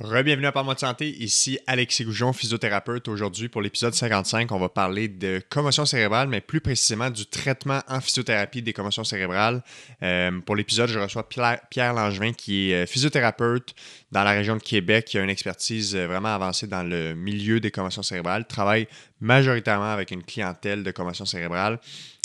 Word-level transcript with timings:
Rebienvenue 0.00 0.46
à 0.46 0.52
Parle-moi 0.52 0.74
de 0.74 0.78
santé, 0.78 1.08
ici 1.08 1.58
Alexis 1.66 2.04
Goujon, 2.04 2.32
physiothérapeute. 2.32 3.08
Aujourd'hui, 3.08 3.48
pour 3.48 3.60
l'épisode 3.60 3.94
55, 3.94 4.52
on 4.52 4.58
va 4.60 4.68
parler 4.68 5.08
de 5.08 5.42
commotion 5.48 5.86
cérébrale, 5.86 6.28
mais 6.28 6.40
plus 6.40 6.60
précisément 6.60 7.10
du 7.10 7.26
traitement 7.26 7.80
en 7.88 8.00
physiothérapie 8.00 8.62
des 8.62 8.72
commotions 8.72 9.02
cérébrales. 9.02 9.60
Euh, 10.04 10.38
pour 10.46 10.54
l'épisode, 10.54 10.88
je 10.88 11.00
reçois 11.00 11.28
Pierre, 11.28 11.94
Langevin, 11.94 12.32
qui 12.32 12.70
est 12.70 12.84
euh, 12.84 12.86
physiothérapeute 12.86 13.74
dans 14.12 14.22
la 14.22 14.30
région 14.30 14.54
de 14.54 14.62
Québec, 14.62 15.06
qui 15.06 15.18
a 15.18 15.24
une 15.24 15.30
expertise 15.30 15.96
euh, 15.96 16.06
vraiment 16.06 16.32
avancée 16.32 16.68
dans 16.68 16.84
le 16.84 17.14
milieu 17.14 17.58
des 17.58 17.72
commotions 17.72 18.04
cérébrales, 18.04 18.46
travaille 18.46 18.86
majoritairement 19.20 19.92
avec 19.92 20.12
une 20.12 20.22
clientèle 20.22 20.84
de 20.84 20.92
commotion 20.92 21.24
cérébrale. 21.24 21.80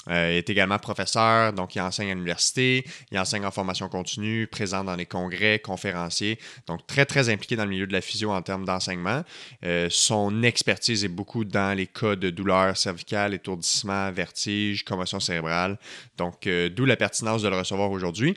Euh, 0.10 0.32
il 0.32 0.38
est 0.38 0.50
également 0.50 0.80
professeur, 0.80 1.54
donc 1.54 1.76
il 1.76 1.82
enseigne 1.82 2.12
à 2.12 2.14
l'université, 2.14 2.86
il 3.12 3.20
enseigne 3.20 3.46
en 3.46 3.52
formation 3.52 3.88
continue, 3.90 4.48
présent 4.48 4.84
dans 4.84 4.96
les 4.96 5.06
congrès, 5.06 5.60
conférencier, 5.60 6.40
donc 6.68 6.86
très 6.88 7.06
très 7.06 7.30
impliqué 7.30 7.56
dans 7.56 7.64
le 7.64 7.70
milieu 7.70 7.88
de 7.88 7.94
la 7.94 8.02
physio 8.02 8.32
en 8.32 8.42
termes 8.42 8.66
d'enseignement. 8.66 9.24
Euh, 9.64 9.88
son 9.90 10.44
expertise 10.44 11.04
est 11.04 11.10
beaucoup 11.10 11.46
dans 11.46 11.76
les 11.76 11.88
cas 11.88 12.16
de 12.16 12.30
douleurs 12.30 12.76
cervicales, 12.78 13.34
étourdissement, 13.34 14.12
vertige, 14.12 14.84
commotion 14.84 15.20
cérébrale, 15.20 15.78
donc 16.18 16.48
euh, 16.48 16.70
d'où 16.70 16.86
la 16.86 16.98
pertinence 16.98 17.42
de 17.42 17.50
le 17.50 17.58
recevoir 17.58 17.92
aujourd'hui. 17.92 18.36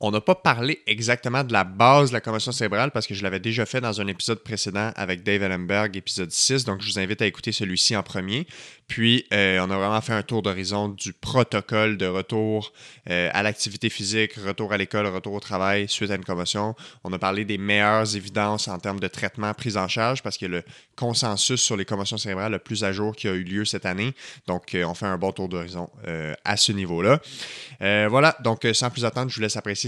On 0.00 0.12
n'a 0.12 0.20
pas 0.20 0.36
parlé 0.36 0.80
exactement 0.86 1.42
de 1.42 1.52
la 1.52 1.64
base 1.64 2.10
de 2.10 2.14
la 2.14 2.20
commotion 2.20 2.52
cérébrale 2.52 2.92
parce 2.92 3.06
que 3.06 3.14
je 3.14 3.22
l'avais 3.24 3.40
déjà 3.40 3.66
fait 3.66 3.80
dans 3.80 4.00
un 4.00 4.06
épisode 4.06 4.38
précédent 4.44 4.92
avec 4.94 5.24
Dave 5.24 5.42
Ellenberg, 5.42 5.96
épisode 5.96 6.30
6. 6.30 6.64
Donc, 6.64 6.82
je 6.82 6.92
vous 6.92 7.00
invite 7.00 7.20
à 7.20 7.26
écouter 7.26 7.50
celui-ci 7.50 7.96
en 7.96 8.04
premier. 8.04 8.46
Puis, 8.86 9.26
euh, 9.34 9.58
on 9.60 9.70
a 9.70 9.76
vraiment 9.76 10.00
fait 10.00 10.12
un 10.12 10.22
tour 10.22 10.42
d'horizon 10.42 10.88
du 10.88 11.12
protocole 11.12 11.96
de 11.96 12.06
retour 12.06 12.72
euh, 13.10 13.28
à 13.34 13.42
l'activité 13.42 13.90
physique, 13.90 14.34
retour 14.34 14.72
à 14.72 14.78
l'école, 14.78 15.06
retour 15.08 15.34
au 15.34 15.40
travail 15.40 15.88
suite 15.88 16.12
à 16.12 16.14
une 16.14 16.24
commotion. 16.24 16.76
On 17.02 17.12
a 17.12 17.18
parlé 17.18 17.44
des 17.44 17.58
meilleures 17.58 18.14
évidences 18.14 18.68
en 18.68 18.78
termes 18.78 19.00
de 19.00 19.08
traitement, 19.08 19.52
prise 19.52 19.76
en 19.76 19.88
charge, 19.88 20.22
parce 20.22 20.38
que 20.38 20.46
le 20.46 20.62
consensus 20.96 21.60
sur 21.60 21.76
les 21.76 21.84
commotions 21.84 22.18
cérébrales 22.18 22.52
le 22.52 22.58
plus 22.60 22.84
à 22.84 22.92
jour 22.92 23.16
qui 23.16 23.26
a 23.26 23.32
eu 23.32 23.42
lieu 23.42 23.64
cette 23.64 23.84
année. 23.84 24.14
Donc, 24.46 24.74
euh, 24.74 24.84
on 24.84 24.94
fait 24.94 25.06
un 25.06 25.18
bon 25.18 25.32
tour 25.32 25.48
d'horizon 25.48 25.90
à 26.44 26.56
ce 26.56 26.72
niveau-là. 26.72 27.20
voilà, 27.80 28.36
donc 28.42 28.66
sans 28.72 28.90
plus 28.90 29.04
attendre, 29.04 29.30
je 29.30 29.36
vous 29.36 29.42
laisse 29.42 29.56
apprécier 29.56 29.87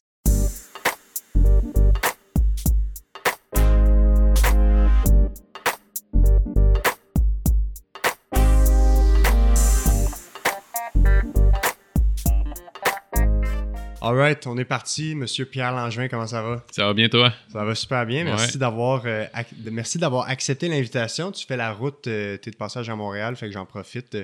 Alright, 14.03 14.47
on 14.47 14.57
est 14.57 14.65
parti. 14.65 15.13
Monsieur 15.13 15.45
Pierre 15.45 15.71
Langevin, 15.73 16.07
comment 16.07 16.25
ça 16.25 16.41
va? 16.41 16.63
Ça 16.71 16.87
va 16.87 16.93
bien, 16.95 17.07
toi? 17.07 17.31
Ça 17.53 17.63
va 17.63 17.75
super 17.75 18.03
bien. 18.07 18.23
Merci 18.23 18.57
d'avoir 18.57 19.03
euh, 19.05 19.25
merci 19.71 19.99
d'avoir 19.99 20.27
accepté 20.27 20.67
l'invitation. 20.67 21.31
Tu 21.31 21.45
fais 21.45 21.55
la 21.55 21.71
route, 21.71 22.07
euh, 22.07 22.35
tu 22.41 22.49
es 22.49 22.51
de 22.51 22.57
passage 22.57 22.89
à 22.89 22.95
Montréal, 22.95 23.35
fait 23.35 23.45
que 23.45 23.53
j'en 23.53 23.67
profite. 23.67 24.17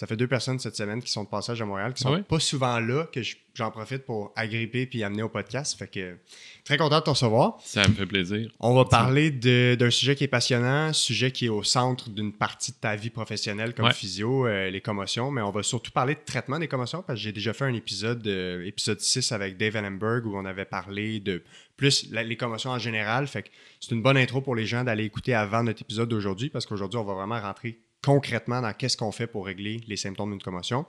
Ça 0.00 0.06
fait 0.06 0.16
deux 0.16 0.26
personnes 0.26 0.58
cette 0.58 0.76
semaine 0.76 1.02
qui 1.02 1.12
sont 1.12 1.24
de 1.24 1.28
passage 1.28 1.60
à 1.60 1.66
Montréal, 1.66 1.92
qui 1.92 2.02
sont 2.02 2.22
pas 2.22 2.40
souvent 2.40 2.80
là, 2.80 3.06
que 3.12 3.20
j'en 3.52 3.70
profite 3.70 4.06
pour 4.06 4.32
agripper 4.34 4.86
puis 4.86 5.04
amener 5.04 5.22
au 5.22 5.28
podcast. 5.28 5.78
Fait 5.78 5.88
que 5.88 6.16
très 6.64 6.78
content 6.78 7.00
de 7.00 7.04
te 7.04 7.10
recevoir. 7.10 7.58
Ça 7.62 7.86
me 7.86 7.92
fait 7.92 8.06
plaisir. 8.06 8.50
On 8.60 8.74
va 8.74 8.86
parler 8.86 9.30
d'un 9.30 9.90
sujet 9.90 10.16
qui 10.16 10.24
est 10.24 10.28
passionnant, 10.28 10.86
un 10.86 10.92
sujet 10.94 11.32
qui 11.32 11.44
est 11.44 11.50
au 11.50 11.62
centre 11.62 12.08
d'une 12.08 12.32
partie 12.32 12.72
de 12.72 12.78
ta 12.78 12.96
vie 12.96 13.10
professionnelle 13.10 13.74
comme 13.74 13.92
physio, 13.92 14.46
euh, 14.46 14.70
les 14.70 14.80
commotions, 14.80 15.30
mais 15.30 15.42
on 15.42 15.50
va 15.50 15.62
surtout 15.62 15.90
parler 15.90 16.14
de 16.14 16.22
traitement 16.24 16.58
des 16.58 16.66
commotions 16.66 17.02
parce 17.02 17.18
que 17.18 17.22
j'ai 17.22 17.32
déjà 17.32 17.52
fait 17.52 17.66
un 17.66 17.74
épisode, 17.74 18.26
euh, 18.26 18.64
épisode 18.64 19.00
6 19.00 19.32
avec 19.32 19.58
Dave 19.58 19.76
Ellenberg 19.76 20.24
où 20.24 20.34
on 20.34 20.46
avait 20.46 20.64
parlé 20.64 21.20
de 21.20 21.42
plus 21.76 22.10
les 22.10 22.38
commotions 22.38 22.70
en 22.70 22.78
général. 22.78 23.26
Fait 23.26 23.42
que 23.42 23.50
c'est 23.80 23.94
une 23.94 24.00
bonne 24.00 24.16
intro 24.16 24.40
pour 24.40 24.54
les 24.54 24.64
gens 24.64 24.82
d'aller 24.82 25.04
écouter 25.04 25.34
avant 25.34 25.62
notre 25.62 25.82
épisode 25.82 26.08
d'aujourd'hui 26.08 26.48
parce 26.48 26.64
qu'aujourd'hui, 26.64 26.98
on 26.98 27.04
va 27.04 27.12
vraiment 27.12 27.38
rentrer 27.38 27.80
concrètement 28.02 28.60
dans 28.62 28.72
qu'est-ce 28.72 28.96
qu'on 28.96 29.12
fait 29.12 29.26
pour 29.26 29.46
régler 29.46 29.80
les 29.86 29.96
symptômes 29.96 30.30
d'une 30.30 30.42
commotion. 30.42 30.86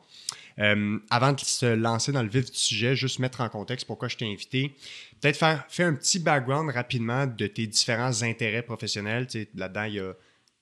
Euh, 0.59 0.97
avant 1.09 1.33
de 1.33 1.39
se 1.39 1.66
lancer 1.66 2.11
dans 2.11 2.23
le 2.23 2.29
vif 2.29 2.51
du 2.51 2.57
sujet, 2.57 2.95
juste 2.95 3.19
mettre 3.19 3.41
en 3.41 3.49
contexte 3.49 3.85
pourquoi 3.85 4.07
je 4.07 4.17
t'ai 4.17 4.25
invité. 4.25 4.75
Peut-être 5.19 5.38
faire, 5.38 5.66
faire 5.67 5.88
un 5.88 5.94
petit 5.94 6.19
background 6.19 6.69
rapidement 6.71 7.27
de 7.27 7.47
tes 7.47 7.67
différents 7.67 8.23
intérêts 8.23 8.61
professionnels. 8.61 9.27
Là-dedans, 9.55 9.83
il 9.83 9.94
y 9.95 10.00
a 10.00 10.13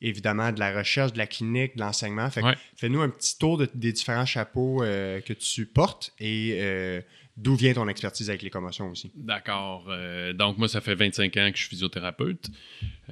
évidemment 0.02 0.52
de 0.52 0.60
la 0.60 0.76
recherche, 0.76 1.14
de 1.14 1.18
la 1.18 1.28
clinique, 1.28 1.76
de 1.76 1.82
l'enseignement. 1.82 2.30
Fais-nous 2.76 3.02
un 3.02 3.10
petit 3.10 3.38
tour 3.38 3.62
des 3.74 3.92
différents 3.92 4.26
chapeaux 4.26 4.84
euh, 4.84 5.22
que 5.22 5.34
tu 5.34 5.66
portes 5.66 6.14
et 6.20 6.58
euh, 6.62 7.02
D'où 7.38 7.56
vient 7.56 7.74
ton 7.74 7.88
expertise 7.88 8.30
avec 8.30 8.42
les 8.42 8.50
commotions 8.50 8.90
aussi? 8.90 9.12
D'accord. 9.16 9.86
Euh, 9.88 10.34
donc, 10.34 10.58
moi, 10.58 10.68
ça 10.68 10.82
fait 10.82 10.96
25 10.96 11.38
ans 11.38 11.52
que 11.52 11.58
je 11.58 11.62
suis 11.62 11.70
physiothérapeute. 11.70 12.50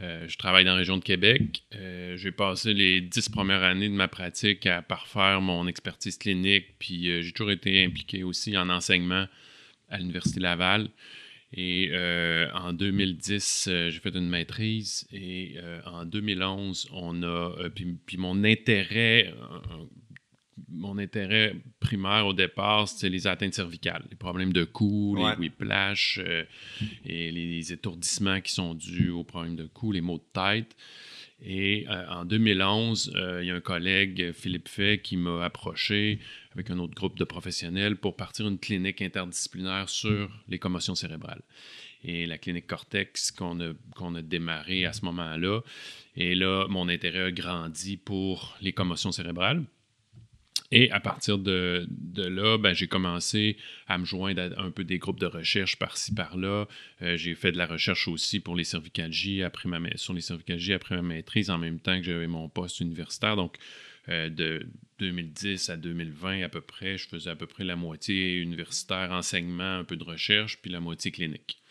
Euh, 0.01 0.28
je 0.28 0.38
travaille 0.38 0.66
dans 0.66 0.72
la 0.72 0.78
région 0.78 0.97
de 0.97 1.03
Québec. 1.03 1.63
Euh, 1.75 2.17
j'ai 2.17 2.33
passé 2.33 2.73
les 2.73 3.00
10 3.00 3.29
premières 3.29 3.63
années 3.63 3.88
de 3.88 3.94
ma 3.94 4.09
pratique 4.09 4.66
à 4.66 4.81
parfaire 4.81 5.39
mon 5.39 5.66
expertise 5.67 6.17
clinique, 6.17 6.75
puis 6.77 7.23
j'ai 7.23 7.31
toujours 7.31 7.51
été 7.51 7.85
impliqué 7.85 8.23
aussi 8.23 8.57
en 8.57 8.69
enseignement 8.69 9.27
à 9.89 9.97
l'Université 9.97 10.41
Laval. 10.41 10.89
Et 11.53 11.89
en 12.53 12.73
2010, 12.73 13.69
j'ai 13.89 14.00
fait 14.00 14.13
une 14.13 14.27
maîtrise 14.27 15.07
et 15.13 15.56
en 15.85 16.03
2011, 16.03 16.89
on 16.91 17.23
a. 17.23 17.69
puis, 17.73 18.17
mon 18.17 18.44
intérêt 18.44 19.33
mon 20.69 20.97
intérêt 20.97 21.56
primaire 21.79 22.28
au 22.28 22.34
départ, 22.34 22.88
c'était 22.88 23.09
les 23.09 23.28
atteintes 23.28 23.53
cervicales, 23.53 24.06
les 24.09 24.16
problèmes 24.16 24.53
de 24.53 24.63
cou, 24.63 25.16
les 25.18 25.35
whiplash 25.38 26.19
euh, 26.23 26.44
et 27.06 27.31
les 27.31 27.73
étourdissements 27.73 28.41
qui 28.41 28.53
sont 28.53 28.73
dus 28.73 29.09
aux 29.09 29.23
problèmes 29.23 29.56
de 29.56 29.66
cou, 29.68 29.91
les 29.91 30.01
maux 30.01 30.18
de 30.18 30.23
tête. 30.34 30.75
Et 31.41 31.85
euh, 31.88 32.07
en 32.09 32.25
2011, 32.25 33.13
euh, 33.16 33.44
il 33.44 33.47
y 33.47 33.51
a 33.51 33.56
un 33.56 33.62
collègue, 33.62 34.31
Philippe 34.31 34.68
Fay, 34.68 35.00
qui 35.01 35.18
m'a 35.18 35.45
approché 35.45 36.19
avec 36.53 36.72
un 36.72 36.79
autre 36.79 36.95
groupe 36.95 37.18
de 37.18 37.24
professionnels 37.24 37.95
pour 37.95 38.16
partir 38.16 38.47
une 38.47 38.57
clinique 38.57 39.01
interdisciplinaire 39.01 39.88
sur 39.88 40.31
les 40.47 40.57
commotions 40.57 40.95
cérébrales. 40.95 41.41
Et 42.03 42.25
la 42.25 42.38
clinique 42.38 42.68
Cortex 42.68 43.31
qu'on 43.31 43.59
a, 43.59 43.74
qu'on 43.95 44.16
a 44.16 44.22
démarré 44.22 44.85
à 44.85 44.94
ce 44.94 45.06
moment-là. 45.06 45.62
Et 46.16 46.34
là, 46.34 46.66
mon 46.69 46.89
intérêt 46.89 47.25
a 47.25 47.31
grandi 47.31 47.97
pour 47.97 48.56
les 48.62 48.72
commotions 48.72 49.12
cérébrales. 49.12 49.63
Et 50.72 50.91
à 50.91 51.00
partir 51.00 51.38
de, 51.38 51.88
là, 52.16 52.57
ben, 52.57 52.73
j'ai 52.73 52.88
commencé 52.88 53.57
à 53.88 53.97
me 53.97 54.06
joindre 54.06 54.41
à 54.41 54.62
un 54.62 54.72
peu 54.72 54.84
des 54.84 54.97
groupes 54.97 55.19
de 55.19 55.25
recherche 55.25 55.78
par-ci, 55.78 56.13
par-là. 56.13 56.68
Euh, 57.01 57.16
j'ai 57.16 57.35
fait 57.35 57.51
de 57.51 57.57
la 57.57 57.68
recherche 57.68 58.07
aussi 58.07 58.40
pour 58.40 58.56
les 58.56 58.66
cervicalgies 58.66 59.44
après 59.44 59.69
ma, 59.69 59.79
sur 59.95 60.13
les 60.13 60.22
cervicalgies 60.22 60.73
après 60.73 60.95
ma 60.95 61.01
maîtrise 61.01 61.50
en 61.50 61.57
même 61.57 61.79
temps 61.79 61.97
que 61.97 62.03
j'avais 62.03 62.28
mon 62.28 62.50
poste 62.50 62.81
universitaire. 62.81 63.35
Donc, 63.38 63.57
euh, 64.09 64.29
de 64.29 64.68
2010 65.00 65.69
à 65.69 65.78
2020 65.78 66.44
à 66.44 66.50
peu 66.50 66.62
près, 66.62 66.97
je 66.97 67.07
faisais 67.07 67.29
à 67.29 67.35
peu 67.35 67.47
près 67.47 67.63
la 67.63 67.75
moitié 67.75 68.38
universitaire, 68.38 69.12
enseignement, 69.12 69.80
un 69.80 69.83
peu 69.83 69.95
de 69.95 70.03
recherche, 70.03 70.60
puis 70.62 70.71
la 70.71 70.80
moitié 70.80 71.12
clinique. 71.12 71.62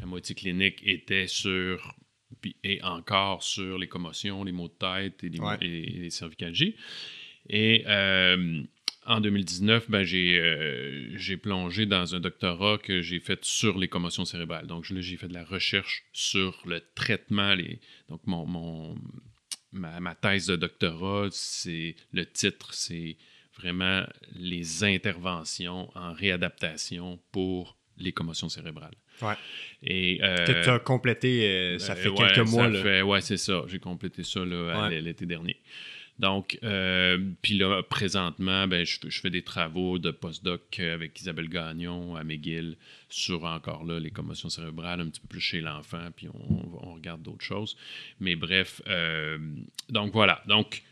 La 0.00 0.06
moitié 0.06 0.34
clinique 0.34 0.80
était 0.84 1.26
sur, 1.26 1.96
puis, 2.40 2.56
et 2.64 2.82
encore 2.82 3.42
sur 3.42 3.78
les 3.78 3.88
commotions, 3.88 4.42
les 4.42 4.52
maux 4.52 4.68
de 4.68 4.74
tête 4.74 5.22
et 5.22 5.28
les, 5.28 5.40
et 5.60 5.98
les 6.00 6.10
cervicalgies. 6.10 6.76
Et 7.52 7.84
euh, 7.86 8.62
en 9.04 9.20
2019, 9.20 9.90
ben, 9.90 10.04
euh, 10.10 11.10
j'ai 11.14 11.36
plongé 11.36 11.84
dans 11.84 12.14
un 12.14 12.20
doctorat 12.20 12.78
que 12.78 13.02
j'ai 13.02 13.20
fait 13.20 13.44
sur 13.44 13.78
les 13.78 13.88
commotions 13.88 14.24
cérébrales. 14.24 14.66
Donc 14.66 14.88
là, 14.88 15.00
j'ai 15.02 15.16
fait 15.18 15.28
de 15.28 15.34
la 15.34 15.44
recherche 15.44 16.04
sur 16.14 16.62
le 16.64 16.82
traitement. 16.94 17.54
Les, 17.54 17.78
donc 18.08 18.22
mon, 18.26 18.46
mon 18.46 18.96
ma, 19.70 20.00
ma, 20.00 20.14
thèse 20.14 20.46
de 20.46 20.56
doctorat, 20.56 21.28
c'est 21.30 21.94
le 22.12 22.24
titre, 22.24 22.72
c'est 22.72 23.18
vraiment 23.58 24.06
les 24.34 24.82
interventions 24.82 25.90
en 25.94 26.14
réadaptation 26.14 27.20
pour 27.32 27.76
les 27.98 28.12
commotions 28.12 28.48
cérébrales. 28.48 28.94
Ouais. 29.20 29.34
Et 29.82 30.20
euh, 30.22 30.46
tu 30.46 30.70
as 30.70 30.78
complété, 30.78 31.78
ça 31.78 31.94
fait 31.94 32.10
quelques 32.14 32.48
mois. 32.48 32.70
Ouais, 33.02 33.20
c'est 33.20 33.36
ça. 33.36 33.62
J'ai 33.66 33.78
complété 33.78 34.24
ça 34.24 34.42
l'été 34.88 35.26
dernier. 35.26 35.60
Donc, 36.22 36.56
euh, 36.62 37.18
puis 37.42 37.58
là, 37.58 37.82
présentement, 37.82 38.68
ben, 38.68 38.86
je, 38.86 39.20
fais 39.20 39.28
des 39.28 39.42
travaux 39.42 39.98
de 39.98 40.12
postdoc 40.12 40.78
avec 40.78 41.20
Isabelle 41.20 41.48
Gagnon 41.48 42.14
à 42.14 42.22
McGill 42.22 42.76
sur 43.08 43.42
encore 43.42 43.84
là 43.84 43.98
les 43.98 44.12
commotions 44.12 44.48
cérébrales, 44.48 45.00
un 45.00 45.08
petit 45.08 45.20
peu 45.20 45.26
plus 45.26 45.40
chez 45.40 45.60
l'enfant, 45.60 46.10
puis 46.14 46.28
on, 46.32 46.94
regarde 46.94 47.22
d'autres 47.22 47.44
choses. 47.44 47.76
Mais 48.20 48.36
bref, 48.36 48.80
euh, 48.86 49.36
donc 49.88 50.12
voilà. 50.12 50.40
Donc, 50.46 50.84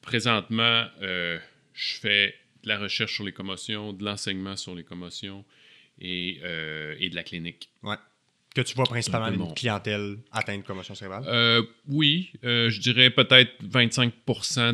présentement, 0.00 0.88
euh, 1.00 1.38
je 1.74 1.94
fais 1.94 2.34
de 2.64 2.68
la 2.68 2.80
recherche 2.80 3.14
sur 3.14 3.24
les 3.24 3.32
commotions, 3.32 3.92
de 3.92 4.04
l'enseignement 4.04 4.56
sur 4.56 4.74
les 4.74 4.82
commotions 4.82 5.44
et, 6.00 6.40
et 6.98 7.08
de 7.08 7.14
la 7.14 7.22
clinique. 7.22 7.70
Ouais. 7.84 7.96
Que 8.54 8.60
tu 8.60 8.74
vois 8.74 8.84
principalement 8.84 9.28
une 9.46 9.54
clientèle 9.54 10.18
atteinte 10.30 10.60
de 10.60 10.66
commotion 10.66 10.94
cérébrale? 10.94 11.24
Euh, 11.26 11.62
oui, 11.88 12.32
euh, 12.44 12.68
je 12.68 12.80
dirais 12.80 13.08
peut-être 13.08 13.52
25 13.62 14.12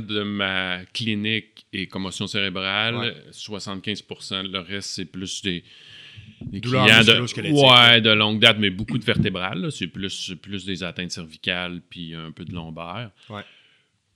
de 0.04 0.22
ma 0.22 0.80
clinique 0.92 1.66
est 1.72 1.86
commotion 1.86 2.26
cérébrale, 2.26 3.14
75% 3.30 4.50
le 4.50 4.58
reste, 4.58 4.90
c'est 4.90 5.04
plus 5.04 5.42
des, 5.42 5.62
des 6.42 6.60
clients 6.60 6.84
de, 6.84 7.52
ouais, 7.52 8.00
de 8.00 8.10
longue 8.10 8.40
date, 8.40 8.58
mais 8.58 8.70
beaucoup 8.70 8.98
de 8.98 9.04
vertébrales. 9.04 9.70
C'est 9.70 9.86
plus, 9.86 10.34
plus 10.42 10.64
des 10.64 10.82
atteintes 10.82 11.12
cervicales 11.12 11.80
puis 11.88 12.14
un 12.14 12.32
peu 12.32 12.44
de 12.44 12.52
lombaire. 12.52 13.10
Ouais. 13.30 13.42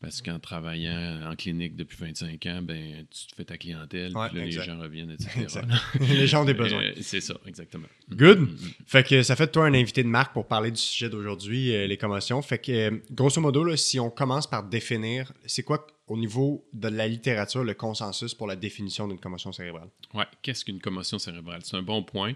Parce 0.02 0.20
qu'en 0.20 0.40
travaillant 0.40 1.30
en 1.30 1.36
clinique 1.36 1.76
depuis 1.76 1.96
25 1.96 2.44
ans, 2.46 2.60
ben, 2.60 3.06
tu 3.08 3.26
te 3.28 3.36
fais 3.36 3.44
ta 3.44 3.56
clientèle, 3.56 4.12
puis 4.12 4.38
là, 4.38 4.44
les 4.44 4.50
gens 4.50 4.76
reviennent, 4.76 5.12
etc. 5.12 5.60
les 6.00 6.26
gens 6.26 6.42
ont 6.42 6.44
des 6.44 6.54
besoins. 6.54 6.82
Euh, 6.82 6.92
c'est 7.00 7.20
ça, 7.20 7.34
exactement. 7.46 7.86
Good. 8.10 8.40
Mm, 8.40 8.42
mm, 8.42 8.46
mm. 8.46 8.70
Fait 8.84 9.06
que 9.06 9.22
ça 9.22 9.36
fait 9.36 9.46
de 9.46 9.52
toi 9.52 9.64
un 9.64 9.74
invité 9.74 10.02
de 10.02 10.08
marque 10.08 10.32
pour 10.32 10.48
parler 10.48 10.72
du 10.72 10.80
sujet 10.80 11.08
d'aujourd'hui, 11.08 11.72
euh, 11.72 11.86
les 11.86 11.96
commotions. 11.96 12.42
Fait 12.42 12.58
que, 12.58 12.72
euh, 12.72 12.98
grosso 13.12 13.40
modo, 13.40 13.62
là, 13.62 13.76
si 13.76 14.00
on 14.00 14.10
commence 14.10 14.48
par 14.48 14.64
définir, 14.64 15.32
c'est 15.46 15.62
quoi 15.62 15.86
au 16.08 16.16
niveau 16.16 16.68
de 16.72 16.88
la 16.88 17.06
littérature 17.06 17.62
le 17.62 17.74
consensus 17.74 18.34
pour 18.34 18.48
la 18.48 18.56
définition 18.56 19.06
d'une 19.06 19.20
commotion 19.20 19.52
cérébrale? 19.52 19.88
Oui, 20.14 20.24
qu'est-ce 20.42 20.64
qu'une 20.64 20.80
commotion 20.80 21.20
cérébrale? 21.20 21.60
C'est 21.62 21.76
un 21.76 21.82
bon 21.82 22.02
point. 22.02 22.32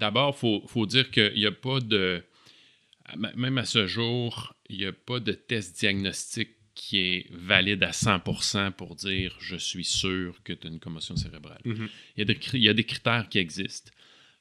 D'abord, 0.00 0.34
il 0.36 0.40
faut, 0.40 0.62
faut, 0.66 0.84
dire 0.84 1.12
qu'il 1.12 1.34
n'y 1.34 1.46
a 1.46 1.52
pas 1.52 1.78
de. 1.78 2.24
Même 3.36 3.58
à 3.58 3.66
ce 3.66 3.86
jour, 3.86 4.56
il 4.68 4.78
n'y 4.78 4.86
a 4.86 4.92
pas 4.92 5.20
de 5.20 5.30
test 5.30 5.78
diagnostique 5.78 6.50
qui 6.74 6.98
est 6.98 7.26
valide 7.30 7.82
à 7.82 7.90
100% 7.90 8.72
pour 8.72 8.96
dire 8.96 9.36
je 9.40 9.56
suis 9.56 9.84
sûr 9.84 10.42
que 10.42 10.52
tu 10.52 10.66
as 10.66 10.70
une 10.70 10.80
commotion 10.80 11.16
cérébrale. 11.16 11.60
Mhm. 11.64 11.88
il, 12.16 12.18
y 12.18 12.22
a 12.22 12.24
des, 12.24 12.38
il, 12.52 12.62
y 12.62 12.68
a 12.68 12.74
des, 12.74 12.84
critères 12.84 13.28
qui 13.28 13.38
existent. 13.38 13.90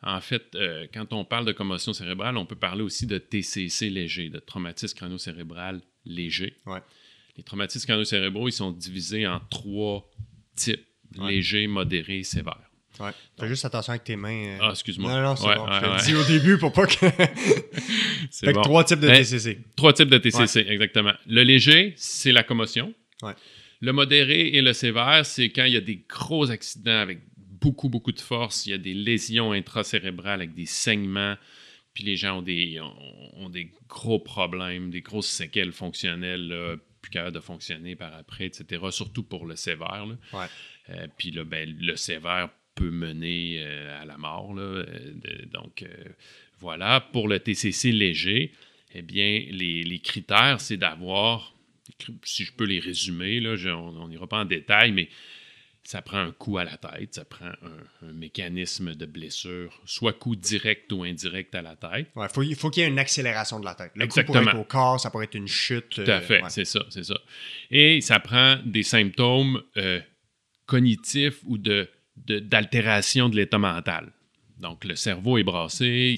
En 0.02 0.20
fait, 0.20 0.56
euh, 0.56 0.88
quand 0.94 1.14
on 1.14 1.24
parle 1.24 1.46
de 1.46 1.54
commotion 1.54 1.94
cérébrale, 1.94 2.38
on 2.38 2.46
peut 2.46 2.58
parler 2.58 2.82
aussi 2.82 3.08
de 3.08 3.18
TCC 3.18 3.90
léger, 3.90 4.30
de 4.30 4.40
traumatisme 4.40 4.98
crânio-cérébral 4.98 5.82
léger. 6.06 6.58
Ouais. 6.66 6.82
Les 7.38 7.44
traumatismes 7.44 7.88
crânio-cérébraux, 7.88 8.50
ils 8.50 8.54
sont 8.54 8.72
divisés 8.72 9.26
en 9.26 9.40
trois 9.40 10.10
types, 10.56 10.86
léger, 11.18 11.68
modéré, 11.68 12.24
sévère. 12.24 12.70
Ouais. 13.00 13.12
Fais 13.40 13.48
juste 13.48 13.66
attention 13.66 13.92
avec 13.92 14.04
tes 14.04 14.16
mains. 14.16 14.46
Euh. 14.46 14.58
Ah, 14.62 14.70
excuse-moi. 14.72 15.12
Non, 15.12 15.22
non, 15.22 15.36
c'est 15.36 15.56
bon. 15.56 15.68
je 15.68 15.80
te 15.80 16.06
dit 16.06 16.16
au 16.16 16.24
début 16.24 16.58
pour 16.58 16.72
pas 16.72 16.86
que. 16.86 16.94
c'est 18.30 18.54
bon. 18.54 18.62
trois 18.62 18.84
types 18.84 19.00
de 19.00 19.10
TCC. 19.10 19.60
trois 19.76 19.94
types 19.94 20.10
de 20.10 20.18
TCC, 20.18 20.66
exactement. 20.68 21.14
Le 21.28 21.44
léger, 21.44 21.94
c'est 21.98 22.32
la 22.32 22.44
commotion. 22.44 22.94
Le 23.82 23.92
modéré 23.92 24.48
et 24.48 24.62
le 24.62 24.74
sévère, 24.74 25.26
c'est 25.26 25.50
quand 25.50 25.66
il 25.66 25.74
y 25.74 25.78
a 25.78 25.82
des 25.82 26.06
gros 26.08 26.50
accidents 26.52 27.00
avec 27.00 27.20
beaucoup, 27.38 27.90
beaucoup 27.90 28.12
de 28.12 28.22
force. 28.22 28.66
Il 28.66 28.72
y 28.72 28.74
a 28.74 28.78
des 28.78 28.94
lésions 28.94 29.52
intracérébrales 29.52 30.42
avec 30.42 30.54
des 30.54 30.66
saignements. 30.66 31.36
Puis 31.94 32.04
les 32.04 32.16
gens 32.16 32.40
ont 32.40 32.42
des, 32.42 32.80
ont, 32.80 33.50
des 33.50 33.72
gros 33.88 34.20
problèmes, 34.20 34.90
des 34.90 35.02
grosses 35.02 35.28
séquelles 35.28 35.72
fonctionnelles, 35.72 36.48
là, 36.48 36.76
plus 37.02 37.12
capables 37.12 37.36
de 37.36 37.42
fonctionner 37.42 37.96
par 37.96 38.16
après, 38.16 38.46
etc. 38.46 38.82
Surtout 38.90 39.24
pour 39.24 39.46
le 39.46 39.56
sévère. 39.56 40.08
Ouais. 40.32 40.46
Euh, 40.90 41.08
puis 41.18 41.32
là, 41.32 41.44
ben, 41.44 41.76
le 41.80 41.96
sévère 41.96 42.50
peut 42.76 42.92
mener 42.92 43.58
euh, 43.60 44.02
à 44.02 44.06
la 44.06 44.18
mort. 44.18 44.54
Là. 44.54 44.62
Euh, 44.62 44.86
donc, 45.52 45.84
euh, 45.84 45.88
voilà. 46.60 47.02
Pour 47.02 47.28
le 47.28 47.40
TCC 47.40 47.92
léger, 47.92 48.52
eh 48.94 49.02
bien, 49.02 49.46
les, 49.50 50.00
critères, 50.04 50.62
c'est 50.62 50.78
d'avoir, 50.78 51.54
si 52.24 52.46
je 52.46 52.54
peux 52.54 52.66
les 52.66 52.80
résumer, 52.80 53.40
là, 53.40 53.56
on 53.76 54.08
n'ira 54.08 54.28
pas 54.28 54.40
en 54.40 54.46
détail, 54.46 54.92
mais 54.92 55.10
ça 55.86 56.02
prend 56.02 56.20
un 56.20 56.32
coup 56.32 56.58
à 56.58 56.64
la 56.64 56.78
tête, 56.78 57.16
ça 57.16 57.26
prend 57.26 57.52
un, 58.02 58.14
mécanisme 58.14 58.96
de 58.96 59.06
blessure, 59.06 59.82
soit 59.86 60.14
coup 60.14 60.38
direct 60.38 60.90
ou 60.94 61.04
indirect 61.04 61.54
à 61.56 61.62
la 61.62 61.76
tête. 61.76 62.08
Ouais, 62.16 62.28
faut, 62.34 62.44
il 62.44 62.56
faut 62.56 62.70
qu'il 62.70 62.84
y 62.84 62.86
ait 62.86 62.90
une 62.90 63.00
accélération 63.00 63.60
de 63.60 63.66
la 63.66 63.76
tête. 63.76 63.92
Le 63.96 64.06
Exactement. 64.06 64.40
Coup 64.40 64.46
pourrait 64.46 64.56
être 64.56 64.62
au 64.62 64.64
corps, 64.64 65.00
ça 65.00 65.10
pourrait 65.10 65.26
être 65.26 65.36
une 65.36 65.48
chute. 65.48 65.90
Tout 65.90 66.02
à 66.08 66.22
fait, 66.22 66.42
c'est 66.48 66.64
ça, 66.64 66.86
c'est 66.90 67.04
ça. 67.04 67.20
Et 67.70 68.00
ça 68.00 68.20
prend 68.20 68.60
des 68.64 68.84
symptômes 68.84 69.62
cognitifs 70.66 71.42
ou 71.46 71.58
de 71.58 71.90
d'altération 72.16 73.30
de, 73.30 73.36
l'état 73.36 73.58
mental. 73.58 74.12
Donc, 74.60 74.86
le 74.86 74.96
cerveau 74.96 75.38
est 75.38 75.44
brassé, 75.44 76.16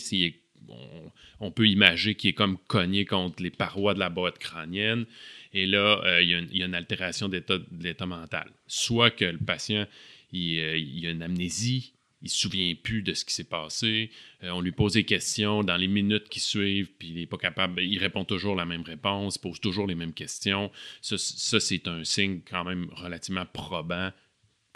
on, 1.39 1.51
peut 1.51 1.67
imaginer 1.67 2.15
qu'il 2.15 2.31
est 2.31 2.33
comme 2.33 2.57
cogné 2.67 3.05
contre 3.05 3.41
les 3.41 3.51
parois 3.51 3.93
de 3.93 3.99
la 3.99 4.09
boîte 4.09 4.39
crânienne, 4.39 5.05
et 5.53 5.65
là, 5.65 6.01
euh, 6.03 6.21
il, 6.21 6.29
y 6.29 6.63
a 6.63 6.65
une, 6.65 6.75
altération 6.75 7.29
de 7.29 7.41
l'état 7.81 8.05
mental. 8.05 8.51
Soit 8.67 9.11
que 9.11 9.25
le 9.25 9.37
patient, 9.37 9.87
il, 10.33 10.59
euh, 10.59 11.07
a 11.07 11.11
une 11.11 11.23
amnésie, 11.23 11.93
il 12.21 12.25
ne 12.25 12.29
se 12.29 12.39
souvient 12.39 12.73
plus 12.75 13.03
de 13.03 13.13
ce 13.13 13.23
qui 13.23 13.33
s'est 13.33 13.45
passé. 13.45 14.09
Euh, 14.43 14.49
on 14.49 14.61
lui 14.61 14.71
pose 14.71 14.93
des 14.93 15.03
questions 15.03 15.63
dans 15.63 15.77
les 15.77 15.87
minutes 15.87 16.27
qui 16.27 16.39
suivent, 16.39 16.89
puis 16.97 17.09
il 17.09 17.15
n'est 17.15 17.25
pas 17.25 17.37
capable. 17.37 17.81
Il 17.81 17.99
répond 17.99 18.25
toujours 18.25 18.55
la 18.55 18.65
même 18.65 18.81
réponse, 18.81 19.37
pose 19.37 19.59
toujours 19.59 19.87
les 19.87 19.95
mêmes 19.95 20.13
questions. 20.13 20.71
Ça 21.01 21.17
c'est 21.59 21.87
un 21.87 22.03
signe 22.03 22.41
quand 22.49 22.63
même 22.63 22.89
relativement 22.91 23.45
probant 23.45 24.11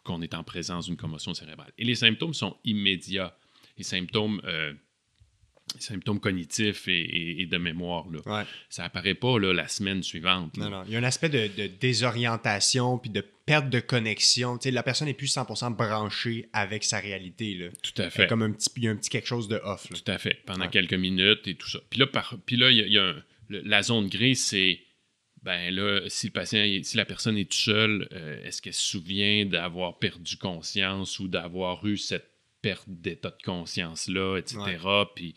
qu'on 0.09 0.21
est 0.23 0.33
en 0.33 0.43
présence 0.43 0.87
d'une 0.87 0.97
commotion 0.97 1.35
cérébrale. 1.35 1.71
Et 1.77 1.85
les 1.85 1.95
symptômes 1.95 2.33
sont 2.33 2.57
immédiats. 2.65 3.35
Les 3.77 3.83
symptômes, 3.83 4.41
euh, 4.43 4.73
symptômes 5.77 6.19
cognitifs 6.19 6.87
et, 6.87 7.45
de 7.45 7.57
mémoire. 7.57 8.07
Là. 8.09 8.45
Ça 8.69 8.85
apparaît 8.85 9.13
pas 9.13 9.37
là, 9.37 9.53
la 9.53 9.67
semaine 9.67 10.01
suivante. 10.01 10.57
Non, 10.57 10.71
non. 10.71 10.83
Il 10.87 10.93
y 10.93 10.95
a 10.95 10.99
un 10.99 11.03
aspect 11.03 11.29
de, 11.29 11.67
désorientation 11.79 12.97
puis 12.97 13.11
de 13.11 13.23
perte 13.45 13.69
de 13.69 13.79
connexion. 13.79 14.57
Tu 14.57 14.63
sais, 14.63 14.71
la 14.71 14.81
personne 14.81 15.07
n'est 15.07 15.13
plus 15.13 15.33
100% 15.33 15.75
branchée 15.75 16.49
avec 16.53 16.83
sa 16.83 16.99
réalité. 16.99 17.53
Là. 17.53 17.67
Tout 17.83 18.01
à 18.01 18.09
fait. 18.09 18.25
Comme 18.25 18.41
un 18.41 18.51
petit, 18.51 18.69
il 18.77 18.83
y 18.83 18.87
a 18.87 18.91
un 18.91 18.95
petit 18.95 19.11
quelque 19.11 19.27
chose 19.27 19.47
de 19.47 19.61
off. 19.63 19.87
Tout 19.89 20.11
à 20.11 20.17
fait. 20.17 20.41
Pendant 20.47 20.67
quelques 20.69 20.93
minutes 20.93 21.47
et 21.47 21.53
tout 21.53 21.69
ça. 21.69 21.79
Puis 21.91 21.99
là, 21.99 22.07
par, 22.07 22.35
puis 22.47 22.57
là 22.57 22.71
il 22.71 22.91
y 22.91 22.97
a, 22.97 23.13
la 23.49 23.83
zone 23.83 24.09
grise, 24.09 24.43
c'est 24.43 24.79
ben 25.43 25.73
là, 25.73 26.01
si 26.07 26.27
le 26.27 26.33
patient, 26.33 26.65
si 26.83 26.97
la 26.97 27.05
personne 27.05 27.37
est 27.37 27.51
seule, 27.51 28.07
euh, 28.11 28.43
est-ce 28.43 28.61
qu'elle 28.61 28.73
se 28.73 28.85
souvient 28.85 29.45
d'avoir 29.45 29.99
perdu 29.99 30.37
conscience 30.37 31.19
ou 31.19 31.27
d'avoir 31.27 31.85
eu 31.85 31.97
cette 31.97 32.29
perte 32.61 32.89
d'état 32.89 33.29
de 33.29 33.41
conscience-là, 33.43 34.37
etc. 34.37 34.57
Puis, 35.15 35.35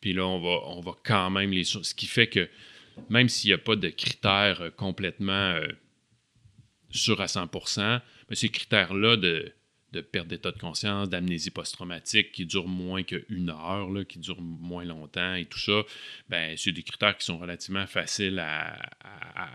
puis 0.00 0.12
là, 0.12 0.26
on 0.26 0.40
va, 0.40 0.60
on 0.68 0.80
va 0.80 0.92
quand 1.04 1.30
même 1.30 1.50
les... 1.50 1.64
Ce 1.64 1.94
qui 1.94 2.06
fait 2.06 2.28
que 2.28 2.48
même 3.08 3.28
s'il 3.28 3.50
n'y 3.50 3.54
a 3.54 3.58
pas 3.58 3.76
de 3.76 3.88
critères 3.88 4.62
euh, 4.62 4.70
complètement 4.70 5.32
euh, 5.32 5.66
sûrs 6.90 7.20
à 7.20 7.26
100%, 7.26 8.00
mais 8.28 8.36
ces 8.36 8.48
critères-là 8.48 9.16
de 9.16 9.52
de 9.92 10.00
perte 10.00 10.28
d'état 10.28 10.50
de 10.50 10.58
conscience, 10.58 11.08
d'amnésie 11.08 11.50
post-traumatique 11.50 12.32
qui 12.32 12.46
dure 12.46 12.66
moins 12.66 13.02
qu'une 13.02 13.50
heure, 13.50 13.90
là, 13.90 14.04
qui 14.04 14.18
dure 14.18 14.40
moins 14.40 14.84
longtemps 14.84 15.34
et 15.34 15.44
tout 15.44 15.58
ça, 15.58 15.82
ben, 16.28 16.56
c'est 16.56 16.72
des 16.72 16.82
critères 16.82 17.16
qui 17.16 17.24
sont 17.24 17.38
relativement 17.38 17.86
faciles 17.86 18.38
à, 18.38 18.78
à, 19.04 19.50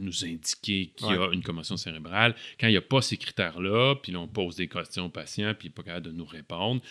nous 0.00 0.24
indiquer 0.24 0.92
qu'il 0.94 1.06
y 1.08 1.14
a 1.14 1.30
une 1.32 1.42
commotion 1.42 1.78
cérébrale. 1.78 2.34
Quand 2.60 2.66
il 2.66 2.72
n'y 2.72 2.76
a 2.76 2.82
pas 2.82 3.00
ces 3.00 3.16
critères-là, 3.16 3.94
puis 4.02 4.14
on 4.14 4.28
pose 4.28 4.56
des 4.56 4.68
questions 4.68 5.06
au 5.06 5.08
patient, 5.08 5.54
puis 5.54 5.68
il 5.68 5.70
n'est 5.70 5.74
pas 5.74 5.82
capable 5.82 6.06
de 6.06 6.12
nous 6.12 6.26
répondre, 6.26 6.82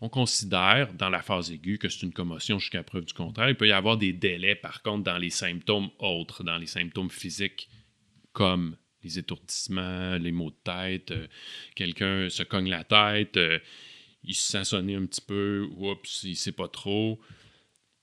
on 0.00 0.08
considère 0.08 0.92
dans 0.94 1.10
la 1.10 1.20
phase 1.20 1.50
aiguë 1.50 1.78
que 1.78 1.88
c'est 1.88 2.06
une 2.06 2.12
commotion 2.12 2.60
jusqu'à 2.60 2.84
preuve 2.84 3.06
du 3.06 3.12
contraire. 3.12 3.48
Il 3.48 3.56
peut 3.56 3.66
y 3.66 3.72
avoir 3.72 3.96
des 3.96 4.12
délais, 4.12 4.54
par 4.54 4.82
contre, 4.82 5.02
dans 5.02 5.18
les 5.18 5.30
symptômes 5.30 5.90
autres, 5.98 6.44
dans 6.44 6.58
les 6.58 6.66
symptômes 6.66 7.10
physiques 7.10 7.68
comme 8.32 8.76
les 9.04 9.18
étourdissements, 9.18 10.16
les 10.16 10.32
maux 10.32 10.50
de 10.50 10.56
tête, 10.64 11.10
euh, 11.10 11.26
quelqu'un 11.74 12.28
se 12.28 12.42
cogne 12.42 12.68
la 12.68 12.84
tête, 12.84 13.36
euh, 13.36 13.58
il 14.24 14.34
se 14.34 14.52
sent 14.52 14.64
sonner 14.64 14.94
un 14.94 15.06
petit 15.06 15.20
peu, 15.20 15.68
oups, 15.76 16.22
il 16.24 16.30
ne 16.30 16.34
sait 16.34 16.52
pas 16.52 16.68
trop. 16.68 17.20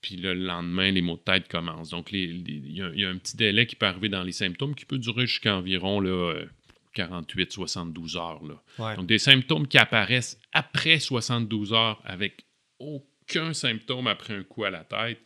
Puis 0.00 0.16
le 0.16 0.34
lendemain, 0.34 0.90
les 0.90 1.02
maux 1.02 1.16
de 1.16 1.22
tête 1.22 1.48
commencent. 1.48 1.90
Donc, 1.90 2.10
il 2.12 2.72
y, 2.72 2.82
a 2.82 3.08
un 3.08 3.16
petit 3.16 3.36
délai 3.36 3.66
qui 3.66 3.76
peut 3.76 3.86
arriver 3.86 4.08
dans 4.08 4.22
les 4.22 4.32
symptômes 4.32 4.74
qui 4.74 4.86
peut 4.86 4.98
durer 4.98 5.26
jusqu'à 5.26 5.56
environ 5.56 6.02
48-72 6.96 8.16
heures. 8.16 8.40
Là. 8.42 8.96
Donc, 8.96 9.06
des 9.06 9.18
symptômes 9.18 9.66
qui 9.66 9.76
apparaissent 9.76 10.38
après 10.52 10.98
72 10.98 11.74
heures 11.74 12.00
avec 12.04 12.46
aucun 12.78 13.52
symptôme 13.52 14.06
après 14.06 14.34
un 14.34 14.42
coup 14.42 14.64
à 14.64 14.70
la 14.70 14.84
tête 14.84 15.20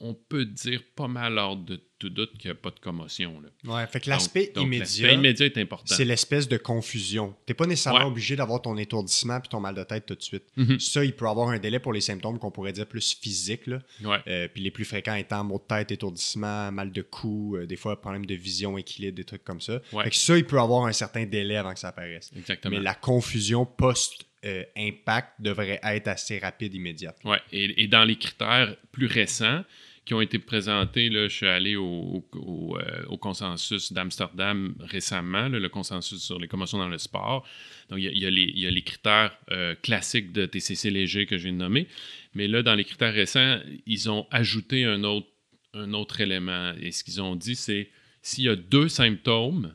on 0.00 0.14
peut 0.14 0.44
dire 0.44 0.82
pas 0.94 1.08
mal 1.08 1.38
hors 1.38 1.56
de 1.56 1.80
tout 1.98 2.10
doute 2.10 2.36
qu'il 2.36 2.50
n'y 2.50 2.52
a 2.52 2.60
pas 2.60 2.70
de 2.70 2.78
commotion. 2.78 3.40
Là. 3.40 3.74
Ouais, 3.74 3.86
fait 3.86 4.00
que 4.00 4.10
l'aspect 4.10 4.52
immédiat, 4.56 4.80
L'aspect 4.80 5.14
immédiat 5.14 5.46
est 5.46 5.56
important. 5.56 5.94
c'est 5.94 6.04
l'espèce 6.04 6.46
de 6.46 6.58
confusion. 6.58 7.34
Tu 7.46 7.50
n'es 7.52 7.54
pas 7.54 7.64
nécessairement 7.66 8.00
Ouais. 8.00 8.04
obligé 8.06 8.36
d'avoir 8.36 8.60
ton 8.60 8.76
étourdissement 8.76 9.40
puis 9.40 9.48
ton 9.48 9.60
mal 9.60 9.74
de 9.74 9.82
tête 9.82 10.04
tout 10.04 10.14
de 10.14 10.22
suite. 10.22 10.44
Mhm. 10.56 10.78
Ça, 10.78 11.02
il 11.06 11.14
peut 11.14 11.26
avoir 11.26 11.48
un 11.48 11.58
délai 11.58 11.78
pour 11.78 11.94
les 11.94 12.02
symptômes 12.02 12.38
qu'on 12.38 12.50
pourrait 12.50 12.74
dire 12.74 12.86
plus 12.86 13.14
physiques. 13.18 13.66
Là. 13.66 13.78
Ouais. 14.04 14.18
Euh, 14.26 14.46
puis 14.52 14.62
les 14.62 14.70
plus 14.70 14.84
fréquents 14.84 15.14
étant 15.14 15.42
maux 15.42 15.58
de 15.58 15.64
tête, 15.74 15.90
étourdissement, 15.90 16.70
mal 16.70 16.92
de 16.92 17.00
cou, 17.00 17.56
euh, 17.56 17.64
des 17.66 17.76
fois 17.76 17.98
problème 17.98 18.26
de 18.26 18.34
vision, 18.34 18.76
équilibre, 18.76 19.16
des 19.16 19.24
trucs 19.24 19.44
comme 19.44 19.62
ça. 19.62 19.80
Ouais. 19.92 20.04
Fait 20.04 20.10
que 20.10 20.16
ça, 20.16 20.36
il 20.36 20.44
peut 20.44 20.60
avoir 20.60 20.84
un 20.84 20.92
certain 20.92 21.24
délai 21.24 21.56
avant 21.56 21.72
que 21.72 21.80
ça 21.80 21.88
apparaisse. 21.88 22.30
Exactement. 22.36 22.76
Mais 22.76 22.82
la 22.82 22.94
confusion 22.94 23.64
post-impact 23.64 25.28
devrait 25.40 25.80
être 25.82 26.08
assez 26.08 26.38
rapide, 26.38 26.74
immédiate. 26.74 27.16
Ouais. 27.24 27.40
Et, 27.52 27.82
et 27.84 27.86
dans 27.88 28.04
les 28.04 28.16
critères 28.16 28.76
plus 28.92 29.06
récents 29.06 29.62
qui 30.06 30.14
ont 30.14 30.20
été 30.20 30.38
présentés, 30.38 31.10
je 31.12 31.28
suis 31.28 31.48
allé 31.48 31.74
au, 31.74 32.24
euh, 32.36 33.16
consensus 33.16 33.92
d'Amsterdam 33.92 34.74
récemment, 34.78 35.48
le 35.48 35.68
consensus 35.68 36.22
sur 36.22 36.38
les 36.38 36.46
commotions 36.46 36.78
dans 36.78 36.88
le 36.88 36.98
sport. 36.98 37.44
Donc, 37.90 37.98
il 37.98 38.04
y 38.04 38.08
a, 38.08 38.12
il 38.12 38.18
y 38.18 38.26
a 38.26 38.30
les, 38.30 38.42
il 38.42 38.60
y 38.60 38.66
a 38.68 38.70
les 38.70 38.82
critères 38.82 39.36
euh, 39.50 39.74
classiques 39.74 40.32
de 40.32 40.46
TCC 40.46 40.90
léger 40.90 41.26
que 41.26 41.36
je 41.36 41.44
viens 41.44 41.54
de 41.54 41.58
nommer. 41.58 41.88
Mais 42.34 42.46
là, 42.46 42.62
dans 42.62 42.76
les 42.76 42.84
critères 42.84 43.12
récents, 43.12 43.58
ils 43.84 44.08
ont 44.08 44.28
ajouté 44.30 44.84
un 44.84 45.02
autre, 45.02 45.26
un 45.74 45.92
autre 45.92 46.20
élément. 46.20 46.72
Et 46.80 46.92
ce 46.92 47.02
qu'ils 47.02 47.20
ont 47.20 47.34
dit, 47.34 47.56
c'est 47.56 47.90
s'il 48.22 48.44
y 48.44 48.48
a 48.48 48.54
deux 48.54 48.88
symptômes 48.88 49.74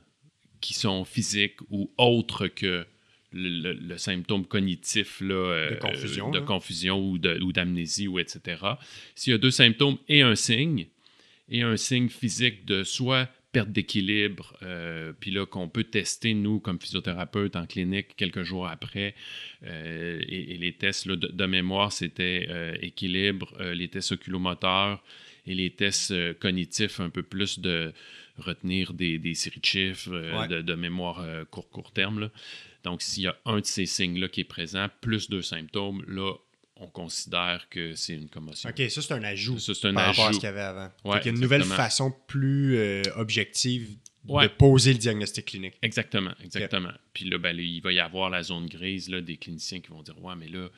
qui 0.61 0.73
sont 0.73 1.03
physiques 1.03 1.59
ou 1.69 1.91
autres 1.97 2.47
que 2.47 2.85
le, 3.33 3.50
le- 3.50 3.73
le 3.73 3.97
symptôme 3.97 4.45
cognitif 4.45 5.21
là, 5.21 5.33
euh, 5.35 5.69
De 5.71 5.75
confusion, 5.79 6.29
de 6.31 6.39
là. 6.39 6.45
confusion 6.45 7.00
ou 7.09 7.17
de- 7.17 7.39
ou 7.41 7.51
d'amnésie 7.53 8.07
ou 8.07 8.19
etc. 8.19 8.39
S'il 9.15 9.31
y 9.31 9.33
a 9.33 9.38
deux 9.38 9.51
symptômes 9.51 9.97
et 10.09 10.21
un 10.21 10.35
signe, 10.35 10.88
et 11.50 11.61
un 11.63 11.77
signe 11.77 12.09
physique 12.09 12.65
de 12.65 12.83
soit 12.83 13.29
perte 13.51 13.69
d'équilibre, 13.69 14.55
euh, 14.63 15.11
puis 15.19 15.29
là 15.31 15.45
qu'on 15.45 15.67
peut 15.67 15.83
tester, 15.83 16.33
nous, 16.33 16.59
comme 16.61 16.79
physiothérapeute 16.79 17.57
en 17.57 17.65
clinique, 17.65 18.15
quelques 18.15 18.43
jours 18.43 18.67
après, 18.67 19.13
euh, 19.65 20.21
et, 20.27 20.53
et 20.53 20.57
les 20.57 20.71
tests 20.73 21.05
là, 21.05 21.17
de, 21.17 21.27
de 21.27 21.45
mémoire, 21.45 21.91
c'était 21.91 22.47
euh, 22.50 22.73
équilibre, 22.81 23.53
euh, 23.59 23.73
les 23.73 23.89
tests 23.89 24.13
oculomoteurs 24.13 25.03
et 25.47 25.53
les 25.55 25.69
tests 25.71 26.11
euh, 26.11 26.33
cognitifs, 26.33 27.01
un 27.01 27.09
peu 27.09 27.23
plus 27.23 27.59
de 27.59 27.91
retenir 28.38 28.93
des, 28.93 29.17
des 29.17 29.33
séries 29.33 29.59
de 29.59 29.65
chiffres, 29.65 30.11
euh, 30.13 30.39
Ouais. 30.39 30.47
de, 30.47 30.61
de 30.61 30.73
mémoire 30.75 31.19
euh, 31.21 31.43
court, 31.45 31.69
court 31.69 31.91
terme. 31.91 32.21
là. 32.21 32.31
Donc, 32.83 33.01
s'il 33.01 33.23
y 33.23 33.27
a 33.27 33.35
un 33.45 33.59
de 33.59 33.65
ces 33.65 33.85
signes-là 33.85 34.27
qui 34.27 34.41
est 34.41 34.45
présent, 34.45 34.88
plus 35.01 35.29
deux 35.29 35.41
symptômes, 35.41 36.03
là, 36.07 36.33
on 36.77 36.88
considère 36.88 37.67
que 37.69 37.93
c'est 37.93 38.15
une 38.15 38.27
commotion. 38.29 38.69
OK, 38.69 38.89
ça, 38.89 39.01
c'est 39.03 39.13
un 39.13 39.23
ajout 39.23 39.59
Ça, 39.59 39.73
c'est 39.75 39.88
un 39.88 39.93
par 39.93 40.07
rapport 40.07 40.25
à 40.25 40.27
ajout. 40.29 40.35
ce 40.35 40.39
qu'il 40.39 40.47
y 40.47 40.50
avait 40.50 40.61
avant. 40.61 40.89
Ouais, 41.05 41.17
Fait 41.17 41.21
qu'il 41.23 41.31
y 41.31 41.33
a 41.33 41.35
une 41.35 41.41
nouvelle 41.41 41.63
façon 41.63 42.11
plus 42.27 42.75
euh, 42.77 43.03
objective 43.15 43.97
Ouais. 44.27 44.43
de 44.47 44.53
poser 44.53 44.93
le 44.93 45.00
diagnostic 45.00 45.45
clinique. 45.45 45.73
Exactement, 45.81 46.31
exactement. 46.43 46.91
Puis 47.11 47.25
là, 47.27 47.39
ben, 47.39 47.55
là, 47.55 47.61
il 47.63 47.81
va 47.81 47.91
y 47.91 48.00
avoir 48.00 48.29
la 48.29 48.43
zone 48.43 48.67
grise 48.67 49.09
là, 49.09 49.19
des 49.19 49.35
cliniciens 49.38 49.79
qui 49.79 49.89
vont 49.89 50.03
dire 50.03 50.15
Ouais, 50.23 50.35
mais 50.35 50.47
là, 50.47 50.69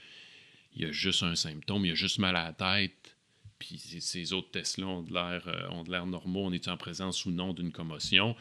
il 0.75 0.83
y 0.83 0.86
a 0.86 0.91
juste 0.93 1.24
un 1.24 1.36
symptôme, 1.36 1.86
il 1.86 1.89
y 1.89 1.91
a 1.91 1.95
juste 1.95 2.19
mal 2.19 2.38
à 2.38 2.45
la 2.45 2.53
tête. 2.53 3.17
Puis 3.60 3.77
ces- 3.77 4.00
ces 4.00 4.31
autres 4.33 4.50
tests-là 4.51 4.88
ont 4.88 5.01
de 5.03 5.13
l'air 5.13 5.43
euh, 5.48 5.69
ont 5.72 5.83
de 5.83 5.91
l'air 5.91 6.05
normaux, 6.05 6.45
on 6.45 6.53
est 6.53 6.69
en 6.69 6.77
présence 6.77 7.25
ou 7.25 7.31
non 7.31 7.53
d'une 7.53 7.72
commotion? 7.74 8.33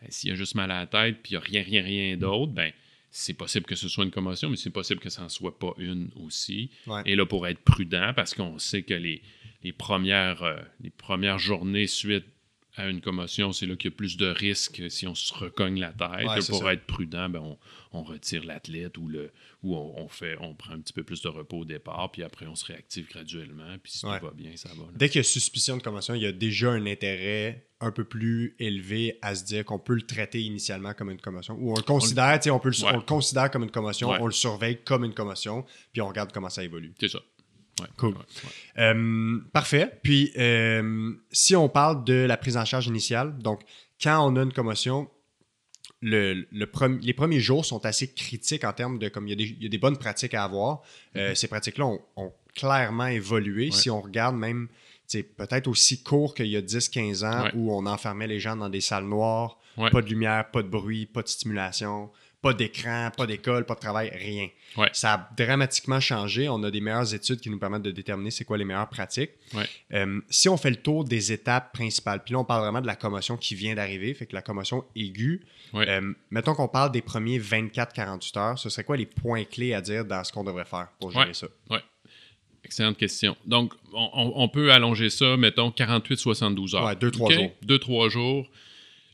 Ben, 0.00 0.08
S'il 0.10 0.30
y 0.30 0.32
a 0.32 0.36
juste 0.36 0.54
mal 0.54 0.70
à 0.70 0.80
la 0.80 0.86
tête, 0.86 1.22
puis 1.22 1.32
il 1.32 1.34
n'y 1.34 1.38
a 1.38 1.40
rien, 1.40 1.62
rien, 1.62 1.82
rien 1.82 2.16
d'autre, 2.16 2.52
ben 2.52 2.72
c'est 3.10 3.34
possible 3.34 3.66
que 3.66 3.76
ce 3.76 3.88
soit 3.88 4.04
une 4.04 4.10
commotion, 4.10 4.50
mais 4.50 4.56
c'est 4.56 4.70
possible 4.70 5.00
que 5.00 5.10
ça 5.10 5.22
n'en 5.22 5.28
soit 5.28 5.58
pas 5.58 5.72
une 5.78 6.10
aussi. 6.16 6.70
Ouais. 6.86 7.02
Et 7.06 7.16
là, 7.16 7.24
pour 7.26 7.46
être 7.46 7.60
prudent, 7.60 8.12
parce 8.14 8.34
qu'on 8.34 8.58
sait 8.58 8.82
que 8.82 8.94
les, 8.94 9.22
les 9.62 9.72
premières, 9.72 10.42
euh, 10.42 10.56
les 10.80 10.90
premières 10.90 11.38
journées 11.38 11.86
suite 11.86 12.26
à 12.76 12.88
une 12.88 13.00
commotion, 13.00 13.52
c'est 13.52 13.64
là 13.66 13.74
qu'il 13.76 13.90
y 13.90 13.94
a 13.94 13.96
plus 13.96 14.16
de 14.16 14.26
risques 14.26 14.82
si 14.90 15.06
on 15.06 15.14
se 15.14 15.32
recogne 15.32 15.80
la 15.80 15.92
tête. 15.92 16.26
Ouais, 16.28 16.36
pour 16.48 16.62
ça. 16.62 16.72
être 16.74 16.84
prudent, 16.84 17.28
ben, 17.30 17.40
on, 17.40 17.58
on 17.92 18.02
retire 18.02 18.44
l'athlète 18.44 18.98
ou, 18.98 19.08
le, 19.08 19.30
ou 19.62 19.74
on, 19.74 19.94
on 20.02 20.08
fait, 20.08 20.36
on 20.40 20.54
prend 20.54 20.74
un 20.74 20.80
petit 20.80 20.92
peu 20.92 21.02
plus 21.02 21.22
de 21.22 21.28
repos 21.28 21.58
au 21.60 21.64
départ, 21.64 22.10
puis 22.12 22.22
après 22.22 22.46
on 22.46 22.54
se 22.54 22.64
réactive 22.66 23.08
graduellement, 23.08 23.76
puis 23.82 23.92
si 23.92 24.04
Ouais. 24.06 24.18
tout 24.20 24.26
va 24.26 24.32
bien, 24.32 24.50
ça 24.56 24.68
va. 24.70 24.82
là. 24.84 24.88
Dès 24.94 25.08
qu'il 25.08 25.18
y 25.18 25.20
a 25.20 25.24
suspicion 25.24 25.76
de 25.78 25.82
commotion, 25.82 26.14
il 26.14 26.22
y 26.22 26.26
a 26.26 26.32
déjà 26.32 26.70
un 26.70 26.84
intérêt 26.86 27.66
un 27.80 27.92
peu 27.92 28.04
plus 28.04 28.54
élevé 28.58 29.18
à 29.22 29.34
se 29.34 29.44
dire 29.44 29.64
qu'on 29.64 29.78
peut 29.78 29.94
le 29.94 30.02
traiter 30.02 30.42
initialement 30.42 30.92
comme 30.94 31.10
une 31.10 31.20
commotion. 31.20 31.54
Ou 31.60 31.72
on 31.72 31.76
le 31.76 31.82
considère, 31.82 32.42
sais, 32.42 32.50
on, 32.50 32.58
peut 32.58 32.70
le, 32.70 32.84
Ouais. 32.84 32.90
on 32.92 32.96
le 32.96 33.02
considère 33.02 33.50
comme 33.50 33.62
une 33.64 33.70
commotion, 33.70 34.10
on 34.10 34.26
le 34.26 34.32
surveille 34.32 34.78
comme 34.84 35.04
une 35.04 35.14
commotion, 35.14 35.64
puis 35.92 36.00
on 36.02 36.08
regarde 36.08 36.30
comment 36.32 36.50
ça 36.50 36.62
évolue. 36.64 36.92
C'est 37.00 37.08
ça. 37.08 37.20
Ouais, 37.80 37.86
Cool. 37.98 38.10
ouais, 38.14 38.16
ouais. 38.18 38.82
Euh, 38.82 39.38
parfait. 39.52 39.98
Puis, 40.02 40.32
euh, 40.38 41.12
si 41.30 41.54
on 41.54 41.68
parle 41.68 42.04
de 42.04 42.14
la 42.14 42.36
prise 42.36 42.56
en 42.56 42.64
charge 42.64 42.86
initiale, 42.86 43.36
donc 43.38 43.60
quand 44.02 44.26
on 44.26 44.36
a 44.36 44.42
une 44.42 44.52
commotion, 44.52 45.08
le, 46.02 46.46
le 46.52 46.66
premi- 46.66 47.00
les 47.04 47.12
premiers 47.14 47.40
jours 47.40 47.64
sont 47.64 47.84
assez 47.86 48.12
critiques 48.12 48.64
en 48.64 48.72
termes 48.72 48.98
de 48.98 49.08
comme 49.08 49.26
il 49.26 49.30
y 49.30 49.32
a 49.32 49.36
des, 49.36 49.44
il 49.58 49.62
y 49.62 49.66
a 49.66 49.68
des 49.68 49.78
bonnes 49.78 49.96
pratiques 49.96 50.34
à 50.34 50.44
avoir. 50.44 50.82
Euh, 51.16 51.34
Ces 51.34 51.48
pratiques-là 51.48 51.86
ont, 51.86 52.00
ont 52.16 52.32
clairement 52.54 53.06
évolué. 53.06 53.70
Si 53.72 53.90
on 53.90 54.00
regarde 54.00 54.36
même, 54.36 54.68
peut-être 55.36 55.68
aussi 55.68 56.02
court 56.02 56.34
qu'il 56.34 56.46
y 56.46 56.56
a 56.56 56.60
10-15 56.62 57.24
ans 57.24 57.44
où 57.54 57.72
on 57.74 57.86
enfermait 57.86 58.26
les 58.26 58.40
gens 58.40 58.56
dans 58.56 58.68
des 58.68 58.80
salles 58.80 59.04
noires, 59.06 59.58
pas 59.90 60.00
de 60.02 60.08
lumière, 60.08 60.50
pas 60.50 60.62
de 60.62 60.68
bruit, 60.68 61.06
pas 61.06 61.22
de 61.22 61.28
stimulation, 61.28 62.10
pas 62.42 62.52
d'écran, 62.52 63.10
pas 63.16 63.26
d'école, 63.26 63.64
pas 63.66 63.74
de 63.74 63.80
travail, 63.80 64.10
rien. 64.14 64.48
Ouais. 64.76 64.88
Ça 64.92 65.14
a 65.14 65.30
dramatiquement 65.36 65.98
changé. 66.00 66.48
On 66.48 66.62
a 66.62 66.70
des 66.70 66.80
meilleures 66.80 67.12
études 67.14 67.40
qui 67.40 67.50
nous 67.50 67.58
permettent 67.58 67.82
de 67.82 67.90
déterminer 67.90 68.30
c'est 68.30 68.44
quoi 68.44 68.56
les 68.58 68.64
meilleures 68.64 68.88
pratiques. 68.88 69.30
Ouais. 69.54 69.64
Euh, 69.94 70.20
si 70.30 70.48
on 70.48 70.56
fait 70.56 70.70
le 70.70 70.76
tour 70.76 71.04
des 71.04 71.32
étapes 71.32 71.72
principales, 71.72 72.22
puis 72.22 72.34
là, 72.34 72.40
on 72.40 72.44
parle 72.44 72.62
vraiment 72.62 72.80
de 72.80 72.86
la 72.86 72.94
commotion 72.94 73.36
qui 73.36 73.54
vient 73.54 73.74
d'arriver, 73.74 74.14
fait 74.14 74.26
que 74.26 74.34
la 74.34 74.42
commotion 74.42 74.84
aiguë, 74.94 75.44
Ouais. 75.72 75.88
euh, 75.88 76.12
mettons 76.30 76.54
qu'on 76.54 76.68
parle 76.68 76.92
des 76.92 77.02
premiers 77.02 77.38
24-48 77.40 78.38
heures, 78.38 78.58
ce 78.58 78.68
serait 78.68 78.84
quoi 78.84 78.96
les 78.96 79.06
points 79.06 79.44
clés 79.44 79.74
à 79.74 79.80
dire 79.80 80.04
dans 80.04 80.22
ce 80.22 80.30
qu'on 80.32 80.44
devrait 80.44 80.64
faire 80.64 80.88
pour 81.00 81.10
gérer 81.10 81.26
Ouais. 81.28 81.34
ça? 81.34 81.46
Excellente 82.64 82.96
question. 82.96 83.36
Donc, 83.46 83.74
on, 83.92 84.48
peut 84.48 84.72
allonger 84.72 85.08
ça, 85.08 85.36
mettons, 85.36 85.70
48-72 85.70 86.74
heures. 86.74 86.84
Ouais, 86.84 86.96
deux, 86.96 87.12
trois 87.12 87.28
OK? 87.28 87.34
jours. 87.34 87.50
Deux, 87.62 87.78
trois 87.78 88.08
jours. 88.08 88.48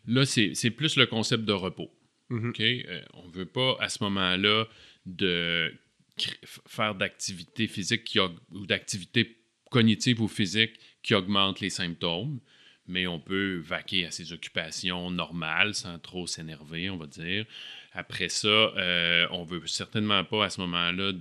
Là, 0.07 0.25
c'est 0.25 0.71
plus 0.71 0.97
le 0.97 1.05
concept 1.07 1.45
de 1.45 1.53
repos. 1.53 1.91
Mhm. 2.33 2.49
OK? 2.51 2.61
Euh, 2.61 3.03
on 3.15 3.27
ne 3.29 3.33
veut 3.33 3.47
pas, 3.47 3.77
à 3.81 3.89
ce 3.89 4.03
moment-là, 4.05 4.67
de 5.07 5.73
faire 6.67 6.95
d'activité 6.95 7.67
physique 7.67 8.05
qui 8.05 8.21
ou 8.21 8.67
d'activité 8.67 9.39
cognitive 9.71 10.21
ou 10.21 10.29
physique 10.29 10.79
qui 11.03 11.15
augmente 11.15 11.61
les 11.61 11.71
symptômes, 11.71 12.39
mais 12.87 13.07
on 13.07 13.19
peut 13.19 13.57
vaquer 13.57 14.07
à 14.07 14.11
ses 14.11 14.33
occupations 14.33 15.11
normales 15.11 15.75
sans 15.75 15.99
trop 15.99 16.27
s'énerver, 16.27 16.91
on 16.91 16.97
va 16.97 17.07
dire. 17.07 17.47
Après 17.95 18.29
ça, 18.29 18.49
euh, 18.49 19.27
on 19.31 19.45
veut 19.45 19.67
certainement 19.67 20.25
pas 20.25 20.47
à 20.47 20.51
ce 20.51 20.61
moment-là 20.63 21.13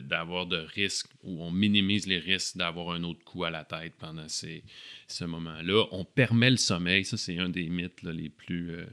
d'avoir 0.00 0.46
de, 0.46 0.58
risques 0.58 1.10
ou 1.24 1.42
on 1.42 1.50
minimise 1.50 2.06
les 2.06 2.18
risques 2.18 2.56
d'avoir 2.56 2.90
un 2.94 3.02
autre 3.02 3.24
coup 3.24 3.44
à 3.44 3.50
la 3.50 3.64
tête 3.64 3.94
pendant 3.98 4.28
ces, 4.28 4.62
ce 5.08 5.24
moment-là. 5.24 5.86
On 5.90 6.04
permet 6.04 6.50
le 6.50 6.56
sommeil, 6.56 7.04
ça 7.04 7.16
c'est 7.16 7.38
un 7.38 7.48
des 7.48 7.68
mythes 7.68 8.02
les 8.02 8.28
plus... 8.28 8.70
euh, 8.70 8.86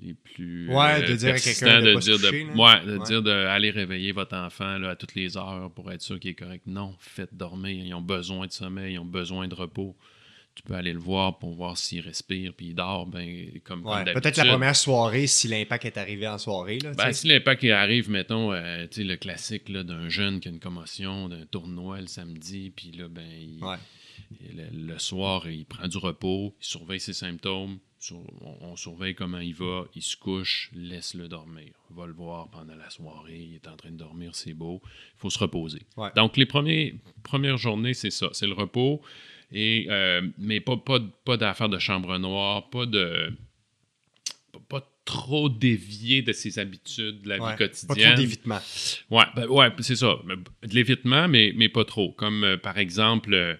les 0.00 0.14
plus 0.14 0.68
Ouais, 0.72 1.02
de 1.02 1.12
euh, 1.12 1.16
dire 1.16 1.34
à 1.34 1.38
quelqu'un 1.38 1.80
de 1.80 1.94
dire 1.98 2.16
coucher, 2.16 2.44
de, 2.44 2.56
ouais, 2.60 2.86
de 2.86 2.98
Ouais. 2.98 3.04
dire 3.06 3.22
d'aller 3.22 3.70
réveiller 3.70 4.12
votre 4.12 4.36
enfant 4.36 4.78
là, 4.78 4.90
à 4.90 4.96
toutes 4.96 5.14
les 5.14 5.36
heures 5.36 5.70
pour 5.74 5.90
être 5.92 6.02
sûr 6.02 6.18
qu'il 6.20 6.30
est 6.30 6.34
correct. 6.34 6.64
Non, 6.66 6.94
faites 7.00 7.34
dormir. 7.34 7.84
Ils 7.84 7.94
ont 7.94 8.00
besoin 8.00 8.46
de 8.46 8.52
sommeil, 8.52 8.94
ils 8.94 8.98
ont 8.98 9.04
besoin 9.04 9.48
de 9.48 9.54
repos. 9.54 9.96
Tu 10.54 10.62
peux 10.64 10.74
aller 10.74 10.92
le 10.92 10.98
voir 10.98 11.38
pour 11.38 11.52
voir 11.54 11.76
s'il 11.78 12.00
respire 12.00 12.52
puis 12.52 12.66
il 12.68 12.74
dort, 12.74 13.06
ben, 13.06 13.48
comme, 13.64 13.86
Ouais. 13.86 14.02
Peut-être 14.12 14.36
la 14.38 14.44
première 14.46 14.74
soirée, 14.74 15.28
si 15.28 15.46
l'impact 15.46 15.84
est 15.84 15.96
arrivé 15.98 16.26
en 16.26 16.36
soirée. 16.38 16.80
Là, 16.80 16.92
Ben, 16.94 17.12
si 17.12 17.28
l'impact 17.28 17.62
arrive, 17.64 18.10
mettons, 18.10 18.52
euh, 18.52 18.82
tu 18.90 18.96
sais, 19.02 19.04
le 19.04 19.16
classique 19.16 19.70
d'un 19.72 20.08
jeune 20.08 20.40
qui 20.40 20.48
a 20.48 20.50
une 20.50 20.58
commotion, 20.58 21.28
d'un 21.28 21.46
tournoi 21.46 22.00
le 22.00 22.08
samedi, 22.08 22.72
puis 22.74 22.90
là, 22.90 23.06
ben, 23.08 23.22
il- 23.40 23.62
Ouais. 23.62 23.76
le, 24.52 24.64
le 24.92 24.98
soir, 24.98 25.48
il 25.48 25.64
prend 25.64 25.86
du 25.86 25.96
repos, 25.98 26.56
il 26.60 26.64
surveille 26.66 26.98
ses 27.00 27.12
symptômes, 27.12 27.78
sur- 27.98 28.22
on, 28.42 28.56
on 28.72 28.76
surveille 28.76 29.14
comment 29.14 29.38
il 29.40 29.54
va, 29.54 29.84
il 29.94 30.02
se 30.02 30.16
couche, 30.16 30.70
laisse-le 30.74 31.28
dormir. 31.28 31.72
On 31.90 31.94
va 31.94 32.06
le 32.06 32.12
voir 32.12 32.48
pendant 32.50 32.74
la 32.76 32.90
soirée, 32.90 33.38
il 33.50 33.54
est 33.56 33.66
en 33.68 33.76
train 33.76 33.90
de 33.90 33.96
dormir, 33.96 34.34
c'est 34.34 34.54
beau. 34.54 34.80
Il 35.16 35.18
faut 35.20 35.30
se 35.30 35.38
reposer. 35.38 35.82
Ouais. 35.96 36.10
Donc, 36.16 36.36
les 36.36 36.46
premiers, 36.46 36.94
premières 37.22 37.56
journées, 37.58 37.94
c'est 37.94 38.10
ça, 38.10 38.28
c'est 38.32 38.46
le 38.46 38.54
repos. 38.54 39.02
Et, 39.50 39.86
euh, 39.88 40.22
mais 40.38 40.60
pas, 40.60 40.76
pas, 40.76 41.00
pas 41.24 41.36
d'affaires 41.36 41.68
de 41.70 41.78
chambre 41.78 42.16
noire, 42.18 42.68
pas 42.70 42.84
de. 42.86 43.32
Pas, 44.52 44.60
pas 44.80 44.92
trop 45.04 45.48
dévier 45.48 46.20
de 46.20 46.32
ses 46.34 46.58
habitudes 46.58 47.22
de 47.22 47.28
la 47.30 47.36
Ouais. 47.38 47.52
vie 47.52 47.56
Pas 47.56 47.68
quotidienne. 47.68 48.12
trop 48.12 48.20
d'évitement. 48.20 48.58
Ouais, 49.10 49.24
ben, 49.34 49.46
ouais 49.48 49.70
c'est 49.80 49.96
ça. 49.96 50.18
De 50.26 50.74
l'évitement, 50.74 51.28
mais, 51.28 51.52
mais 51.56 51.70
pas 51.70 51.86
trop. 51.86 52.12
Comme 52.12 52.44
euh, 52.44 52.56
par 52.58 52.76
exemple, 52.76 53.32
euh, 53.32 53.54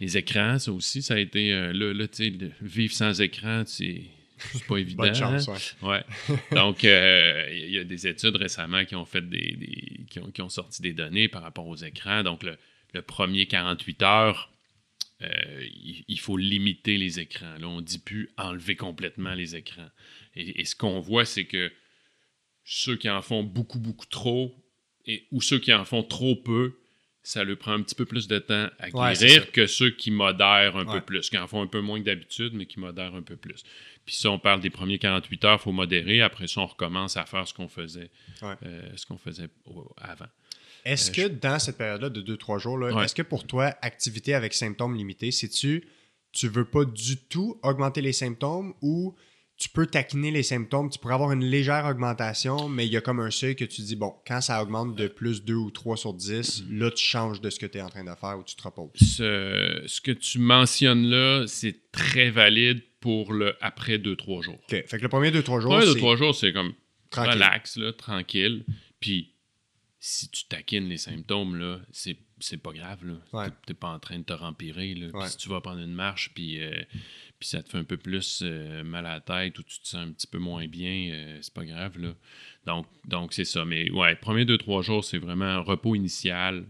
les 0.00 0.16
écrans, 0.16 0.58
ça 0.58 0.72
aussi, 0.72 1.02
ça 1.02 1.14
a 1.14 1.18
été. 1.18 1.52
euh, 1.52 1.72
là, 1.72 1.92
là 1.92 2.08
tu 2.08 2.30
sais, 2.30 2.50
vivre 2.60 2.92
sans 2.92 3.20
écran, 3.20 3.64
c'est 3.66 4.02
pas 4.68 4.76
évident. 4.78 5.04
Bonne 5.04 5.14
chance, 5.14 5.48
hein? 5.48 5.54
ouais. 5.82 6.04
Ouais. 6.28 6.38
Donc, 6.52 6.84
euh, 6.84 7.48
il 7.52 7.70
y 7.70 7.78
a 7.78 7.84
des 7.84 8.06
études 8.06 8.36
récemment 8.36 8.84
qui 8.84 8.94
ont 8.94 9.04
fait 9.04 9.28
des, 9.28 9.52
des- 9.56 10.00
qui, 10.08 10.20
ont, 10.20 10.30
qui 10.30 10.42
ont 10.42 10.48
sorti 10.48 10.82
des 10.82 10.92
données 10.92 11.28
par 11.28 11.42
rapport 11.42 11.66
aux 11.66 11.76
écrans. 11.76 12.22
Donc, 12.22 12.42
le, 12.44 12.56
le 12.94 13.02
premier 13.02 13.46
48 13.46 14.02
heures, 14.02 14.52
euh, 15.22 15.66
il, 16.06 16.20
faut 16.20 16.36
limiter 16.36 16.96
les 16.96 17.18
écrans. 17.18 17.56
Là, 17.58 17.66
on 17.68 17.78
ne 17.78 17.84
dit 17.84 17.98
plus 17.98 18.30
enlever 18.36 18.76
complètement 18.76 19.34
les 19.34 19.56
écrans. 19.56 19.88
Et, 20.36 20.64
ce 20.64 20.76
qu'on 20.76 21.00
voit, 21.00 21.24
c'est 21.24 21.44
que 21.46 21.72
ceux 22.64 22.96
qui 22.96 23.10
en 23.10 23.20
font 23.22 23.42
beaucoup, 23.42 23.80
beaucoup 23.80 24.06
trop, 24.06 24.54
et, 25.06 25.26
ou 25.32 25.40
ceux 25.42 25.58
qui 25.58 25.72
en 25.72 25.84
font 25.84 26.04
trop 26.04 26.36
peu, 26.36 26.78
ça 27.28 27.44
leur 27.44 27.58
prend 27.58 27.72
un 27.72 27.82
petit 27.82 27.94
peu 27.94 28.06
plus 28.06 28.26
de 28.26 28.38
temps 28.38 28.68
à 28.78 28.88
guérir 28.88 29.52
que 29.52 29.66
ceux 29.66 29.90
qui 29.90 30.10
modèrent 30.10 30.78
un 30.78 30.86
peu 30.86 31.02
plus, 31.02 31.28
qui 31.28 31.36
en 31.36 31.46
font 31.46 31.60
un 31.60 31.66
peu 31.66 31.82
moins 31.82 32.00
que 32.00 32.06
d'habitude, 32.06 32.54
mais 32.54 32.64
qui 32.64 32.80
modèrent 32.80 33.14
un 33.14 33.20
peu 33.20 33.36
plus. 33.36 33.64
Puis 34.06 34.14
si 34.14 34.26
on 34.26 34.38
parle 34.38 34.60
des 34.60 34.70
premiers 34.70 34.98
48 34.98 35.44
heures, 35.44 35.58
il 35.60 35.62
faut 35.62 35.72
modérer. 35.72 36.22
Après 36.22 36.46
ça, 36.46 36.62
on 36.62 36.66
recommence 36.66 37.18
à 37.18 37.26
faire 37.26 37.46
ce 37.46 37.52
qu'on 37.52 37.68
faisait, 37.68 38.10
euh, 38.42 38.80
ce 38.96 39.04
qu'on 39.04 39.18
faisait 39.18 39.50
avant. 39.98 40.24
Est-ce 40.86 41.10
euh, 41.10 41.28
que 41.28 41.34
dans 41.34 41.58
cette 41.58 41.76
période-là 41.76 42.08
de 42.08 42.22
2-3 42.22 42.58
jours, 42.60 43.02
est-ce 43.02 43.14
que 43.14 43.20
pour 43.20 43.46
toi, 43.46 43.74
activité 43.82 44.32
avec 44.32 44.54
symptômes 44.54 44.96
limités, 44.96 45.30
c'est 45.30 45.50
tu 45.50 45.86
tu 46.32 46.48
veux 46.48 46.64
pas 46.64 46.86
du 46.86 47.18
tout 47.18 47.58
augmenter 47.62 48.00
les 48.00 48.14
symptômes 48.14 48.72
ou 48.80 49.14
tu 49.58 49.68
peux 49.68 49.86
taquiner 49.86 50.30
les 50.30 50.44
symptômes, 50.44 50.88
tu 50.88 51.00
pourrais 51.00 51.14
avoir 51.14 51.32
une 51.32 51.44
légère 51.44 51.84
augmentation, 51.84 52.68
mais 52.68 52.86
il 52.86 52.92
y 52.92 52.96
a 52.96 53.00
comme 53.00 53.18
un 53.18 53.30
seuil 53.30 53.56
que 53.56 53.64
tu 53.64 53.82
dis, 53.82 53.96
bon, 53.96 54.14
quand 54.24 54.40
ça 54.40 54.62
augmente 54.62 54.94
de 54.94 55.08
plus 55.08 55.44
2 55.44 55.54
ou 55.54 55.70
3 55.72 55.96
sur 55.96 56.14
10, 56.14 56.62
mm-hmm. 56.62 56.78
là, 56.78 56.90
tu 56.92 57.04
changes 57.04 57.40
de 57.40 57.50
ce 57.50 57.58
que 57.58 57.66
tu 57.66 57.78
es 57.78 57.82
en 57.82 57.88
train 57.88 58.04
de 58.04 58.14
faire 58.14 58.38
ou 58.38 58.44
tu 58.44 58.54
te 58.54 58.62
reposes. 58.62 58.90
Ce, 58.94 59.82
ce 59.86 60.00
que 60.00 60.12
tu 60.12 60.38
mentionnes 60.38 61.06
là, 61.06 61.44
c'est 61.48 61.90
très 61.90 62.30
valide 62.30 62.82
pour 63.00 63.32
le 63.32 63.56
après 63.60 63.98
2-3 63.98 64.42
jours. 64.42 64.54
OK. 64.54 64.84
Fait 64.86 64.96
que 64.96 65.02
le 65.02 65.08
premier 65.08 65.30
2-3 65.30 65.60
jours, 65.60 65.82
c'est... 65.82 66.00
2-3 66.00 66.16
jours, 66.16 66.34
c'est 66.34 66.52
comme 66.52 66.72
relax, 67.12 67.76
là, 67.76 67.92
tranquille. 67.92 68.64
Puis 69.00 69.34
si 70.00 70.28
tu 70.30 70.44
taquines 70.46 70.88
les 70.88 70.96
symptômes, 70.96 71.56
là, 71.56 71.80
c'est, 71.90 72.16
pas 72.62 72.72
grave. 72.72 73.04
Là. 73.04 73.50
T'es, 73.66 73.74
pas 73.74 73.88
en 73.88 73.98
train 73.98 74.18
de 74.18 74.24
te 74.24 74.32
rempirer. 74.32 74.94
Là. 74.94 75.28
si 75.28 75.36
tu 75.36 75.48
vas 75.48 75.60
prendre 75.60 75.80
une 75.80 75.94
marche, 75.94 76.32
puis, 76.34 76.62
euh, 76.62 76.70
puis 77.38 77.48
ça 77.48 77.62
te 77.62 77.68
fait 77.68 77.78
un 77.78 77.84
peu 77.84 77.96
plus 77.96 78.40
euh, 78.42 78.82
mal 78.82 79.06
à 79.06 79.14
la 79.14 79.20
tête 79.20 79.58
ou 79.58 79.62
tu 79.62 79.78
te 79.80 79.86
sens 79.86 80.06
un 80.06 80.12
petit 80.12 80.26
peu 80.26 80.38
moins 80.38 80.66
bien, 80.66 81.10
euh, 81.12 81.38
c'est 81.40 81.54
pas 81.54 81.64
grave. 81.64 81.98
Là. 81.98 82.14
Donc, 82.66 82.86
donc 83.06 83.32
c'est 83.32 83.44
ça. 83.44 83.64
Mais 83.64 83.90
ouais, 83.90 84.16
premier 84.16 84.44
deux, 84.44 84.58
trois 84.58 84.82
jours, 84.82 85.04
c'est 85.04 85.18
vraiment 85.18 85.44
un 85.44 85.60
repos 85.60 85.94
initial. 85.94 86.66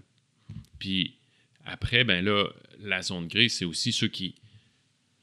Puis 0.79 1.17
après, 1.65 2.05
ben 2.05 2.25
là, 2.25 2.47
la 2.81 3.03
zone 3.03 3.29
grise, 3.29 3.57
c'est 3.57 3.65
aussi 3.65 3.93
ceux 3.93 4.09
qui, 4.09 4.35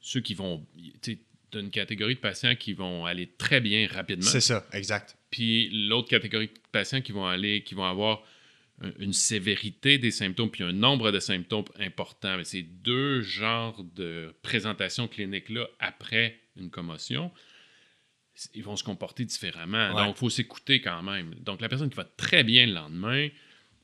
ceux 0.01 0.21
qui 0.21 0.33
vont. 0.33 0.65
Tu 1.01 1.19
as 1.53 1.59
une 1.59 1.69
catégorie 1.69 2.15
de 2.15 2.19
patients 2.19 2.55
qui 2.55 2.73
vont 2.73 3.05
aller 3.05 3.27
très 3.37 3.61
bien 3.61 3.87
rapidement. 3.87 4.29
C'est 4.29 4.41
ça, 4.41 4.65
exact. 4.73 5.15
Puis 5.29 5.69
l'autre 5.87 6.09
catégorie 6.09 6.47
de 6.47 6.53
patients 6.71 7.01
qui 7.01 7.11
vont 7.11 7.25
aller, 7.25 7.61
qui 7.61 7.75
vont 7.75 7.85
avoir 7.85 8.23
une 8.99 9.13
sévérité 9.13 9.97
des 9.97 10.11
symptômes 10.11 10.51
puis 10.51 10.63
un 10.63 10.73
nombre 10.73 11.11
de 11.11 11.19
symptômes 11.19 11.65
important. 11.79 12.37
Ces 12.43 12.63
deux 12.63 13.21
genres 13.21 13.83
de 13.95 14.35
présentation 14.41 15.07
clinique-là 15.07 15.67
après 15.79 16.39
une 16.57 16.69
commotion, 16.69 17.31
ils 18.53 18.63
vont 18.63 18.75
se 18.75 18.83
comporter 18.83 19.23
différemment. 19.23 19.93
Donc, 19.93 20.15
il 20.15 20.19
faut 20.19 20.29
s'écouter 20.29 20.81
quand 20.81 21.01
même. 21.03 21.35
Donc, 21.35 21.61
la 21.61 21.69
personne 21.69 21.89
qui 21.89 21.95
va 21.95 22.03
très 22.03 22.43
bien 22.43 22.65
le 22.65 22.73
lendemain, 22.73 23.29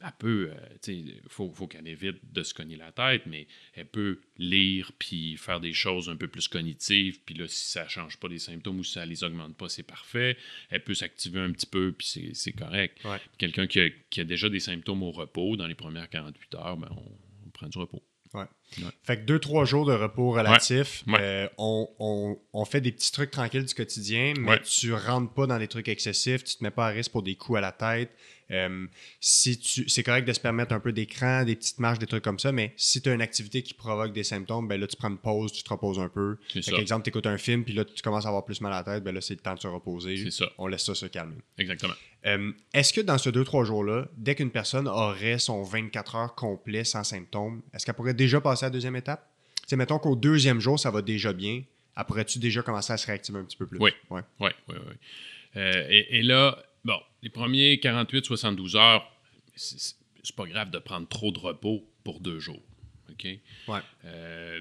elle 0.03 0.11
peut, 0.17 0.51
il 0.87 1.11
euh, 1.11 1.13
faut, 1.27 1.51
faut 1.51 1.67
qu'elle 1.67 1.87
évite 1.87 2.19
de 2.31 2.43
se 2.43 2.53
cogner 2.53 2.75
la 2.75 2.91
tête, 2.91 3.25
mais 3.25 3.47
elle 3.73 3.87
peut 3.87 4.19
lire 4.37 4.91
puis 4.97 5.37
faire 5.37 5.59
des 5.59 5.73
choses 5.73 6.09
un 6.09 6.15
peu 6.15 6.27
plus 6.27 6.47
cognitives. 6.47 7.21
Puis 7.23 7.35
là, 7.35 7.47
si 7.47 7.71
ça 7.71 7.83
ne 7.83 7.89
change 7.89 8.17
pas 8.17 8.27
les 8.27 8.39
symptômes 8.39 8.79
ou 8.79 8.83
si 8.83 8.93
ça 8.93 9.05
ne 9.05 9.09
les 9.09 9.23
augmente 9.23 9.55
pas, 9.55 9.69
c'est 9.69 9.83
parfait. 9.83 10.37
Elle 10.69 10.83
peut 10.83 10.93
s'activer 10.93 11.39
un 11.39 11.51
petit 11.51 11.67
peu 11.67 11.91
puis 11.91 12.31
c'est 12.33 12.53
correct. 12.53 12.97
Quelqu'un 13.37 13.67
qui 13.67 13.79
a, 13.79 14.23
déjà 14.23 14.49
des 14.49 14.59
symptômes 14.59 15.03
au 15.03 15.11
repos 15.11 15.55
dans 15.55 15.67
les 15.67 15.75
premières 15.75 16.09
48 16.09 16.55
heures, 16.55 16.77
ben 16.77 16.89
on, 16.91 17.49
prend 17.51 17.67
du 17.67 17.77
repos. 17.77 18.01
Ouais. 18.33 18.45
Fait 19.03 19.17
que 19.17 19.23
deux, 19.23 19.39
trois 19.39 19.65
jours 19.65 19.85
de 19.85 19.93
repos 19.93 20.31
relatif. 20.31 21.03
Euh, 21.07 21.47
on, 21.57 22.65
fait 22.65 22.81
des 22.81 22.91
petits 22.91 23.11
trucs 23.11 23.31
tranquilles 23.31 23.65
du 23.65 23.73
quotidien, 23.73 24.33
mais 24.37 24.61
tu 24.61 24.93
rentres 24.93 25.33
pas 25.33 25.47
dans 25.47 25.59
des 25.59 25.67
trucs 25.67 25.87
excessifs, 25.87 26.43
tu 26.43 26.57
te 26.57 26.63
mets 26.63 26.71
pas 26.71 26.87
à 26.87 26.89
risque 26.89 27.11
pour 27.11 27.23
des 27.23 27.35
coups 27.35 27.57
à 27.57 27.61
la 27.61 27.71
tête. 27.71 28.11
Euh, 28.51 28.85
si 29.19 29.57
tu, 29.59 29.87
c'est 29.87 30.03
correct 30.03 30.27
de 30.27 30.33
se 30.33 30.39
permettre 30.39 30.73
un 30.73 30.79
peu 30.79 30.91
d'écran, 30.91 31.43
des 31.43 31.55
petites 31.55 31.79
marches, 31.79 31.99
des 31.99 32.05
trucs 32.05 32.23
comme 32.23 32.39
ça, 32.39 32.51
mais 32.51 32.73
si 32.75 33.01
tu 33.01 33.09
as 33.09 33.13
une 33.13 33.21
activité 33.21 33.63
qui 33.63 33.73
provoque 33.73 34.11
des 34.11 34.23
symptômes, 34.23 34.67
ben 34.67 34.79
là, 34.79 34.87
tu 34.87 34.97
prends 34.97 35.09
une 35.09 35.17
pause, 35.17 35.53
tu 35.53 35.63
te 35.63 35.69
reposes 35.69 35.99
un 35.99 36.09
peu. 36.09 36.37
Par 36.69 36.79
exemple, 36.79 37.03
tu 37.03 37.09
écoutes 37.09 37.27
un 37.27 37.37
film, 37.37 37.63
puis 37.63 37.73
là, 37.73 37.85
tu 37.85 38.01
commences 38.01 38.25
à 38.25 38.27
avoir 38.27 38.43
plus 38.43 38.59
mal 38.61 38.73
à 38.73 38.77
la 38.77 38.83
tête, 38.83 39.03
ben 39.03 39.15
là, 39.15 39.21
c'est 39.21 39.35
le 39.35 39.39
temps 39.39 39.55
de 39.55 39.59
se 39.59 39.67
reposer. 39.67 40.29
Ça. 40.31 40.45
On 40.57 40.67
laisse 40.67 40.83
ça 40.83 40.95
se 40.95 41.05
calmer. 41.05 41.37
Exactement. 41.57 41.93
Euh, 42.25 42.51
est-ce 42.73 42.93
que 42.93 43.01
dans 43.01 43.17
ce 43.17 43.29
2-3 43.29 43.65
jours-là, 43.65 44.07
dès 44.15 44.35
qu'une 44.35 44.51
personne 44.51 44.87
aurait 44.87 45.39
son 45.39 45.63
24 45.63 46.15
heures 46.15 46.35
complet 46.35 46.83
sans 46.83 47.03
symptômes, 47.03 47.61
est-ce 47.73 47.85
qu'elle 47.85 47.95
pourrait 47.95 48.13
déjà 48.13 48.39
passer 48.41 48.60
à 48.65 48.67
la 48.67 48.71
deuxième 48.71 48.95
étape? 48.95 49.29
C'est 49.67 49.75
mettons 49.75 49.99
qu'au 49.99 50.15
deuxième 50.15 50.59
jour, 50.59 50.79
ça 50.79 50.91
va 50.91 51.01
déjà 51.01 51.33
bien. 51.33 51.63
Après, 51.95 52.25
tu 52.25 52.39
déjà 52.39 52.61
commencer 52.61 52.93
à 52.93 52.97
se 52.97 53.07
réactiver 53.07 53.39
un 53.39 53.43
petit 53.43 53.57
peu 53.57 53.67
plus? 53.67 53.79
Oui. 53.79 53.91
Oui, 54.09 54.21
oui, 54.39 54.49
oui. 54.69 54.75
et, 55.55 56.21
là, 56.23 56.57
bon, 56.83 56.97
les 57.21 57.29
premiers 57.29 57.75
48-72 57.75 58.77
heures, 58.77 59.11
c'est 59.55 60.35
pas 60.35 60.45
grave 60.45 60.71
de 60.71 60.79
prendre 60.79 61.07
trop 61.07 61.31
de 61.31 61.39
repos 61.39 61.83
pour 62.03 62.19
deux 62.19 62.39
jours. 62.39 62.61
OK? 63.11 63.25
Ouais. 63.67 63.79
Euh, 64.05 64.59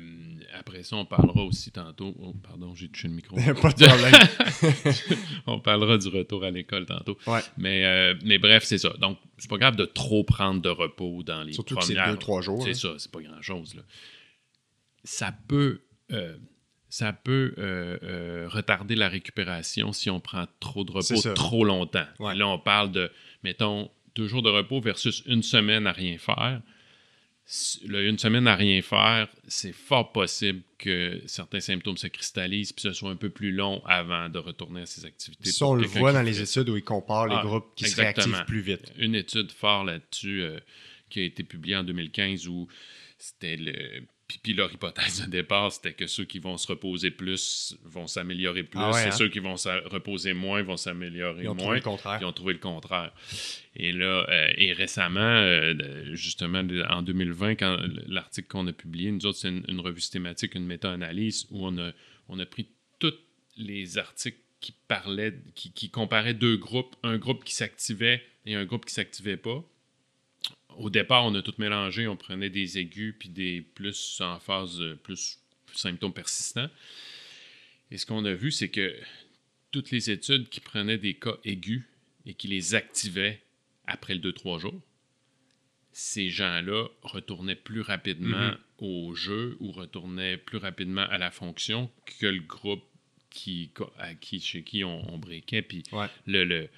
après 0.54 0.82
ça, 0.82 0.96
on 0.96 1.04
parlera 1.04 1.42
aussi 1.42 1.70
tantôt. 1.70 2.14
Oh, 2.18 2.34
pardon, 2.34 2.74
j'ai 2.74 2.88
touché 2.88 3.08
le 3.08 3.14
micro. 3.14 3.36
pas 3.62 3.72
de 3.72 3.86
problème. 3.86 5.08
on 5.46 5.60
parlera 5.60 5.98
du 5.98 6.08
retour 6.08 6.44
à 6.44 6.50
l'école 6.50 6.86
tantôt. 6.86 7.16
Ouais. 7.26 7.40
Mais, 7.56 7.84
euh, 7.84 8.14
mais 8.24 8.38
bref, 8.38 8.64
c'est 8.64 8.78
ça. 8.78 8.90
Donc, 9.00 9.18
c'est 9.38 9.50
pas 9.50 9.58
grave 9.58 9.76
de 9.76 9.84
trop 9.84 10.24
prendre 10.24 10.60
de 10.60 10.68
repos 10.68 11.22
dans 11.22 11.42
les 11.42 11.52
Surtout 11.52 11.74
premières... 11.74 12.04
que 12.04 12.10
c'est 12.10 12.12
deux, 12.12 12.18
trois 12.18 12.40
jours. 12.40 12.62
C'est 12.62 12.70
hein. 12.70 12.74
ça, 12.74 12.94
c'est 12.98 13.10
pas 13.10 13.22
grand-chose. 13.22 13.76
Ça 15.04 15.34
peut... 15.48 15.82
Euh, 16.12 16.36
ça 16.92 17.12
peut 17.12 17.54
retarder 18.48 18.96
la 18.96 19.08
récupération 19.08 19.92
si 19.92 20.10
on 20.10 20.18
prend 20.18 20.46
trop 20.58 20.82
de 20.82 20.90
repos 20.90 21.34
trop 21.34 21.64
longtemps. 21.64 22.06
Là, 22.18 22.48
on 22.48 22.58
parle 22.58 22.90
de, 22.90 23.12
mettons, 23.44 23.88
deux 24.16 24.26
jours 24.26 24.42
de 24.42 24.50
repos 24.50 24.80
versus 24.80 25.22
une 25.26 25.42
semaine 25.42 25.86
à 25.86 25.92
rien 25.92 26.18
faire. 26.18 26.60
Une 27.82 28.18
semaine 28.18 28.46
à 28.46 28.54
rien 28.54 28.80
faire, 28.80 29.28
c'est 29.48 29.72
fort 29.72 30.12
possible 30.12 30.62
que 30.78 31.20
certains 31.26 31.60
symptômes 31.60 31.96
se 31.96 32.06
cristallisent 32.06 32.72
puis 32.72 32.82
ce 32.82 32.92
soit 32.92 33.10
un 33.10 33.16
peu 33.16 33.30
plus 33.30 33.50
long 33.50 33.82
avant 33.86 34.28
de 34.28 34.38
retourner 34.38 34.82
à 34.82 34.86
ses 34.86 35.04
activités. 35.04 35.50
Ça, 35.50 35.66
on 35.66 35.74
le 35.74 35.86
voit 35.86 36.12
dans 36.12 36.22
les 36.22 36.40
études 36.40 36.68
où 36.68 36.76
ils 36.76 36.84
comparent 36.84 37.26
les 37.26 37.36
ah, 37.36 37.42
groupes 37.42 37.74
qui 37.74 37.88
se 37.88 38.00
réactivent 38.00 38.44
plus 38.46 38.60
vite. 38.60 38.92
Une 38.98 39.14
étude 39.14 39.50
forte 39.50 39.86
là-dessus 39.86 40.42
euh, 40.42 40.58
qui 41.08 41.20
a 41.20 41.24
été 41.24 41.42
publiée 41.42 41.76
en 41.76 41.84
2015 41.84 42.46
où 42.46 42.68
c'était 43.18 43.56
le 43.56 44.02
puis, 44.38 44.54
leur 44.54 44.72
hypothèse 44.72 45.22
de 45.24 45.30
départ, 45.30 45.72
c'était 45.72 45.92
que 45.92 46.06
ceux 46.06 46.24
qui 46.24 46.38
vont 46.38 46.56
se 46.56 46.66
reposer 46.66 47.10
plus 47.10 47.76
vont 47.84 48.06
s'améliorer 48.06 48.62
plus, 48.62 48.80
ah 48.80 48.92
et 48.94 49.08
hein? 49.08 49.10
ceux 49.10 49.28
qui 49.28 49.38
vont 49.38 49.56
se 49.56 49.68
reposer 49.88 50.32
moins 50.32 50.62
vont 50.62 50.76
s'améliorer 50.76 51.44
moins. 51.44 51.44
Ils 51.44 51.48
ont 51.48 51.56
trouvé 51.56 51.76
le 51.76 51.82
contraire. 51.82 52.18
Ils 52.20 52.24
ont 52.24 52.32
trouvé 52.32 52.52
le 52.52 52.58
contraire. 52.58 53.12
Et 53.76 53.92
là, 53.92 54.26
euh, 54.28 54.52
et 54.56 54.72
récemment, 54.72 55.20
euh, 55.20 56.14
justement, 56.14 56.62
en 56.88 57.02
2020, 57.02 57.56
quand 57.56 57.78
l'article 58.06 58.48
qu'on 58.48 58.66
a 58.66 58.72
publié, 58.72 59.10
nous 59.10 59.26
autres, 59.26 59.38
c'est 59.38 59.48
une, 59.48 59.80
revue 59.80 60.00
systématique, 60.00 60.54
une 60.54 60.66
méta-analyse 60.66 61.46
où 61.50 61.66
on 61.66 61.78
a, 61.78 61.92
on 62.28 62.38
a 62.38 62.46
pris 62.46 62.68
tous 62.98 63.14
les 63.56 63.98
articles 63.98 64.38
qui 64.60 64.74
parlaient, 64.88 65.34
qui, 65.54 65.72
qui 65.72 65.90
comparaient 65.90 66.34
deux 66.34 66.56
groupes, 66.56 66.94
un 67.02 67.16
groupe 67.16 67.44
qui 67.44 67.54
s'activait 67.54 68.22
et 68.44 68.54
un 68.54 68.64
groupe 68.64 68.84
qui 68.84 68.92
s'activait 68.92 69.36
pas 69.36 69.64
au 70.78 70.90
départ, 70.90 71.24
on 71.24 71.34
a 71.34 71.42
tout 71.42 71.54
mélangé. 71.58 72.06
On 72.06 72.16
prenait 72.16 72.50
des 72.50 72.78
aigus 72.78 73.14
puis 73.18 73.28
des 73.28 73.60
plus 73.60 74.20
en 74.20 74.38
phase 74.38 74.82
plus 75.02 75.38
symptômes 75.72 76.12
persistants. 76.12 76.68
Et 77.90 77.98
ce 77.98 78.06
qu'on 78.06 78.24
a 78.24 78.32
vu, 78.32 78.50
c'est 78.50 78.68
que 78.68 78.94
toutes 79.70 79.90
les 79.90 80.10
études 80.10 80.48
qui 80.48 80.60
prenaient 80.60 80.98
des 80.98 81.14
cas 81.14 81.36
aigus 81.44 81.82
et 82.26 82.34
qui 82.34 82.48
les 82.48 82.74
activaient 82.74 83.40
après 83.86 84.14
le 84.14 84.20
2-3 84.20 84.60
jours, 84.60 84.80
ces 85.92 86.30
gens-là 86.30 86.86
retournaient 87.02 87.56
plus 87.56 87.80
rapidement 87.80 88.50
mm-hmm. 88.50 88.58
au 88.78 89.14
jeu 89.14 89.56
ou 89.60 89.72
retournaient 89.72 90.36
plus 90.36 90.58
rapidement 90.58 91.02
à 91.02 91.18
la 91.18 91.30
fonction 91.30 91.90
que 92.20 92.26
le 92.26 92.40
groupe 92.40 92.84
qui, 93.28 93.70
à 93.98 94.14
qui, 94.14 94.40
chez 94.40 94.62
qui 94.62 94.84
on, 94.84 95.12
on 95.12 95.18
briquait. 95.18 95.62
Puis 95.62 95.82
le, 96.26 96.44
le, 96.44 96.68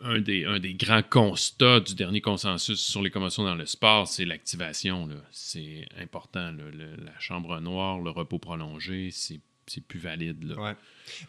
un 0.00 0.20
des, 0.20 0.74
grands 0.74 1.02
constats 1.02 1.80
du 1.80 1.94
dernier 1.94 2.20
consensus 2.20 2.80
sur 2.80 3.02
les 3.02 3.10
commotions 3.10 3.44
dans 3.44 3.54
le 3.54 3.66
sport, 3.66 4.06
c'est 4.06 4.24
l'activation. 4.24 5.08
C'est 5.30 5.86
important. 5.98 6.52
la 6.52 7.18
chambre 7.18 7.60
noire, 7.60 8.00
le 8.00 8.10
repos 8.10 8.38
prolongé, 8.38 9.10
c'est 9.10 9.40
plus 9.86 9.98
valide. 9.98 10.44
Là. 10.44 10.76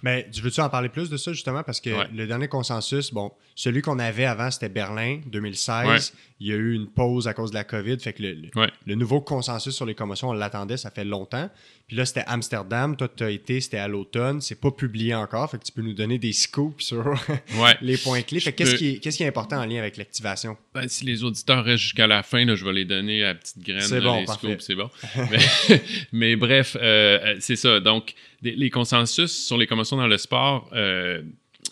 Mais 0.03 0.27
tu 0.31 0.41
veux-tu 0.41 0.61
en 0.61 0.69
parler 0.69 0.89
plus 0.89 1.09
de 1.09 1.17
ça, 1.17 1.33
justement? 1.33 1.63
Parce 1.63 1.81
que 1.81 1.89
le 2.13 2.27
dernier 2.27 2.47
consensus, 2.47 3.13
bon, 3.13 3.31
celui 3.55 3.81
qu'on 3.81 3.99
avait 3.99 4.25
avant, 4.25 4.51
c'était 4.51 4.69
Berlin, 4.69 5.19
2016. 5.27 6.13
Il 6.39 6.47
y 6.47 6.51
a 6.51 6.55
eu 6.55 6.73
une 6.73 6.87
pause 6.87 7.27
à 7.27 7.33
cause 7.33 7.49
de 7.49 7.55
la 7.55 7.63
COVID. 7.63 7.99
Fait 7.99 8.13
que 8.13 8.21
le, 8.21 8.49
le 8.85 8.95
nouveau 8.95 9.21
consensus 9.21 9.73
sur 9.73 9.85
les 9.85 9.95
commotions, 9.95 10.29
on 10.29 10.33
l'attendait, 10.33 10.77
ça 10.77 10.91
fait 10.91 11.05
longtemps. 11.05 11.49
Puis 11.87 11.95
là, 11.95 12.05
c'était 12.05 12.25
Amsterdam. 12.27 12.97
Toi, 12.97 13.07
tu 13.07 13.23
as 13.23 13.29
été, 13.29 13.61
c'était 13.61 13.77
à 13.77 13.87
l'automne. 13.87 14.41
C'est 14.41 14.59
pas 14.59 14.71
publié 14.71 15.15
encore. 15.15 15.49
Fait 15.49 15.57
que 15.57 15.63
tu 15.63 15.71
peux 15.71 15.81
nous 15.81 15.93
donner 15.93 16.19
des 16.19 16.33
scoops 16.33 16.83
sur 16.83 17.15
les 17.81 17.97
points 17.97 18.21
clés. 18.23 18.41
Fait 18.41 18.51
qu'est-ce 18.51 18.75
qui, 18.75 18.99
qui, 18.99 19.07
est 19.07 19.27
important 19.27 19.57
en 19.57 19.65
lien 19.65 19.79
avec 19.79 19.95
l'activation? 19.95 20.57
Ben, 20.73 20.89
si 20.89 21.05
les 21.05 21.23
auditeurs 21.23 21.63
restent 21.63 21.83
jusqu'à 21.83 22.05
la 22.05 22.23
fin, 22.23 22.43
là, 22.43 22.55
je 22.55 22.65
vais 22.65 22.73
les 22.73 22.83
donner 22.83 23.23
à 23.23 23.35
petite 23.35 23.59
graine. 23.59 23.79
C'est 23.79 24.01
bon, 24.01 24.19
les 24.19 24.27
scoops, 24.27 24.59
c'est 24.59 24.75
bon. 24.75 24.89
mais, 26.11 26.35
bref, 26.35 26.75
euh, 26.75 27.19
euh, 27.23 27.35
c'est 27.39 27.55
ça. 27.55 27.79
Donc, 27.79 28.13
les 28.41 28.69
consensus 28.69 29.31
sur 29.31 29.57
les 29.57 29.67
commotions 29.67 29.97
dans 29.97 30.07
le 30.07 30.17
sport, 30.17 30.69
euh, 30.73 31.23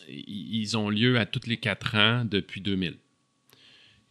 ils 0.08 0.78
ont 0.78 0.90
lieu 0.90 1.18
à 1.18 1.26
tous 1.26 1.48
les 1.48 1.58
quatre 1.58 1.96
ans 1.96 2.26
depuis 2.26 2.62
2000. 2.62 2.96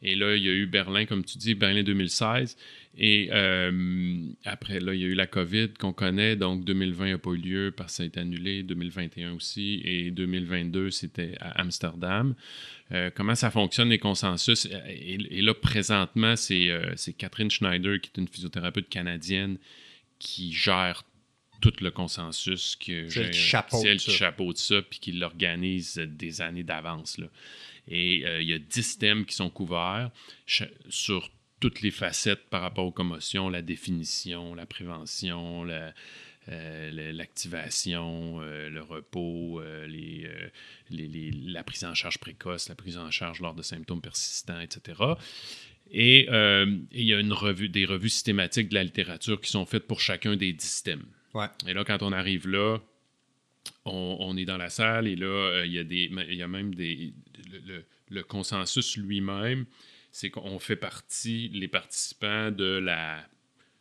Et 0.05 0.15
là, 0.17 0.37
il 0.37 0.43
y 0.45 0.49
a 0.49 0.53
eu 0.53 0.67
Berlin, 0.67 1.07
comme 1.07 1.25
tu 1.25 1.39
dis, 1.39 1.55
Berlin 1.55 1.83
2016. 1.83 2.59
Et 2.99 3.31
euh, 3.33 4.27
après, 4.45 4.79
là, 4.79 4.95
il 4.95 5.01
y 5.01 5.05
a 5.05 5.07
eu 5.07 5.15
la 5.15 5.27
COVID 5.27 5.71
qu'on 5.81 5.95
connaît. 5.95 6.37
Donc, 6.37 6.65
2020 6.65 7.11
n'a 7.13 7.19
pas 7.19 7.31
eu 7.31 7.39
lieu 7.39 7.75
parce 7.75 7.93
que 7.93 7.97
ça 7.97 8.03
a 8.03 8.07
été 8.07 8.21
annulé. 8.21 8.63
2021 8.63 9.33
aussi. 9.33 9.81
Et 9.83 10.11
2022, 10.11 10.91
c'était 10.91 11.37
à 11.41 11.61
Amsterdam. 11.63 12.35
Euh, 12.93 13.11
comment 13.15 13.35
ça 13.35 13.51
fonctionne, 13.51 13.89
les 13.89 13.99
consensus? 13.99 14.69
Et, 14.89 15.41
là, 15.41 15.55
présentement, 15.55 16.37
c'est 16.37 16.69
Catherine 17.17 17.51
Schneider, 17.51 17.99
qui 17.99 18.11
est 18.15 18.21
une 18.21 18.29
physiothérapeute 18.29 18.91
canadienne, 18.91 19.57
qui 20.19 20.53
gère 20.53 21.05
tout 21.65 21.83
le 21.83 21.91
consensus 21.91 22.77
que 22.77 23.09
c'est 23.09 23.87
elle 23.87 23.99
qui 23.99 24.11
chapeaute 24.11 24.59
ça 24.59 24.83
puis 24.83 24.99
qui 24.99 25.13
l'organise 25.13 25.97
des 25.97 26.43
années 26.43 26.63
d'avance. 26.63 27.19
Et 27.89 28.27
euh, 28.27 28.43
il 28.43 28.49
y 28.49 28.53
a 28.53 28.59
10 28.59 28.99
thèmes 28.99 29.25
qui 29.25 29.35
sont 29.35 29.49
couverts 29.49 30.11
sur 30.91 31.31
toutes 31.61 31.81
les 31.81 31.91
facettes 31.91 32.51
par 32.51 32.61
rapport 32.61 32.85
aux 32.85 32.93
commotions, 32.93 33.49
la 33.49 33.63
définition, 33.63 34.55
la 34.55 34.67
prévention, 34.67 35.67
euh, 36.49 37.13
l'activation, 37.13 38.41
euh, 38.43 38.69
le 38.69 38.83
repos, 38.83 39.63
les, 39.87 40.29
la 40.91 41.65
prise 41.65 41.85
en 41.85 41.95
charge 41.95 42.19
précoce, 42.19 42.69
la 42.69 42.75
prise 42.75 42.99
en 42.99 43.11
charge 43.11 43.41
lors 43.41 43.55
de 43.55 43.63
symptômes 43.63 44.03
persistants, 44.03 44.61
etc. 44.61 45.01
Et 45.91 46.27
il 46.29 47.05
y 47.05 47.15
a 47.15 47.21
une 47.21 47.33
revue, 47.33 47.71
des 47.71 47.87
revues 47.87 48.11
systématiques 48.11 48.69
de 48.69 48.75
la 48.75 48.85
littérature 48.85 49.41
qui 49.41 49.51
sont 49.51 49.65
faites 49.65 49.87
pour 49.87 50.01
chacun 50.01 50.37
des 50.37 50.53
10 50.53 50.83
thèmes. 50.83 51.07
Et 51.67 51.75
là, 51.75 51.85
quand 51.85 52.03
on 52.03 52.13
arrive 52.13 52.49
là, 52.49 52.79
on, 53.85 54.37
est 54.37 54.45
dans 54.45 54.57
la 54.57 54.71
salle 54.71 55.07
et 55.07 55.17
là, 55.17 55.27
euh, 55.27 55.67
il 55.67 55.73
y, 55.73 55.79
a 55.79 55.85
des, 55.85 56.11
il 56.29 56.35
y 56.35 56.43
a 56.43 56.49
même 56.49 56.75
des. 56.75 57.15
Le, 58.11 58.23
consensus 58.23 58.97
lui-même, 58.97 59.67
c'est 60.13 60.31
qu'on 60.31 60.59
fait 60.59 60.77
partie, 60.77 61.49
les 61.53 61.67
participants, 61.67 62.51
de 62.53 62.79
la, 62.79 63.27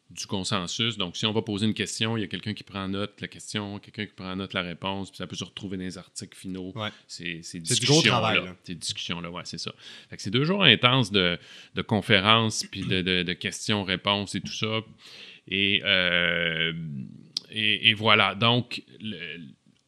du 0.09 0.25
consensus. 0.25 0.97
Donc, 0.97 1.17
si 1.17 1.25
on 1.25 1.33
va 1.33 1.41
poser 1.41 1.67
une 1.67 1.73
question, 1.73 2.17
il 2.17 2.21
y 2.21 2.23
a 2.23 2.27
quelqu'un 2.27 2.53
qui 2.53 2.63
prend 2.63 2.87
note 2.87 3.19
la 3.21 3.27
question, 3.27 3.77
quelqu'un 3.79 4.05
qui 4.05 4.13
prend 4.13 4.35
note 4.35 4.53
la 4.53 4.61
réponse, 4.61 5.11
puis 5.11 5.17
ça 5.17 5.27
peut 5.27 5.35
se 5.35 5.43
retrouver 5.43 5.77
dans 5.77 5.83
les 5.83 5.97
articles 5.97 6.37
finaux. 6.37 6.73
C'est 7.07 7.41
du 7.59 7.85
gros 7.85 8.01
travail. 8.01 8.41
Ces 8.63 8.75
discussions-là, 8.75 9.29
ouais, 9.29 9.43
c'est 9.45 9.59
ça. 9.59 9.73
c'est 10.17 10.31
deux 10.31 10.45
jours 10.45 10.63
intenses 10.63 11.11
de, 11.11 11.37
de 11.75 11.81
conférences, 11.81 12.63
puis 12.63 12.81
de, 12.81 13.01
de 13.01 13.33
questions-réponses 13.33 14.35
et 14.35 14.41
tout 14.41 14.53
ça. 14.53 14.81
Et 15.47 15.81
euh, 15.83 16.73
et, 17.53 17.93
voilà. 17.93 18.35
Donc, 18.35 18.83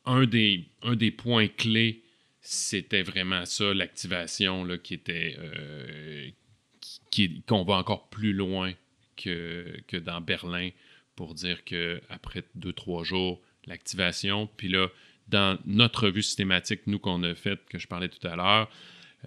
un, 0.06 0.26
des, 0.26 0.66
un 0.84 0.96
des 0.96 1.12
points 1.12 1.48
clés, 1.48 2.04
c'était 2.42 3.02
vraiment 3.02 3.46
ça, 3.46 3.74
l'activation 3.74 4.68
qui 4.78 4.94
était. 4.94 5.36
Euh, 5.40 6.30
qu'on 7.48 7.64
va 7.64 7.76
encore 7.76 8.10
plus 8.10 8.34
loin 8.34 8.74
que, 9.16 9.66
que 9.88 9.98
dans 9.98 10.22
Berlin 10.22 10.70
pour 11.16 11.34
dire 11.34 11.64
qu'après 11.64 12.44
deux, 12.56 12.74
trois 12.74 13.04
jours, 13.04 13.42
l'activation. 13.66 14.50
Puis 14.58 14.68
là, 14.68 14.90
dans 15.28 15.58
notre 15.66 16.08
revue 16.08 16.22
systématique, 16.22 16.82
nous, 16.88 17.00
qu'on 17.00 17.24
a 17.24 17.34
faite, 17.34 17.62
que 17.70 17.80
je 17.80 17.88
parlais 17.88 18.10
tout 18.10 18.26
à 18.28 18.36
l'heure, 18.36 18.70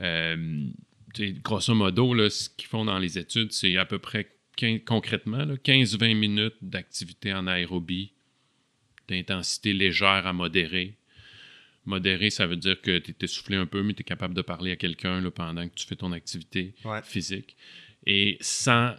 euh, 0.00 0.68
grosso 1.42 1.74
modo, 1.74 2.14
là, 2.14 2.30
ce 2.30 2.48
qu'ils 2.50 2.68
font 2.68 2.84
dans 2.84 2.98
les 2.98 3.18
études, 3.18 3.52
c'est 3.52 3.76
à 3.76 3.86
peu 3.86 3.98
près 3.98 4.28
concrètement 4.84 5.46
15-20 5.46 6.14
minutes 6.14 6.56
d'activité 6.60 7.32
en 7.32 7.46
aérobie 7.46 8.12
d'intensité 9.08 9.72
légère 9.72 10.26
à 10.26 10.32
modérée. 10.32 10.96
Modéré, 11.84 12.30
ça 12.30 12.46
veut 12.46 12.56
dire 12.56 12.80
que 12.80 12.98
tu 12.98 13.12
es 13.12 13.24
essoufflé 13.24 13.56
un 13.56 13.66
peu, 13.66 13.82
mais 13.82 13.94
tu 13.94 14.02
es 14.02 14.04
capable 14.04 14.34
de 14.34 14.42
parler 14.42 14.72
à 14.72 14.76
quelqu'un 14.76 15.22
pendant 15.30 15.66
que 15.66 15.74
tu 15.74 15.86
fais 15.86 15.96
ton 15.96 16.12
activité 16.12 16.74
physique. 17.02 17.56
Et 18.06 18.36
sans, 18.40 18.94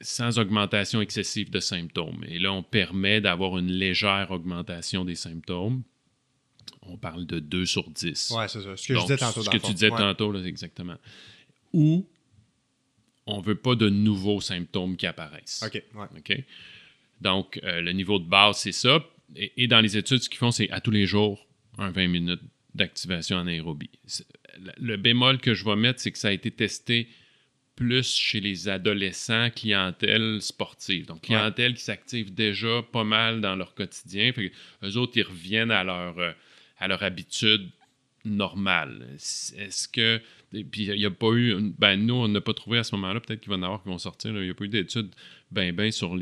sans 0.00 0.38
augmentation 0.38 1.00
excessive 1.00 1.50
de 1.50 1.60
symptômes. 1.60 2.24
Et 2.26 2.38
là, 2.38 2.52
on 2.52 2.62
permet 2.62 3.20
d'avoir 3.20 3.58
une 3.58 3.70
légère 3.70 4.30
augmentation 4.30 5.04
des 5.04 5.14
symptômes. 5.14 5.82
On 6.82 6.96
parle 6.96 7.26
de 7.26 7.38
2 7.38 7.64
sur 7.64 7.88
10. 7.88 8.32
Oui, 8.36 8.44
c'est 8.48 8.62
ça. 8.62 8.76
Ce 8.76 8.88
que 8.88 8.94
je 8.94 9.00
disais 9.00 9.16
tantôt. 9.16 9.42
Ce 9.42 9.50
que 9.50 9.56
tu 9.58 9.72
disais 9.72 9.90
tantôt, 9.90 10.32
là, 10.32 10.42
exactement. 10.44 10.96
Ou 11.72 12.06
on 13.26 13.38
ne 13.40 13.44
veut 13.44 13.54
pas 13.54 13.74
de 13.74 13.88
nouveaux 13.88 14.40
symptômes 14.40 14.96
qui 14.96 15.06
apparaissent. 15.06 15.62
OK. 15.64 15.82
OK? 16.16 16.44
Donc, 17.20 17.60
euh, 17.62 17.80
le 17.80 17.92
niveau 17.92 18.18
de 18.18 18.28
base, 18.28 18.58
c'est 18.58 18.72
ça. 18.72 19.04
Et, 19.36 19.66
dans 19.66 19.80
les 19.80 19.96
études, 19.96 20.22
ce 20.22 20.28
qu'ils 20.28 20.38
font, 20.38 20.50
c'est 20.50 20.70
à 20.70 20.80
tous 20.80 20.90
les 20.90 21.06
jours, 21.06 21.46
un 21.78 21.90
20 21.90 22.08
minutes 22.08 22.42
d'activation 22.74 23.38
en 23.38 23.46
aérobie. 23.46 23.90
Le 24.78 24.96
bémol 24.96 25.38
que 25.38 25.54
je 25.54 25.64
vais 25.64 25.76
mettre, 25.76 26.00
c'est 26.00 26.12
que 26.12 26.18
ça 26.18 26.28
a 26.28 26.32
été 26.32 26.50
testé 26.50 27.08
plus 27.74 28.14
chez 28.14 28.40
les 28.40 28.68
adolescents, 28.68 29.50
clientèle 29.50 30.40
sportive. 30.40 31.06
Donc, 31.06 31.22
clientèle 31.22 31.74
qui 31.74 31.82
s'active 31.82 32.32
déjà 32.32 32.82
pas 32.82 33.02
mal 33.02 33.40
dans 33.40 33.56
leur 33.56 33.74
quotidien. 33.74 34.32
Fait 34.32 34.52
eux 34.84 34.96
autres, 34.96 35.16
ils 35.16 35.22
reviennent 35.22 35.72
à 35.72 35.82
leur, 35.82 36.18
euh, 36.18 36.32
à 36.78 36.86
leur 36.86 37.02
habitude 37.02 37.68
normale. 38.24 39.08
Est-ce 39.14 39.88
que 39.88 40.20
puis 40.62 40.84
il 40.84 40.96
n'y 40.96 41.04
a 41.04 41.10
pas 41.10 41.32
eu. 41.32 41.72
Ben, 41.78 41.96
nous, 41.96 42.14
on 42.14 42.28
n'a 42.28 42.40
pas 42.40 42.54
trouvé 42.54 42.78
à 42.78 42.84
ce 42.84 42.94
moment-là, 42.94 43.20
peut-être 43.20 43.40
qu'il 43.40 43.50
va 43.50 43.56
y 43.56 43.58
en 43.58 43.62
avoir 43.64 43.82
qui 43.82 43.88
vont 43.88 43.98
sortir. 43.98 44.30
Il 44.30 44.42
n'y 44.42 44.50
a 44.50 44.54
pas 44.54 44.64
eu 44.64 44.68
d'études 44.68 45.10
ben, 45.50 45.74
ben 45.74 45.90
sur 45.90 46.16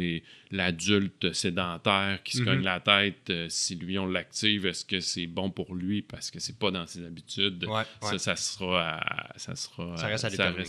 l'adulte 0.50 1.32
sédentaire 1.32 2.22
qui 2.22 2.36
se 2.36 2.42
mm-hmm. 2.42 2.44
cogne 2.44 2.62
la 2.62 2.80
tête. 2.80 3.30
Euh, 3.30 3.46
si 3.48 3.74
lui, 3.74 3.98
on 3.98 4.06
l'active, 4.06 4.66
est-ce 4.66 4.84
que 4.84 5.00
c'est 5.00 5.26
bon 5.26 5.50
pour 5.50 5.74
lui 5.74 6.02
parce 6.02 6.30
que 6.30 6.40
c'est 6.40 6.58
pas 6.58 6.70
dans 6.70 6.86
ses 6.86 7.04
habitudes? 7.04 7.66
Ça, 8.00 8.18
ça 8.18 8.36
sera 8.36 9.00
ça 9.36 9.54
sera 9.56 9.96
ça 9.96 10.06
reste 10.06 10.24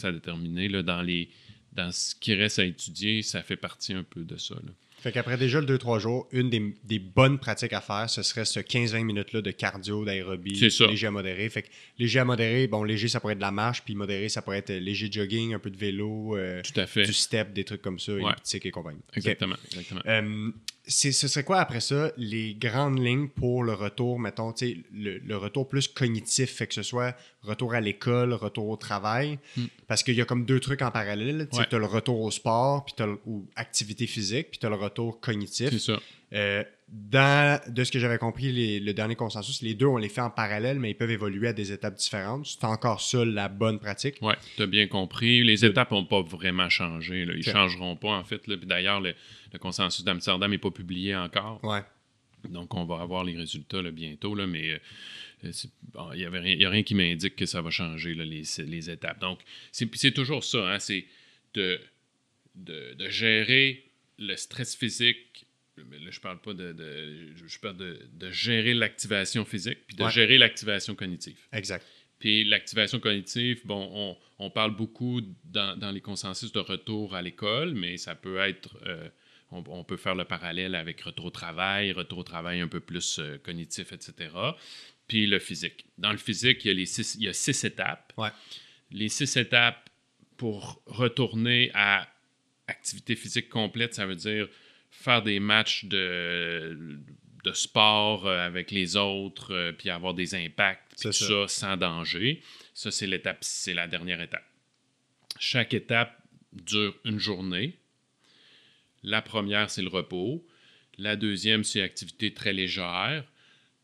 à 0.06 0.12
déterminer. 0.12 0.68
là, 0.68 0.84
dans, 0.84 1.02
les, 1.02 1.30
dans 1.72 1.92
ce 1.92 2.16
qui 2.16 2.34
reste 2.34 2.60
à 2.60 2.66
étudier, 2.66 3.22
ça 3.22 3.42
fait 3.44 3.56
partie 3.56 3.94
un 3.94 4.04
peu 4.04 4.24
de 4.24 4.38
ça. 4.38 4.56
Là. 4.56 4.72
Fait 5.04 5.12
qu'après 5.12 5.36
déjà 5.36 5.60
le 5.60 5.68
2-3 5.68 6.00
jours, 6.00 6.30
une 6.32 6.50
des, 6.50 7.00
bonnes 7.00 7.38
pratiques 7.38 7.74
à 7.74 7.82
faire, 7.82 8.10
ce 8.10 8.24
serait 8.24 8.46
ce 8.46 8.62
15-20 8.62 9.04
minutes-là 9.04 9.42
de 9.42 9.52
cardio, 9.52 10.06
d'aérobie, 10.06 10.54
léger 10.54 11.08
à 11.08 11.12
modéré. 11.12 11.50
Fait 11.50 11.64
que 11.64 11.68
léger 12.00 12.20
à 12.20 12.26
modéré, 12.26 12.68
bon, 12.68 12.86
léger, 12.86 13.10
ça 13.10 13.20
pourrait 13.20 13.34
être 13.34 13.40
de 13.40 13.44
la 13.44 13.52
marche, 13.52 13.84
puis 13.84 13.96
modéré, 13.96 14.30
ça 14.30 14.42
pourrait 14.42 14.60
être 14.60 14.72
léger 14.72 15.12
jogging, 15.12 15.56
un 15.56 15.60
peu 15.60 15.72
de 15.72 15.76
vélo, 15.76 16.38
euh, 16.38 16.62
Tout 16.62 16.80
à 16.80 16.88
fait. 16.88 17.04
du 17.04 17.12
step, 17.12 17.52
des 17.52 17.66
trucs 17.66 17.82
comme 17.82 18.00
ça, 18.00 18.14
elliptique 18.14 18.66
et 18.66 18.72
compagnie. 18.72 19.02
Exactement. 19.14 19.58
exactement. 19.66 20.02
Euh, 20.06 20.52
ce 20.86 21.12
serait 21.12 21.44
quoi 21.44 21.60
après 21.60 21.80
ça 21.80 22.12
les 22.18 22.56
grandes 22.56 23.00
lignes 23.00 23.30
pour 23.30 23.64
le 23.64 23.74
retour, 23.74 24.20
mettons, 24.20 24.54
le, 24.94 25.18
le 25.18 25.38
retour 25.38 25.68
plus 25.68 25.88
cognitif, 25.88 26.52
fait 26.52 26.68
que 26.68 26.74
ce 26.74 26.84
soit 26.84 27.16
retour 27.42 27.74
à 27.74 27.82
l'école, 27.82 28.34
retour 28.34 28.68
au 28.68 28.76
travail, 28.76 29.40
hmm. 29.56 29.66
parce 29.88 30.04
qu'il 30.04 30.16
y 30.16 30.22
a 30.22 30.26
comme 30.26 30.46
deux 30.46 30.60
trucs 30.60 30.82
en 30.82 30.92
parallèle. 30.92 31.48
Tu 31.52 31.76
as 31.76 31.80
le 31.80 31.86
retour 31.86 32.22
au 32.22 32.32
sport, 32.32 32.86
puis 32.86 32.96
ou 33.26 33.48
activité 33.56 34.08
physique, 34.08 34.52
puis 34.52 34.60
tu 34.60 34.66
as 34.66 34.70
le 34.70 34.76
retour 34.76 35.20
cognitif. 35.20 35.70
C'est 35.70 35.80
ça. 35.80 36.00
Euh, 36.34 36.64
dans, 36.90 37.60
de 37.72 37.84
ce 37.84 37.92
que 37.92 38.00
j'avais 38.00 38.18
compris, 38.18 38.80
le 38.80 38.94
dernier 38.94 39.16
consensus, 39.16 39.62
les 39.62 39.74
deux, 39.74 39.88
on 39.88 39.98
les 39.98 40.10
fait 40.10 40.22
en 40.22 40.30
parallèle, 40.30 40.80
mais 40.80 40.92
ils 40.92 40.96
peuvent 40.96 41.12
évoluer 41.12 41.48
à 41.48 41.54
des 41.54 41.72
étapes 41.72 41.96
différentes. 41.96 42.46
C'est 42.46 42.66
encore 42.66 43.02
ça 43.02 43.26
la 43.26 43.50
bonne 43.50 43.80
pratique. 43.80 44.18
Oui, 44.22 44.34
tu 44.56 44.64
as 44.64 44.68
bien 44.68 44.88
compris. 44.88 45.44
Les 45.44 45.66
étapes 45.66 45.92
n'ont 45.92 46.06
pas 46.06 46.22
vraiment 46.22 46.70
changé. 46.70 47.22
Ils 47.22 47.38
ne 47.38 47.42
changeront 47.42 47.96
pas, 47.96 48.10
en 48.10 48.24
fait. 48.24 48.42
D'ailleurs, 48.48 49.02
le, 49.02 49.16
consensus 49.60 50.04
d'Amsterdam 50.04 50.50
n'est 50.50 50.58
pas 50.58 50.72
publié 50.72 51.16
encore. 51.16 51.64
Ouais. 51.64 51.82
Donc, 52.50 52.74
on 52.74 52.86
va 52.86 53.02
avoir 53.02 53.24
les 53.24 53.38
résultats 53.38 53.82
bientôt, 53.92 54.36
là, 54.36 54.46
mais 54.48 54.82
il 55.44 55.50
euh, 55.50 56.16
n'y 56.16 56.66
a 56.66 56.70
rien 56.70 56.84
qui 56.84 56.96
m'indique 56.96 57.36
que 57.36 57.46
ça 57.46 57.62
va 57.62 57.70
changer 57.70 58.14
les, 58.14 58.90
étapes. 58.90 59.20
Donc, 59.20 59.40
c'est 59.72 60.12
toujours 60.12 60.44
ça, 60.44 60.74
hein, 60.74 60.80
c'est 60.80 61.06
de, 61.54 61.80
de, 62.56 63.10
gérer 63.10 63.86
le 64.18 64.36
stress 64.36 64.76
physique. 64.76 65.46
Là, 65.78 66.12
je 66.12 66.20
parle 66.20 66.40
pas 66.40 66.54
de, 66.54 66.76
je 67.36 67.60
parle 67.60 67.78
de, 67.78 68.32
gérer 68.32 68.74
l'activation 68.74 69.46
physique, 69.46 69.80
puis 69.88 69.96
de 69.96 70.08
gérer 70.10 70.38
l'activation 70.38 70.96
cognitive. 70.96 71.40
Exact. 71.52 71.86
Puis 72.20 72.46
l'activation 72.46 73.00
cognitive, 73.00 73.62
bon, 73.66 74.18
on, 74.40 74.50
parle 74.50 74.76
beaucoup 74.76 75.22
dans, 75.44 75.92
les 75.94 76.02
consensus 76.02 76.52
de 76.52 76.60
retour 76.60 77.16
à 77.16 77.22
l'école, 77.22 77.74
mais 77.74 77.98
ça 77.98 78.16
peut 78.16 78.38
être, 78.38 78.78
euh, 78.86 79.10
on, 79.54 79.84
peut 79.84 79.98
faire 79.98 80.16
le 80.16 80.26
parallèle 80.26 80.76
avec 80.76 81.02
retour 81.02 81.26
au 81.26 81.30
travail, 81.30 81.92
retour 81.92 82.20
au 82.20 82.24
travail 82.24 82.60
un 82.60 82.68
peu 82.68 82.80
plus 82.80 83.20
euh, 83.20 83.38
cognitif, 83.38 83.92
etc. 83.92 84.30
Puis 85.08 85.28
le 85.28 85.40
physique. 85.40 85.86
Dans 85.98 86.12
le 86.12 86.18
physique, 86.18 86.66
il 86.66 86.68
y 86.70 86.72
a, 86.72 86.74
les 86.74 86.86
six, 86.86 87.16
il 87.16 87.24
y 87.24 87.28
a 87.28 87.34
six 87.34 87.64
étapes. 87.64 88.14
Les 88.92 89.10
six 89.10 89.36
étapes 89.38 89.90
pour 90.38 90.82
retourner 90.86 91.72
à 91.74 92.08
activité 92.68 93.16
physique 93.16 93.50
complète, 93.50 93.94
ça 93.94 94.06
veut 94.06 94.16
dire 94.16 94.48
faire 94.90 95.22
des 95.22 95.40
matchs 95.40 95.86
de, 95.86 97.00
de 97.44 97.52
sport 97.52 98.26
euh, 98.26 98.40
avec 98.40 98.72
les 98.72 98.96
autres, 98.96 99.54
euh, 99.54 99.72
puis 99.72 99.90
avoir 99.90 100.14
des 100.14 100.36
impacts, 100.36 101.02
tout 101.02 101.12
ça. 101.12 101.48
sans 101.48 101.78
danger. 101.78 102.42
Ça, 102.74 102.90
c'est 102.92 103.08
l'étape, 103.08 103.40
c'est 103.42 103.74
la 103.74 103.88
dernière 103.88 104.22
étape. 104.22 104.46
Chaque 105.40 105.74
étape 105.74 106.18
dure 106.54 106.96
une 107.06 107.20
journée. 107.20 107.78
La 109.04 109.22
première, 109.22 109.70
c'est 109.70 109.82
le 109.82 109.90
repos. 109.90 110.46
La 110.98 111.16
deuxième, 111.16 111.64
c'est 111.64 111.82
activité 111.82 112.34
très 112.34 112.54
légère. 112.54 113.26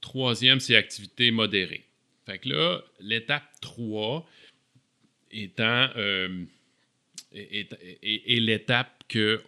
Troisième, 0.02 0.60
c'est 0.60 0.76
activité 0.76 1.32
modérée. 1.32 1.86
Fait 2.26 2.40
que 2.40 2.50
là, 2.50 2.82
l'étape 3.00 3.44
3 3.62 4.28
étant 5.32 5.90
euh, 5.96 6.46
est, 7.34 8.40
l'étape 8.40 9.04
que 9.08 9.42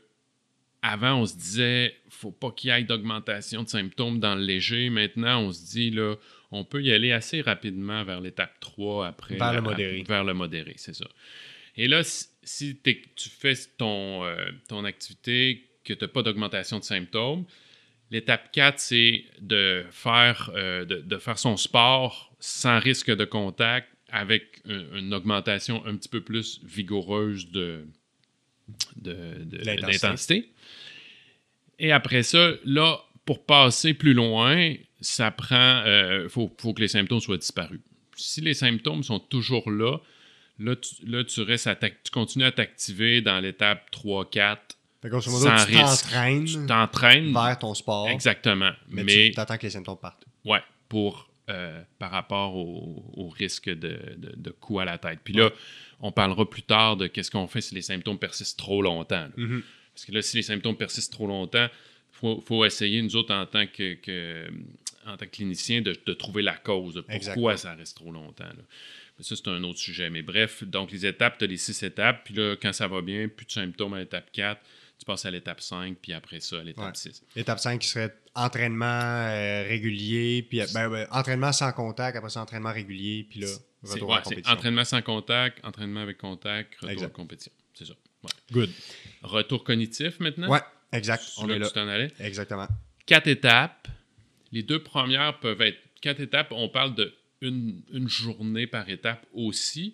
avant, 0.81 1.21
on 1.21 1.25
se 1.25 1.35
disait, 1.35 1.95
faut 2.09 2.31
pas 2.31 2.51
qu'il 2.51 2.71
y 2.71 2.73
ait 2.73 2.83
d'augmentation 2.83 3.63
de 3.63 3.69
symptômes 3.69 4.19
dans 4.19 4.33
le 4.33 4.41
léger. 4.41 4.89
Maintenant, 4.89 5.41
on 5.41 5.51
se 5.51 5.63
dit, 5.71 5.91
là, 5.91 6.15
on 6.51 6.65
peut 6.65 6.81
y 6.81 6.91
aller 6.91 7.11
assez 7.11 7.41
rapidement 7.41 8.03
vers 8.03 8.19
l'étape 8.19 8.59
3 8.59 9.07
après. 9.07 9.35
Vers 9.35 9.53
le 9.53 9.61
modéré. 9.61 10.03
vers 10.07 10.23
le 10.23 10.33
modéré, 10.33 10.73
c'est 10.77 10.95
ça. 10.95 11.07
Et 11.77 11.87
là, 11.87 12.01
si, 12.43 12.77
tu 12.83 13.29
fais 13.29 13.53
ton, 13.77 14.25
euh, 14.25 14.51
ton 14.67 14.85
activité, 14.85 15.67
que 15.83 15.93
tu 15.93 16.03
n'as 16.03 16.07
pas 16.07 16.23
d'augmentation 16.23 16.79
de 16.79 16.83
symptômes, 16.83 17.45
l'étape 18.11 18.51
4, 18.51 18.79
c'est 18.79 19.25
de 19.39 19.85
faire, 19.91 20.51
euh, 20.55 20.85
de, 20.85 21.17
faire 21.17 21.39
son 21.39 21.57
sport 21.57 22.33
sans 22.39 22.79
risque 22.79 23.09
de 23.15 23.25
contact 23.25 23.87
avec 24.09 24.61
une, 24.65 25.13
augmentation 25.13 25.85
un 25.85 25.95
petit 25.95 26.09
peu 26.09 26.21
plus 26.21 26.59
vigoureuse 26.63 27.49
de, 27.49 27.85
d'intensité. 28.97 30.51
Et 31.79 31.91
après 31.91 32.23
ça, 32.23 32.51
là, 32.65 32.99
pour 33.25 33.45
passer 33.45 33.93
plus 33.93 34.13
loin, 34.13 34.75
ça 34.99 35.31
prend. 35.31 35.81
Il 35.85 35.89
euh, 35.89 36.29
faut, 36.29 36.49
que 36.49 36.81
les 36.81 36.87
symptômes 36.87 37.21
soient 37.21 37.37
disparus. 37.37 37.79
Si 38.15 38.41
les 38.41 38.53
symptômes 38.53 39.03
sont 39.03 39.19
toujours 39.19 39.71
là, 39.71 39.97
là, 40.63 41.23
tu, 41.23 41.41
restes 41.41 41.69
tu 42.03 42.11
continues 42.11 42.45
à 42.45 42.51
t'activer 42.51 43.21
dans 43.21 43.39
l'étape 43.39 43.89
3-4. 43.91 44.57
sans 45.21 45.65
tu 45.65 45.73
t'entraînes. 45.73 46.45
Tu 46.45 46.65
t'entraînes. 46.65 47.33
Vers 47.33 47.59
ton 47.59 47.73
sport. 47.73 48.07
Exactement. 48.09 48.71
Mais, 48.89 49.31
tu 49.33 49.39
attends 49.39 49.57
que 49.57 49.63
les 49.63 49.71
symptômes 49.71 49.97
partent. 49.97 50.25
Ouais, 50.45 50.61
pour. 50.89 51.27
Euh, 51.49 51.81
par 51.99 52.11
rapport 52.11 52.55
au, 52.55 53.27
risque 53.27 53.67
de, 53.67 53.97
de, 54.15 54.51
coup 54.51 54.79
à 54.79 54.85
la 54.85 54.97
tête. 54.97 55.19
Puis 55.23 55.33
là, 55.33 55.49
on 55.99 56.11
parlera 56.11 56.49
plus 56.49 56.61
tard 56.61 56.95
de 56.95 57.07
qu'est-ce 57.07 57.29
qu'on 57.29 57.47
fait 57.47 57.59
si 57.59 57.75
les 57.75 57.81
symptômes 57.81 58.19
persistent 58.19 58.57
trop 58.57 58.81
longtemps. 58.81 59.27
Mm-hmm. 59.37 59.61
Parce 59.93 60.05
que 60.05 60.11
là, 60.13 60.21
si 60.21 60.37
les 60.37 60.43
symptômes 60.43 60.77
persistent 60.77 61.11
trop 61.11 61.27
longtemps, 61.27 61.67
il 62.23 62.41
faut, 62.45 62.63
essayer, 62.63 63.01
nous 63.01 63.15
autres, 63.15 63.33
en 63.33 63.45
tant 63.45 63.65
que, 63.65 64.47
en 65.05 65.17
tant 65.17 65.25
que 65.25 65.31
clinicien, 65.31 65.81
de, 65.81 65.93
trouver 66.13 66.43
la 66.43 66.55
cause, 66.55 66.93
de 66.93 67.01
pourquoi 67.01 67.57
ça 67.57 67.73
reste 67.73 67.97
trop 67.97 68.11
longtemps. 68.11 68.45
Ça, 69.21 69.35
c'est 69.35 69.47
un 69.47 69.63
autre 69.63 69.79
sujet. 69.79 70.09
Mais 70.09 70.21
bref, 70.21 70.63
donc 70.63 70.91
les 70.91 71.05
étapes, 71.05 71.37
tu 71.37 71.45
as 71.45 71.47
les 71.47 71.57
six 71.57 71.81
étapes. 71.83 72.23
Puis 72.25 72.33
là, 72.33 72.55
quand 72.61 72.73
ça 72.73 72.87
va 72.87 73.01
bien, 73.01 73.27
plus 73.27 73.45
de 73.45 73.51
symptômes 73.51 73.93
à 73.93 73.99
l'étape 73.99 74.31
4, 74.31 74.61
tu 75.01 75.05
passes 75.05 75.25
à 75.25 75.31
l'étape 75.31 75.61
5, 75.61 75.97
puis 75.99 76.13
après 76.13 76.39
ça, 76.39 76.59
à 76.59 76.63
l'étape 76.63 76.95
6. 76.95 77.23
L'étape 77.35 77.59
5 77.59 77.79
qui 77.79 77.87
serait 77.87 78.15
entraînement 78.35 78.85
euh, 78.85 79.63
régulier, 79.67 80.45
puis 80.47 80.61
ben, 80.73 81.07
entraînement 81.11 81.51
sans 81.51 81.71
contact, 81.71 82.15
après 82.17 82.29
ça, 82.29 82.41
entraînement 82.41 82.71
régulier, 82.71 83.25
puis 83.27 83.39
là, 83.39 83.47
retour 83.83 84.13
à 84.13 84.21
compétition. 84.21 84.53
Entraînement 84.53 84.85
sans 84.85 85.01
contact, 85.01 85.65
entraînement 85.65 86.01
avec 86.01 86.19
contact, 86.19 86.75
retour 86.81 87.03
à 87.03 87.09
compétition. 87.09 87.51
C'est 87.73 87.85
ça. 87.85 87.93
Good. 88.51 88.69
Retour 89.23 89.63
cognitif 89.63 90.19
maintenant? 90.19 90.49
Ouais, 90.49 90.61
exact. 90.91 91.23
On 91.37 91.49
est 91.49 91.57
là. 91.57 91.67
Tu 91.67 91.73
t'en 91.73 91.87
allais? 91.87 92.11
Exactement. 92.19 92.67
Quatre 93.07 93.27
étapes. 93.27 93.87
Les 94.51 94.61
deux 94.61 94.83
premières 94.83 95.39
peuvent 95.39 95.61
être 95.61 95.79
quatre 96.01 96.19
étapes. 96.19 96.51
On 96.51 96.69
parle 96.69 96.93
de 96.93 97.13
une, 97.41 98.07
journée 98.07 98.67
par 98.67 98.89
étape 98.89 99.25
aussi. 99.33 99.93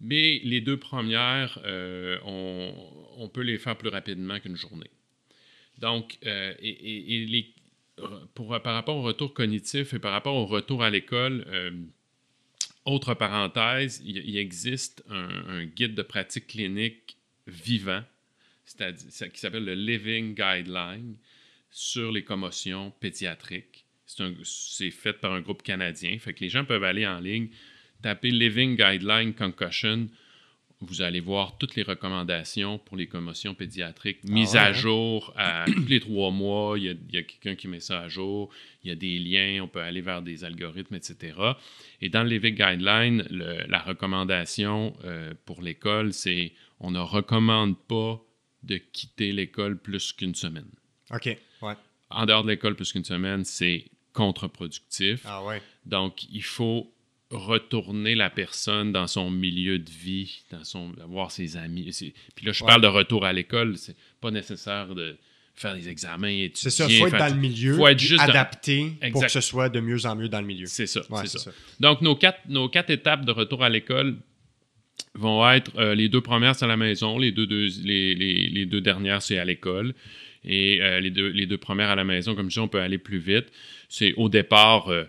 Mais 0.00 0.40
les 0.44 0.60
deux 0.60 0.76
premières, 0.76 1.58
euh, 1.64 2.18
on, 2.24 3.28
peut 3.28 3.42
les 3.42 3.58
faire 3.58 3.76
plus 3.76 3.88
rapidement 3.88 4.38
qu'une 4.40 4.56
journée. 4.56 4.90
Donc, 5.78 6.18
euh, 6.26 6.54
pour, 8.34 8.60
par 8.62 8.74
rapport 8.74 8.96
au 8.96 9.02
retour 9.02 9.32
cognitif 9.32 9.94
et 9.94 9.98
par 9.98 10.12
rapport 10.12 10.34
au 10.34 10.46
retour 10.46 10.82
à 10.82 10.90
l'école, 10.90 11.44
euh, 11.48 11.70
autre 12.84 13.14
parenthèse, 13.14 14.02
il, 14.04 14.36
existe 14.36 15.04
un, 15.08 15.64
guide 15.64 15.94
de 15.94 16.02
pratique 16.02 16.48
clinique 16.48 17.16
vivant, 17.46 18.02
c'est-à-dire 18.66 19.32
qui 19.32 19.40
s'appelle 19.40 19.64
le 19.64 19.74
Living 19.74 20.34
Guideline 20.34 21.16
sur 21.70 22.12
les 22.12 22.24
commotions 22.24 22.90
pédiatriques. 23.00 23.83
C'est 24.06 24.90
fait 24.90 25.14
par 25.14 25.32
un 25.32 25.40
groupe 25.40 25.62
canadien. 25.62 26.18
Fait 26.18 26.34
que 26.34 26.40
les 26.40 26.50
gens 26.50 26.64
peuvent 26.64 26.84
aller 26.84 27.06
en 27.06 27.20
ligne, 27.20 27.48
taper 28.02 28.30
Living 28.30 28.76
Guideline 28.76 29.34
Concussion 29.34 30.08
vous 30.80 31.02
allez 31.02 31.20
voir 31.20 31.56
toutes 31.58 31.76
les 31.76 31.82
recommandations 31.82 32.78
pour 32.78 32.96
les 32.96 33.06
commotions 33.06 33.54
pédiatriques 33.54 34.20
ah 34.24 34.30
mises 34.30 34.56
à 34.56 34.66
hein? 34.66 34.72
jour 34.72 35.32
à 35.36 35.64
tous 35.72 35.86
les 35.86 36.00
trois 36.00 36.30
mois. 36.30 36.78
Il 36.78 36.84
y 36.84 37.18
a, 37.18 37.22
quelqu'un 37.22 37.54
qui 37.54 37.68
met 37.68 37.80
ça 37.80 38.00
à 38.00 38.08
jour. 38.08 38.50
Il 38.82 38.88
y 38.88 38.92
a 38.92 38.94
des 38.94 39.18
liens. 39.18 39.62
On 39.62 39.68
peut 39.68 39.80
aller 39.80 40.00
vers 40.00 40.22
des 40.22 40.44
algorithmes, 40.44 40.94
etc. 40.94 41.36
Et 42.00 42.08
dans 42.08 42.22
le 42.22 42.28
Living 42.28 42.54
Guideline, 42.54 43.24
la 43.30 43.78
recommandation 43.80 44.94
euh, 45.04 45.34
pour 45.44 45.62
l'école, 45.62 46.12
c'est 46.12 46.52
on 46.80 46.90
ne 46.90 47.00
recommande 47.00 47.78
pas 47.86 48.20
de 48.62 48.76
quitter 48.76 49.32
l'école 49.32 49.78
plus 49.78 50.12
qu'une 50.12 50.34
semaine. 50.34 50.68
OK. 51.10 51.36
Ouais. 51.62 51.74
En 52.10 52.26
dehors 52.26 52.44
de 52.44 52.50
l'école 52.50 52.76
plus 52.76 52.92
qu'une 52.92 53.04
semaine, 53.04 53.44
c'est 53.44 53.86
contre-productif. 54.14 55.20
Ah 55.26 55.44
ouais. 55.44 55.60
Donc, 55.84 56.24
il 56.32 56.42
faut 56.42 56.90
retourner 57.30 58.14
la 58.14 58.30
personne 58.30 58.92
dans 58.92 59.06
son 59.06 59.30
milieu 59.30 59.78
de 59.78 59.90
vie, 59.90 60.42
dans 60.50 60.64
son 60.64 60.92
voir 61.08 61.30
ses 61.30 61.56
amis. 61.56 61.90
Puis 62.34 62.46
là, 62.46 62.52
je 62.52 62.64
parle 62.64 62.80
de 62.80 62.86
retour 62.86 63.24
à 63.24 63.32
l'école, 63.32 63.76
c'est 63.76 63.96
pas 64.20 64.30
nécessaire 64.30 64.94
de 64.94 65.18
faire 65.54 65.74
des 65.74 65.88
examens 65.88 66.28
et 66.28 66.50
C'est 66.54 66.70
ça, 66.70 66.86
il 66.88 66.98
faut 66.98 67.06
être 67.06 67.18
dans 67.18 67.32
le 67.32 67.40
milieu, 67.40 67.76
faut 67.76 67.86
être 67.86 67.98
juste 67.98 68.22
adapté 68.22 68.92
pour 69.12 69.22
que 69.22 69.28
ce 69.28 69.40
soit 69.40 69.68
de 69.68 69.80
mieux 69.80 70.04
en 70.06 70.16
mieux 70.16 70.28
dans 70.28 70.40
le 70.40 70.46
milieu. 70.46 70.66
C'est 70.66 70.86
ça, 70.86 71.02
c'est 71.24 71.38
ça. 71.38 71.50
Donc, 71.80 72.00
nos 72.00 72.16
quatre, 72.16 72.40
nos 72.48 72.68
quatre 72.68 72.90
étapes 72.90 73.24
de 73.24 73.32
retour 73.32 73.62
à 73.62 73.68
l'école 73.68 74.16
vont 75.14 75.48
être 75.50 75.70
euh, 75.78 75.94
les 75.94 76.08
deux 76.08 76.20
premières, 76.20 76.54
c'est 76.54 76.64
à 76.64 76.68
la 76.68 76.76
maison, 76.76 77.18
les 77.18 77.32
deux, 77.32 77.46
les, 77.82 78.14
les, 78.14 78.66
deux 78.66 78.80
dernières, 78.80 79.22
c'est 79.22 79.38
à 79.38 79.44
l'école. 79.44 79.94
Et 80.44 80.80
euh, 80.82 81.00
les, 81.00 81.10
deux, 81.10 81.58
premières 81.58 81.90
à 81.90 81.94
la 81.94 82.04
maison, 82.04 82.34
comme 82.34 82.50
je 82.50 82.54
dis, 82.54 82.60
on 82.60 82.68
peut 82.68 82.80
aller 82.80 82.98
plus 82.98 83.18
vite. 83.18 83.46
C'est 83.88 84.12
au 84.14 84.28
départ, 84.28 84.88
euh, 84.88 85.04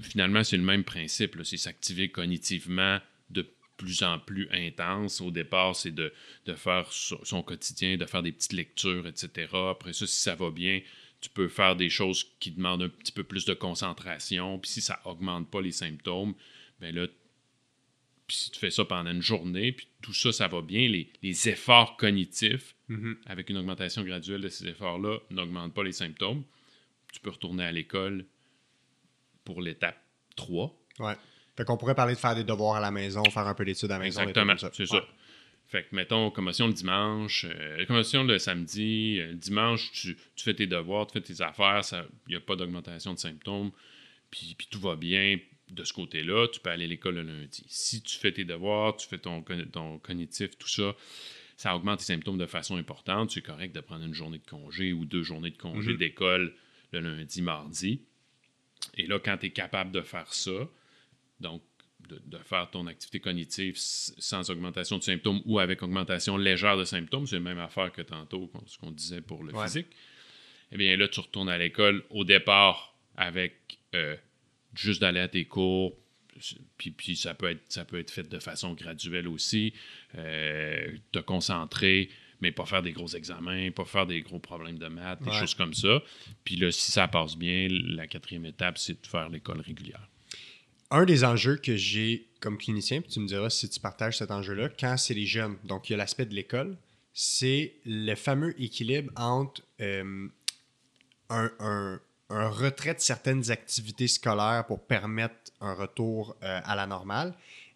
finalement, 0.00 0.42
c'est 0.44 0.56
le 0.56 0.62
même 0.62 0.84
principe. 0.84 1.38
C'est 1.44 1.56
s'activer 1.56 2.08
cognitivement 2.08 2.98
de 3.30 3.48
plus 3.76 4.02
en 4.02 4.18
plus 4.18 4.48
intense. 4.52 5.20
Au 5.20 5.30
départ, 5.30 5.76
c'est 5.76 5.94
de, 5.94 6.12
faire 6.56 6.90
son 6.90 7.42
quotidien, 7.42 7.96
de 7.96 8.06
faire 8.06 8.22
des 8.22 8.32
petites 8.32 8.54
lectures, 8.54 9.06
etc. 9.06 9.48
Après 9.70 9.92
ça, 9.92 10.06
si 10.06 10.18
ça 10.18 10.34
va 10.34 10.50
bien, 10.50 10.80
tu 11.20 11.30
peux 11.30 11.48
faire 11.48 11.76
des 11.76 11.90
choses 11.90 12.26
qui 12.40 12.50
demandent 12.50 12.82
un 12.82 12.88
petit 12.88 13.12
peu 13.12 13.24
plus 13.24 13.44
de 13.44 13.54
concentration. 13.54 14.58
Puis 14.58 14.70
si 14.70 14.80
ça 14.80 15.00
augmente 15.04 15.50
pas 15.50 15.60
les 15.60 15.72
symptômes, 15.72 16.34
bien 16.80 16.92
là, 16.92 17.06
puis 18.26 18.36
si 18.36 18.50
tu 18.50 18.58
fais 18.58 18.70
ça 18.70 18.84
pendant 18.84 19.10
une 19.10 19.22
journée, 19.22 19.72
puis 19.72 19.88
tout 20.02 20.12
ça, 20.12 20.32
ça 20.32 20.48
va 20.48 20.60
bien, 20.60 20.88
les, 20.88 21.48
efforts 21.48 21.96
cognitifs, 21.96 22.74
mm-hmm. 22.88 23.16
avec 23.26 23.50
une 23.50 23.58
augmentation 23.58 24.02
graduelle 24.02 24.40
de 24.40 24.48
ces 24.48 24.68
efforts-là, 24.68 25.18
n'augmentent 25.30 25.74
pas 25.74 25.84
les 25.84 25.92
symptômes. 25.92 26.44
Tu 27.12 27.20
peux 27.20 27.30
retourner 27.30 27.64
à 27.64 27.72
l'école 27.72 28.24
pour 29.44 29.62
l'étape 29.62 29.98
3. 30.36 30.76
Ouais. 30.98 31.14
Fait 31.56 31.64
qu'on 31.64 31.76
pourrait 31.76 31.94
parler 31.94 32.14
de 32.14 32.18
faire 32.18 32.34
des 32.34 32.44
devoirs 32.44 32.76
à 32.76 32.80
la 32.80 32.90
maison, 32.90 33.24
faire 33.24 33.46
un 33.46 33.54
peu 33.54 33.64
d'études 33.64 33.90
à 33.90 33.98
la 33.98 34.04
maison. 34.04 34.20
Exactement, 34.20 34.54
c'est 34.72 34.86
ça. 34.86 35.02
Fait 35.66 35.82
que, 35.82 35.96
mettons, 35.96 36.30
commotion 36.30 36.68
le 36.68 36.72
dimanche, 36.72 37.44
euh, 37.48 37.84
commotion 37.86 38.22
le 38.22 38.38
samedi, 38.38 39.18
euh, 39.18 39.28
le 39.28 39.34
dimanche, 39.34 39.90
tu, 39.90 40.16
fais 40.36 40.54
tes 40.54 40.68
devoirs, 40.68 41.08
tu 41.08 41.14
fais 41.14 41.20
tes 41.20 41.42
affaires, 41.42 41.80
il 42.28 42.30
n'y 42.30 42.36
a 42.36 42.40
pas 42.40 42.54
d'augmentation 42.54 43.14
de 43.14 43.18
symptômes, 43.18 43.72
puis, 44.30 44.54
puis, 44.56 44.68
tout 44.70 44.78
va 44.78 44.94
bien 44.94 45.38
de 45.68 45.82
ce 45.82 45.92
côté-là, 45.92 46.46
tu 46.48 46.60
peux 46.60 46.70
aller 46.70 46.84
à 46.84 46.88
l'école 46.88 47.16
le 47.16 47.22
lundi. 47.22 47.64
Si 47.68 48.00
tu 48.00 48.16
fais 48.16 48.30
tes 48.30 48.44
devoirs, 48.44 48.96
tu 48.96 49.08
fais 49.08 49.18
ton, 49.18 49.42
ton 49.72 49.98
cognitif, 49.98 50.56
tout 50.56 50.68
ça, 50.68 50.94
ça 51.56 51.74
augmente 51.74 52.00
tes 52.00 52.04
symptômes 52.04 52.38
de 52.38 52.46
façon 52.46 52.76
importante. 52.76 53.30
C'est 53.30 53.42
correct 53.42 53.74
de 53.74 53.80
prendre 53.80 54.04
une 54.04 54.14
journée 54.14 54.38
de 54.38 54.46
congé 54.46 54.92
ou 54.92 55.04
deux 55.04 55.22
journées 55.22 55.50
de 55.50 55.56
congé 55.56 55.94
mm-hmm. 55.94 55.98
d'école 55.98 56.54
le 56.92 57.00
lundi, 57.00 57.42
mardi. 57.42 58.02
Et 58.94 59.06
là, 59.06 59.18
quand 59.18 59.36
tu 59.38 59.46
es 59.46 59.50
capable 59.50 59.90
de 59.90 60.00
faire 60.00 60.32
ça, 60.32 60.68
donc 61.40 61.62
de, 62.08 62.20
de 62.24 62.38
faire 62.38 62.70
ton 62.70 62.86
activité 62.86 63.20
cognitive 63.20 63.74
sans 63.76 64.48
augmentation 64.50 64.98
de 64.98 65.02
symptômes 65.02 65.42
ou 65.44 65.58
avec 65.58 65.82
augmentation 65.82 66.36
légère 66.36 66.76
de 66.76 66.84
symptômes, 66.84 67.26
c'est 67.26 67.36
la 67.36 67.40
même 67.40 67.58
affaire 67.58 67.90
que 67.92 68.02
tantôt, 68.02 68.50
ce 68.66 68.78
qu'on 68.78 68.90
disait 68.92 69.20
pour 69.20 69.42
le 69.42 69.52
Ouais. 69.54 69.64
physique, 69.66 69.88
eh 70.72 70.76
bien 70.76 70.96
là, 70.96 71.08
tu 71.08 71.20
retournes 71.20 71.48
à 71.48 71.58
l'école 71.58 72.04
au 72.10 72.24
départ 72.24 72.94
avec 73.16 73.78
euh, 73.94 74.16
juste 74.74 75.00
d'aller 75.00 75.20
à 75.20 75.28
tes 75.28 75.46
cours, 75.46 75.96
puis, 76.78 76.90
puis 76.90 77.16
ça, 77.16 77.34
peut 77.34 77.50
être, 77.50 77.62
ça 77.68 77.84
peut 77.84 77.98
être 77.98 78.10
fait 78.10 78.28
de 78.28 78.38
façon 78.38 78.74
graduelle 78.74 79.28
aussi, 79.28 79.72
euh, 80.16 80.86
te 81.12 81.18
concentrer, 81.18 82.08
mais 82.40 82.52
pas 82.52 82.66
faire 82.66 82.82
des 82.82 82.92
gros 82.92 83.08
examens, 83.08 83.70
pas 83.70 83.84
faire 83.84 84.06
des 84.06 84.20
gros 84.22 84.38
problèmes 84.38 84.78
de 84.78 84.88
maths, 84.88 85.22
des 85.22 85.30
choses 85.40 85.54
comme 85.54 85.72
ça. 85.74 86.02
Puis 86.44 86.56
là, 86.56 86.70
si 86.70 86.92
ça 86.92 87.08
passe 87.08 87.36
bien, 87.36 87.68
la 87.70 88.06
quatrième 88.06 88.44
étape, 88.46 88.76
c'est 88.78 89.00
de 89.00 89.06
faire 89.06 89.28
l'école 89.28 89.60
régulière. 89.60 90.06
Un 90.90 91.04
des 91.04 91.24
enjeux 91.24 91.56
que 91.56 91.76
j'ai 91.76 92.28
comme 92.40 92.58
clinicien, 92.58 93.00
puis 93.00 93.10
tu 93.10 93.20
me 93.20 93.26
diras 93.26 93.50
si 93.50 93.68
tu 93.68 93.80
partages 93.80 94.18
cet 94.18 94.30
enjeu-là, 94.30 94.68
quand 94.68 94.96
c'est 94.96 95.14
les 95.14 95.26
jeunes, 95.26 95.56
donc 95.64 95.88
il 95.88 95.92
y 95.92 95.94
a 95.94 95.96
l'aspect 95.96 96.26
de 96.26 96.34
l'école, 96.34 96.76
c'est 97.12 97.74
le 97.86 98.14
fameux 98.14 98.54
équilibre 98.62 99.10
entre 99.16 99.62
euh, 99.80 100.28
un, 101.30 101.50
un- 101.58 102.00
un 102.30 102.48
retrait 102.48 102.94
de 102.94 103.00
certaines 103.00 103.50
activités 103.50 104.08
scolaires 104.08 104.64
pour 104.66 104.84
permettre 104.86 105.34
un 105.60 105.74
retour 105.74 106.36
euh, 106.42 106.60
à 106.64 106.74
la 106.74 106.86
normale 106.86 107.34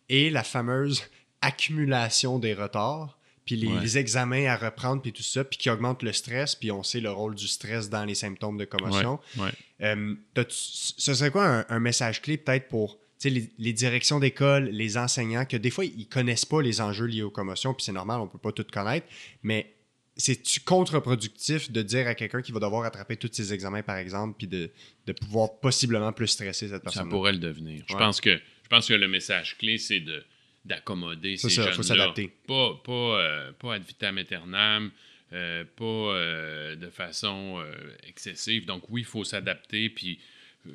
et 0.08 0.30
la 0.30 0.42
fameuse 0.42 1.02
accumulation 1.40 2.38
des 2.38 2.54
retards, 2.54 3.18
puis 3.44 3.56
les, 3.56 3.68
Ouais. 3.68 3.80
les 3.80 3.98
examens 3.98 4.46
à 4.46 4.56
reprendre, 4.56 5.02
puis 5.02 5.12
tout 5.12 5.22
ça, 5.22 5.44
puis 5.44 5.58
qui 5.58 5.70
augmente 5.70 6.02
le 6.02 6.12
stress, 6.12 6.54
puis 6.54 6.70
on 6.70 6.82
sait 6.82 7.00
le 7.00 7.10
rôle 7.10 7.34
du 7.34 7.48
stress 7.48 7.88
dans 7.90 8.04
les 8.04 8.14
symptômes 8.14 8.58
de 8.58 8.64
commotion. 8.64 9.18
Ouais, 9.36 9.44
ouais. 9.44 9.50
Euh, 9.82 10.14
ce 10.48 11.14
serait 11.14 11.30
quoi 11.30 11.46
un, 11.46 11.66
un 11.68 11.78
message 11.80 12.20
clé 12.22 12.36
peut-être 12.36 12.68
pour 12.68 12.98
les, 13.24 13.50
les 13.58 13.72
directions 13.72 14.18
d'école, 14.18 14.64
les 14.70 14.96
enseignants, 14.96 15.44
que 15.44 15.56
des 15.56 15.70
fois, 15.70 15.84
ils 15.84 16.06
connaissent 16.08 16.44
pas 16.46 16.62
les 16.62 16.80
enjeux 16.80 17.06
liés 17.06 17.22
aux 17.22 17.30
commotions, 17.30 17.74
puis 17.74 17.84
c'est 17.84 17.92
normal, 17.92 18.20
on 18.20 18.26
peut 18.26 18.38
pas 18.38 18.52
tout 18.52 18.64
connaître, 18.72 19.06
mais 19.42 19.74
c'est-tu 20.16 20.60
contre-productif 20.60 21.70
de 21.72 21.82
dire 21.82 22.06
à 22.06 22.14
quelqu'un 22.14 22.42
qui 22.42 22.52
va 22.52 22.60
devoir 22.60 22.82
rattraper 22.82 23.16
tous 23.16 23.30
ses 23.32 23.52
examens, 23.54 23.82
par 23.82 23.96
exemple, 23.96 24.34
puis 24.38 24.46
de, 24.46 24.70
de 25.06 25.12
pouvoir 25.12 25.58
possiblement 25.60 26.12
plus 26.12 26.26
stresser 26.28 26.66
cette 26.68 26.76
Ça 26.76 26.80
personne 26.80 27.08
pourrait 27.08 27.32
le 27.32 27.38
devenir. 27.38 27.84
Je, 27.88 27.94
Ouais. 27.94 27.98
pense 28.00 28.20
que, 28.20 28.36
je 28.36 28.68
pense 28.68 28.86
que 28.88 28.94
le 28.94 29.08
message 29.08 29.56
clé, 29.58 29.78
c'est 29.78 30.00
de 30.00 30.22
d'accommoder 30.66 31.38
ces 31.38 31.48
ça, 31.48 31.62
jeunes-là. 31.62 31.76
faut 31.76 31.82
s'adapter. 31.82 32.30
Pas, 32.46 32.78
pas, 32.84 32.92
euh, 32.92 33.52
pas 33.58 33.74
ad 33.76 33.82
vitam 33.82 34.18
aeternam, 34.18 34.90
euh, 35.32 35.64
pas 35.74 35.84
euh, 35.84 36.76
de 36.76 36.90
façon 36.90 37.64
excessive. 38.06 38.66
Donc 38.66 38.82
oui, 38.90 39.00
il 39.00 39.06
faut 39.06 39.24
s'adapter 39.24 39.88
puis 39.88 40.18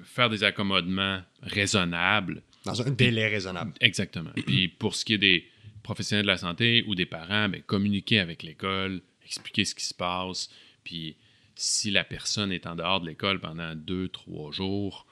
faire 0.04 0.32
des 0.32 0.44
accommodements 0.44 1.22
raisonnables. 1.44 2.42
Dans 2.66 2.82
un 2.82 2.90
délai 2.90 3.28
raisonnable. 3.28 3.74
Exactement. 3.80 4.32
Puis 4.48 4.68
pour 4.70 4.96
ce 4.96 5.06
qui 5.06 5.14
est 5.14 5.18
des 5.20 5.48
professionnels 5.84 6.26
de 6.26 6.32
la 6.32 6.38
santé 6.38 6.84
ou 6.88 6.96
des 6.96 7.06
parents, 7.06 7.48
ben, 7.48 7.62
communiquer 7.62 8.20
avec 8.20 8.42
l'école, 8.42 9.02
expliquer 9.26 9.66
ce 9.66 9.76
qui 9.76 9.84
se 9.86 9.94
passe. 9.94 10.50
Puis 10.84 11.16
si 11.56 11.92
la 11.92 12.04
personne 12.04 12.52
est 12.52 12.68
en 12.68 12.76
dehors 12.76 13.02
de 13.02 13.08
l'école 13.08 13.40
pendant 13.40 13.76
deux, 13.76 14.08
trois 14.10 14.52
jours, 14.52 15.06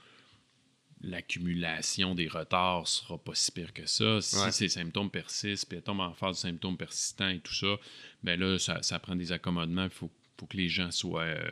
l'accumulation 1.01 2.15
des 2.15 2.27
retards 2.27 2.87
sera 2.87 3.17
pas 3.17 3.35
si 3.35 3.51
pire 3.51 3.73
que 3.73 3.85
ça. 3.85 4.21
Si 4.21 4.37
Ouais. 4.37 4.51
ces 4.51 4.69
symptômes 4.69 5.09
persistent, 5.11 5.67
puis 5.67 5.77
elle 5.77 5.83
tombe 5.83 5.99
en 5.99 6.13
phase 6.13 6.37
de 6.37 6.41
symptômes 6.41 6.77
persistants 6.77 7.29
et 7.29 7.39
tout 7.39 7.53
ça, 7.53 7.75
ben 8.23 8.39
là, 8.39 8.57
ça, 8.57 8.81
ça 8.83 8.99
prend 8.99 9.15
des 9.15 9.31
accommodements. 9.31 9.83
Il 9.85 9.89
faut, 9.89 10.09
faut 10.39 10.45
que 10.45 10.55
les 10.57 10.69
gens 10.69 10.91
soient, 10.91 11.23
euh, 11.23 11.51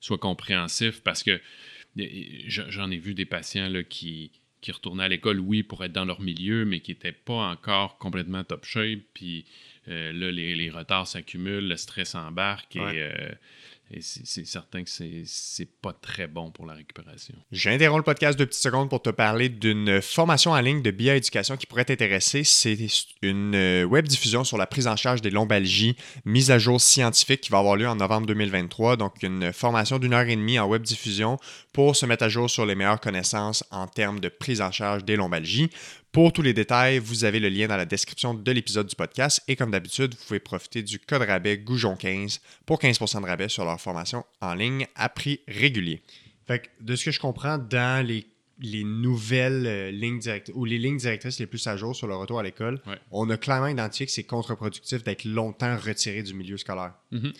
soient 0.00 0.18
compréhensifs 0.18 1.00
parce 1.02 1.22
que 1.22 1.40
je- 1.96 2.70
j'en 2.70 2.90
ai 2.90 2.98
vu 2.98 3.14
des 3.14 3.24
patients 3.24 3.68
là, 3.68 3.82
qui, 3.82 4.30
qui 4.60 4.70
retournaient 4.70 5.04
à 5.04 5.08
l'école, 5.08 5.40
oui, 5.40 5.62
pour 5.62 5.82
être 5.82 5.92
dans 5.92 6.04
leur 6.04 6.20
milieu, 6.20 6.66
mais 6.66 6.80
qui 6.80 6.90
n'étaient 6.90 7.12
pas 7.12 7.48
encore 7.50 7.96
complètement 7.98 8.44
top 8.44 8.66
shape. 8.66 9.00
Puis 9.14 9.46
euh, 9.88 10.12
là, 10.12 10.30
les, 10.30 10.54
les 10.54 10.70
retards 10.70 11.06
s'accumulent, 11.06 11.68
le 11.68 11.76
stress 11.76 12.14
embarque 12.14 12.76
et, 12.76 12.80
euh, 12.80 13.28
et 13.92 14.02
c'est 14.02 14.46
certain 14.46 14.84
que 14.84 14.90
c'est- 14.90 15.66
pas 15.82 15.92
très 15.94 16.28
bon 16.28 16.50
pour 16.52 16.64
la 16.66 16.74
récupération. 16.74 17.34
J'interromps 17.50 17.98
le 18.00 18.04
podcast 18.04 18.38
deux 18.38 18.46
petites 18.46 18.62
secondes 18.62 18.88
pour 18.90 19.02
te 19.02 19.10
parler 19.10 19.48
d'une 19.48 20.00
formation 20.02 20.52
en 20.52 20.60
ligne 20.60 20.82
de 20.82 20.90
bioéducation 20.92 21.56
qui 21.56 21.66
pourrait 21.66 21.86
t'intéresser. 21.86 22.44
C'est 22.44 22.76
une 23.22 23.54
euh, 23.56 23.84
web 23.84 24.06
diffusion 24.06 24.44
sur 24.44 24.58
la 24.58 24.66
prise 24.66 24.86
en 24.86 24.94
charge 24.94 25.22
des 25.22 25.30
lombalgies, 25.30 25.96
mise 26.26 26.50
à 26.52 26.58
jour 26.58 26.80
scientifique 26.80 27.40
qui 27.40 27.50
va 27.50 27.58
avoir 27.58 27.76
lieu 27.76 27.88
en 27.88 27.96
novembre 27.96 28.26
2023. 28.28 28.96
Donc, 28.96 29.22
une 29.22 29.52
formation 29.52 29.98
d'une 29.98 30.12
heure 30.12 30.28
et 30.28 30.36
demie 30.36 30.58
en 30.58 30.68
web 30.68 30.82
diffusion 30.82 31.38
pour 31.72 31.96
se 31.96 32.04
mettre 32.06 32.22
à 32.24 32.28
jour 32.28 32.48
sur 32.50 32.66
les 32.66 32.74
meilleures 32.76 33.00
connaissances 33.00 33.64
en 33.70 33.86
termes 33.88 34.20
de 34.20 34.28
prise 34.28 34.60
en 34.60 34.70
charge 34.70 35.04
des 35.04 35.16
lombalgies. 35.16 35.70
Pour 36.12 36.32
tous 36.32 36.42
les 36.42 36.52
détails, 36.52 36.98
vous 36.98 37.24
avez 37.24 37.38
le 37.38 37.48
lien 37.48 37.68
dans 37.68 37.76
la 37.76 37.84
description 37.86 38.34
de 38.34 38.50
l'épisode 38.52 38.88
du 38.88 38.96
podcast 38.96 39.42
et 39.46 39.54
comme 39.54 39.70
d'habitude, 39.70 40.14
vous 40.14 40.24
pouvez 40.26 40.40
profiter 40.40 40.82
du 40.82 40.98
code 40.98 41.22
rabais 41.22 41.56
Goujon15 41.56 42.40
pour 42.66 42.80
15% 42.80 43.20
de 43.22 43.26
rabais 43.26 43.48
sur 43.48 43.64
leur 43.64 43.80
formation 43.80 44.24
en 44.40 44.54
ligne 44.54 44.88
à 44.96 45.08
prix 45.08 45.40
régulier. 45.46 46.02
Fait 46.48 46.58
que 46.62 46.66
de 46.80 46.96
ce 46.96 47.04
que 47.04 47.10
je 47.12 47.20
comprends, 47.20 47.58
dans 47.58 48.04
les, 48.04 48.26
les 48.58 48.82
nouvelles 48.82 49.64
euh, 49.68 49.90
lignes 49.92 50.18
directrices 50.18 50.56
ou 50.56 50.64
les 50.64 50.78
lignes 50.78 50.96
directrices 50.96 51.38
les 51.38 51.46
plus 51.46 51.64
à 51.68 51.76
jour 51.76 51.94
sur 51.94 52.08
le 52.08 52.16
retour 52.16 52.40
à 52.40 52.42
l'école, 52.42 52.82
Ouais. 52.88 52.98
on 53.12 53.30
a 53.30 53.36
clairement 53.36 53.68
identifié 53.68 54.04
que 54.06 54.10
c'est 54.10 54.24
contre-productif 54.24 55.04
d'être 55.04 55.24
longtemps 55.24 55.78
retiré 55.78 56.24
du 56.24 56.34
milieu 56.34 56.56
scolaire. 56.56 56.94
Mhm. 57.12 57.32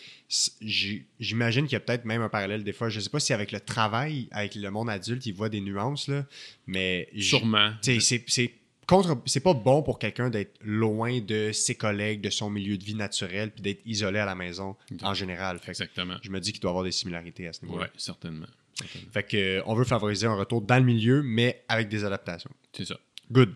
J'ai- 0.61 1.06
J'imagine 1.18 1.64
qu'il 1.64 1.72
y 1.72 1.76
a 1.76 1.80
peut-être 1.80 2.04
même 2.04 2.22
un 2.22 2.28
parallèle 2.28 2.62
des 2.62 2.72
fois. 2.72 2.88
Je 2.88 3.00
sais 3.00 3.11
pas 3.11 3.18
si 3.18 3.33
avec 3.33 3.50
le 3.50 3.59
travail, 3.59 4.28
avec 4.30 4.54
le 4.54 4.70
monde 4.70 4.88
adulte, 4.90 5.26
ils 5.26 5.35
voient 5.35 5.48
des 5.48 5.61
nuances, 5.61 6.06
là, 6.06 6.24
mais 6.68 7.09
Sûrement. 7.18 7.72
tu 7.83 7.94
sais, 7.94 8.00
c'est- 8.00 8.24
c'est 8.28 8.52
contre 8.90 9.16
c'est 9.26 9.40
pas 9.40 9.55
bon 9.55 9.83
pour 9.83 9.98
quelqu'un 9.98 10.31
d'être 10.31 10.59
loin 10.62 11.20
de 11.20 11.53
ses 11.53 11.76
collègues, 11.76 12.20
de 12.20 12.31
son 12.31 12.50
milieu 12.50 12.76
de 12.76 12.85
vie 12.85 12.94
naturel, 12.96 13.53
puis 13.53 13.62
d'être 13.62 13.81
isolé 13.87 14.18
à 14.18 14.26
la 14.26 14.35
maison 14.35 14.76
en 15.03 15.14
général. 15.14 15.59
Fait 15.59 15.66
que 15.66 15.70
Exactement. 15.70 16.16
je 16.22 16.31
me 16.31 16.40
dis 16.40 16.53
qu'il 16.53 16.61
doit 16.61 16.70
y 16.70 16.72
avoir 16.72 16.85
des 16.85 16.92
similarités 16.92 17.46
à 17.46 17.53
ce 17.53 17.64
niveau-là. 17.64 17.85
Oui, 17.85 17.90
certainement. 17.96 18.46
Certainement. 18.74 19.11
Fait 19.12 19.22
que, 19.22 19.37
euh, 19.37 19.62
on 19.66 19.74
veut 19.74 19.85
favoriser 19.85 20.26
un 20.26 20.35
retour 20.35 20.61
dans 20.62 20.76
le 20.79 20.85
milieu, 20.85 21.22
mais 21.22 21.62
avec 21.68 21.88
des 21.88 22.05
adaptations. 22.05 22.50
C'est 22.72 22.85
ça. 22.87 22.98
Good. 23.31 23.55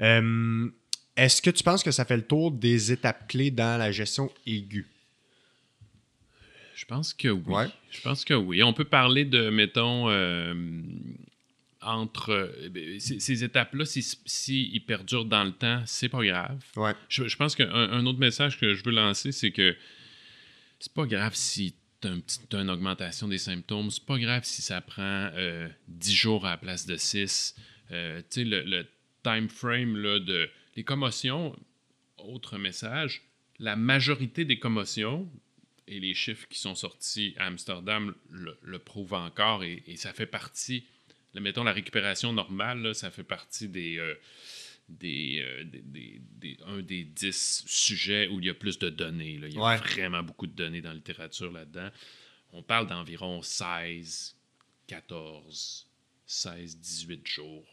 Euh, 0.00 0.68
Est-ce 1.16 1.42
que 1.42 1.50
tu 1.50 1.64
penses 1.64 1.82
que 1.82 1.90
ça 1.90 2.04
fait 2.04 2.16
le 2.16 2.26
tour 2.26 2.52
des 2.52 2.92
étapes 2.92 3.26
clés 3.28 3.50
dans 3.50 3.78
la 3.78 3.90
gestion 3.90 4.30
aiguë? 4.46 4.86
Je 6.76 6.84
pense 6.84 7.12
que 7.12 7.28
oui. 7.28 7.42
Ouais. 7.52 7.66
Je 7.90 8.00
pense 8.02 8.24
que 8.24 8.34
oui. 8.34 8.62
On 8.62 8.72
peut 8.72 8.84
parler 8.84 9.24
de, 9.24 9.50
mettons, 9.50 10.08
euh, 10.08 10.54
entre 11.80 12.30
euh, 12.30 12.68
ben, 12.70 12.98
ces, 12.98 13.20
ces 13.20 13.44
étapes-là, 13.44 13.84
si, 13.84 14.02
si 14.02 14.70
ils 14.72 14.84
perdurent 14.84 15.24
dans 15.24 15.44
le 15.44 15.52
temps, 15.52 15.82
c'est 15.86 16.08
pas 16.08 16.24
grave. 16.24 16.58
Ouais. 16.76 16.94
Je, 17.08 17.28
je 17.28 17.36
pense 17.36 17.54
qu'un 17.54 17.70
un 17.70 18.04
autre 18.06 18.18
message 18.18 18.58
que 18.58 18.74
je 18.74 18.84
veux 18.84 18.92
lancer, 18.92 19.32
c'est 19.32 19.52
que 19.52 19.76
c'est 20.80 20.92
pas 20.92 21.06
grave 21.06 21.34
si 21.34 21.74
tu 22.00 22.08
as, 22.08 22.60
une 22.60 22.70
augmentation 22.70 23.28
des 23.28 23.38
symptômes, 23.38 23.90
c'est 23.90 24.04
pas 24.04 24.18
grave 24.18 24.44
si 24.44 24.62
ça 24.62 24.80
prend 24.80 25.30
euh, 25.34 25.68
10 25.88 26.14
jours 26.14 26.46
à 26.46 26.50
la 26.50 26.56
place 26.56 26.86
de 26.86 26.96
6. 26.96 27.56
Euh, 27.90 28.20
tu 28.20 28.42
sais, 28.42 28.44
le, 28.44 28.62
le 28.62 28.86
time 29.22 29.48
frame 29.48 29.96
là, 29.96 30.20
de 30.20 30.48
les 30.76 30.84
commotions, 30.84 31.56
autre 32.18 32.58
message, 32.58 33.22
la 33.58 33.76
majorité 33.76 34.44
des 34.44 34.58
commotions, 34.58 35.28
et 35.88 36.00
les 36.00 36.14
chiffres 36.14 36.46
qui 36.48 36.58
sont 36.58 36.74
sortis 36.74 37.34
à 37.38 37.46
Amsterdam 37.46 38.14
le, 38.30 38.58
le 38.62 38.78
prouvent 38.78 39.14
encore, 39.14 39.64
et, 39.64 39.82
et 39.86 39.96
ça 39.96 40.12
fait 40.12 40.26
partie, 40.26 40.84
mettons 41.34 41.64
la 41.64 41.72
récupération 41.72 42.32
normale, 42.32 42.80
là, 42.82 42.94
ça 42.94 43.10
fait 43.10 43.24
partie 43.24 43.68
des, 43.68 43.98
euh, 43.98 44.14
des, 44.88 45.40
euh, 45.42 45.64
des- 45.64 45.82
des- 45.82 46.20
des- 46.38 46.56
un 46.66 46.80
des 46.80 47.04
dix 47.04 47.64
sujets 47.66 48.28
où 48.28 48.40
il 48.40 48.46
y 48.46 48.50
a 48.50 48.54
plus 48.54 48.78
de 48.78 48.88
données. 48.88 49.38
là. 49.38 49.48
Il 49.48 49.54
y 49.54 49.58
a 49.58 49.60
Ouais. 49.62 49.76
vraiment 49.76 50.22
beaucoup 50.22 50.46
de 50.46 50.52
données 50.54 50.80
dans 50.80 50.88
la 50.90 50.94
littérature 50.94 51.52
là-dedans. 51.52 51.90
On 52.52 52.62
parle 52.62 52.86
d'environ 52.86 53.42
16, 53.42 54.34
14, 54.86 55.86
16, 56.26 56.78
18 56.78 57.26
jours 57.26 57.64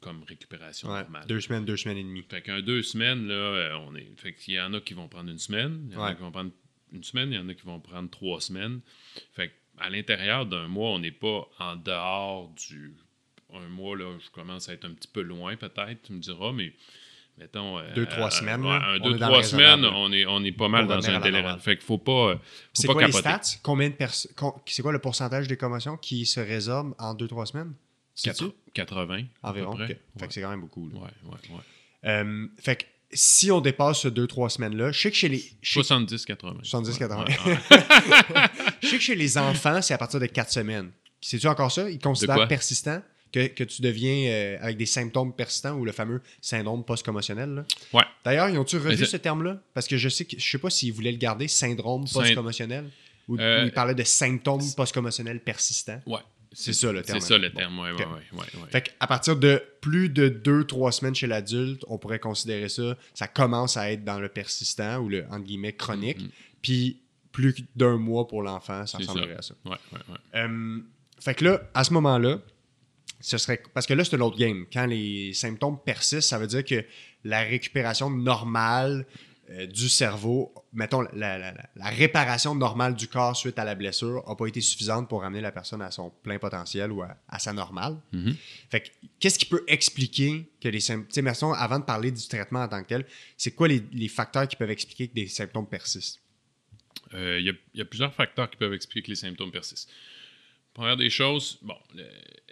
comme 0.00 0.22
récupération 0.24 0.88
Ouais. 0.88 1.00
normale. 1.02 1.26
Deux 1.26 1.40
semaines, 1.40 1.64
deux 1.64 1.76
semaines 1.76 1.98
et 1.98 2.02
demie. 2.02 2.22
Fait 2.28 2.42
qu'un 2.42 2.60
deux 2.62 2.82
semaines, 2.82 3.26
là, 3.28 3.34
euh, 3.34 3.74
on 3.86 3.94
est. 3.94 4.08
Fait 4.16 4.34
qu'il 4.34 4.54
y 4.54 4.60
en 4.60 4.72
a 4.74 4.80
qui 4.80 4.94
vont 4.94 5.08
prendre 5.08 5.30
une 5.30 5.38
semaine, 5.38 5.86
il 5.88 5.92
y 5.94 5.96
en 5.96 6.02
Ouais. 6.04 6.10
a 6.10 6.14
qui 6.14 6.20
vont 6.22 6.30
prendre 6.32 6.50
une 6.92 7.04
semaine, 7.04 7.30
il 7.32 7.36
y 7.36 7.38
en 7.38 7.48
a 7.48 7.54
qui 7.54 7.62
vont 7.64 7.80
prendre 7.80 8.10
trois 8.10 8.40
semaines. 8.40 8.80
Fait 9.32 9.52
qu'à 9.78 9.90
l'intérieur 9.90 10.46
d'un 10.46 10.68
mois, 10.68 10.90
on 10.90 10.98
n'est 10.98 11.10
pas 11.10 11.48
en 11.58 11.76
dehors 11.76 12.50
du. 12.68 12.94
Un 13.54 13.68
mois, 13.68 13.96
là, 13.96 14.06
je 14.24 14.30
commence 14.30 14.68
à 14.68 14.72
être 14.72 14.86
un 14.86 14.94
petit 14.94 15.08
peu 15.12 15.20
loin, 15.20 15.56
peut-être, 15.56 16.02
tu 16.04 16.12
me 16.14 16.20
diras, 16.20 16.52
mais 16.52 16.72
mettons. 17.36 17.78
euh, 17.78 17.92
Deux, 17.94 18.06
trois 18.06 18.28
euh, 18.28 18.30
semaines, 18.30 18.64
un, 18.64 18.98
deux, 18.98 19.18
trois 19.18 19.42
semaines, 19.42 19.84
on 19.84 20.10
est, 20.10 20.24
on 20.24 20.42
est 20.42 20.52
pas 20.52 20.68
mal 20.68 20.86
dans 20.86 20.94
à 21.00 21.10
un 21.10 21.18
normale. 21.30 21.60
Fait 21.60 21.76
qu'il 21.76 21.84
faut 21.84 21.98
pas. 21.98 22.36
Faut 22.36 22.40
C'est 22.72 22.86
pas 22.86 22.94
quoi 22.94 23.06
les 23.06 23.12
stats? 23.12 23.40
Combien 23.62 23.90
de 23.90 23.94
personnes. 23.94 24.32
C'est 24.66 24.80
quoi 24.82 24.92
le 24.92 25.00
pourcentage 25.00 25.48
des 25.48 25.56
commotions 25.58 25.96
qui 25.98 26.24
se 26.24 26.40
résorbent 26.40 26.94
en 26.98 27.12
deux, 27.14 27.28
trois 27.28 27.44
semaines? 27.44 27.74
Sais-tu? 28.14 28.44
Quatre- 28.72 28.94
80. 29.06 29.24
à 29.42 29.50
Environ. 29.50 29.76
Fait 29.76 29.98
que 30.26 30.32
c'est 30.32 30.40
quand 30.40 30.50
même 30.50 30.60
beaucoup. 30.62 30.88
là. 30.88 30.98
Ouais, 31.00 31.08
ouais, 31.24 31.56
ouais. 31.56 32.08
Euh, 32.10 32.46
fait 32.58 32.76
que 32.76 32.84
si 33.14 33.50
on 33.50 33.60
dépasse 33.60 34.00
ce 34.00 34.08
deux, 34.08 34.26
trois 34.26 34.48
semaines-là, 34.48 34.92
je 34.92 34.98
sais 34.98 35.10
que 35.10 35.16
chez 35.16 35.28
les. 35.28 35.44
je 35.60 35.80
sais- 35.82 35.94
70-80. 35.94 36.62
70-80. 36.62 38.48
Je 38.82 38.88
sais 38.88 38.96
que 38.96 39.02
chez 39.02 39.14
les 39.14 39.38
enfants, 39.38 39.80
c'est 39.82 39.94
à 39.94 39.98
partir 39.98 40.18
de 40.20 40.26
4 40.26 40.50
semaines. 40.50 40.90
Sais-tu 41.20 41.46
encore 41.46 41.70
ça? 41.70 41.88
Ils 41.88 41.98
considèrent 42.00 42.48
persistant 42.48 43.00
que, 43.32 43.46
que 43.46 43.64
tu 43.64 43.80
deviens 43.80 44.26
euh, 44.30 44.58
avec 44.60 44.76
des 44.76 44.86
symptômes 44.86 45.32
persistants 45.32 45.72
ou 45.78 45.84
le 45.84 45.92
fameux 45.92 46.20
syndrome 46.40 46.84
post-commotionnel. 46.84 47.50
là. 47.54 47.64
Ouais. 47.92 48.02
D'ailleurs, 48.24 48.48
ils 48.50 48.58
ont-tu 48.58 48.76
revu 48.76 49.06
ce 49.06 49.16
terme-là? 49.16 49.58
Parce 49.72 49.86
que 49.86 49.96
je 49.96 50.08
sais 50.08 50.24
que 50.24 50.38
je 50.38 50.50
sais 50.50 50.58
pas 50.58 50.68
s'ils 50.70 50.92
voulaient 50.92 51.12
le 51.12 51.18
garder, 51.18 51.48
syndrome 51.48 52.06
Syn- 52.06 52.20
post-commotionnel. 52.20 52.84
Ou, 53.28 53.38
Euh, 53.38 53.62
ou 53.62 53.66
ils 53.66 53.72
parlaient 53.72 53.94
de 53.94 54.02
symptômes 54.02 54.60
post-commotionnels 54.76 55.40
persistants. 55.40 56.00
Ouais. 56.06 56.18
C'est 56.54 56.74
ça, 56.74 56.92
le 56.92 57.00
terme. 57.02 57.18
C'est 57.20 57.28
ça 57.28 57.38
le 57.38 57.50
terme, 57.50 57.78
ouais, 57.78 57.92
Ok. 57.92 58.00
ouais, 58.00 58.04
ouais, 58.04 58.12
ouais, 58.32 58.62
ouais. 58.62 58.70
Fait 58.70 58.82
qu'à 58.82 59.06
partir 59.06 59.36
de 59.36 59.62
plus 59.80 60.10
de 60.10 60.28
2-3 60.28 60.90
semaines 60.92 61.14
chez 61.14 61.26
l'adulte, 61.26 61.82
on 61.88 61.96
pourrait 61.96 62.18
considérer 62.18 62.68
ça, 62.68 62.98
ça 63.14 63.26
commence 63.26 63.78
à 63.78 63.90
être 63.90 64.04
dans 64.04 64.18
le 64.20 64.28
persistant 64.28 64.98
ou 64.98 65.08
le 65.08 65.24
entre 65.30 65.44
guillemets 65.44 65.72
chronique. 65.72 66.20
Mhm. 66.20 66.28
Puis 66.60 66.98
plus 67.32 67.54
d'un 67.74 67.96
mois 67.96 68.28
pour 68.28 68.42
l'enfant, 68.42 68.86
ça 68.86 68.98
ressemblerait 68.98 69.36
à 69.38 69.42
ça. 69.42 69.54
Ouais, 69.64 69.70
ouais, 69.92 69.98
ouais. 70.10 70.18
Euh, 70.40 70.80
fait 71.18 71.34
que 71.34 71.44
là, 71.46 71.62
à 71.74 71.82
ce 71.84 71.92
moment-là, 71.94 72.38
ce 73.20 73.38
serait. 73.38 73.62
Parce 73.74 73.86
que 73.86 73.94
là, 73.94 74.04
c'est 74.04 74.16
un 74.16 74.20
autre 74.20 74.36
game. 74.38 74.66
Quand 74.72 74.86
les 74.86 75.32
symptômes 75.34 75.78
persistent, 75.84 76.28
ça 76.28 76.38
veut 76.38 76.46
dire 76.46 76.64
que 76.64 76.84
la 77.24 77.40
récupération 77.42 78.10
normale 78.10 79.06
euh, 79.50 79.66
du 79.66 79.88
cerveau, 79.88 80.54
mettons, 80.72 81.02
la, 81.02 81.10
la- 81.38 81.52
la- 81.52 81.68
la 81.76 81.84
réparation 81.86 82.54
normale 82.54 82.94
du 82.94 83.06
corps 83.08 83.36
suite 83.36 83.58
à 83.58 83.64
la 83.64 83.74
blessure 83.74 84.22
n'a 84.26 84.34
pas 84.34 84.46
été 84.46 84.60
suffisante 84.60 85.08
pour 85.08 85.20
ramener 85.22 85.40
la 85.40 85.52
personne 85.52 85.82
à 85.82 85.90
son 85.90 86.10
plein 86.10 86.38
potentiel 86.38 86.90
ou 86.92 87.02
à, 87.02 87.16
à 87.28 87.38
sa 87.38 87.52
normale. 87.52 87.96
Mhm. 88.12 88.34
Fait 88.70 88.80
que, 88.80 88.88
qu'est-ce 89.20 89.38
qui 89.38 89.46
peut 89.46 89.62
expliquer 89.68 90.48
que 90.60 90.68
les 90.68 90.80
symptômes. 90.80 91.08
Tu 91.08 91.14
sais, 91.14 91.22
mettons, 91.22 91.52
avant 91.52 91.78
de 91.80 91.84
parler 91.84 92.10
du 92.12 92.26
traitement 92.26 92.62
en 92.62 92.68
tant 92.68 92.82
que 92.82 92.88
tel, 92.88 93.04
c'est 93.36 93.50
quoi 93.50 93.68
les, 93.68 93.82
les 93.92 94.08
facteurs 94.08 94.46
qui 94.48 94.56
peuvent 94.56 94.70
expliquer 94.70 95.08
que 95.08 95.14
des 95.14 95.26
symptômes 95.28 95.66
persistent? 95.66 96.20
Euh, 97.14 97.40
Il 97.40 97.56
y, 97.74 97.80
a- 97.80 97.84
plusieurs 97.84 98.14
facteurs 98.14 98.50
qui 98.50 98.56
peuvent 98.56 98.72
expliquer 98.72 99.06
que 99.06 99.10
les 99.10 99.16
symptômes 99.16 99.50
persistent. 99.50 99.90
Première 100.74 100.96
des 100.96 101.10
choses, 101.10 101.58
bon, 101.62 101.76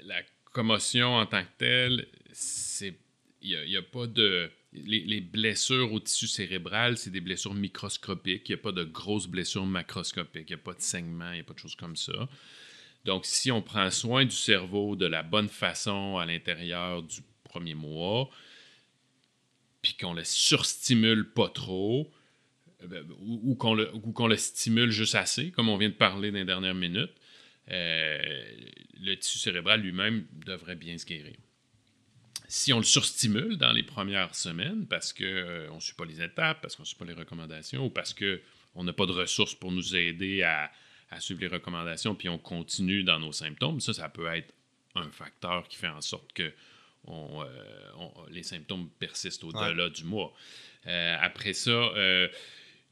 la 0.05 0.21
commotion 0.53 1.15
en 1.17 1.27
tant 1.27 1.43
que 1.43 1.49
telle, 1.59 2.07
c'est. 2.33 2.95
Il 3.43 3.77
a, 3.77 3.83
pas 3.83 4.07
de. 4.07 4.51
Les, 4.75 5.01
les 5.01 5.21
blessures 5.23 5.93
au 5.93 5.99
tissu 6.01 6.27
cérébral, 6.27 6.99
c'est 6.99 7.11
des 7.11 7.23
blessures 7.23 7.55
microscopiques. 7.55 8.49
Il 8.49 8.53
n'y 8.53 8.61
a 8.61 8.63
pas 8.63 8.73
de 8.73 8.85
grosses 8.85 9.27
blessures 9.27 9.65
macroscopiques. 9.65 10.51
Il 10.51 10.55
n'y 10.55 10.61
a 10.61 10.63
pas 10.63 10.75
de 10.75 10.83
saignement, 10.83 11.31
il 11.31 11.37
n'y 11.37 11.41
a 11.41 11.45
pas 11.45 11.55
de 11.55 11.59
choses 11.59 11.75
comme 11.75 11.97
ça. 11.97 12.29
Donc, 13.07 13.25
si 13.25 13.51
on 13.51 13.63
prend 13.63 13.91
soin 13.91 14.27
du 14.27 14.37
cerveau 14.37 14.95
de 14.95 15.07
la 15.07 15.23
bonne 15.23 15.49
façon 15.49 16.19
à 16.19 16.27
l'intérieur 16.27 17.03
du 17.03 17.23
premier 17.45 17.75
mois, 17.75 18.31
puis 19.81 19.95
qu'on 19.99 20.13
le 20.13 20.25
surstimule 20.25 21.31
pas 21.31 21.49
trop, 21.49 22.11
ou, 23.21 23.41
ou 23.51 23.55
qu'on 23.55 23.75
le, 23.75 23.95
ou 23.95 24.13
qu'on 24.13 24.27
le 24.27 24.37
stimule 24.37 24.91
juste 24.91 25.15
assez, 25.15 25.51
comme 25.51 25.69
on 25.69 25.77
vient 25.77 25.89
de 25.91 25.95
parler 25.95 26.31
dans 26.31 26.39
les 26.39 26.45
dernières 26.45 26.75
minutes, 26.75 27.13
euh, 27.71 28.19
le 29.01 29.15
tissu 29.17 29.39
cérébral 29.39 29.81
lui-même 29.81 30.27
devrait 30.47 30.77
bien 30.77 30.97
se 30.99 31.07
guérir. 31.07 31.37
Si 32.49 32.73
on 32.73 32.79
le 32.79 32.85
surstimule 32.85 33.57
dans 33.59 33.71
les 33.73 33.85
premières 33.85 34.35
semaines, 34.35 34.87
parce 34.89 35.13
qu'on 35.13 35.75
ne 35.77 35.81
suit 35.81 35.95
pas 35.95 36.05
les 36.05 36.21
étapes, 36.21 36.61
parce 36.61 36.75
qu'on 36.75 36.83
ne 36.83 36.87
suit 36.89 36.97
pas 36.97 37.05
les 37.05 37.13
recommandations, 37.13 37.87
ou 37.87 37.91
parce 37.91 38.13
qu'on 38.13 38.83
n'a 38.85 38.93
pas 38.93 39.07
de 39.07 39.13
ressources 39.13 39.55
pour 39.55 39.71
nous 39.71 39.95
aider 39.95 40.43
à, 40.43 40.71
à 41.11 41.21
suivre 41.21 41.41
les 41.41 41.47
recommandations, 41.47 42.15
puis 42.17 42.29
on 42.29 42.39
continue 42.39 43.05
dans 43.05 43.21
nos 43.21 43.31
symptômes, 43.33 43.81
ça, 43.81 43.93
ça 43.93 44.09
peut 44.09 44.27
être 44.27 44.53
un 44.97 45.09
facteur 45.11 45.69
qui 45.69 45.77
fait 45.77 45.87
en 45.89 46.01
sorte 46.01 46.33
que 46.33 46.53
on, 47.05 47.43
euh, 47.43 47.47
on- 47.99 48.27
les 48.31 48.43
symptômes 48.43 48.91
persistent 48.99 49.45
au-delà 49.45 49.89
du 49.89 50.05
mois. 50.05 50.35
Euh, 50.87 51.17
après 51.21 51.53
ça, 51.53 51.71
euh, 51.71 52.29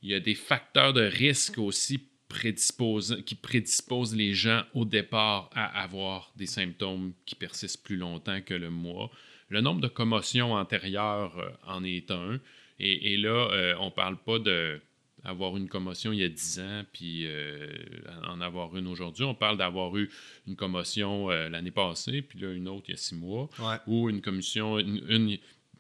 il 0.03 0.11
y 0.11 0.15
a 0.15 0.21
des 0.21 0.35
facteurs 0.35 0.93
de 0.93 1.03
risque 1.03 1.59
aussi 1.59 2.01
qui 3.25 3.35
prédisposent 3.35 4.15
les 4.15 4.35
gens 4.35 4.63
au 4.75 4.85
départ 4.85 5.49
à 5.55 5.83
avoir 5.83 6.33
des 6.37 6.47
symptômes 6.47 7.13
qui 7.27 7.35
persistent 7.35 7.83
plus 7.83 7.97
longtemps 7.97 8.41
que 8.43 8.55
le 8.55 8.71
mois. 8.71 9.11
Le 9.49 9.61
nombre 9.63 9.81
de 9.81 9.89
commotions 9.89 10.53
antérieures 10.53 11.39
euh, 11.39 11.49
en 11.67 11.83
est 11.85 12.11
un. 12.11 12.39
Et, 12.79 13.15
et 13.15 13.17
là, 13.17 13.49
euh, 13.53 13.75
on 13.81 13.87
ne 13.87 13.91
parle 13.91 14.17
pas 14.19 14.39
de 14.39 14.81
avoir 15.25 15.57
une 15.57 15.69
commotion 15.69 16.13
il 16.13 16.21
y 16.21 16.25
a 16.25 16.29
10 16.29 16.61
ans, 16.61 16.83
puis 16.93 17.23
euh, 17.27 17.67
en 18.27 18.41
avoir 18.41 18.77
une 18.77 18.87
aujourd'hui. 18.87 19.25
On 19.25 19.35
parle 19.35 19.57
d'avoir 19.59 19.97
eu 19.97 20.09
une 20.47 20.55
commotion 20.55 21.31
euh, 21.31 21.49
l'année 21.49 21.73
passée, 21.73 22.23
puis 22.23 22.39
là, 22.39 22.53
une 22.53 22.69
autre 22.69 22.85
il 22.89 22.93
y 22.93 22.95
a 22.95 22.99
6 22.99 23.17
mois 23.17 23.49
Ouais. 23.59 23.77
ou 23.89 24.09
une 24.11 24.21
une, 24.25 25.39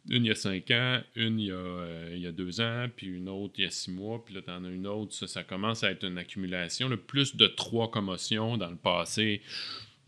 une 0.08 0.24
il 0.24 0.28
y 0.28 0.30
a 0.30 0.34
cinq 0.34 0.70
ans, 0.70 1.00
une 1.16 1.38
il 1.38 1.46
y 1.46 1.50
a, 1.50 1.54
euh, 1.54 2.10
il 2.14 2.20
y 2.20 2.26
a 2.26 2.32
deux 2.32 2.60
ans, 2.60 2.86
puis 2.96 3.06
une 3.08 3.28
autre 3.28 3.54
il 3.58 3.64
y 3.64 3.66
a 3.66 3.70
six 3.70 3.90
mois, 3.90 4.24
puis 4.24 4.34
là, 4.34 4.42
tu 4.42 4.50
en 4.50 4.64
as 4.64 4.68
une 4.70 4.86
autre. 4.86 5.12
Ça, 5.14 5.26
ça 5.26 5.44
commence 5.44 5.84
à 5.84 5.90
être 5.90 6.04
une 6.04 6.18
accumulation. 6.18 6.88
Le 6.88 6.96
plus 6.96 7.36
de 7.36 7.46
trois 7.46 7.90
commotions 7.90 8.56
dans 8.56 8.70
le 8.70 8.76
passé, 8.76 9.42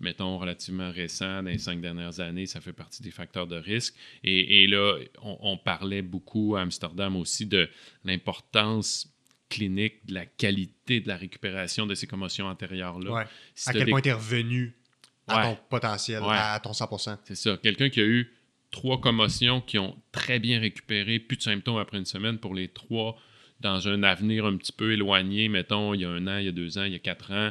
mettons, 0.00 0.38
relativement 0.38 0.90
récent, 0.90 1.42
dans 1.42 1.50
les 1.50 1.58
cinq 1.58 1.80
dernières 1.80 2.20
années, 2.20 2.46
ça 2.46 2.60
fait 2.60 2.72
partie 2.72 3.02
des 3.02 3.10
facteurs 3.10 3.46
de 3.46 3.56
risque. 3.56 3.94
Et, 4.24 4.62
et 4.62 4.66
là, 4.66 4.96
on, 5.22 5.36
on 5.40 5.56
parlait 5.58 6.02
beaucoup 6.02 6.56
à 6.56 6.62
Amsterdam 6.62 7.16
aussi 7.16 7.44
de 7.46 7.68
l'importance 8.04 9.12
clinique, 9.48 10.06
de 10.06 10.14
la 10.14 10.26
qualité 10.26 11.00
de 11.00 11.08
la 11.08 11.16
récupération 11.16 11.86
de 11.86 11.94
ces 11.94 12.06
commotions 12.06 12.46
antérieures-là. 12.46 13.10
Ouais. 13.12 13.24
Si 13.54 13.68
à 13.68 13.72
quel 13.72 13.84
des- 13.86 13.90
point 13.90 14.00
tu 14.00 14.08
es 14.08 14.12
revenu 14.12 14.74
à 15.26 15.36
Ouais. 15.36 15.42
ton 15.54 15.58
potentiel, 15.68 16.22
Ouais. 16.22 16.28
à 16.36 16.60
ton 16.62 16.72
100%. 16.72 17.18
C'est 17.24 17.34
ça. 17.34 17.56
Quelqu'un 17.62 17.88
qui 17.90 18.00
a 18.00 18.04
eu 18.04 18.32
trois 18.70 19.00
commotions 19.00 19.60
qui 19.60 19.78
ont 19.78 19.96
très 20.12 20.38
bien 20.38 20.60
récupéré, 20.60 21.18
plus 21.18 21.36
de 21.36 21.42
symptômes 21.42 21.78
après 21.78 21.98
une 21.98 22.04
semaine 22.04 22.38
pour 22.38 22.54
les 22.54 22.68
trois 22.68 23.16
dans 23.60 23.88
un 23.88 24.02
avenir 24.02 24.46
un 24.46 24.56
petit 24.56 24.72
peu 24.72 24.92
éloigné, 24.92 25.48
mettons, 25.48 25.92
il 25.92 26.00
y 26.00 26.04
a 26.04 26.08
un 26.10 26.26
an, 26.26 26.38
il 26.38 26.46
y 26.46 26.48
a 26.48 26.52
deux 26.52 26.78
ans, 26.78 26.84
il 26.84 26.92
y 26.92 26.96
a 26.96 26.98
quatre 26.98 27.30
ans, 27.30 27.50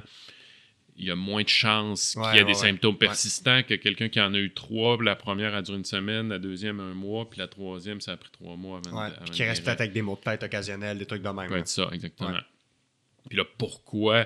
il 0.97 1.05
y 1.05 1.11
a 1.11 1.15
moins 1.15 1.43
de 1.43 1.49
chances 1.49 2.15
Ouais, 2.17 2.23
qu'il 2.23 2.33
y 2.33 2.37
ait 2.39 2.41
ouais, 2.43 2.47
des 2.47 2.53
symptômes 2.55 2.93
Ouais. 2.93 2.99
persistants 2.99 3.61
que 3.63 3.75
quelqu'un 3.75 4.09
qui 4.09 4.19
en 4.19 4.33
a 4.33 4.39
eu 4.39 4.51
trois. 4.53 4.97
La 5.03 5.15
première 5.15 5.53
a 5.53 5.61
duré 5.61 5.77
une 5.77 5.85
semaine, 5.85 6.29
la 6.29 6.39
deuxième 6.39 6.79
un 6.79 6.93
mois, 6.93 7.29
puis 7.29 7.39
la 7.39 7.47
troisième, 7.47 8.01
ça 8.01 8.13
a 8.13 8.17
pris 8.17 8.31
trois 8.31 8.55
mois 8.55 8.81
avant, 8.85 9.09
Puis 9.23 9.31
qui 9.31 9.43
reste 9.43 9.63
peut-être 9.63 9.81
avec 9.81 9.93
des 9.93 10.01
maux 10.01 10.15
de 10.15 10.21
tête 10.21 10.41
occasionnels, 10.43 10.97
des 10.97 11.05
trucs 11.05 11.21
de 11.21 11.29
même. 11.29 11.53
Être 11.53 11.67
ça, 11.67 11.89
exactement. 11.93 12.39
Puis 13.29 13.37
là, 13.37 13.43
pourquoi 13.57 14.25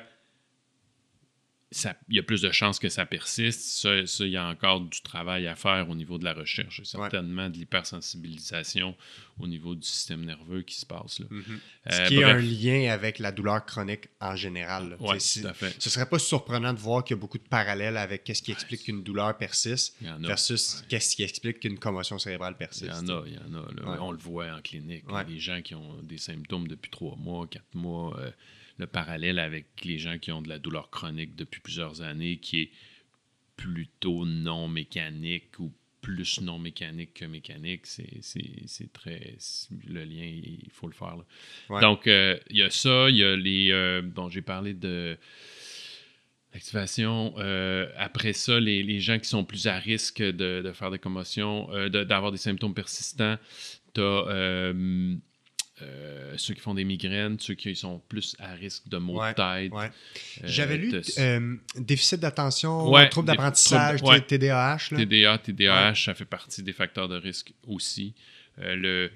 il 2.10 2.16
y 2.16 2.20
a 2.20 2.24
plus 2.24 2.42
de 2.42 2.52
chances 2.52 2.80
que 2.80 2.90
ça 2.90 3.06
persiste? 3.06 3.62
Ça, 3.62 3.96
il 4.26 4.32
y 4.32 4.38
a 4.38 4.48
encore 4.48 4.82
du 4.82 5.02
travail 5.02 5.48
à 5.48 5.56
faire 5.56 5.90
au 5.90 5.96
niveau 5.96 6.18
de 6.18 6.24
la 6.26 6.34
recherche. 6.34 6.80
et 6.80 6.86
certainement 6.86 7.50
de 7.50 7.58
l'hypersensibilisation 7.58 8.96
au 9.40 9.48
niveau 9.48 9.74
du 9.76 9.86
système 9.88 10.24
nerveux 10.26 10.62
qui 10.62 10.76
se 10.76 10.86
passe. 10.86 11.20
Là. 11.20 11.26
Mhm. 11.30 11.44
Euh, 11.88 11.92
Ce 11.92 12.08
qui 12.08 12.18
est 12.18 12.22
bref. 12.22 12.36
un 12.36 12.40
lien 12.40 12.92
avec 12.94 13.18
la 13.20 13.32
douleur 13.32 13.66
chronique 13.66 14.08
en 14.22 14.36
général. 14.36 14.96
Ouais, 15.00 15.20
sais, 15.20 15.42
tout 15.42 15.48
si- 15.48 15.48
à 15.48 15.54
fait. 15.54 15.76
Ce 15.80 15.90
serait 15.90 16.08
pas 16.08 16.20
surprenant 16.20 16.74
de 16.74 16.80
voir 16.80 17.04
qu'il 17.04 17.16
y 17.16 17.18
a 17.18 17.22
beaucoup 17.22 17.40
de 17.40 17.44
parallèles 17.48 17.98
avec 17.98 18.24
qu'est-ce 18.24 18.44
qui 18.44 18.52
explique 18.52 18.84
qu'une 18.84 19.02
douleur 19.04 19.36
persiste 19.38 19.96
Il 20.02 20.08
a. 20.08 20.18
versus 20.18 20.84
qu'est-ce 20.88 21.16
qui 21.16 21.24
explique 21.24 21.60
qu'une 21.62 21.80
commotion 21.80 22.20
cérébrale 22.20 22.54
Il 22.56 22.58
persiste. 22.60 22.86
y 22.92 22.92
en 22.92 23.08
a, 23.10 23.24
il 23.26 23.34
y 23.34 23.38
en 23.38 23.56
a. 23.56 24.00
On 24.00 24.12
le 24.12 24.18
voit 24.20 24.48
en 24.54 24.62
clinique. 24.62 25.06
Les 25.28 25.40
gens 25.40 25.62
qui 25.62 25.74
ont 25.74 26.02
des 26.04 26.18
symptômes 26.20 26.68
depuis 26.68 26.92
trois 26.92 27.16
mois, 27.16 27.48
quatre 27.48 27.74
mois, 27.74 28.16
euh, 28.20 28.30
le 28.78 28.88
parallèle 28.88 29.40
avec 29.40 29.66
les 29.86 30.00
gens 30.00 30.18
qui 30.18 30.32
ont 30.32 30.42
de 30.42 30.50
la 30.50 30.60
douleur 30.60 30.90
chronique 30.90 31.36
depuis 31.36 31.62
plusieurs 31.62 32.02
années, 32.02 32.38
qui 32.38 32.62
est 32.62 32.72
plutôt 33.56 34.26
non 34.26 34.68
mécanique 34.68 35.60
ou 35.60 35.72
plus 36.02 36.42
non 36.42 36.60
mécanique 36.60 37.14
que 37.14 37.26
mécanique, 37.26 37.86
c'est 37.86 38.18
c'est- 38.22 38.64
c'est 38.68 38.92
très... 38.92 39.38
Le 39.88 40.04
lien, 40.04 40.26
il 40.26 40.70
faut 40.72 40.88
le 40.88 40.94
faire. 40.94 41.16
là. 41.16 41.26
Ouais. 41.70 41.80
Donc, 41.82 42.08
euh, 42.08 42.38
il 42.50 42.58
y 42.58 42.64
a 42.64 42.70
ça, 42.70 43.10
il 43.10 43.16
y 43.18 43.24
a 43.24 43.36
les... 43.38 43.72
euh, 43.72 44.02
bon, 44.02 44.28
j'ai 44.30 44.42
parlé 44.42 44.74
de... 44.74 45.18
L'activation. 46.54 47.34
euh, 47.40 47.88
après 47.98 48.34
ça, 48.34 48.60
les, 48.60 48.84
les 48.84 49.00
gens 49.00 49.18
qui 49.18 49.28
sont 49.28 49.44
plus 49.44 49.66
à 49.66 49.78
risque 49.80 50.22
de, 50.22 50.62
de 50.62 50.72
faire 50.72 50.92
des 50.92 51.00
commotions, 51.00 51.72
euh, 51.74 51.90
de- 51.90 52.04
d'avoir 52.04 52.32
des 52.32 52.38
symptômes 52.38 52.76
persistants, 52.76 53.38
tu 53.96 54.02
as 54.02 54.74
ceux 56.38 56.54
qui 56.54 56.62
font 56.62 56.74
des 56.76 56.84
migraines, 56.84 57.38
ceux 57.40 57.56
qui 57.56 57.76
sont 57.76 58.00
plus 58.08 58.36
à 58.40 58.54
risque 58.54 58.88
de 58.88 58.98
maux 58.98 59.20
Ouais, 59.20 59.32
de 59.32 59.36
tête. 59.36 59.72
ouais. 59.74 59.86
Euh, 60.44 60.48
J'avais 60.48 60.78
lu 60.78 60.94
euh, 61.18 61.56
déficit 61.78 62.20
d'attention, 62.20 62.90
Ouais, 62.92 63.10
trouble 63.10 63.28
des- 63.30 63.36
d'apprentissage. 63.36 64.02
TDAH. 64.28 64.78
là. 64.92 64.98
TDA, 64.98 65.38
TDAH, 65.40 65.96
ça 65.96 66.14
fait 66.14 66.26
partie 66.26 66.62
des 66.64 66.74
facteurs 66.74 67.08
de 67.10 67.16
risque 67.18 67.54
aussi. 67.68 68.14
Euh, 68.60 68.76
le, 68.76 69.12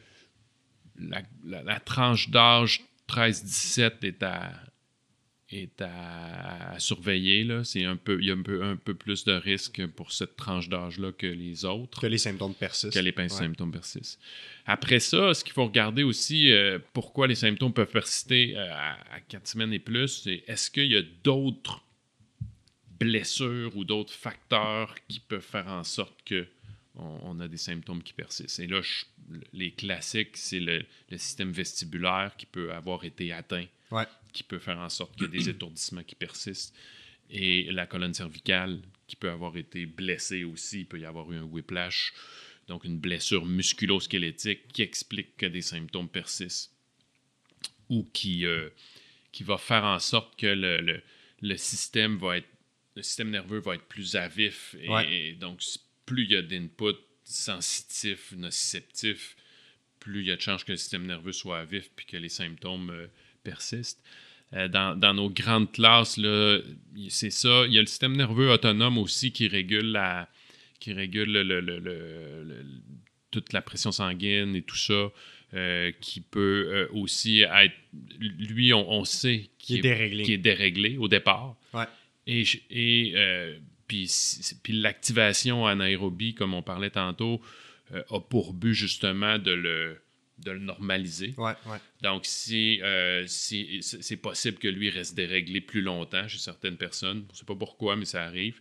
la, 0.99 1.21
la- 1.45 1.63
la 1.63 1.79
tranche 1.79 2.29
d'âge 2.29 2.81
13-17 3.07 4.03
est 4.03 4.23
à, 4.23 4.51
est 5.49 5.81
à, 5.81 6.73
à 6.73 6.79
surveiller. 6.79 7.43
Là. 7.43 7.63
C'est 7.63 7.85
un 7.85 7.95
peu, 7.95 8.17
il 8.19 8.27
y 8.27 8.31
a 8.31 8.33
un 8.33 8.41
peu, 8.41 8.63
un 8.63 8.75
peu 8.75 8.93
plus 8.93 9.23
de 9.23 9.31
risque 9.33 9.85
pour 9.87 10.11
cette 10.11 10.35
tranche 10.35 10.67
d'âge-là 10.69 11.11
que 11.13 11.27
les 11.27 11.63
autres. 11.65 12.01
Que 12.01 12.07
les 12.07 12.17
symptômes 12.17 12.53
persistent. 12.53 12.93
que 12.93 12.99
les 12.99 13.13
Ouais. 13.17 13.29
symptômes 13.29 13.71
persistent. 13.71 14.19
Après 14.65 14.99
ça, 14.99 15.33
ce 15.33 15.43
qu'il 15.43 15.53
faut 15.53 15.65
regarder 15.65 16.03
aussi, 16.03 16.51
euh, 16.51 16.79
pourquoi 16.93 17.27
les 17.27 17.35
symptômes 17.35 17.73
peuvent 17.73 17.91
persister 17.91 18.55
euh, 18.57 18.67
à, 18.73 19.15
à 19.15 19.19
4 19.21 19.47
semaines 19.47 19.73
et 19.73 19.79
plus, 19.79 20.07
c'est 20.23 20.43
est-ce 20.47 20.69
qu'il 20.69 20.91
y 20.91 20.97
a 20.97 21.01
d'autres 21.23 21.83
blessures 22.99 23.75
ou 23.77 23.83
d'autres 23.85 24.13
facteurs 24.13 24.95
qui 25.07 25.19
peuvent 25.19 25.41
faire 25.41 25.67
en 25.67 25.83
sorte 25.83 26.17
que 26.25 26.47
on, 26.97 27.19
on 27.23 27.39
a 27.39 27.47
des 27.47 27.57
symptômes 27.57 28.03
qui 28.03 28.13
persistent. 28.13 28.59
Et 28.59 28.67
là, 28.67 28.81
je- 28.81 29.05
les 29.53 29.71
classiques, 29.71 30.35
c'est 30.37 30.59
le, 30.59 30.85
le 31.09 31.17
système 31.17 31.51
vestibulaire 31.51 32.33
qui 32.37 32.45
peut 32.45 32.73
avoir 32.73 33.03
été 33.05 33.31
atteint, 33.31 33.65
Ouais. 33.91 34.05
qui 34.33 34.43
peut 34.43 34.59
faire 34.59 34.79
en 34.79 34.89
sorte 34.89 35.13
qu'il 35.15 35.23
y 35.23 35.25
a 35.25 35.29
des 35.29 35.49
étourdissements 35.49 36.03
qui 36.03 36.15
persistent. 36.15 36.75
et 37.29 37.63
la 37.71 37.85
colonne 37.87 38.13
cervicale 38.13 38.79
qui 39.05 39.15
peut 39.17 39.29
avoir 39.29 39.57
été 39.57 39.85
blessée 39.85 40.43
aussi. 40.45 40.79
Il 40.81 40.85
peut 40.85 40.99
y 40.99 41.03
avoir 41.05 41.29
eu 41.31 41.35
un 41.37 41.43
whiplash, 41.43 42.13
donc 42.69 42.85
une 42.85 42.97
blessure 42.99 43.45
musculo-squelettique 43.45 44.67
qui 44.73 44.81
explique 44.81 45.35
que 45.37 45.45
des 45.45 45.61
symptômes 45.61 46.07
persistent 46.09 46.71
ou 47.89 48.03
qui, 48.13 48.45
euh, 48.45 48.69
qui 49.31 49.43
va 49.43 49.57
faire 49.57 49.83
en 49.83 49.99
sorte 49.99 50.37
que 50.39 50.47
le, 50.47 51.01
le, 51.41 51.57
système 51.57 52.17
va 52.17 52.37
être 52.37 52.47
le 52.95 53.03
système 53.03 53.29
nerveux 53.29 53.59
va 53.59 53.75
être 53.75 53.85
plus 53.87 54.15
à 54.15 54.27
vif 54.27 54.75
et, 54.81 55.33
donc 55.33 55.61
plus 56.07 56.23
il 56.23 56.31
y 56.31 56.35
a 56.35 56.41
d'input 56.41 56.97
sensitifs, 57.23 58.33
nociceptifs, 58.35 59.35
plus 59.99 60.21
il 60.21 60.27
y 60.27 60.31
a 60.31 60.35
de 60.35 60.41
chances 60.41 60.63
que 60.63 60.71
le 60.71 60.77
système 60.77 61.05
nerveux 61.05 61.33
soit 61.33 61.59
à 61.59 61.65
vif 61.65 61.91
puis 61.95 62.07
que 62.07 62.17
les 62.17 62.29
symptômes 62.29 62.89
euh, 62.89 63.07
persistent. 63.43 64.01
Euh, 64.53 64.67
dans, 64.69 65.13
nos 65.13 65.29
grandes 65.29 65.71
classes, 65.71 66.19
c'est 67.09 67.29
ça. 67.29 67.65
Il 67.67 67.73
y 67.73 67.77
a 67.77 67.81
le 67.81 67.87
système 67.87 68.15
nerveux 68.15 68.49
autonome 68.49 68.97
aussi 68.97 69.31
qui 69.33 69.47
régule 69.47 69.91
la, 69.91 70.29
qui 70.79 70.93
régule 70.93 71.33
le, 71.33 72.65
toute 73.29 73.51
la 73.51 73.61
pression 73.61 73.91
sanguine 73.91 74.55
et 74.55 74.61
tout 74.63 74.77
ça. 74.77 75.11
Euh, 75.53 75.93
qui 76.01 76.19
peut 76.19 76.67
euh, 76.69 76.87
aussi 76.91 77.39
être. 77.39 77.73
Lui, 78.19 78.73
on, 78.73 79.05
sait 79.05 79.49
qu'il 79.57 79.77
est, 79.77 79.81
déréglé. 79.81 80.33
est 80.33 80.37
déréglé 80.37 80.97
au 80.97 81.07
départ. 81.07 81.55
Et, 82.25 82.43
et 82.69 83.13
puis, 83.87 84.11
puis 84.63 84.73
l'activation 84.73 85.65
anaérobie, 85.65 86.33
comme 86.33 86.53
on 86.53 86.61
parlait 86.61 86.89
tantôt, 86.89 87.41
a 87.93 88.19
pour 88.19 88.53
but 88.53 88.73
justement 88.73 89.39
de 89.39 89.51
le 89.51 89.97
de 90.39 90.51
le 90.51 90.59
normaliser. 90.59 91.33
Donc, 92.01 92.25
si, 92.25 92.81
euh, 92.81 93.25
si 93.27 93.79
c'est 93.81 94.17
possible 94.17 94.57
que 94.57 94.67
lui 94.67 94.89
reste 94.89 95.15
déréglé 95.15 95.61
plus 95.61 95.81
longtemps 95.81 96.27
chez 96.27 96.37
certaines 96.37 96.77
personnes, 96.77 97.25
je 97.29 97.33
ne 97.33 97.37
sais 97.37 97.45
pas 97.45 97.55
pourquoi, 97.55 97.95
mais 97.95 98.05
ça 98.05 98.23
arrive. 98.23 98.59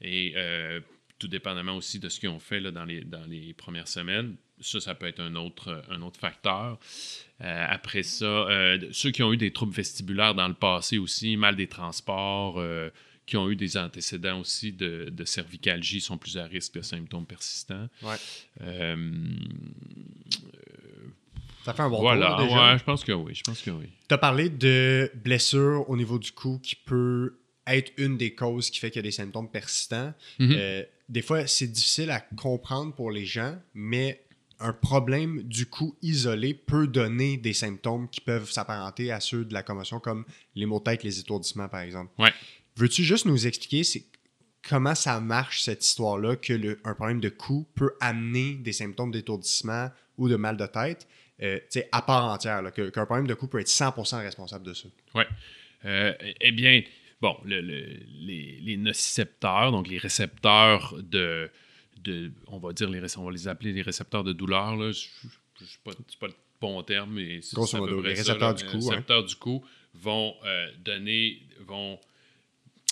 Et 0.00 0.32
euh, 0.36 0.80
tout 1.18 1.28
dépendamment 1.28 1.76
aussi 1.76 1.98
de 1.98 2.08
ce 2.08 2.20
qu'ils 2.20 2.28
ont 2.28 2.38
fait 2.38 2.60
là, 2.60 2.70
dans, 2.70 2.84
les, 2.84 3.02
dans 3.02 3.24
les 3.26 3.52
premières 3.52 3.88
semaines. 3.88 4.36
Ça, 4.60 4.80
ça 4.80 4.94
peut 4.94 5.06
être 5.06 5.20
un 5.20 5.34
autre, 5.34 5.84
un 5.90 6.02
autre 6.02 6.18
facteur. 6.18 6.78
Euh, 7.40 7.66
après 7.68 8.02
ça, 8.02 8.46
ceux 8.90 9.10
qui 9.10 9.22
ont 9.22 9.32
eu 9.32 9.36
des 9.36 9.52
troubles 9.52 9.74
vestibulaires 9.74 10.34
dans 10.34 10.48
le 10.48 10.54
passé 10.54 10.98
aussi, 10.98 11.36
mal 11.36 11.56
des 11.56 11.68
transports, 11.68 12.62
qui 13.28 13.36
ont 13.36 13.48
eu 13.50 13.56
des 13.56 13.76
antécédents 13.76 14.40
aussi 14.40 14.72
de, 14.72 15.08
de, 15.10 15.24
cervicalgie 15.24 16.00
sont 16.00 16.18
plus 16.18 16.36
à 16.38 16.44
risque 16.44 16.74
de 16.74 16.82
symptômes 16.82 17.26
persistants. 17.26 17.88
Ouais. 18.02 18.16
Ça 21.64 21.74
fait 21.74 21.82
un 21.82 21.90
bon 21.90 22.00
voilà, 22.00 22.28
tour 22.28 22.46
déjà. 22.46 22.72
Ouais, 22.72 22.78
je 22.78 22.84
pense 22.84 23.04
que 23.04 23.12
oui. 23.12 23.34
Je 23.34 23.42
pense 23.42 23.60
que 23.60 23.70
oui. 23.70 23.88
Tu 24.08 24.14
as 24.14 24.18
parlé 24.18 24.48
de 24.48 25.12
blessures 25.16 25.84
au 25.90 25.96
niveau 25.98 26.18
du 26.18 26.32
cou 26.32 26.58
qui 26.62 26.76
peut 26.76 27.38
être 27.66 27.92
une 27.98 28.16
des 28.16 28.34
causes 28.34 28.70
qui 28.70 28.80
fait 28.80 28.90
qu'il 28.90 29.00
y 29.00 29.00
a 29.00 29.02
des 29.02 29.10
symptômes 29.10 29.50
persistants. 29.50 30.14
Mhm. 30.38 30.52
Euh, 30.56 30.82
des 31.10 31.20
fois, 31.20 31.46
c'est 31.46 31.66
difficile 31.66 32.10
à 32.10 32.20
comprendre 32.20 32.94
pour 32.94 33.10
les 33.10 33.26
gens, 33.26 33.56
mais 33.74 34.24
un 34.60 34.72
problème 34.72 35.42
du 35.42 35.66
cou 35.66 35.94
isolé 36.02 36.54
peut 36.54 36.86
donner 36.86 37.36
des 37.36 37.52
symptômes 37.52 38.08
qui 38.08 38.20
peuvent 38.20 38.50
s'apparenter 38.50 39.12
à 39.12 39.20
ceux 39.20 39.44
de 39.44 39.54
la 39.54 39.62
commotion, 39.62 40.00
comme 40.00 40.24
les 40.54 40.66
maux 40.66 40.78
de 40.78 40.84
tête, 40.84 41.04
les 41.04 41.20
étourdissements, 41.20 41.68
par 41.68 41.80
exemple. 41.80 42.10
Ouais. 42.18 42.32
Veux-tu 42.78 43.04
juste 43.04 43.26
nous 43.26 43.46
expliquer 43.46 43.82
comment 44.66 44.94
ça 44.94 45.20
marche, 45.20 45.62
cette 45.62 45.84
histoire-là, 45.84 46.36
que 46.36 46.78
un 46.84 46.94
problème 46.94 47.20
de 47.20 47.28
cou 47.28 47.66
peut 47.74 47.92
amener 48.00 48.54
des 48.54 48.72
symptômes 48.72 49.10
d'étourdissement 49.10 49.90
ou 50.16 50.28
de 50.28 50.36
mal 50.36 50.56
de 50.56 50.66
tête? 50.66 51.06
euh, 51.42 51.58
à 51.92 52.02
part 52.02 52.24
entière, 52.24 52.62
qu'un 52.72 53.06
problème 53.06 53.26
de 53.26 53.34
cou 53.34 53.46
peut 53.46 53.60
être 53.60 53.68
100% 53.68 54.22
responsable 54.22 54.66
de 54.66 54.74
ça. 54.74 54.88
Oui. 55.14 55.22
Euh, 55.84 56.12
eh 56.40 56.52
bien, 56.52 56.82
bon, 57.20 57.36
les, 57.44 57.62
les, 57.62 58.76
nocicepteurs, 58.76 59.70
donc 59.70 59.88
les 59.88 59.98
récepteurs 59.98 60.94
de, 61.00 61.48
de, 62.02 62.32
on 62.48 62.58
va 62.58 62.72
dire, 62.72 62.90
les, 62.90 63.18
on 63.18 63.24
va 63.24 63.30
les 63.30 63.46
appeler 63.46 63.72
les 63.72 63.82
récepteurs 63.82 64.24
de 64.24 64.32
douleur, 64.32 64.76
là, 64.76 64.90
je 64.90 65.06
ne 65.60 65.66
sais 65.66 65.78
pas, 65.84 65.92
pas 66.20 66.26
le 66.26 66.34
bon 66.60 66.82
terme, 66.82 67.14
mais 67.14 67.40
c'est 67.40 67.56
les 67.56 68.14
récepteurs 68.14 68.54
du 68.54 68.64
cou. 68.64 68.78
Les 68.78 68.88
récepteurs 68.88 69.24
du 69.24 69.36
cou 69.36 69.64
vont 69.94 70.34
euh, 70.44 70.68
donner, 70.84 71.42
vont 71.60 72.00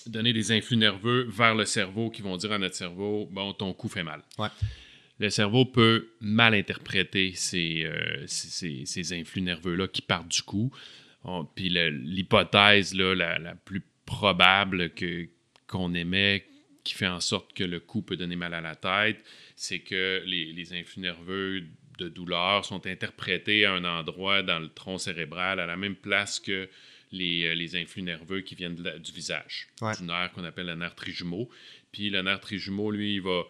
donner 0.06 0.32
des 0.32 0.52
influx 0.52 0.76
nerveux 0.76 1.26
vers 1.28 1.54
le 1.54 1.64
cerveau 1.64 2.10
qui 2.10 2.22
vont 2.22 2.36
dire 2.36 2.52
à 2.52 2.58
notre 2.58 2.74
cerveau, 2.74 3.28
bon, 3.30 3.52
ton 3.52 3.72
cou 3.72 3.88
fait 3.88 4.04
mal. 4.04 4.22
Ouais 4.38 4.48
le 5.18 5.30
cerveau 5.30 5.64
peut 5.64 6.10
mal 6.20 6.54
interpréter 6.54 7.32
ces, 7.34 7.84
euh, 7.84 8.26
influx 9.12 9.40
nerveux-là 9.40 9.88
qui 9.88 10.02
partent 10.02 10.28
du 10.28 10.42
cou. 10.42 10.70
puis 11.54 11.70
l'hypothèse 11.70 12.94
la, 12.94 13.38
la, 13.38 13.54
plus 13.54 13.82
probable 14.04 14.90
que, 14.90 15.28
qu'on 15.66 15.94
émet 15.94 16.46
qui 16.84 16.94
fait 16.94 17.08
en 17.08 17.20
sorte 17.20 17.52
que 17.52 17.64
le 17.64 17.80
cou 17.80 18.02
peut 18.02 18.16
donner 18.16 18.36
mal 18.36 18.54
à 18.54 18.60
la 18.60 18.76
tête, 18.76 19.18
c'est 19.56 19.80
que 19.80 20.22
les, 20.24 20.72
influx 20.72 21.00
nerveux 21.00 21.64
de 21.98 22.08
douleur 22.08 22.64
sont 22.64 22.86
interprétés 22.86 23.64
à 23.64 23.72
un 23.72 23.84
endroit 23.84 24.42
dans 24.42 24.60
le 24.60 24.68
tronc 24.68 24.98
cérébral, 24.98 25.58
à 25.58 25.66
la 25.66 25.76
même 25.76 25.96
place 25.96 26.38
que 26.38 26.68
les, 27.12 27.44
euh, 27.44 27.80
influx 27.80 28.02
nerveux 28.02 28.40
qui 28.40 28.54
viennent 28.54 28.76
du 28.76 29.12
visage, 29.12 29.68
du 29.98 30.04
nerf 30.04 30.32
qu'on 30.32 30.44
appelle 30.44 30.66
le 30.66 30.74
nerf 30.74 30.94
trijumeau. 30.94 31.48
Puis 31.92 32.10
le 32.10 32.22
nerf 32.22 32.40
trijumeau, 32.40 32.90
lui, 32.90 33.14
il 33.14 33.22
va 33.22 33.44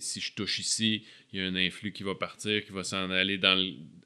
si 0.00 0.20
je 0.20 0.32
touche 0.34 0.58
ici, 0.58 1.04
il 1.32 1.40
y 1.40 1.42
a 1.42 1.46
un 1.46 1.54
influx 1.54 1.92
qui 1.92 2.02
va 2.02 2.14
partir, 2.14 2.64
qui 2.64 2.72
va 2.72 2.84
s'en 2.84 3.10
aller 3.10 3.38
dans 3.38 3.58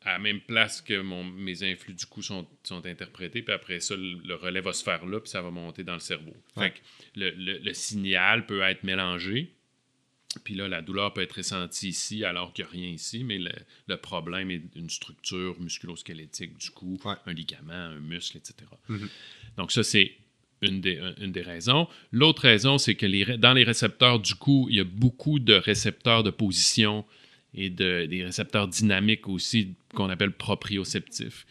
à 0.02 0.12
la 0.12 0.18
même 0.18 0.40
place 0.40 0.80
que 0.80 1.00
mon, 1.00 1.24
mes 1.24 1.62
influx 1.62 1.94
du 1.94 2.06
coup 2.06 2.22
sont, 2.22 2.46
sont, 2.62 2.84
interprétés, 2.86 3.42
puis 3.42 3.52
après 3.52 3.80
ça, 3.80 3.94
le, 3.96 4.34
relais 4.34 4.60
va 4.60 4.72
se 4.72 4.82
faire 4.82 5.04
là, 5.06 5.20
puis 5.20 5.30
ça 5.30 5.42
va 5.42 5.50
monter 5.50 5.84
dans 5.84 5.94
le 5.94 6.00
cerveau. 6.00 6.34
le, 6.56 7.30
le, 7.30 7.72
signal 7.74 8.46
peut 8.46 8.62
être 8.62 8.84
mélangé, 8.84 9.52
puis 10.44 10.54
là, 10.54 10.68
la 10.68 10.82
douleur 10.82 11.12
peut 11.14 11.22
être 11.22 11.36
ressentie 11.36 11.88
ici 11.88 12.24
alors 12.24 12.52
qu'il 12.52 12.64
n'y 12.64 12.68
a 12.68 12.72
rien 12.72 12.88
ici, 12.88 13.24
mais 13.24 13.38
le, 13.38 13.96
problème 13.96 14.50
est 14.50 14.62
une 14.76 14.90
structure 14.90 15.58
musculo-squelettique 15.58 16.58
du 16.58 16.70
cou, 16.70 16.98
un 17.04 17.32
ligament, 17.32 17.72
un 17.72 18.00
muscle, 18.00 18.36
etc. 18.36 18.54
Mm-hmm. 18.90 19.08
Donc 19.56 19.72
ça, 19.72 19.82
c'est 19.82 20.12
une 20.60 20.80
des, 20.80 21.00
une 21.20 21.32
des 21.32 21.42
raisons. 21.42 21.88
L'autre 22.12 22.42
raison, 22.42 22.78
c'est 22.78 22.94
que 22.94 23.06
les, 23.06 23.38
dans 23.38 23.54
les 23.54 23.64
récepteurs 23.64 24.18
du 24.18 24.34
cou, 24.34 24.66
il 24.70 24.76
y 24.76 24.80
a 24.80 24.84
beaucoup 24.84 25.38
de 25.38 25.54
récepteurs 25.54 26.22
de 26.22 26.30
position 26.30 27.04
et 27.54 27.70
de, 27.70 28.06
des 28.06 28.24
récepteurs 28.24 28.68
dynamiques 28.68 29.28
aussi 29.28 29.74
qu'on 29.94 30.10
appelle 30.10 30.32
proprioceptifs, 30.32 31.46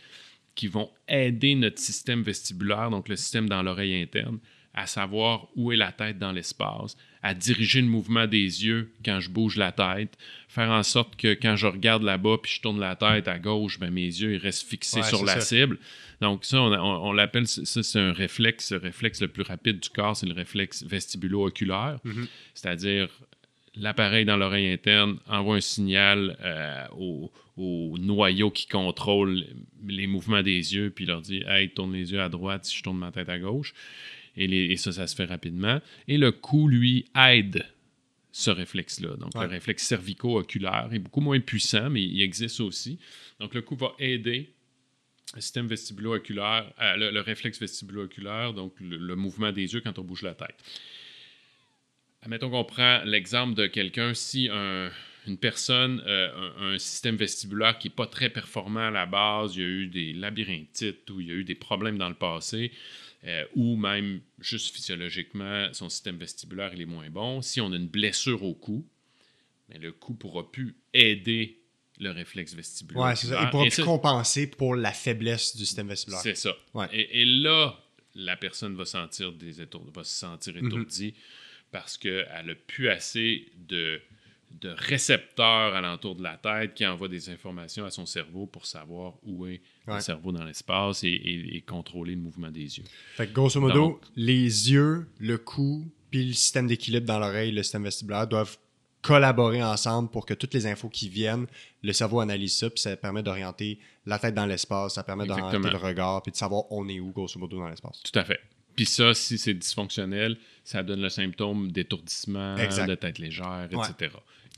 qui 0.54 0.68
vont 0.68 0.92
aider 1.08 1.56
notre 1.56 1.80
système 1.80 2.22
vestibulaire, 2.22 2.90
donc 2.92 3.10
le 3.10 3.16
système 3.16 3.50
dans 3.50 3.64
l'oreille 3.64 4.00
interne, 4.00 4.40
à 4.74 4.86
savoir 4.86 5.48
où 5.56 5.72
est 5.72 5.78
la 5.78 5.92
tête 5.92 6.20
dans 6.20 6.32
l'espace, 6.32 6.98
à 7.24 7.34
diriger 7.34 7.82
le 7.82 7.88
mouvement 7.88 8.28
des 8.28 8.66
yeux 8.66 8.92
quand 9.04 9.20
je 9.20 9.30
bouge 9.30 9.58
la 9.58 9.72
tête, 9.72 10.18
faire 10.48 10.70
en 10.70 10.84
sorte 10.84 11.16
que 11.16 11.34
quand 11.34 11.56
je 11.56 11.68
regarde 11.68 12.04
là-bas 12.04 12.38
puis 12.42 12.54
je 12.54 12.62
tourne 12.62 12.80
la 12.80 12.96
tête 12.96 13.28
à 13.28 13.40
gauche, 13.40 13.80
ben, 13.80 13.92
mes 13.92 14.06
yeux 14.06 14.34
ils 14.34 14.38
restent 14.38 14.68
fixés 14.68 15.04
sur 15.04 15.26
la 15.26 15.40
cible. 15.42 15.78
Donc 16.22 16.46
ça, 16.46 16.62
on, 16.62 17.12
l'appelle, 17.12 17.48
ça 17.48 17.84
c'est 17.84 18.00
un 18.00 18.14
réflexe, 18.14 18.72
le 18.72 18.80
réflexe 18.80 19.22
le 19.22 19.28
plus 19.28 19.44
rapide 19.44 19.80
du 19.80 19.90
corps, 19.90 20.16
c'est 20.16 20.26
le 20.26 20.34
réflexe 20.34 20.84
vestibulo-oculaire, 20.84 22.00
mm-hmm. 22.06 22.28
c'est-à-dire 22.54 23.10
l'appareil 23.80 24.26
dans 24.26 24.38
l'oreille 24.38 24.72
interne 24.72 25.20
envoie 25.28 25.58
un 25.58 25.62
signal 25.62 26.38
euh, 26.42 26.86
au, 26.98 27.32
au, 27.58 27.98
noyau 28.00 28.52
qui 28.52 28.68
contrôle 28.68 29.46
les 29.88 30.08
mouvements 30.08 30.42
des 30.42 30.76
yeux, 30.76 30.90
puis 30.90 31.06
leur 31.06 31.22
dit 31.22 31.44
Hey, 31.48 31.70
tourne 31.70 31.94
les 31.94 32.12
yeux 32.12 32.22
à 32.22 32.30
droite 32.30 32.66
si 32.66 32.78
je 32.78 32.84
tourne 32.84 32.98
ma 32.98 33.12
tête 33.12 33.30
à 33.30 33.40
gauche. 33.40 33.74
Et, 34.38 34.78
ça, 34.78 34.92
ça 34.92 35.08
se 35.08 35.16
fait 35.16 35.26
rapidement. 35.26 35.80
Et 36.08 36.18
le 36.18 36.32
cou, 36.32 36.68
lui, 36.68 37.06
aide 37.16 37.66
ce 38.32 38.52
réflexe-là. 38.52 39.16
Donc, 39.18 39.34
le 39.34 39.48
réflexe 39.48 39.84
cervico-oculaire 39.88 40.90
est 40.92 41.00
beaucoup 41.00 41.22
moins 41.22 41.40
puissant, 41.40 41.90
mais 41.90 42.04
il 42.04 42.22
existe 42.22 42.60
aussi. 42.60 43.00
Donc, 43.40 43.54
le 43.54 43.62
cou 43.62 43.76
va 43.76 43.94
aider 44.00 44.54
le 45.36 45.42
système 45.42 45.68
vestibulo-oculaire, 45.68 46.72
euh, 46.82 47.12
le, 47.12 47.20
réflexe 47.20 47.60
vestibulo-oculaire, 47.60 48.54
donc 48.54 48.74
le, 48.80 49.16
mouvement 49.16 49.52
des 49.52 49.74
yeux 49.74 49.82
quand 49.82 50.00
on 50.00 50.04
bouge 50.04 50.22
la 50.22 50.34
tête. 50.34 50.56
Admettons 52.22 52.50
qu'on 52.50 52.64
prend 52.64 53.02
l'exemple 53.06 53.56
de 53.56 53.68
quelqu'un, 53.68 54.14
si 54.14 54.50
une 55.28 55.38
personne 55.38 56.02
euh, 56.06 56.52
a 56.60 56.64
un, 56.64 56.80
système 56.80 57.16
vestibulaire 57.16 57.78
qui 57.78 57.90
n'est 57.90 57.94
pas 57.94 58.08
très 58.08 58.30
performant 58.30 58.88
à 58.88 58.92
la 58.92 59.06
base, 59.06 59.56
il 59.56 59.62
y 59.62 59.66
a 59.66 59.68
eu 59.68 59.88
des 59.88 60.14
labyrinthites 60.14 61.10
ou 61.10 61.20
il 61.20 61.28
y 61.28 61.32
a 61.32 61.36
eu 61.36 61.44
des 61.44 61.56
problèmes 61.56 61.98
dans 61.98 62.10
le 62.10 62.16
passé, 62.16 62.72
euh, 63.24 63.46
ou 63.56 63.76
même 63.76 64.22
juste 64.40 64.76
physiologiquement, 64.76 65.74
son 65.74 65.90
système 65.90 66.18
vestibulaire 66.18 66.74
il 66.74 66.82
est 66.82 66.86
moins 66.86 67.10
bon. 67.10 67.42
Si 67.42 67.60
on 67.62 67.72
a 67.72 67.76
une 67.76 67.88
blessure 67.88 68.44
au 68.44 68.54
cou, 68.54 68.86
mais 69.70 69.80
le 69.80 69.92
cou 69.92 70.14
pourra 70.14 70.52
plus 70.52 70.76
aider 70.94 71.60
le 72.00 72.12
réflexe 72.12 72.54
vestibulaire. 72.54 73.04
Ouais, 73.04 73.16
c'est 73.16 73.28
ça. 73.28 73.42
Il 73.44 73.50
pourra 73.50 73.66
plus 73.66 73.84
compenser 73.84 74.48
pour 74.48 74.76
la 74.76 74.92
faiblesse 74.92 75.56
du 75.56 75.66
système 75.66 75.88
vestibulaire. 75.88 76.22
C'est 76.22 76.36
ça. 76.36 76.56
Et, 76.92 77.26
là, 77.26 77.78
la 78.16 78.36
personne 78.38 78.76
va 78.76 78.86
sentir 78.86 79.32
des 79.34 79.54
va 79.54 80.04
se 80.04 80.20
sentir 80.20 80.54
mhm. 80.56 80.68
étourdie 80.68 81.16
parce 81.72 81.98
qu'elle 81.98 82.46
n'a 82.46 82.56
plus 82.56 82.90
assez 82.90 83.52
de 83.58 84.00
de 84.52 84.70
récepteurs 84.78 85.76
alentour 85.76 86.16
de 86.16 86.24
la 86.24 86.38
tête 86.38 86.74
qui 86.74 86.86
envoient 86.86 87.08
des 87.08 87.30
informations 87.30 87.86
à 87.86 87.92
son 87.92 88.06
cerveau 88.06 88.48
pour 88.48 88.66
savoir 88.66 89.14
où 89.24 89.46
est 89.46 89.62
Ouais. 89.88 89.96
le 89.96 90.00
cerveau 90.02 90.32
dans 90.32 90.44
l'espace 90.44 91.04
et, 91.04 91.08
et- 91.10 91.56
et 91.58 91.62
contrôler 91.62 92.16
le 92.16 92.22
mouvement 92.22 92.50
des 92.52 92.78
yeux. 92.80 92.84
Fait 93.16 93.28
que 93.28 93.34
grosso 93.34 93.60
modo, 93.62 93.74
Donc- 93.74 94.02
les 94.16 94.72
yeux, 94.72 95.08
le 95.20 95.38
cou, 95.38 95.86
puis 96.10 96.26
le 96.28 96.34
système 96.34 96.68
d'équilibre 96.68 97.06
dans 97.06 97.20
l'oreille, 97.20 97.52
le 97.52 97.62
système 97.64 97.84
vestibulaire 97.84 98.28
doivent 98.28 98.58
collaborer 99.02 99.64
ensemble 99.64 100.10
pour 100.10 100.26
que 100.26 100.34
toutes 100.34 100.54
les 100.54 100.66
infos 100.66 100.90
qui 100.90 101.08
viennent, 101.08 101.46
le 101.84 101.94
cerveau 101.94 102.20
analyse 102.20 102.58
ça, 102.58 102.70
puis 102.70 102.80
ça 102.80 102.98
permet 102.98 103.24
d'orienter 103.24 103.80
la 104.06 104.18
tête 104.20 104.34
dans 104.34 104.46
l'espace, 104.46 104.96
ça 104.96 105.04
permet 105.04 105.26
d'orienter 105.26 105.60
le 105.70 105.78
regard, 105.78 106.24
puis 106.24 106.32
de 106.32 106.38
savoir 106.38 106.64
on 106.72 106.88
est 106.90 107.00
où, 107.00 107.12
grosso 107.12 107.40
modo, 107.40 107.58
dans 107.60 107.70
l'espace. 107.70 108.02
Tout 108.04 108.18
à 108.20 108.24
fait. 108.26 108.40
Puis 108.76 108.86
ça, 108.86 109.14
si 109.14 109.38
c'est 109.38 109.54
dysfonctionnel, 109.54 110.38
ça 110.64 110.84
donne 110.84 111.02
le 111.02 111.10
symptôme 111.10 111.72
d'étourdissement, 111.72 112.56
de 112.56 112.96
tête 112.96 113.18
légère, 113.18 113.68
Ouais. 113.72 113.88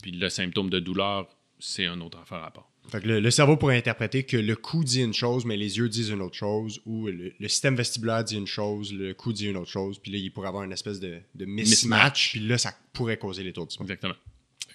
Puis 0.02 0.12
le 0.12 0.28
symptôme 0.28 0.70
de 0.70 0.80
douleur, 0.80 1.28
c'est 1.58 1.86
un 1.86 2.00
autre 2.00 2.18
affaire 2.20 2.42
à 2.44 2.50
part. 2.50 2.66
Fait 2.88 3.00
que 3.00 3.06
le, 3.06 3.20
le 3.20 3.30
cerveau 3.30 3.56
pourrait 3.56 3.76
interpréter 3.76 4.24
que 4.24 4.36
le 4.36 4.56
cou 4.56 4.82
dit 4.82 5.02
une 5.02 5.12
chose, 5.14 5.44
mais 5.44 5.56
les 5.56 5.76
yeux 5.78 5.88
disent 5.88 6.08
une 6.10 6.22
autre 6.22 6.34
chose, 6.36 6.80
ou 6.86 7.06
le, 7.06 7.32
le 7.38 7.48
système 7.48 7.76
vestibulaire 7.76 8.24
dit 8.24 8.36
une 8.36 8.46
chose, 8.46 8.92
le 8.92 9.14
cou 9.14 9.32
dit 9.32 9.46
une 9.46 9.56
autre 9.58 9.70
chose, 9.70 9.98
puis 9.98 10.10
là, 10.10 10.18
il 10.18 10.32
pourrait 10.32 10.48
avoir 10.48 10.64
une 10.64 10.72
espèce 10.72 10.98
de, 10.98 11.18
de 11.34 11.44
mismatch, 11.44 12.30
puis 12.32 12.40
là, 12.40 12.58
ça 12.58 12.72
pourrait 12.92 13.18
causer 13.18 13.42
l'étourdissement. 13.44 13.84
Exactement. 13.84 14.14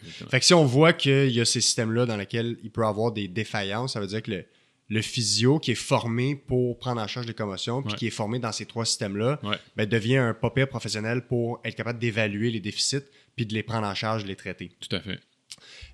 Exactement. 0.02 0.30
Fait 0.30 0.40
que 0.40 0.46
si 0.46 0.54
on 0.54 0.66
voit 0.66 0.94
qu'il 0.94 1.32
y 1.32 1.42
a 1.42 1.46
ces 1.46 1.62
systèmes-là 1.62 2.06
dans 2.06 2.16
lesquels 2.18 2.58
il 2.64 2.70
peut 2.72 2.86
avoir 2.86 3.12
des 3.12 3.28
défaillances, 3.28 3.94
ça 3.94 4.00
veut 4.00 4.08
dire 4.08 4.22
que 4.22 4.32
le, 4.32 4.46
le 4.90 5.02
physio 5.02 5.58
qui 5.60 5.72
est 5.72 5.76
formé 5.76 6.36
pour 6.36 6.78
prendre 6.78 7.02
en 7.02 7.08
charge 7.08 7.26
les 7.26 7.34
commotions, 7.34 7.82
puis 7.82 7.94
Ouais. 7.94 7.98
qui 7.98 8.08
est 8.08 8.12
formé 8.12 8.38
dans 8.40 8.52
ces 8.52 8.66
trois 8.68 8.86
systèmes-là, 8.86 9.40
Ouais. 9.44 9.58
ben, 9.76 9.88
devient 9.90 10.18
un 10.18 10.34
pas 10.36 10.52
pire 10.52 10.68
professionnel 10.70 11.26
pour 11.26 11.60
être 11.66 11.76
capable 11.76 11.98
d'évaluer 12.00 12.52
les 12.52 12.60
déficits, 12.60 13.02
puis 13.36 13.46
de 13.46 13.54
les 13.54 13.64
prendre 13.64 13.88
en 13.88 13.96
charge, 13.96 14.24
de 14.24 14.28
les 14.28 14.36
traiter. 14.36 14.72
Tout 14.80 14.96
à 14.96 15.00
fait. 15.00 15.20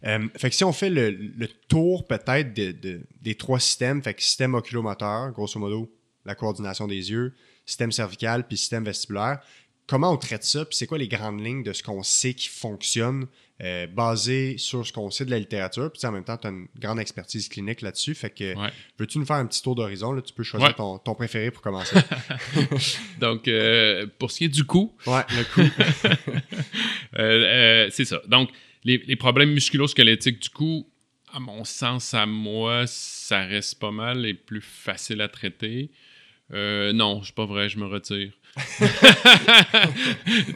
Euh, 0.06 0.28
fait 0.38 0.50
que 0.50 0.56
si 0.56 0.64
on 0.64 0.74
fait 0.74 0.90
le, 0.90 1.12
le 1.12 1.48
tour 1.48 2.08
peut-être 2.08 2.54
de- 2.54 2.72
de- 2.72 3.02
des 3.22 3.36
trois 3.36 3.60
systèmes, 3.60 4.02
fait 4.02 4.14
que 4.14 4.22
système 4.24 4.56
oculomoteur, 4.56 5.32
grosso 5.32 5.60
modo, 5.60 5.94
la 6.26 6.36
coordination 6.36 6.88
des 6.88 7.12
yeux, 7.12 7.34
système 7.66 7.92
cervical, 7.92 8.48
puis 8.48 8.58
système 8.58 8.84
vestibulaire, 8.84 9.40
comment 9.88 10.12
on 10.12 10.18
traite 10.18 10.44
ça, 10.44 10.66
puis 10.66 10.76
c'est 10.76 10.88
quoi 10.88 10.98
les 10.98 11.08
grandes 11.08 11.44
lignes 11.44 11.64
de 11.64 11.74
ce 11.74 11.84
qu'on 11.84 12.04
sait 12.04 12.34
qui 12.34 12.48
fonctionne, 12.48 13.28
euh, 13.64 13.86
basé 13.86 14.58
sur 14.58 14.86
ce 14.88 14.92
qu'on 14.92 15.12
sait 15.12 15.24
de 15.26 15.30
la 15.32 15.38
littérature, 15.38 15.92
puis 15.92 16.06
en 16.08 16.12
même 16.12 16.24
temps, 16.24 16.38
tu 16.38 16.48
as 16.48 16.50
une 16.50 16.68
grande 16.80 17.00
expertise 17.00 17.48
clinique 17.48 17.82
là-dessus, 17.82 18.16
fait 18.16 18.32
que 18.32 18.56
Ouais. 18.58 18.70
veux-tu 18.98 19.20
nous 19.20 19.26
faire 19.26 19.36
un 19.36 19.46
petit 19.46 19.62
tour 19.62 19.76
d'horizon, 19.76 20.20
tu 20.22 20.34
peux 20.34 20.42
choisir 20.44 20.70
Ouais. 20.70 20.74
ton, 20.74 20.98
ton 20.98 21.14
préféré 21.14 21.52
pour 21.52 21.62
commencer. 21.62 21.96
Donc, 23.20 23.48
euh, 23.48 24.08
pour 24.18 24.32
ce 24.32 24.40
qui 24.40 24.44
est 24.46 24.50
du 24.50 24.64
cou, 24.64 24.96
ouais, 25.06 25.22
le 25.30 25.44
coup. 25.54 26.42
euh, 27.20 27.88
c'est 27.92 28.06
ça. 28.06 28.22
Donc, 28.28 28.50
les, 28.84 28.98
les 29.06 29.16
problèmes 29.16 29.52
musculo-squelettiques 29.54 30.40
du 30.42 30.50
cou, 30.50 30.88
à 31.34 31.40
mon 31.40 31.64
sens, 31.64 32.14
à 32.14 32.26
moi, 32.26 32.86
ça 32.88 33.42
reste 33.46 33.80
pas 33.80 33.92
mal 33.92 34.26
et 34.26 34.34
plus 34.34 34.62
facile 34.62 35.22
à 35.22 35.28
traiter. 35.28 35.92
Non, 36.52 37.22
c'est 37.24 37.36
pas 37.36 37.46
vrai, 37.46 37.70
je 37.70 37.78
me 37.78 37.86
retire. 37.86 38.32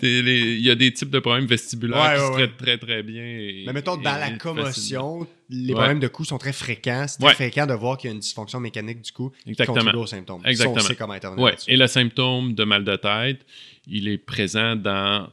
Il 0.02 0.60
y 0.62 0.70
a 0.70 0.76
des 0.76 0.91
types 0.93 1.10
de 1.10 1.20
problèmes 1.20 1.46
vestibulaires 1.46 2.02
Ouais, 2.02 2.16
qui 2.16 2.22
ouais, 2.22 2.28
se 2.28 2.32
ouais. 2.32 2.38
traitent 2.48 2.58
très 2.58 2.78
très 2.78 3.04
bien. 3.04 3.24
et- 3.24 3.64
Mais 3.66 3.74
mettons, 3.74 3.98
dans 3.98 4.18
la 4.20 4.32
commotion, 4.32 5.28
les 5.50 5.74
problèmes 5.74 6.00
de 6.00 6.08
cou 6.08 6.24
sont 6.26 6.38
très 6.38 6.54
fréquents. 6.54 7.06
C'est 7.08 7.20
très 7.24 7.34
fréquent 7.36 7.66
de 7.66 7.74
voir 7.74 7.98
qu'il 7.98 8.10
y 8.10 8.12
a 8.12 8.14
une 8.14 8.20
dysfonction 8.20 8.60
mécanique 8.60 9.02
du 9.02 9.12
cou 9.12 9.32
qui 9.43 9.52
Exactement. 9.52 9.78
contribue 9.78 9.98
aux 10.00 10.08
symptômes. 10.08 10.41
Ça, 10.43 10.50
Exactement. 10.50 10.84
on 10.84 10.88
sait 10.88 10.96
comment 10.96 11.14
intervenir 11.14 11.43
Ouais. 11.46 11.52
là-dessus. 11.52 11.72
Et 11.72 11.78
le 11.78 11.88
symptôme 11.88 12.54
de 12.54 12.64
mal 12.64 12.84
de 12.84 12.96
tête, 12.96 13.46
il 13.88 14.08
est 14.08 14.18
présent 14.18 14.76
dans 14.76 15.28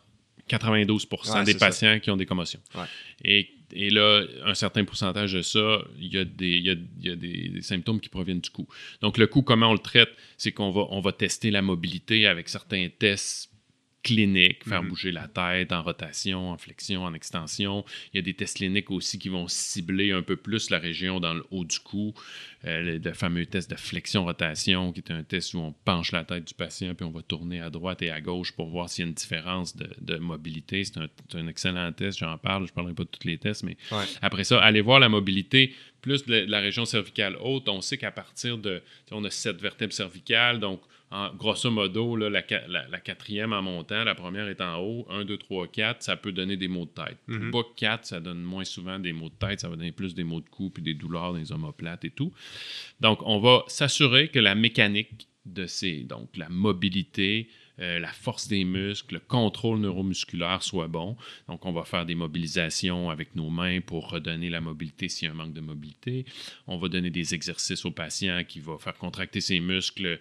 92 0.48 1.06
Ouais, 1.10 1.44
des 1.44 1.52
c'est 1.52 1.58
ça. 1.58 1.66
patients 1.66 1.98
qui 2.00 2.10
ont 2.10 2.16
des 2.16 2.26
commotions. 2.26 2.60
Et, 3.24 3.48
et 3.72 3.90
là, 3.90 4.22
un 4.44 4.54
certain 4.54 4.84
pourcentage 4.84 5.32
de 5.32 5.42
ça, 5.42 5.82
il 5.98 6.12
y 6.12 6.18
a, 6.18 6.24
des, 6.24 7.62
symptômes 7.62 8.00
qui 8.00 8.08
proviennent 8.08 8.40
du 8.40 8.50
cou. 8.50 8.66
Donc, 9.00 9.18
le 9.18 9.26
cou, 9.26 9.42
comment 9.42 9.68
on 9.68 9.72
le 9.72 9.78
traite? 9.78 10.10
C'est 10.36 10.52
qu'on 10.52 10.70
va, 10.70 10.86
on 10.90 11.00
va 11.00 11.12
tester 11.12 11.50
la 11.50 11.62
mobilité 11.62 12.26
avec 12.26 12.48
certains 12.48 12.88
tests 12.98 13.51
cliniques, 14.02 14.64
faire 14.64 14.82
Mhm. 14.82 14.88
bouger 14.88 15.12
la 15.12 15.28
tête 15.28 15.72
en 15.72 15.82
rotation, 15.82 16.50
en 16.50 16.58
flexion, 16.58 17.04
en 17.04 17.14
extension. 17.14 17.84
Il 18.12 18.16
y 18.16 18.18
a 18.18 18.22
des 18.22 18.34
tests 18.34 18.56
cliniques 18.56 18.90
aussi 18.90 19.18
qui 19.18 19.28
vont 19.28 19.46
cibler 19.48 20.10
un 20.12 20.22
peu 20.22 20.36
plus 20.36 20.70
la 20.70 20.78
région 20.78 21.20
dans 21.20 21.34
le 21.34 21.44
haut 21.50 21.64
du 21.64 21.78
cou. 21.78 22.12
Euh, 22.64 22.82
le, 22.82 22.98
le 22.98 23.12
fameux 23.14 23.46
test 23.46 23.70
de 23.70 23.76
flexion-rotation, 23.76 24.92
qui 24.92 25.00
est 25.00 25.10
un 25.12 25.22
test 25.22 25.54
où 25.54 25.58
on 25.58 25.72
penche 25.72 26.12
la 26.12 26.24
tête 26.24 26.46
du 26.46 26.54
patient 26.54 26.94
puis 26.94 27.04
on 27.04 27.10
va 27.10 27.22
tourner 27.22 27.60
à 27.60 27.70
droite 27.70 28.02
et 28.02 28.10
à 28.10 28.20
gauche 28.20 28.52
pour 28.52 28.68
voir 28.68 28.88
s'il 28.88 29.04
y 29.04 29.06
a 29.06 29.08
une 29.08 29.14
différence 29.14 29.76
de, 29.76 29.88
de 30.00 30.16
mobilité. 30.18 30.84
C'est 30.84 30.98
un, 31.36 31.46
excellent 31.48 31.92
test, 31.92 32.18
j'en 32.18 32.38
parle, 32.38 32.66
je 32.66 32.72
ne 32.72 32.74
parlerai 32.74 32.94
pas 32.94 33.04
de 33.04 33.08
tous 33.08 33.26
les 33.26 33.38
tests, 33.38 33.62
mais 33.64 33.76
Ouais. 33.90 34.04
après 34.20 34.44
ça, 34.44 34.60
allez 34.60 34.80
voir 34.80 35.00
la 35.00 35.08
mobilité 35.08 35.74
plus 36.00 36.24
de 36.24 36.44
la, 36.48 36.60
région 36.60 36.84
cervicale 36.84 37.36
haute. 37.40 37.68
On 37.68 37.80
sait 37.80 37.96
qu'à 37.96 38.10
partir 38.10 38.58
de. 38.58 38.82
On 39.12 39.22
a 39.24 39.30
sept 39.30 39.60
vertèbres 39.60 39.92
cervicales, 39.92 40.58
donc 40.58 40.80
en, 41.12 41.34
grosso 41.34 41.70
modo, 41.70 42.16
là, 42.16 42.30
la, 42.30 42.42
qua- 42.42 42.66
la- 42.68 42.88
la 42.88 42.98
quatrième 43.00 43.52
en 43.52 43.60
montant, 43.62 44.02
la 44.04 44.14
première 44.14 44.48
est 44.48 44.60
en 44.60 44.78
haut. 44.80 45.06
1, 45.10 45.24
2, 45.24 45.36
3, 45.36 45.68
4, 45.68 46.02
ça 46.02 46.16
peut 46.16 46.32
donner 46.32 46.56
des 46.56 46.68
maux 46.68 46.86
de 46.86 46.90
tête. 46.90 47.18
Plus 47.26 47.50
bas 47.50 47.62
que 47.62 47.74
4, 47.76 48.06
ça 48.06 48.20
donne 48.20 48.42
moins 48.42 48.64
souvent 48.64 48.98
des 48.98 49.12
maux 49.12 49.28
de 49.28 49.34
tête, 49.34 49.60
ça 49.60 49.68
va 49.68 49.76
donner 49.76 49.92
plus 49.92 50.14
des 50.14 50.24
maux 50.24 50.40
de 50.40 50.48
cou 50.48 50.70
puis 50.70 50.82
des 50.82 50.94
douleurs 50.94 51.32
dans 51.32 51.38
les 51.38 51.52
omoplates 51.52 52.04
et 52.04 52.10
tout. 52.10 52.32
Donc, 53.00 53.20
on 53.24 53.38
va 53.40 53.62
s'assurer 53.68 54.28
que 54.28 54.38
la 54.38 54.54
mécanique 54.54 55.28
de 55.44 55.66
ces. 55.66 56.04
Donc, 56.04 56.36
la 56.36 56.48
mobilité, 56.48 57.48
euh, 57.80 57.98
la 57.98 58.12
force 58.12 58.48
des 58.48 58.64
muscles, 58.64 59.14
le 59.14 59.20
contrôle 59.20 59.80
neuromusculaire 59.80 60.62
soit 60.62 60.88
bon. 60.88 61.16
Donc, 61.48 61.64
on 61.66 61.72
va 61.72 61.84
faire 61.84 62.06
des 62.06 62.14
mobilisations 62.14 63.10
avec 63.10 63.34
nos 63.34 63.50
mains 63.50 63.80
pour 63.80 64.10
redonner 64.10 64.50
la 64.50 64.60
mobilité 64.60 65.08
s'il 65.08 65.26
y 65.26 65.28
a 65.28 65.32
un 65.32 65.36
manque 65.36 65.52
de 65.54 65.60
mobilité. 65.60 66.24
On 66.66 66.76
va 66.76 66.88
donner 66.88 67.10
des 67.10 67.34
exercices 67.34 67.84
au 67.84 67.90
patient 67.90 68.44
qui 68.46 68.60
va 68.60 68.78
faire 68.78 68.96
contracter 68.98 69.40
ses 69.40 69.58
muscles. 69.60 70.20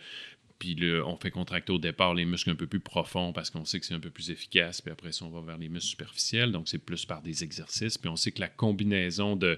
Puis 0.61 0.77
on 1.07 1.17
fait 1.17 1.31
contracter 1.31 1.71
au 1.73 1.79
départ 1.79 2.13
les 2.13 2.23
muscles 2.23 2.51
un 2.51 2.55
peu 2.55 2.67
plus 2.67 2.79
profonds 2.79 3.33
parce 3.33 3.49
qu'on 3.49 3.65
sait 3.65 3.79
que 3.79 3.85
c'est 3.87 3.95
un 3.95 3.99
peu 3.99 4.11
plus 4.11 4.29
efficace. 4.29 4.79
Puis 4.79 4.91
après 4.91 5.11
ça, 5.11 5.25
on 5.25 5.31
va 5.31 5.41
vers 5.41 5.57
les 5.57 5.69
muscles 5.69 5.89
superficiels. 5.89 6.51
Donc, 6.51 6.67
c'est 6.69 6.77
plus 6.77 7.03
par 7.03 7.23
des 7.23 7.43
exercices. 7.43 7.97
Puis 7.97 8.09
on 8.09 8.15
sait 8.15 8.31
que 8.31 8.39
la 8.41 8.47
combinaison 8.47 9.35
de 9.35 9.57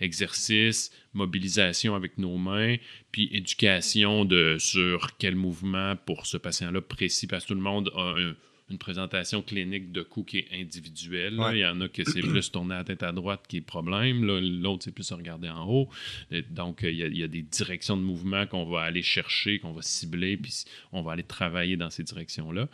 exercices, 0.00 0.90
mobilisation 1.12 1.94
avec 1.94 2.16
nos 2.16 2.38
mains, 2.38 2.76
puis 3.12 3.28
éducation 3.30 4.24
de, 4.24 4.56
sur 4.58 5.18
quel 5.18 5.36
mouvement 5.36 5.96
pour 5.96 6.24
ce 6.24 6.38
patient-là 6.38 6.80
précis, 6.80 7.26
parce 7.26 7.44
que 7.44 7.48
tout 7.48 7.54
le 7.54 7.60
monde 7.60 7.90
a 7.94 8.14
un- 8.18 8.34
une 8.70 8.76
présentation 8.78 9.40
clinique 9.42 9.92
de 9.92 10.02
cou 10.02 10.24
qui 10.24 10.38
est 10.38 10.48
individuelle. 10.52 11.38
Ouais. 11.40 11.56
Il 11.56 11.60
y 11.60 11.66
en 11.66 11.80
a 11.80 11.88
que 11.88 12.04
c'est 12.04 12.20
plus 12.20 12.50
tourner 12.52 12.74
la 12.74 12.84
tête 12.84 13.02
à 13.02 13.12
droite 13.12 13.44
qui 13.48 13.56
est 13.58 13.62
problème. 13.62 14.24
L'autre, 14.26 14.84
c'est 14.84 14.92
plus 14.92 15.10
regarder 15.12 15.48
en 15.48 15.66
haut. 15.66 15.88
Et 16.30 16.42
donc, 16.42 16.84
euh, 16.84 16.90
il 16.90 16.98
y, 16.98 17.02
a, 17.02 17.06
il 17.06 17.16
y 17.16 17.22
a 17.22 17.28
des 17.28 17.42
directions 17.42 17.96
de 17.96 18.02
mouvement 18.02 18.46
qu'on 18.46 18.66
va 18.66 18.82
aller 18.82 19.02
chercher, 19.02 19.58
qu'on 19.58 19.72
va 19.72 19.80
cibler, 19.82 20.36
puis 20.36 20.52
on 20.92 21.00
va 21.02 21.12
aller 21.12 21.22
travailler 21.22 21.76
dans 21.78 21.88
ces 21.90 22.02
directions-là. 22.04 22.68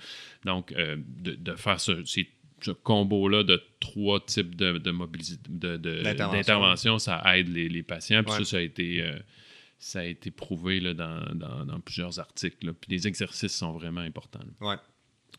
Donc, 0.45 0.73
euh, 0.73 0.97
de, 1.21 1.33
de 1.35 1.53
faire 1.55 1.79
ce, 1.81 2.05
ces- 2.05 2.29
ce 2.61 2.71
combo-là 2.71 3.43
de 3.45 3.63
trois 3.79 4.25
types 4.25 4.57
de, 4.57 4.79
D'intervention. 4.79 6.99
ça 6.99 7.23
aide 7.37 7.49
les, 7.55 7.69
les 7.69 7.83
patients. 7.83 8.23
Puis 8.23 8.33
Ouais. 8.33 8.39
ça, 8.39 8.45
ça 8.45 8.57
a 8.57 8.61
été, 8.61 9.03
euh, 9.03 9.19
ça 9.79 10.01
a 10.01 10.05
été 10.05 10.31
prouvé 10.31 10.81
là, 10.81 10.95
dans, 10.95 11.21
dans- 11.35 11.67
dans 11.67 11.81
plusieurs 11.81 12.19
articles. 12.19 12.67
là. 12.67 12.73
Puis 12.73 12.91
les 12.91 13.07
exercices 13.07 13.55
sont 13.55 13.73
vraiment 13.73 14.01
importants. 14.01 14.41
là. 14.41 14.53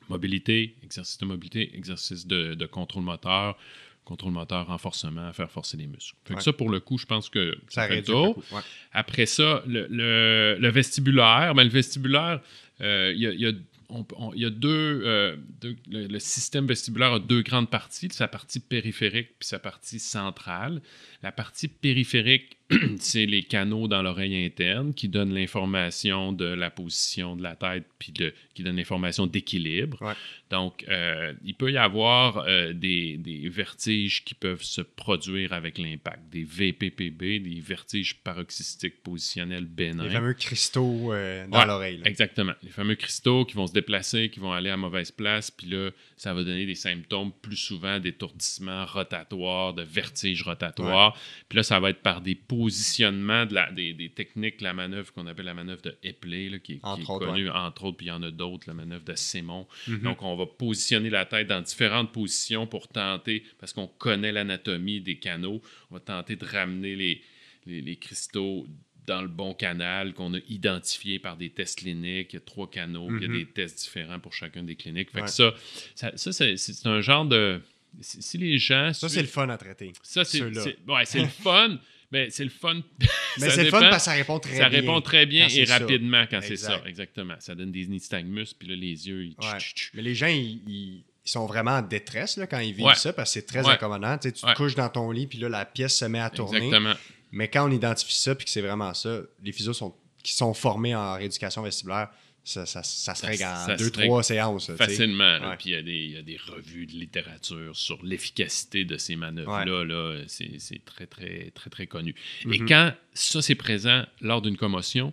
Mobilité, 0.09 0.75
exercice 0.83 1.17
de 1.17 1.25
mobilité, 1.25 1.75
exercice 1.75 2.25
de, 2.27 2.53
de 2.53 2.65
contrôle 2.65 3.03
moteur, 3.03 3.57
contrôle 4.03 4.33
moteur, 4.33 4.67
renforcement, 4.67 5.33
faire 5.33 5.49
forcer 5.49 5.77
les 5.77 5.87
muscles. 5.87 6.15
Fait 6.25 6.35
que 6.35 6.43
ça, 6.43 6.53
pour 6.53 6.69
le 6.69 6.79
coup, 6.79 6.97
je 6.97 7.05
pense 7.07 7.27
que 7.29 7.57
Ça 7.69 7.81
ça 7.83 7.87
fait 7.87 7.95
le 7.97 8.03
tour. 8.03 8.37
Ouais. 8.51 8.61
Après 8.93 9.25
ça, 9.25 9.63
le, 9.67 9.87
le- 9.89 10.57
le 10.59 10.69
vestibulaire, 10.69 11.55
ben, 11.55 11.63
le 11.63 11.69
vestibulaire, 11.69 12.39
euh, 12.81 13.11
il 13.15 13.21
y 13.21 13.27
a, 13.27 13.31
il 13.31 13.39
y 13.39 13.47
a- 13.47 13.51
on- 13.89 14.05
on- 14.17 14.33
il 14.33 14.41
y 14.41 14.45
a 14.45 14.49
deux, 14.49 15.01
euh, 15.05 15.35
deux- 15.61 15.75
le, 15.89 16.07
le 16.07 16.19
système 16.19 16.65
vestibulaire 16.67 17.13
a 17.13 17.19
deux 17.19 17.41
grandes 17.41 17.69
parties, 17.69 18.07
sa 18.11 18.27
partie 18.27 18.59
périphérique 18.59 19.29
puis 19.39 19.47
sa 19.47 19.59
partie 19.59 19.99
centrale. 19.99 20.81
La 21.23 21.31
partie 21.31 21.67
périphérique, 21.67 22.57
c'est 22.99 23.25
les 23.27 23.43
canaux 23.43 23.87
dans 23.87 24.01
l'oreille 24.01 24.43
interne 24.45 24.93
qui 24.93 25.07
donnent 25.07 25.33
l'information 25.33 26.31
de 26.33 26.45
la 26.45 26.69
position 26.71 27.35
de 27.35 27.43
la 27.43 27.55
tête 27.55 27.85
puis 27.99 28.11
de- 28.11 28.33
qui 28.53 28.63
donnent 28.63 28.77
l'information 28.77 29.27
d'équilibre. 29.27 30.01
Ouais. 30.01 30.13
Donc, 30.49 30.85
euh, 30.89 31.33
il 31.43 31.53
peut 31.55 31.71
y 31.71 31.77
avoir 31.77 32.45
euh, 32.47 32.71
des, 32.73 33.17
des 33.17 33.49
vertiges 33.49 34.23
qui 34.23 34.33
peuvent 34.35 34.61
se 34.63 34.81
produire 34.81 35.53
avec 35.53 35.77
l'impact, 35.77 36.21
des 36.31 36.43
VPPB, 36.43 37.39
des 37.39 37.59
vertiges 37.59 38.15
paroxystiques 38.15 39.01
positionnels 39.03 39.65
bénins. 39.65 40.03
Les 40.03 40.09
fameux 40.11 40.33
cristaux 40.33 41.11
euh, 41.13 41.45
dans 41.47 41.59
Ouais, 41.59 41.65
l'oreille. 41.65 42.01
Exactement. 42.05 42.53
Les 42.63 42.69
fameux 42.69 42.95
cristaux 42.95 43.45
qui 43.45 43.55
vont 43.55 43.67
se 43.67 43.73
déplacer, 43.73 44.29
qui 44.29 44.39
vont 44.39 44.53
aller 44.53 44.69
à 44.69 44.77
mauvaise 44.77 45.11
place, 45.11 45.49
puis 45.51 45.67
là, 45.67 45.89
ça 46.17 46.33
va 46.33 46.43
donner 46.43 46.65
des 46.65 46.75
symptômes 46.75 47.31
plus 47.41 47.57
souvent 47.57 47.99
d'étourdissement 47.99 48.85
rotatoire, 48.85 49.73
de 49.73 49.83
vertige 49.83 50.43
rotatoire. 50.43 51.17
Puis 51.49 51.57
là, 51.57 51.63
ça 51.63 51.79
va 51.79 51.89
être 51.89 52.01
par 52.01 52.21
des 52.21 52.35
positionnement 52.57 53.45
de 53.45 53.53
la, 53.53 53.71
des, 53.71 53.93
des 53.93 54.09
techniques, 54.09 54.61
la 54.61 54.73
manœuvre 54.73 55.11
qu'on 55.13 55.27
appelle 55.27 55.45
la 55.45 55.53
manœuvre 55.53 55.81
de 55.81 55.95
Epley, 56.03 56.49
là, 56.49 56.59
qui, 56.59 56.73
est- 56.73 56.95
qui 56.97 57.03
connue, 57.05 57.49
entre 57.49 57.85
autres, 57.85 57.97
puis 57.97 58.07
il 58.07 58.09
y 58.09 58.11
en 58.11 58.23
a 58.23 58.31
d'autres, 58.31 58.65
la 58.67 58.73
manœuvre 58.73 59.03
de 59.05 59.15
Simon. 59.15 59.67
Mhm. 59.87 59.99
Donc, 59.99 60.21
on 60.23 60.35
va 60.35 60.45
positionner 60.45 61.09
la 61.09 61.25
tête 61.25 61.47
dans 61.47 61.61
différentes 61.61 62.11
positions 62.11 62.67
pour 62.67 62.87
tenter, 62.87 63.43
parce 63.59 63.73
qu'on 63.73 63.87
connaît 63.87 64.31
l'anatomie 64.31 65.01
des 65.01 65.17
canaux, 65.17 65.61
on 65.91 65.95
va 65.95 65.99
tenter 65.99 66.35
de 66.35 66.45
ramener 66.45 66.95
les, 66.95 67.21
les, 67.65 67.81
les 67.81 67.95
cristaux 67.95 68.65
dans 69.07 69.21
le 69.21 69.27
bon 69.27 69.53
canal 69.53 70.13
qu'on 70.13 70.33
a 70.33 70.39
identifié 70.49 71.19
par 71.19 71.37
des 71.37 71.51
tests 71.51 71.77
cliniques. 71.79 72.33
Il 72.33 72.37
y 72.37 72.37
a 72.37 72.41
trois 72.41 72.67
canaux, 72.69 73.07
il 73.11 73.21
y 73.21 73.25
a 73.25 73.27
Mhm. 73.27 73.37
des 73.37 73.45
tests 73.45 73.79
différents 73.83 74.19
pour 74.19 74.33
chacun 74.33 74.63
des 74.63 74.75
cliniques. 74.75 75.11
Fait 75.11 75.19
Ouais. 75.21 75.25
que 75.25 75.31
ça, 75.31 75.53
ça, 75.93 76.11
ça, 76.17 76.31
c'est, 76.31 76.87
un 76.87 77.01
genre 77.01 77.25
de... 77.25 77.61
Si 78.01 78.37
les 78.39 78.57
gens... 78.57 78.91
Ça, 78.93 79.07
c'est 79.07 79.21
le 79.21 79.27
fun 79.27 79.47
à 79.49 79.57
traiter. 79.57 79.93
ça, 80.01 80.25
c'est, 80.25 80.41
ouais, 80.41 81.05
c'est 81.05 81.21
le 81.21 81.27
fun, 81.27 81.77
mais 82.11 82.29
c'est 82.29 82.43
le 82.43 82.49
fun. 82.49 82.75
Mais 83.39 83.49
Ça 83.49 83.55
c'est 83.55 83.63
le 83.65 83.69
fun 83.69 83.81
parce 83.81 83.97
que 83.97 84.01
ça 84.03 84.11
répond 84.13 84.39
très 84.39 84.55
ça 84.57 84.69
bien. 84.69 84.79
répond 84.79 85.01
très 85.01 85.25
bien 85.25 85.47
et 85.47 85.65
ça. 85.65 85.79
rapidement 85.79 86.25
quand 86.29 86.39
c'est 86.41 86.55
ça, 86.55 86.73
Exact. 86.75 86.87
exactement. 86.87 87.35
Ça 87.39 87.53
donne 87.55 87.71
des 87.71 87.85
nystagmus, 87.87 88.45
puis 88.57 88.67
là, 88.69 88.75
les 88.75 89.07
yeux, 89.07 89.25
ils... 89.25 89.35
Ouais. 89.41 89.57
Mais 89.93 90.01
les 90.01 90.15
gens, 90.15 90.27
ils, 90.27 91.03
sont 91.25 91.45
vraiment 91.47 91.71
en 91.71 91.81
détresse 91.81 92.37
là, 92.37 92.45
quand 92.47 92.59
ils 92.59 92.71
vivent 92.73 92.85
Ouais. 92.85 92.93
ça 92.95 93.11
parce 93.11 93.29
que 93.33 93.39
c'est 93.39 93.45
très 93.47 93.65
Ouais. 93.65 93.73
incommodant. 93.73 94.15
Tu, 94.19 94.29
sais, 94.29 94.33
tu 94.33 94.41
te 94.45 94.53
couches 94.53 94.75
dans 94.75 94.89
ton 94.89 95.09
lit, 95.11 95.25
puis 95.27 95.39
là, 95.39 95.49
la 95.49 95.65
pièce 95.65 95.97
se 95.97 96.05
met 96.05 96.19
à 96.19 96.29
tourner. 96.29 96.57
Exactement. 96.67 96.93
Mais 97.31 97.47
quand 97.49 97.67
on 97.67 97.71
identifie 97.71 98.15
ça, 98.15 98.35
puis 98.35 98.45
que 98.45 98.51
c'est 98.51 98.61
vraiment 98.61 98.93
ça, 98.93 99.21
les 99.43 99.51
physios 99.51 99.73
sont, 99.73 99.93
qui 100.23 100.33
sont 100.33 100.53
formés 100.53 100.95
en 100.95 101.15
rééducation 101.15 101.61
vestibulaire, 101.63 102.09
ça, 102.45 102.65
ça, 102.65 102.83
ça 102.83 103.15
se 103.15 103.25
règle 103.25 103.43
en 103.43 103.55
ça 103.65 103.77
se 103.77 103.83
deux, 103.83 103.89
trois 103.91 104.23
séances. 104.23 104.71
Facilement. 104.75 105.39
là. 105.39 105.49
Ouais. 105.49 105.57
Puis 105.57 105.71
il 105.71 105.73
y, 105.73 105.75
a 105.75 105.81
des- 105.81 105.91
il 106.05 106.11
y 106.11 106.17
a 106.17 106.21
des 106.21 106.37
revues 106.37 106.85
de 106.85 106.93
littérature 106.93 107.75
sur 107.75 108.01
l'efficacité 108.05 108.85
de 108.85 108.97
ces 108.97 109.15
manœuvres-là. 109.15 109.83
là. 109.83 110.21
C'est 110.27 110.59
c'est 110.59 110.85
très, 110.85 111.07
très, 111.07 111.51
très, 111.55 111.69
très 111.69 111.87
connu. 111.87 112.13
Et 112.45 112.59
Mhm. 112.59 112.67
quand 112.67 112.93
ça, 113.13 113.41
c'est 113.41 113.55
présent 113.55 114.05
lors 114.21 114.41
d'une 114.41 114.55
commotion, 114.57 115.11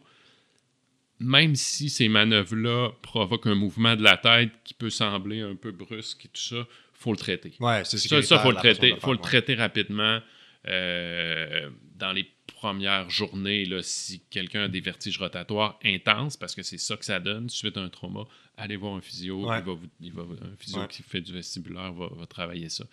même 1.21 1.55
si 1.55 1.89
ces 1.89 2.09
manœuvres-là 2.09 2.91
provoquent 3.03 3.47
un 3.47 3.55
mouvement 3.55 3.97
de 3.97 4.03
la 4.03 4.17
tête 4.17 4.51
qui 4.65 4.75
peut 4.75 4.91
sembler 4.91 5.41
un 5.41 5.55
peu 5.55 5.71
brusque 5.71 6.27
et 6.27 6.29
tout 6.29 6.41
ça, 6.43 6.67
faut 6.95 7.13
le 7.13 7.17
traiter. 7.19 7.53
Ouais, 7.61 7.83
c'est 7.85 7.99
Ça, 7.99 8.23
ça 8.23 8.39
faut 8.41 8.51
le 8.51 8.57
traiter. 8.57 8.95
faut 9.01 9.13
le 9.13 9.19
traiter 9.19 9.55
rapidement. 9.55 10.21
euh, 10.69 11.69
dans 11.97 12.13
les 12.13 12.25
premières 12.63 13.11
journées, 13.11 13.65
là, 13.65 13.83
si 13.83 14.21
quelqu'un 14.31 14.63
a 14.65 14.69
des 14.69 14.81
vertiges 14.81 15.19
rotatoires 15.19 15.79
intenses, 15.85 16.37
parce 16.37 16.55
que 16.55 16.63
c'est 16.63 16.79
ça 16.79 16.97
que 16.97 17.05
ça 17.05 17.19
donne 17.19 17.51
suite 17.51 17.77
à 17.77 17.81
un 17.81 17.89
trauma, 17.89 18.25
allez 18.57 18.77
voir 18.77 18.95
un 18.95 19.01
physio. 19.01 19.49
Ouais. 19.49 19.59
Il 19.59 19.65
va 19.65 19.73
vous- 19.73 19.89
il 20.01 20.13
va- 20.13 20.23
un 20.23 20.57
physio 20.59 20.81
Ouais. 20.81 20.89
qui 20.89 21.03
fait 21.03 21.21
du 21.21 21.33
vestibulaire 21.33 21.93
va, 21.93 22.09
va 22.15 22.27
travailler 22.27 22.69
ça. 22.69 22.85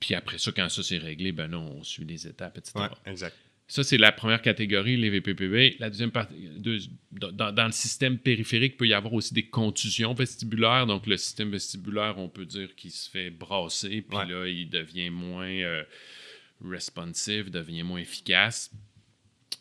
Puis 0.00 0.14
après 0.14 0.38
ça, 0.38 0.52
quand 0.52 0.68
ça 0.68 0.82
c'est 0.82 0.98
réglé, 0.98 1.32
ben 1.32 1.50
là, 1.50 1.58
on 1.58 1.82
suit 1.82 2.04
les 2.04 2.26
étapes, 2.26 2.58
etc. 2.58 2.72
Ouais, 2.76 3.10
exact. 3.12 3.36
Ça, 3.70 3.82
c'est 3.84 3.98
la 3.98 4.12
première 4.12 4.40
catégorie, 4.40 4.96
les 4.96 5.10
VPPB. 5.10 5.76
La 5.78 5.90
deuxième 5.90 6.10
partie, 6.10 6.34
deux- 6.56 6.78
dans, 7.12 7.52
dans 7.52 7.66
le 7.66 7.72
système 7.72 8.16
périphérique, 8.18 8.74
il 8.74 8.76
peut 8.78 8.88
y 8.88 8.94
avoir 8.94 9.12
aussi 9.12 9.34
des 9.34 9.46
contusions 9.46 10.14
vestibulaires. 10.14 10.86
Donc, 10.86 11.06
le 11.06 11.16
système 11.18 11.50
vestibulaire, 11.50 12.14
on 12.18 12.28
peut 12.30 12.46
dire 12.46 12.74
qu'il 12.76 12.90
se 12.92 13.10
fait 13.10 13.28
brasser, 13.30 14.00
puis 14.02 14.16
là, 14.16 14.46
il 14.46 14.70
devient 14.70 15.10
moins 15.10 15.46
euh, 15.50 15.82
responsive, 16.64 17.50
devient 17.50 17.82
moins 17.82 18.00
efficace. 18.00 18.70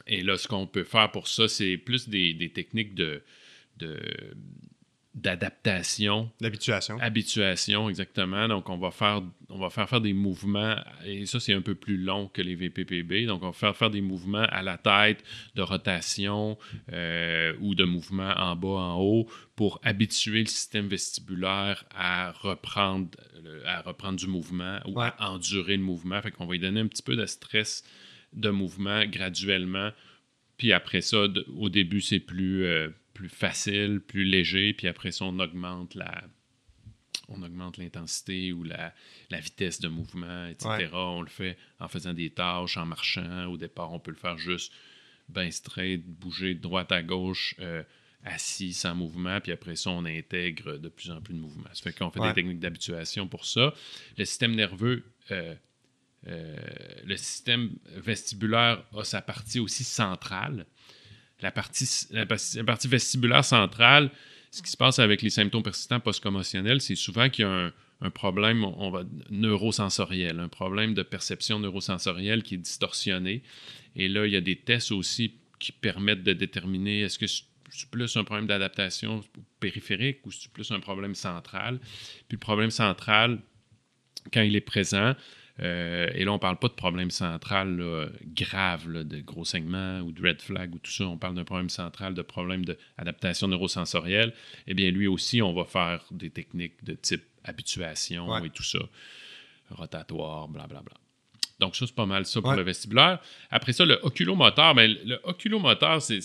Et 0.06 0.22
là, 0.24 0.38
ce 0.38 0.48
qu'on 0.48 0.68
peut 0.68 0.84
faire 0.84 1.12
pour 1.12 1.28
ça, 1.28 1.48
c'est 1.48 1.78
plus 1.78 2.08
des, 2.10 2.34
des 2.34 2.52
techniques 2.52 2.96
de, 2.96 3.24
de- 3.78 4.36
d'adaptation 5.18 6.32
L'habituation. 6.42 6.98
Habituation, 7.00 7.90
exactement. 7.90 8.48
Donc, 8.48 8.70
on 8.70 8.78
va 8.78 8.92
faire, 8.92 9.22
on 9.50 9.58
va 9.58 9.70
faire 9.70 9.90
faire 9.90 10.02
des 10.02 10.14
mouvements, 10.14 10.76
et 11.06 11.26
ça, 11.26 11.40
c'est 11.40 11.54
un 11.54 11.62
peu 11.62 11.76
plus 11.76 11.98
long 11.98 12.28
que 12.28 12.42
les 12.42 12.56
VPPB. 12.56 13.26
Donc, 13.26 13.42
on 13.44 13.48
va 13.48 13.54
faire 13.54 13.76
faire 13.76 13.90
des 13.90 14.02
mouvements 14.02 14.46
à 14.50 14.62
la 14.62 14.78
tête, 14.78 15.24
de 15.56 15.62
rotation 15.62 16.58
euh, 16.94 17.54
ou 17.62 17.76
de 17.76 17.84
mouvements 17.84 18.34
en 18.38 18.56
bas, 18.56 18.68
en 18.68 19.00
haut, 19.00 19.28
pour 19.56 19.80
habituer 19.84 20.42
le 20.42 20.46
système 20.46 20.88
vestibulaire 20.88 21.84
à 21.96 22.32
reprendre, 22.32 23.10
le- 23.44 23.68
à 23.68 23.82
reprendre 23.82 24.18
du 24.20 24.28
mouvement 24.28 24.80
ou 24.86 25.00
Ouais. 25.00 25.10
à 25.18 25.32
endurer 25.32 25.78
le 25.78 25.84
mouvement. 25.84 26.22
Fait 26.22 26.32
qu'on 26.32 26.46
va 26.46 26.54
lui 26.54 26.60
donner 26.60 26.80
un 26.82 26.88
petit 26.88 27.04
peu 27.04 27.16
de 27.16 27.26
stress 27.26 27.84
de 28.34 28.50
mouvement 28.50 29.04
graduellement. 29.06 29.90
Puis 30.58 30.74
après 30.74 31.02
ça, 31.02 31.26
au 31.56 31.70
début, 31.70 32.02
c'est 32.02 32.20
plus, 32.20 32.66
euh, 32.66 32.90
plus 33.18 33.30
facile, 33.30 34.00
plus 34.00 34.24
léger. 34.24 34.74
Puis 34.74 34.88
après 34.88 35.12
ça, 35.12 35.26
on 35.26 35.40
augmente 35.40 35.96
la, 35.96 36.24
on 37.30 37.42
augmente 37.42 37.78
l'intensité 37.78 38.54
ou 38.54 38.64
la, 38.64 38.94
la 39.32 39.40
vitesse 39.40 39.80
de 39.80 39.88
mouvement, 39.88 40.46
etc. 40.48 40.70
Ouais. 40.70 40.90
On 40.94 41.22
le 41.22 41.28
fait 41.30 41.58
en 41.80 41.88
faisant 41.88 42.14
des 42.14 42.30
tâches, 42.30 42.78
en 42.78 42.86
marchant. 42.86 43.46
Au 43.46 43.58
départ, 43.58 43.92
on 43.92 44.00
peut 44.00 44.12
le 44.12 44.18
faire 44.18 44.38
juste 44.38 44.72
ben 45.30 45.52
straight, 45.52 46.06
bouger 46.06 46.54
de 46.54 46.62
droite 46.62 46.92
à 46.92 47.02
gauche, 47.04 47.56
euh, 47.60 47.84
assis, 48.24 48.72
sans 48.74 48.96
mouvement. 48.96 49.42
Puis 49.42 49.52
après 49.52 49.76
ça, 49.76 49.90
on 49.90 50.06
intègre 50.06 50.78
de 50.78 50.90
plus 50.90 51.10
en 51.12 51.20
plus 51.22 51.34
de 51.34 51.40
mouvements. 51.40 51.70
Ça 51.74 51.82
fait 51.82 51.94
qu'on 51.98 52.12
fait 52.12 52.20
Ouais. 52.20 52.30
des 52.30 52.36
techniques 52.36 52.60
d'habituation 52.60 53.28
pour 53.28 53.46
ça. 53.46 53.74
Le 54.18 54.26
système 54.26 54.56
nerveux... 54.56 55.04
euh, 55.32 55.56
euh, 56.28 56.56
le 57.06 57.16
système 57.16 57.70
vestibulaire 57.96 58.84
a 58.98 59.04
sa 59.04 59.22
partie 59.22 59.60
aussi 59.60 59.84
centrale. 59.84 60.66
La 61.42 61.52
partie, 61.52 61.88
la, 62.12 62.26
par- 62.26 62.38
la 62.56 62.64
partie 62.64 62.88
vestibulaire 62.88 63.46
centrale, 63.46 64.10
ce 64.52 64.62
qui 64.62 64.72
se 64.72 64.78
passe 64.78 65.00
avec 65.00 65.22
les 65.22 65.30
symptômes 65.30 65.64
persistants 65.64 66.00
post-commotionnels, 66.00 66.82
c'est 66.82 66.96
souvent 66.96 67.30
qu'il 67.30 67.46
y 67.46 67.48
a 67.48 67.52
un, 67.52 67.74
un 68.02 68.10
problème 68.10 68.64
on 68.64 68.90
va, 68.90 69.04
neurosensoriel, 69.30 70.40
un 70.40 70.48
problème 70.48 70.94
de 70.94 71.04
perception 71.04 71.60
neurosensorielle 71.60 72.44
qui 72.44 72.56
est 72.56 72.60
distorsionné. 72.60 73.44
Et 73.96 74.08
là, 74.08 74.26
il 74.26 74.34
y 74.34 74.36
a 74.36 74.42
des 74.42 74.56
tests 74.56 74.92
aussi 74.92 75.34
qui 75.60 75.72
permettent 75.72 76.24
de 76.24 76.34
déterminer 76.34 77.02
est-ce 77.02 77.18
que 77.20 77.28
c'est 77.28 77.90
plus 77.90 78.16
un 78.16 78.24
problème 78.24 78.48
d'adaptation 78.48 79.24
périphérique 79.60 80.26
ou 80.26 80.32
c'est 80.32 80.52
plus 80.52 80.72
un 80.72 80.80
problème 80.80 81.16
central. 81.16 81.80
Puis 82.28 82.36
le 82.36 82.40
problème 82.40 82.72
central, 82.72 83.40
quand 84.32 84.42
il 84.42 84.56
est 84.56 84.62
présent, 84.62 85.16
euh, 85.60 86.10
et 86.14 86.24
là, 86.24 86.32
on 86.32 86.36
ne 86.36 86.40
parle 86.40 86.58
pas 86.60 86.68
de 86.68 86.74
problème 86.74 87.10
central 87.12 87.78
là, 87.78 88.08
grave, 88.36 88.90
là, 88.90 89.04
de 89.04 89.20
gros 89.22 89.44
segments 89.46 90.00
ou 90.02 90.12
de 90.12 90.22
red 90.22 90.42
flag 90.42 90.76
ou 90.76 90.80
tout 90.80 90.92
ça. 90.92 91.06
On 91.06 91.18
parle 91.18 91.36
d'un 91.36 91.44
problème 91.46 91.70
central, 91.70 92.14
de 92.14 92.22
problème 92.22 92.64
d'adaptation 92.66 93.48
neurosensorielle. 93.48 94.34
Eh 94.68 94.74
bien, 94.74 94.92
lui 94.92 95.08
aussi, 95.08 95.42
on 95.42 95.54
va 95.54 95.66
faire 95.66 96.06
des 96.12 96.30
techniques 96.30 96.84
de 96.84 96.94
type 96.94 97.24
habituation 97.44 98.28
Ouais. 98.30 98.46
et 98.48 98.50
tout 98.50 98.64
ça, 98.64 98.80
rotatoire, 99.70 100.48
blablabla. 100.48 100.94
Donc, 101.60 101.76
ça, 101.76 101.88
c'est 101.88 101.96
pas 101.96 102.06
mal 102.06 102.26
ça 102.26 102.40
pour 102.40 102.52
Ouais. 102.52 102.56
le 102.58 102.62
vestibulaire. 102.64 103.20
Après 103.50 103.74
ça, 103.74 103.84
le 103.86 104.00
oculomoteur, 104.04 104.76
ben, 104.76 104.96
le 105.06 105.20
oculomoteur, 105.24 106.02
c'est- 106.02 106.22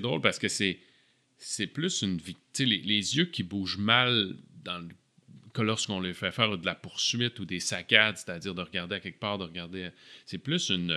drôle 0.00 0.20
parce 0.20 0.38
que 0.38 0.46
c'est 0.48 1.66
plus 1.66 2.02
une 2.02 2.18
les, 2.64 2.78
les 2.78 3.16
yeux 3.16 3.24
qui 3.26 3.42
bougent 3.42 3.78
mal 3.78 4.36
dans 4.64 4.78
le 4.78 4.88
que 5.58 5.62
lorsqu'on 5.62 6.00
les 6.00 6.14
fait 6.14 6.32
faire 6.32 6.56
de 6.56 6.64
la 6.66 6.74
poursuite 6.74 7.38
ou 7.40 7.44
des 7.44 7.60
saccades, 7.60 8.16
c'est-à-dire 8.16 8.54
de 8.54 8.62
regarder 8.62 8.96
à 8.96 9.00
quelque 9.00 9.18
part, 9.20 9.38
de 9.38 9.44
regarder. 9.44 9.90
C'est 10.26 10.38
plus 10.38 10.70
une, 10.70 10.96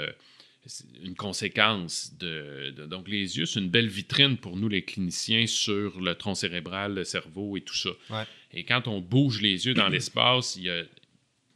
une 1.04 1.16
conséquence 1.16 2.14
de, 2.20 2.72
de- 2.72 2.86
Donc, 2.86 3.08
les 3.08 3.38
yeux, 3.38 3.46
c'est 3.46 3.60
une 3.60 3.70
belle 3.70 3.88
vitrine 3.88 4.38
pour 4.38 4.56
nous, 4.58 4.70
les 4.70 4.84
cliniciens, 4.84 5.48
sur 5.48 6.00
le 6.00 6.14
tronc 6.16 6.36
cérébral, 6.36 6.94
le 6.94 7.04
cerveau 7.04 7.58
et 7.58 7.62
tout 7.62 7.76
ça. 7.76 7.90
Ouais. 8.10 8.24
Et 8.52 8.64
quand 8.64 8.88
on 8.88 9.02
bouge 9.02 9.42
les 9.42 9.66
yeux 9.66 9.74
dans 9.74 9.90
l'espace, 9.96 10.56
il 10.56 10.64
y 10.64 10.70
a. 10.70 10.84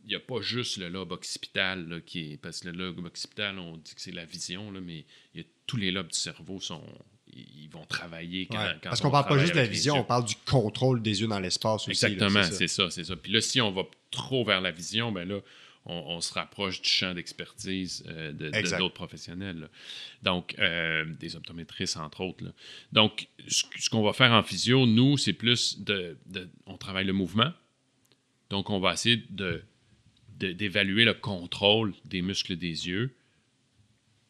Il 0.07 0.09
n'y 0.09 0.15
a 0.15 0.19
pas 0.19 0.39
juste 0.39 0.77
le 0.77 0.87
lobe 0.87 1.13
occipital 1.13 1.89
là, 1.89 1.99
qui 1.99 2.33
est. 2.33 2.37
Parce 2.37 2.59
que 2.59 2.69
le 2.69 2.77
lobe 2.77 3.03
occipital, 3.03 3.57
on 3.57 3.75
dit 3.77 3.95
que 3.95 4.01
c'est 4.01 4.11
la 4.11 4.25
vision, 4.25 4.69
là, 4.71 4.79
mais 4.79 5.03
il 5.33 5.41
y 5.41 5.43
a, 5.43 5.47
tous 5.65 5.77
les 5.77 5.89
lobes 5.89 6.09
du 6.11 6.17
cerveau 6.19 6.59
sont. 6.59 6.83
Ils 7.35 7.67
vont 7.69 7.83
travailler 7.85 8.45
quand, 8.45 8.57
Ouais. 8.57 8.73
quand 8.81 8.89
Parce 8.89 9.01
on 9.01 9.03
qu'on 9.05 9.11
parle 9.11 9.27
pas 9.27 9.37
juste 9.37 9.51
de 9.53 9.57
la 9.59 9.65
vision, 9.67 9.95
on 9.99 10.03
parle 10.05 10.23
du 10.25 10.35
contrôle 10.45 11.01
des 11.01 11.19
yeux 11.21 11.27
dans 11.27 11.39
l'espace 11.39 11.87
aussi. 11.87 11.91
Exactement, 12.05 12.43
c'est 12.43 12.67
ça. 12.69 12.89
c'est 12.89 13.03
ça. 13.03 13.15
Puis 13.17 13.31
là, 13.31 13.41
si 13.41 13.59
on 13.59 13.71
va 13.71 13.83
trop 14.11 14.45
vers 14.45 14.61
la 14.61 14.71
vision, 14.71 15.11
ben 15.11 15.27
là, 15.27 15.39
on, 15.85 15.93
on 15.93 16.21
se 16.21 16.33
rapproche 16.33 16.81
du 16.81 16.89
champ 16.89 17.13
d'expertise 17.13 18.03
euh, 18.07 18.31
de- 18.31 18.77
d'autres 18.77 18.93
professionnels. 18.93 19.59
là. 19.59 19.67
Donc, 20.23 20.55
euh, 20.59 21.05
des 21.19 21.35
optométristes, 21.35 21.97
entre 21.97 22.21
autres. 22.21 22.43
là. 22.45 22.51
Donc, 22.93 23.27
ce, 23.47 23.65
ce 23.77 23.89
qu'on 23.89 24.01
va 24.01 24.13
faire 24.13 24.31
en 24.31 24.41
physio, 24.41 24.85
nous, 24.87 25.17
c'est 25.17 25.33
plus 25.33 25.79
de, 25.81 26.17
de- 26.27 26.49
On 26.65 26.77
travaille 26.77 27.05
le 27.05 27.13
mouvement. 27.13 27.51
Donc, 28.49 28.69
on 28.69 28.79
va 28.79 28.93
essayer 28.93 29.23
de- 29.29 29.61
d'évaluer 30.37 31.03
le 31.05 31.13
contrôle 31.13 31.93
des 32.05 32.21
muscles 32.21 32.55
des 32.55 32.87
yeux 32.87 33.15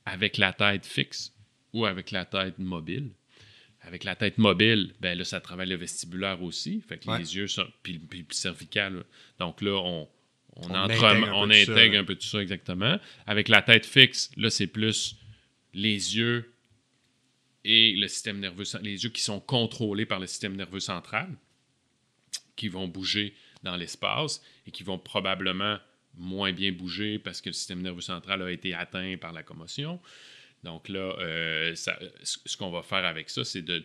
avec 0.06 0.38
la 0.38 0.54
tête 0.54 0.86
fixe 0.86 1.34
ou 1.76 1.86
avec 1.86 2.12
la 2.12 2.26
tête 2.26 2.58
mobile. 2.58 3.10
Avec 3.82 4.04
la 4.04 4.16
tête 4.16 4.38
mobile, 4.40 4.94
ben 5.00 5.16
là, 5.18 5.24
ça 5.24 5.40
travaille 5.42 5.70
le 5.70 5.76
vestibulaire 5.76 6.42
aussi. 6.42 6.82
Fait 6.82 6.98
que 6.98 7.08
Ouais. 7.10 7.20
les 7.20 7.36
yeux 7.36 7.48
sont. 7.48 7.68
Puis, 7.84 8.00
puis- 8.00 8.26
cervical. 8.32 8.96
là. 8.96 9.04
Donc 9.40 9.62
là, 9.62 9.74
on, 9.74 10.08
on, 10.56 10.70
On 10.70 10.74
entre- 10.74 11.04
intègre 11.04 11.28
un 11.28 11.34
on 11.34 11.48
peu 11.48 11.54
tout 11.54 11.66
ça, 11.66 11.72
intègre 11.74 11.98
un 12.00 12.04
peu 12.04 12.16
tout 12.16 12.26
ça 12.28 12.42
exactement. 12.42 12.98
Avec 13.28 13.48
la 13.50 13.62
tête 13.62 13.86
fixe, 13.86 14.32
là, 14.38 14.50
c'est 14.50 14.68
plus 14.68 15.18
les 15.74 16.18
yeux 16.18 16.52
et 17.64 17.94
le 17.96 18.08
système 18.08 18.40
nerveux. 18.40 18.64
Les 18.82 19.04
yeux 19.04 19.10
qui 19.10 19.22
sont 19.22 19.40
contrôlés 19.40 20.06
par 20.06 20.20
le 20.20 20.28
système 20.28 20.56
nerveux 20.56 20.80
central, 20.80 21.30
qui 22.56 22.70
vont 22.70 22.88
bouger 22.88 23.36
dans 23.64 23.76
l'espace 23.76 24.42
et 24.66 24.72
qui 24.72 24.84
vont 24.84 24.98
probablement 24.98 25.78
moins 26.18 26.54
bien 26.54 26.72
bouger 26.72 27.20
parce 27.20 27.42
que 27.42 27.50
le 27.50 27.54
système 27.54 27.82
nerveux 27.82 28.02
central 28.02 28.42
a 28.42 28.50
été 28.52 28.74
atteint 28.74 29.18
par 29.20 29.34
la 29.34 29.44
commotion. 29.44 30.00
Donc 30.66 30.90
là, 30.90 31.16
euh, 31.20 31.74
ce 31.76 32.58
qu'on 32.58 32.72
va 32.72 32.82
faire 32.82 33.06
avec 33.06 33.30
ça, 33.30 33.46
c'est 33.46 33.62
de, 33.62 33.84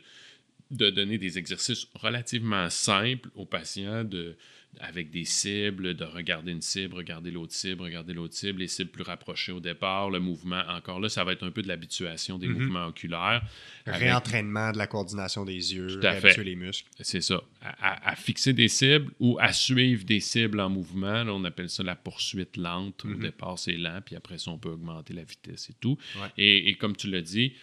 de 0.71 0.91
donner 0.91 1.19
des 1.19 1.39
exercices 1.39 1.87
relativement 1.95 2.69
simples 2.71 3.29
aux 3.37 3.45
patients 3.45 4.03
de, 4.03 4.37
avec 4.79 5.11
des 5.11 5.25
cibles, 5.25 5.95
de 5.95 6.05
regarder 6.05 6.53
une 6.53 6.63
cible, 6.63 6.95
regarder 6.95 7.31
l'autre 7.31 7.53
cible, 7.53 7.83
regarder 7.83 8.15
l'autre 8.15 8.35
cible, 8.35 8.61
les 8.61 8.69
cibles 8.69 8.91
plus 8.91 9.03
rapprochées 9.03 9.53
au 9.53 9.61
départ, 9.61 10.11
le 10.11 10.21
mouvement. 10.21 10.63
Encore 10.69 11.01
là, 11.01 11.09
ça 11.09 11.25
va 11.25 11.33
être 11.33 11.45
un 11.45 11.51
peu 11.51 11.63
de 11.63 11.69
l'habituation 11.69 12.39
des 12.39 12.47
mhm. 12.47 12.55
mouvements 12.55 12.87
oculaires. 12.87 13.43
Réentraînement 13.87 14.71
de 14.73 14.79
la 14.79 14.87
coordination 14.87 15.45
des 15.45 15.75
yeux, 15.75 15.99
réhabituer 16.01 16.45
les 16.45 16.57
muscles. 16.57 16.89
C'est 17.01 17.21
ça. 17.21 17.43
À, 17.61 18.15
fixer 18.15 18.53
des 18.53 18.69
cibles 18.69 19.13
ou 19.19 19.39
à 19.41 19.53
suivre 19.53 20.05
des 20.05 20.21
cibles 20.21 20.61
en 20.61 20.71
mouvement. 20.71 21.25
on 21.27 21.45
appelle 21.45 21.69
ça 21.71 21.83
la 21.83 21.97
poursuite 21.97 22.57
lente. 22.57 23.05
Au 23.05 23.09
mhm. 23.09 23.21
départ, 23.21 23.59
c'est 23.59 23.77
lent, 23.77 24.01
puis 24.05 24.15
après 24.17 24.39
ça, 24.39 24.51
on 24.51 24.59
peut 24.59 24.71
augmenter 24.71 25.15
la 25.15 25.25
vitesse 25.25 25.71
et 25.71 25.75
tout. 25.81 25.99
Et, 26.39 26.77
comme 26.77 26.97
tu 26.97 27.11
l'as 27.11 27.23
dit, 27.23 27.55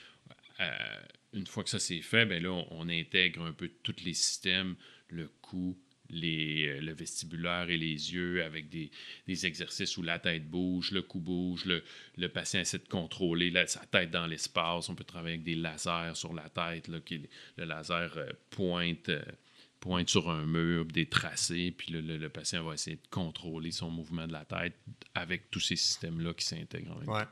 euh, 0.59 0.69
une 1.33 1.47
fois 1.47 1.63
que 1.63 1.69
ça 1.69 1.79
c'est 1.79 2.01
fait, 2.01 2.25
ben 2.25 2.41
là, 2.41 2.51
on, 2.71 2.89
intègre 2.89 3.43
un 3.43 3.53
peu 3.53 3.69
tous 3.83 3.95
les 4.03 4.13
systèmes, 4.13 4.75
le 5.09 5.29
cou, 5.41 5.77
les, 6.09 6.67
euh, 6.67 6.81
le 6.81 6.93
vestibulaire 6.93 7.69
et 7.69 7.77
les 7.77 8.13
yeux 8.13 8.43
avec 8.43 8.69
des, 8.69 8.89
exercices 9.45 9.97
où 9.97 10.03
la 10.03 10.19
tête 10.19 10.49
bouge, 10.49 10.91
le 10.91 11.01
cou 11.01 11.19
bouge, 11.19 11.65
le, 11.65 12.29
patient 12.29 12.59
essaie 12.59 12.79
de 12.79 12.87
contrôler 12.87 13.53
sa 13.67 13.85
tête 13.85 14.11
dans 14.11 14.27
l'espace. 14.27 14.89
On 14.89 14.95
peut 14.95 15.03
travailler 15.03 15.35
avec 15.35 15.45
des 15.45 15.55
lasers 15.55 16.15
sur 16.15 16.33
la 16.33 16.49
tête, 16.49 16.87
là, 16.87 16.99
qui, 16.99 17.21
le 17.57 17.65
laser 17.65 18.17
euh, 18.17 18.29
pointe, 18.49 19.09
euh, 19.09 19.21
pointe 19.79 20.09
sur 20.09 20.29
un 20.29 20.45
mur, 20.45 20.85
des 20.85 21.07
tracés, 21.07 21.73
puis 21.77 21.91
le, 21.91 22.29
patient 22.29 22.63
va 22.63 22.73
essayer 22.73 22.97
de 22.97 23.07
contrôler 23.09 23.71
son 23.71 23.89
mouvement 23.89 24.27
de 24.27 24.33
la 24.33 24.45
tête 24.45 24.75
avec 25.13 25.49
tous 25.51 25.59
ces 25.59 25.75
systèmes-là 25.75 26.33
qui 26.33 26.45
s'intègrent. 26.45 27.01
Ouais. 27.07 27.23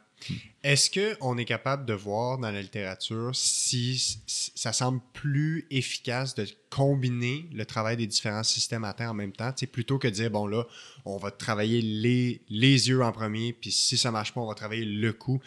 Est-ce 0.63 0.89
qu'on 0.89 1.37
est 1.37 1.45
capable 1.45 1.85
de 1.85 1.93
voir 1.93 2.39
dans 2.39 2.49
la 2.49 2.61
littérature 2.61 3.35
si 3.35 4.19
ça 4.25 4.73
semble 4.73 4.99
plus 5.13 5.67
efficace 5.69 6.33
de 6.33 6.47
combiner 6.71 7.47
le 7.53 7.65
travail 7.65 7.97
des 7.97 8.07
différents 8.07 8.43
systèmes 8.43 8.83
à 8.83 8.93
terre 8.93 9.11
en 9.11 9.13
même 9.13 9.31
temps, 9.31 9.53
plutôt 9.71 9.99
que 9.99 10.07
de 10.07 10.13
dire, 10.13 10.31
bon 10.31 10.47
là, 10.47 10.65
on 11.05 11.17
va 11.17 11.29
travailler 11.29 11.81
les, 11.81 12.41
les 12.49 12.89
yeux 12.89 13.03
en 13.03 13.11
premier, 13.11 13.53
puis 13.53 13.71
si 13.71 13.95
ça 13.95 14.09
marche 14.09 14.33
pas, 14.33 14.41
on 14.41 14.47
va 14.47 14.55
travailler 14.55 14.85
le 14.85 15.13
cou. 15.13 15.39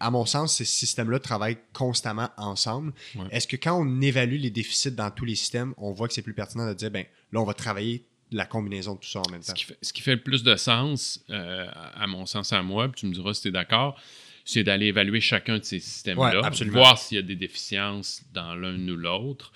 à 0.00 0.10
mon 0.10 0.26
sens, 0.26 0.56
ces 0.56 0.64
systèmes-là 0.64 1.20
travaillent 1.20 1.58
constamment 1.72 2.30
ensemble. 2.36 2.92
Est-ce 3.30 3.46
que 3.46 3.56
quand 3.56 3.80
on 3.80 4.00
évalue 4.00 4.40
les 4.40 4.50
déficits 4.50 4.90
dans 4.90 5.10
tous 5.10 5.24
les 5.24 5.36
systèmes, 5.36 5.74
on 5.76 5.92
voit 5.92 6.08
que 6.08 6.14
c'est 6.14 6.22
plus 6.22 6.34
pertinent 6.34 6.66
de 6.66 6.74
dire, 6.74 6.90
ben 6.90 7.04
là, 7.32 7.40
on 7.40 7.44
va 7.44 7.54
travailler 7.54 8.04
la 8.32 8.46
combinaison 8.46 8.94
de 8.94 9.00
tout 9.00 9.08
ça 9.08 9.20
en 9.20 9.30
même 9.30 9.42
temps. 9.42 9.54
Ce 9.82 9.92
qui 9.92 10.02
fait, 10.02 10.14
le 10.14 10.20
plus 10.20 10.42
de 10.42 10.56
sens, 10.56 11.24
euh, 11.30 11.68
à 11.94 12.06
mon 12.06 12.26
sens 12.26 12.52
à 12.52 12.62
moi, 12.62 12.88
puis 12.88 13.00
tu 13.00 13.06
me 13.06 13.12
diras 13.12 13.34
si 13.34 13.42
tu 13.42 13.48
es 13.48 13.52
d'accord, 13.52 14.00
c'est 14.44 14.64
d'aller 14.64 14.86
évaluer 14.86 15.20
chacun 15.20 15.58
de 15.58 15.64
ces 15.64 15.80
systèmes-là, 15.80 16.50
voir 16.70 16.98
s'il 16.98 17.16
y 17.16 17.18
a 17.18 17.22
des 17.22 17.36
déficiences 17.36 18.22
dans 18.32 18.54
l'un 18.54 18.88
ou 18.88 18.96
l'autre, 18.96 19.52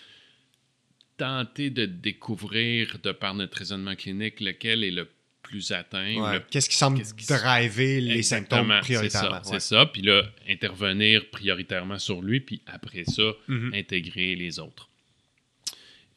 tenter 1.17 1.71
de 1.71 1.87
découvrir, 1.87 2.99
de 3.03 3.13
par 3.13 3.35
notre 3.35 3.59
raisonnement 3.59 3.95
clinique, 3.95 4.41
lequel 4.41 4.85
est 4.85 4.91
le 4.91 5.09
plus 5.43 5.73
atteint. 5.73 6.41
Qu'est-ce 6.51 6.69
qui 6.69 6.77
semble 6.77 7.03
driver 7.29 8.01
les 8.01 8.23
symptômes 8.23 8.73
prioritairement. 8.81 9.43
C'est 9.43 9.61
ça, 9.61 9.87
Puis 9.87 10.03
là, 10.03 10.23
intervenir 10.49 11.29
prioritairement 11.31 11.99
sur 11.99 12.23
lui, 12.23 12.41
puis 12.41 12.63
après 12.67 13.05
ça, 13.05 13.23
mm-hmm. 13.49 13.79
intégrer 13.79 14.37
les 14.37 14.59
autres. 14.59 14.89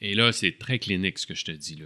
Et 0.02 0.16
là, 0.16 0.32
c'est 0.32 0.58
très 0.58 0.80
clinique 0.80 1.18
ce 1.18 1.26
que 1.26 1.36
je 1.36 1.46
te 1.46 1.52
dis. 1.52 1.76
Là 1.76 1.86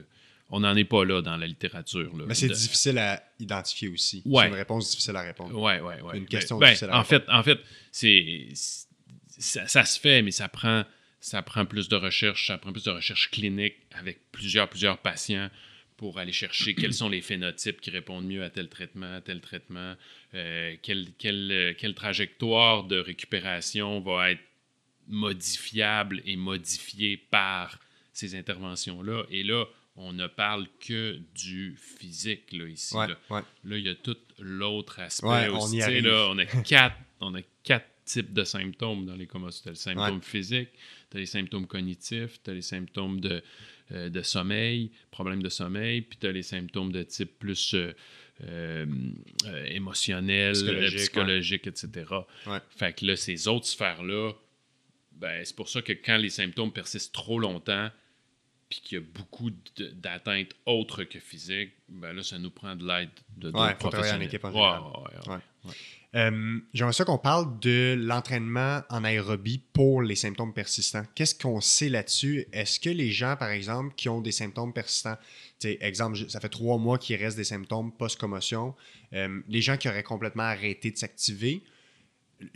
on 0.49 0.61
n'en 0.61 0.75
est 0.75 0.85
pas 0.85 1.03
là 1.03 1.21
dans 1.21 1.35
la 1.37 1.47
littérature. 1.47 2.13
Mais 2.15 2.33
c'est 2.33 2.47
difficile 2.47 2.97
à 2.97 3.21
identifier 3.39 3.89
aussi. 3.89 4.23
C'est 4.25 4.47
une 4.47 4.53
réponse 4.53 4.89
difficile 4.91 5.15
à 5.15 5.21
répondre. 5.21 5.53
Oui, 5.53 5.73
oui, 5.81 5.93
oui. 6.03 6.17
Une 6.19 6.27
question 6.27 6.57
ben, 6.57 6.67
difficile 6.67 6.89
à 6.89 6.99
en 6.99 7.03
Fait, 7.03 7.23
en 7.27 7.43
fait, 7.43 7.59
c'est, 7.91 8.47
ça, 9.37 9.85
se 9.85 9.99
fait, 9.99 10.21
mais 10.21 10.31
ça 10.31 10.47
prend, 10.47 10.85
ça 11.19 11.41
prend 11.41 11.65
plus 11.65 11.89
de 11.89 11.95
recherche, 11.95 12.47
ça 12.47 12.57
prend 12.57 12.71
plus 12.71 12.85
de 12.85 12.91
recherche 12.91 13.29
clinique 13.29 13.75
avec 13.91 14.31
plusieurs, 14.31 14.69
plusieurs 14.69 14.99
patients 14.99 15.49
pour 15.97 16.19
aller 16.19 16.31
chercher 16.31 16.75
quels 16.75 16.93
sont 16.93 17.09
les 17.09 17.21
phénotypes 17.21 17.81
qui 17.81 17.89
répondent 17.89 18.27
mieux 18.27 18.43
à 18.43 18.51
tel 18.51 18.69
traitement, 18.69 19.15
à 19.15 19.21
tel 19.21 19.41
traitement, 19.41 19.95
euh, 20.35 20.75
quelle, 20.83 21.07
quelle, 21.17 21.75
quelle 21.77 21.95
trajectoire 21.95 22.83
de 22.83 22.99
récupération 22.99 23.99
va 23.99 24.31
être 24.31 24.43
modifiable 25.07 26.21
et 26.25 26.35
modifiée 26.35 27.17
par 27.17 27.79
ces 28.13 28.35
interventions-là. 28.35 29.23
Et 29.31 29.43
là, 29.43 29.65
on 29.97 30.13
ne 30.13 30.27
parle 30.27 30.67
que 30.79 31.19
du 31.35 31.75
physique 31.75 32.53
là, 32.53 32.65
ici. 32.67 32.95
là. 32.95 33.17
il 33.65 33.79
y 33.79 33.89
a 33.89 33.95
tout 33.95 34.17
l'autre 34.39 34.99
aspect 34.99 35.47
aussi. 35.47 35.81
On, 35.83 36.01
là, 36.01 36.27
on, 36.29 36.37
a 36.37 36.45
quatre, 36.63 36.95
on 37.19 37.33
a 37.33 37.41
quatre 37.63 37.87
types 38.05 38.31
de 38.31 38.43
symptômes 38.43 39.05
dans 39.05 39.15
les 39.15 39.25
commotions. 39.25 39.63
Tu 39.63 39.69
as 39.69 39.71
les 39.71 39.77
symptômes 39.77 40.21
physiques, 40.21 40.69
tu 41.09 41.17
as 41.17 41.19
les 41.19 41.25
symptômes 41.25 41.65
cognitifs, 41.65 42.41
tu 42.43 42.51
as 42.51 42.53
les 42.53 42.61
symptômes 42.61 43.19
de, 43.19 43.43
euh, 43.91 44.09
de 44.09 44.21
sommeil, 44.21 44.91
problèmes 45.09 45.41
de 45.41 45.49
sommeil, 45.49 46.01
puis 46.01 46.19
tu 46.19 46.27
as 46.27 46.31
les 46.31 46.43
symptômes 46.43 46.91
de 46.91 47.01
type 47.01 47.39
plus 47.39 47.73
euh, 47.73 47.91
euh, 48.43 48.85
émotionnel, 49.65 50.53
psychologique, 50.95 51.65
etc. 51.65 52.05
Fait 52.69 52.93
que 52.93 53.03
là, 53.03 53.15
ces 53.15 53.47
autres 53.47 53.65
sphères-là, 53.65 54.33
ben, 55.13 55.43
c'est 55.43 55.55
pour 55.55 55.69
ça 55.69 55.81
que 55.81 55.93
quand 55.93 56.17
les 56.17 56.29
symptômes 56.29 56.71
persistent 56.71 57.13
trop 57.13 57.39
longtemps, 57.39 57.89
puis 58.69 58.81
qu'il 58.81 58.97
y 58.97 59.01
a 59.01 59.03
beaucoup 59.03 59.49
d'atteintes 59.95 60.53
autres 60.65 61.03
que 61.03 61.19
physiques, 61.19 61.71
ben 61.87 62.13
là, 62.13 62.23
ça 62.23 62.37
nous 62.37 62.49
prend 62.49 62.75
de 62.75 62.85
l'aide 62.85 63.09
de 63.37 63.49
ouais, 63.51 63.75
professionnels. 63.75 64.29
Euh, 66.15 66.59
j'aimerais 66.73 66.93
ça 66.93 67.05
qu'on 67.05 67.17
parle 67.17 67.59
de 67.59 67.95
l'entraînement 67.99 68.81
en 68.89 69.03
aérobie 69.03 69.61
pour 69.73 70.01
les 70.01 70.15
symptômes 70.15 70.53
persistants. 70.53 71.03
Qu'est-ce 71.15 71.35
qu'on 71.35 71.61
sait 71.61 71.89
là-dessus? 71.89 72.47
Est-ce 72.51 72.79
que 72.79 72.89
les 72.89 73.11
gens, 73.11 73.35
par 73.35 73.49
exemple, 73.49 73.93
qui 73.95 74.09
ont 74.09 74.21
des 74.21 74.31
symptômes 74.31 74.73
persistants, 74.73 75.17
exemple, 75.63 76.17
ça 76.29 76.39
fait 76.39 76.49
trois 76.49 76.77
mois 76.77 76.97
qu'il 76.97 77.15
reste 77.17 77.37
des 77.37 77.43
symptômes 77.43 77.91
post-commotion, 77.91 78.73
euh, 79.13 79.41
les 79.47 79.61
gens 79.61 79.77
qui 79.77 79.89
auraient 79.89 80.03
complètement 80.03 80.43
arrêté 80.43 80.91
de 80.91 80.97
s'activer, 80.97 81.61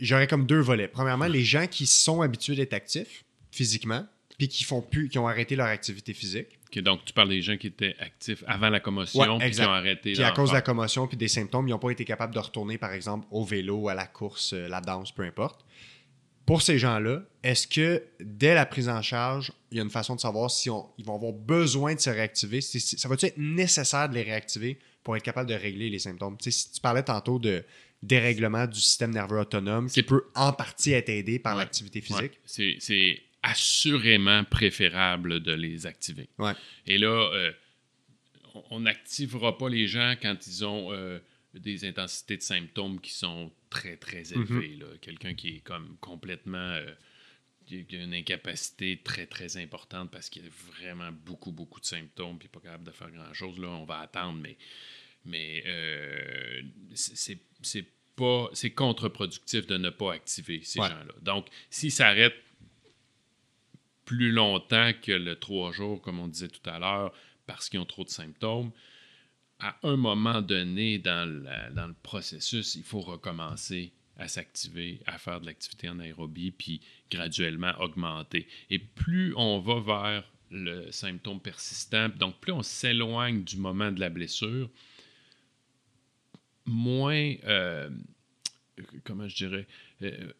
j'aurais 0.00 0.26
comme 0.26 0.46
deux 0.46 0.60
volets. 0.60 0.88
Premièrement, 0.88 1.26
les 1.26 1.44
gens 1.44 1.66
qui 1.66 1.86
sont 1.86 2.22
habitués 2.22 2.56
d'être 2.56 2.74
actifs 2.74 3.24
physiquement, 3.50 4.06
puis 4.42 4.48
qui 4.48 4.64
font 4.64 4.82
plus, 4.82 5.08
qui 5.08 5.20
ont 5.20 5.28
arrêté 5.28 5.54
leur 5.54 5.68
activité 5.68 6.12
physique. 6.12 6.58
donc, 6.78 7.04
tu 7.04 7.12
parles 7.12 7.28
des 7.28 7.42
gens 7.42 7.56
qui 7.56 7.68
étaient 7.68 7.94
actifs 8.00 8.42
avant 8.48 8.70
la 8.70 8.80
commotion, 8.80 9.38
puis 9.38 9.50
qui 9.52 9.60
ont 9.60 9.70
arrêté. 9.70 10.14
Puis 10.14 10.22
à 10.24 10.32
cause 10.32 10.48
de 10.48 10.54
la 10.54 10.62
commotion, 10.62 11.06
puis 11.06 11.16
des 11.16 11.28
symptômes, 11.28 11.68
ils 11.68 11.70
n'ont 11.70 11.78
pas 11.78 11.90
été 11.90 12.04
capables 12.04 12.34
de 12.34 12.40
retourner, 12.40 12.76
par 12.76 12.92
exemple, 12.92 13.24
au 13.30 13.44
vélo, 13.44 13.88
à 13.88 13.94
la 13.94 14.08
course, 14.08 14.52
euh, 14.52 14.66
la 14.66 14.80
danse, 14.80 15.12
peu 15.12 15.22
importe. 15.22 15.64
Pour 16.44 16.60
ces 16.60 16.76
gens-là, 16.76 17.22
est-ce 17.44 17.68
que 17.68 18.02
dès 18.18 18.52
la 18.54 18.66
prise 18.66 18.88
en 18.88 19.00
charge, 19.00 19.52
il 19.70 19.76
y 19.76 19.80
a 19.80 19.84
une 19.84 19.90
façon 19.90 20.16
de 20.16 20.20
savoir 20.20 20.50
si 20.50 20.68
ils 20.98 21.04
vont 21.04 21.14
avoir 21.14 21.32
besoin 21.32 21.94
de 21.94 22.00
se 22.00 22.10
réactiver? 22.10 22.60
Ça 22.60 23.08
va-tu 23.08 23.26
être 23.26 23.38
nécessaire 23.38 24.08
de 24.08 24.14
les 24.14 24.24
réactiver 24.24 24.76
pour 25.04 25.16
être 25.16 25.22
capable 25.22 25.48
de 25.48 25.54
régler 25.54 25.88
les 25.88 26.00
symptômes? 26.00 26.36
si 26.40 26.72
tu 26.72 26.80
parlais 26.80 27.04
tantôt 27.04 27.38
de 27.38 27.64
dérèglement 28.02 28.66
du 28.66 28.80
système 28.80 29.12
nerveux 29.12 29.38
autonome 29.38 29.88
qui 29.88 30.02
peut 30.02 30.24
en 30.34 30.52
partie 30.52 30.94
être 30.94 31.10
aidé 31.10 31.38
par 31.38 31.54
l'activité 31.54 32.00
physique. 32.00 32.40
C'est 32.44 33.22
assurément 33.42 34.44
préférable 34.44 35.40
de 35.40 35.52
les 35.52 35.86
activer. 35.86 36.28
Et 36.86 36.98
là, 36.98 37.30
euh, 37.34 37.52
on 38.70 38.80
n'activera 38.80 39.58
pas 39.58 39.68
les 39.68 39.86
gens 39.88 40.14
quand 40.20 40.46
ils 40.46 40.64
ont 40.64 40.92
euh, 40.92 41.18
des 41.54 41.84
intensités 41.84 42.36
de 42.36 42.42
symptômes 42.42 43.00
qui 43.00 43.12
sont 43.12 43.52
très, 43.68 43.96
très 43.96 44.22
mhm. 44.34 44.62
élevées. 44.62 44.78
Quelqu'un 45.00 45.34
qui 45.34 45.56
est 45.56 45.60
comme 45.60 45.96
complètement... 46.00 46.58
Euh, 46.58 46.92
qui 47.64 47.86
a 47.96 48.02
une 48.02 48.12
incapacité 48.12 49.00
très, 49.02 49.24
très 49.24 49.56
importante 49.56 50.10
parce 50.10 50.28
qu'il 50.28 50.44
a 50.44 50.48
vraiment 50.76 51.10
beaucoup, 51.24 51.52
beaucoup 51.52 51.80
de 51.80 51.86
symptômes 51.86 52.36
puis 52.36 52.48
pas 52.48 52.58
capable 52.58 52.84
de 52.84 52.90
faire 52.90 53.10
grand-chose. 53.10 53.58
Là, 53.60 53.68
on 53.68 53.84
va 53.84 54.00
attendre, 54.00 54.38
mais, 54.42 54.58
mais 55.24 55.64
c'est 56.92 57.86
pas... 58.16 58.50
C'est 58.52 58.72
contre-productif 58.72 59.66
de 59.68 59.78
ne 59.78 59.90
pas 59.90 60.12
activer 60.14 60.60
ces 60.64 60.80
gens-là. 60.80 61.14
Donc, 61.22 61.46
s'ils 61.70 61.92
s'arrêtent 61.92 62.42
plus 64.04 64.32
longtemps 64.32 64.92
que 65.00 65.12
le 65.12 65.36
trois 65.36 65.72
jours, 65.72 66.00
comme 66.02 66.18
on 66.18 66.28
disait 66.28 66.48
tout 66.48 66.68
à 66.68 66.78
l'heure, 66.78 67.12
parce 67.46 67.68
qu'ils 67.68 67.80
ont 67.80 67.84
trop 67.84 68.04
de 68.04 68.10
symptômes, 68.10 68.70
à 69.58 69.76
un 69.84 69.96
moment 69.96 70.42
donné 70.42 70.98
dans, 70.98 71.44
dans 71.74 71.86
le 71.86 71.94
processus, 72.02 72.74
il 72.74 72.82
faut 72.82 73.00
recommencer 73.00 73.92
à 74.18 74.28
s'activer, 74.28 75.00
à 75.06 75.18
faire 75.18 75.40
de 75.40 75.46
l'activité 75.46 75.88
en 75.88 75.98
aérobie, 75.98 76.50
puis 76.50 76.80
graduellement 77.10 77.72
augmenter. 77.80 78.46
Et 78.70 78.78
plus 78.78 79.34
on 79.36 79.60
va 79.60 79.80
vers 79.80 80.24
le 80.50 80.90
symptôme 80.90 81.40
persistant, 81.40 82.08
donc 82.10 82.38
plus 82.40 82.52
on 82.52 82.62
s'éloigne 82.62 83.42
du 83.42 83.56
moment 83.56 83.90
de 83.90 84.00
la 84.00 84.10
blessure, 84.10 84.68
moins, 86.66 87.34
euh, 87.44 87.88
comment 89.04 89.28
je 89.28 89.36
dirais, 89.36 89.66
euh, 90.02 90.32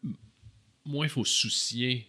moins 0.85 1.07
il 1.07 1.11
faut 1.11 1.25
soucier 1.25 2.07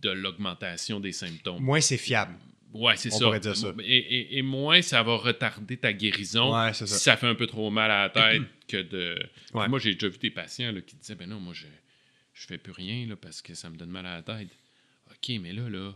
de 0.00 0.10
l'augmentation 0.10 1.00
des 1.00 1.12
symptômes. 1.12 1.62
Moins 1.62 1.80
c'est 1.80 1.96
fiable. 1.98 2.34
Ouais, 2.72 2.96
c'est 2.96 3.10
ça. 3.10 3.18
pourrait 3.26 3.38
dire 3.40 3.54
ça. 3.56 3.72
Et, 3.84 3.96
et- 3.98 4.38
et 4.38 4.42
moins 4.42 4.80
ça 4.80 5.02
va 5.02 5.16
retarder 5.16 5.76
ta 5.76 5.92
guérison 5.92 6.54
Ouais, 6.58 6.72
c'est 6.72 6.86
si 6.86 6.94
ça. 6.94 6.98
ça 6.98 7.16
fait 7.18 7.26
un 7.26 7.34
peu 7.34 7.46
trop 7.46 7.70
mal 7.70 7.90
à 7.90 8.02
la 8.04 8.08
tête 8.10 8.42
que 8.66 8.78
de. 8.82 9.18
Ouais. 9.52 9.68
Moi, 9.68 9.78
j'ai 9.78 9.92
déjà 9.94 10.08
vu 10.08 10.18
des 10.18 10.30
patients 10.30 10.72
là, 10.72 10.80
qui 10.80 10.96
disaient 10.96 11.14
Ben 11.14 11.28
non, 11.28 11.38
moi, 11.38 11.52
je, 11.54 11.66
je 12.32 12.46
fais 12.46 12.56
plus 12.58 12.72
rien 12.72 13.06
là, 13.06 13.14
parce 13.16 13.42
que 13.42 13.54
ça 13.54 13.68
me 13.68 13.76
donne 13.76 13.90
mal 13.90 14.06
à 14.06 14.14
la 14.16 14.22
tête. 14.22 14.48
OK, 15.10 15.36
mais 15.40 15.52
là, 15.52 15.68
là, 15.68 15.92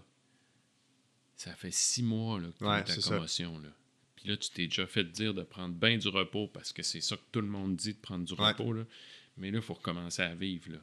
ça 1.37 1.55
fait 1.55 1.73
six 1.73 2.03
mois 2.03 2.39
là, 2.41 2.49
que 2.49 2.59
tu 2.59 2.65
Ouais, 2.65 2.71
as 2.77 2.83
ta 2.83 2.93
c'est 2.95 3.01
ça. 3.01 3.11
commotion. 3.15 3.59
Là. 3.59 3.69
Puis 4.17 4.29
là, 4.29 4.37
tu 4.37 4.51
t'es 4.51 4.67
déjà 4.67 4.87
fait 4.87 5.05
dire 5.05 5.33
de 5.35 5.43
prendre 5.43 5.75
bien 5.75 5.97
du 5.99 6.09
repos 6.09 6.49
parce 6.49 6.73
que 6.73 6.83
c'est 6.83 7.01
ça 7.01 7.17
que 7.17 7.23
tout 7.33 7.41
le 7.41 7.47
monde 7.49 7.77
dit 7.77 7.95
de 7.95 7.99
prendre 7.99 8.25
du 8.25 8.35
Ouais. 8.35 8.49
repos. 8.49 8.73
Là. 8.73 8.85
Mais 9.39 9.51
là, 9.51 9.59
il 9.59 9.63
faut 9.65 9.75
recommencer 9.75 10.23
à 10.23 10.35
vivre. 10.35 10.73
Là. 10.73 10.79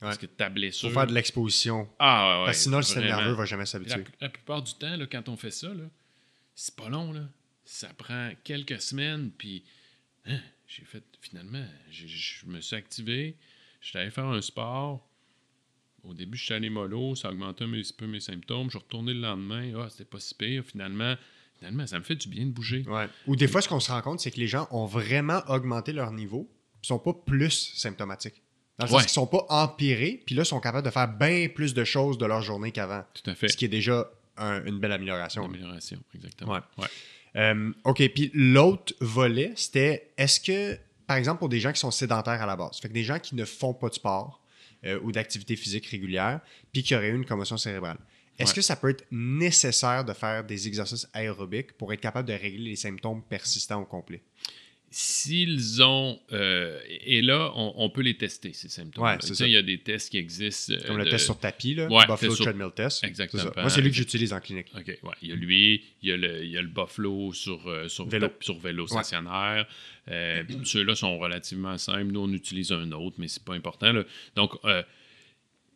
Parce 0.00 0.18
que 0.18 0.26
ta 0.26 0.48
blessure. 0.50 0.88
Faut 0.90 0.94
faire 0.94 1.06
de 1.06 1.14
l'exposition. 1.14 1.88
Ah, 1.98 2.40
ouais. 2.40 2.46
Parce 2.46 2.58
que 2.58 2.62
sinon, 2.64 2.76
le 2.78 2.82
système 2.82 3.04
nerveux 3.04 3.32
va 3.32 3.44
jamais 3.46 3.62
La, 3.62 3.66
s'habituer. 3.66 4.04
la 4.20 4.28
plupart 4.28 4.62
du 4.62 4.74
temps, 4.74 4.96
là, 4.96 5.06
quand 5.06 5.28
on 5.28 5.36
fait 5.36 5.50
ça, 5.50 5.68
c'est 6.54 6.76
pas 6.76 6.88
long. 6.88 7.12
Là. 7.12 7.22
Ça 7.64 7.88
prend 7.94 8.30
quelques 8.44 8.80
semaines. 8.80 9.30
Puis, 9.30 9.64
hein, 10.26 10.38
j'ai 10.66 10.84
fait, 10.84 11.02
finalement, 11.20 11.64
je 11.90 12.46
me 12.46 12.60
suis 12.60 12.76
activé. 12.76 13.36
J'étais 13.80 14.00
allé 14.00 14.10
faire 14.10 14.26
un 14.26 14.42
sport. 14.42 15.08
Au 16.04 16.12
début, 16.14 16.36
je 16.36 16.44
suis 16.44 16.54
allé 16.54 16.68
mollo. 16.70 17.14
Ça 17.14 17.30
augmentait 17.30 17.64
un 17.64 17.70
petit 17.70 17.92
peu 17.92 18.06
mes 18.06 18.20
symptômes. 18.20 18.66
Je 18.66 18.76
suis 18.76 18.78
retourné 18.78 19.14
le 19.14 19.20
lendemain. 19.20 19.72
Ah, 19.78 19.88
c'était 19.90 20.04
pas 20.04 20.20
si 20.20 20.34
pire. 20.34 20.62
Finalement, 20.64 21.16
finalement, 21.58 21.86
ça 21.86 21.98
me 21.98 22.04
fait 22.04 22.16
du 22.16 22.28
bien 22.28 22.44
de 22.44 22.50
bouger. 22.50 22.84
Ouais. 22.86 23.08
Ou 23.26 23.34
des 23.34 23.48
fois, 23.48 23.62
ce 23.62 23.68
qu'on 23.68 23.80
se 23.80 23.90
rend 23.90 24.02
compte, 24.02 24.20
c'est 24.20 24.30
que 24.30 24.38
les 24.38 24.46
gens 24.46 24.68
ont 24.70 24.84
vraiment 24.84 25.42
augmenté 25.48 25.92
leur 25.92 26.12
niveau, 26.12 26.44
puis 26.80 26.88
sont 26.88 26.98
pas 26.98 27.14
plus 27.14 27.72
symptomatiques. 27.74 28.42
Dans 28.78 28.84
le 28.84 28.90
sens 28.90 28.96
Ouais. 28.98 29.02
qu'ils 29.04 29.12
sont 29.12 29.26
pas 29.26 29.46
empirés, 29.48 30.22
puis 30.26 30.34
là, 30.34 30.44
sont 30.44 30.60
capables 30.60 30.84
de 30.86 30.90
faire 30.92 31.08
bien 31.08 31.48
plus 31.48 31.72
de 31.72 31.82
choses 31.84 32.18
de 32.18 32.26
leur 32.26 32.42
journée 32.42 32.72
qu'avant. 32.72 33.04
Tout 33.14 33.30
à 33.30 33.34
fait. 33.34 33.48
Ce 33.48 33.56
qui 33.56 33.64
est 33.64 33.68
déjà 33.68 34.10
un- 34.36 34.64
une 34.66 34.78
belle 34.78 34.92
amélioration. 34.92 35.44
Amélioration, 35.46 35.98
exactement. 36.14 36.52
Ouais. 36.52 36.60
Ouais. 36.78 36.88
Euh, 37.36 37.72
OK, 37.84 38.02
puis 38.14 38.30
l'autre 38.34 38.94
volet, 39.00 39.52
c'était 39.56 40.10
est-ce 40.18 40.40
que, 40.40 40.78
par 41.06 41.16
exemple, 41.16 41.38
pour 41.38 41.48
des 41.48 41.60
gens 41.60 41.72
qui 41.72 41.80
sont 41.80 41.90
sédentaires 41.90 42.42
à 42.42 42.46
la 42.46 42.56
base, 42.56 42.78
fait 42.78 42.88
que 42.88 42.92
des 42.94 43.04
gens 43.04 43.18
qui 43.18 43.34
ne 43.34 43.44
font 43.46 43.72
pas 43.74 43.88
de 43.88 43.94
sport 43.94 44.42
euh, 44.84 45.00
ou 45.02 45.10
d'activité 45.10 45.56
physique 45.56 45.86
régulière, 45.86 46.40
puis 46.72 46.82
qui 46.82 46.94
auraient 46.94 47.08
eu 47.08 47.14
une 47.16 47.24
commotion 47.24 47.56
cérébrale, 47.56 47.96
est-ce 48.38 48.50
Ouais. 48.50 48.56
que 48.56 48.60
ça 48.60 48.76
peut 48.76 48.90
être 48.90 49.04
nécessaire 49.10 50.04
de 50.04 50.12
faire 50.12 50.44
des 50.44 50.68
exercices 50.68 51.08
aérobiques 51.14 51.72
pour 51.72 51.92
être 51.94 52.00
capable 52.00 52.28
de 52.28 52.34
régler 52.34 52.70
les 52.70 52.76
symptômes 52.76 53.22
persistants 53.22 53.80
au 53.80 53.86
complet? 53.86 54.22
S'ils 54.90 55.82
ont. 55.82 56.18
euh, 56.32 56.78
et 57.04 57.20
là, 57.20 57.52
on, 57.56 57.74
on 57.76 57.90
peut 57.90 58.02
les 58.02 58.16
tester, 58.16 58.52
ces 58.52 58.68
symptômes. 58.68 59.04
Ouais, 59.04 59.16
c'est 59.20 59.34
ça. 59.34 59.46
Il 59.46 59.52
y 59.52 59.56
a 59.56 59.62
des 59.62 59.78
tests 59.78 60.10
qui 60.10 60.16
existent. 60.18 60.72
euh, 60.72 60.86
Comme 60.86 60.98
le 60.98 61.04
de- 61.04 61.10
test 61.10 61.24
sur 61.24 61.38
tapis, 61.38 61.74
là, 61.74 61.86
Ouais, 61.88 62.06
Buffalo 62.06 62.34
sur- 62.34 62.44
Treadmill 62.44 62.70
Test. 62.74 63.02
Exactement. 63.04 63.42
Moi, 63.56 63.68
c'est 63.68 63.80
lui 63.82 63.90
que 63.90 63.96
j'utilise 63.96 64.32
en 64.32 64.40
clinique. 64.40 64.68
OK, 64.76 64.86
ouais. 64.86 65.14
Il 65.22 65.28
y 65.28 65.32
a 65.32 65.34
lui, 65.34 65.84
il 66.02 66.08
y 66.08 66.12
a 66.12 66.16
le, 66.16 66.44
il 66.44 66.50
y 66.50 66.56
a 66.58 66.62
le 66.62 66.68
Buffalo 66.68 67.32
sur, 67.32 67.66
euh, 67.68 67.88
sur 67.88 68.06
Vélo. 68.08 68.28
sur 68.40 68.58
vélo 68.58 68.86
stationnaire. 68.86 69.66
Euh, 70.08 70.44
Ceux-là 70.64 70.94
sont 70.94 71.18
relativement 71.18 71.76
simples. 71.78 72.12
Nous, 72.12 72.20
on 72.20 72.32
utilise 72.32 72.70
un 72.72 72.90
autre, 72.92 73.16
mais 73.18 73.28
c'est 73.28 73.44
pas 73.44 73.54
important. 73.54 73.92
là. 73.92 74.04
Donc, 74.36 74.52
euh, 74.64 74.82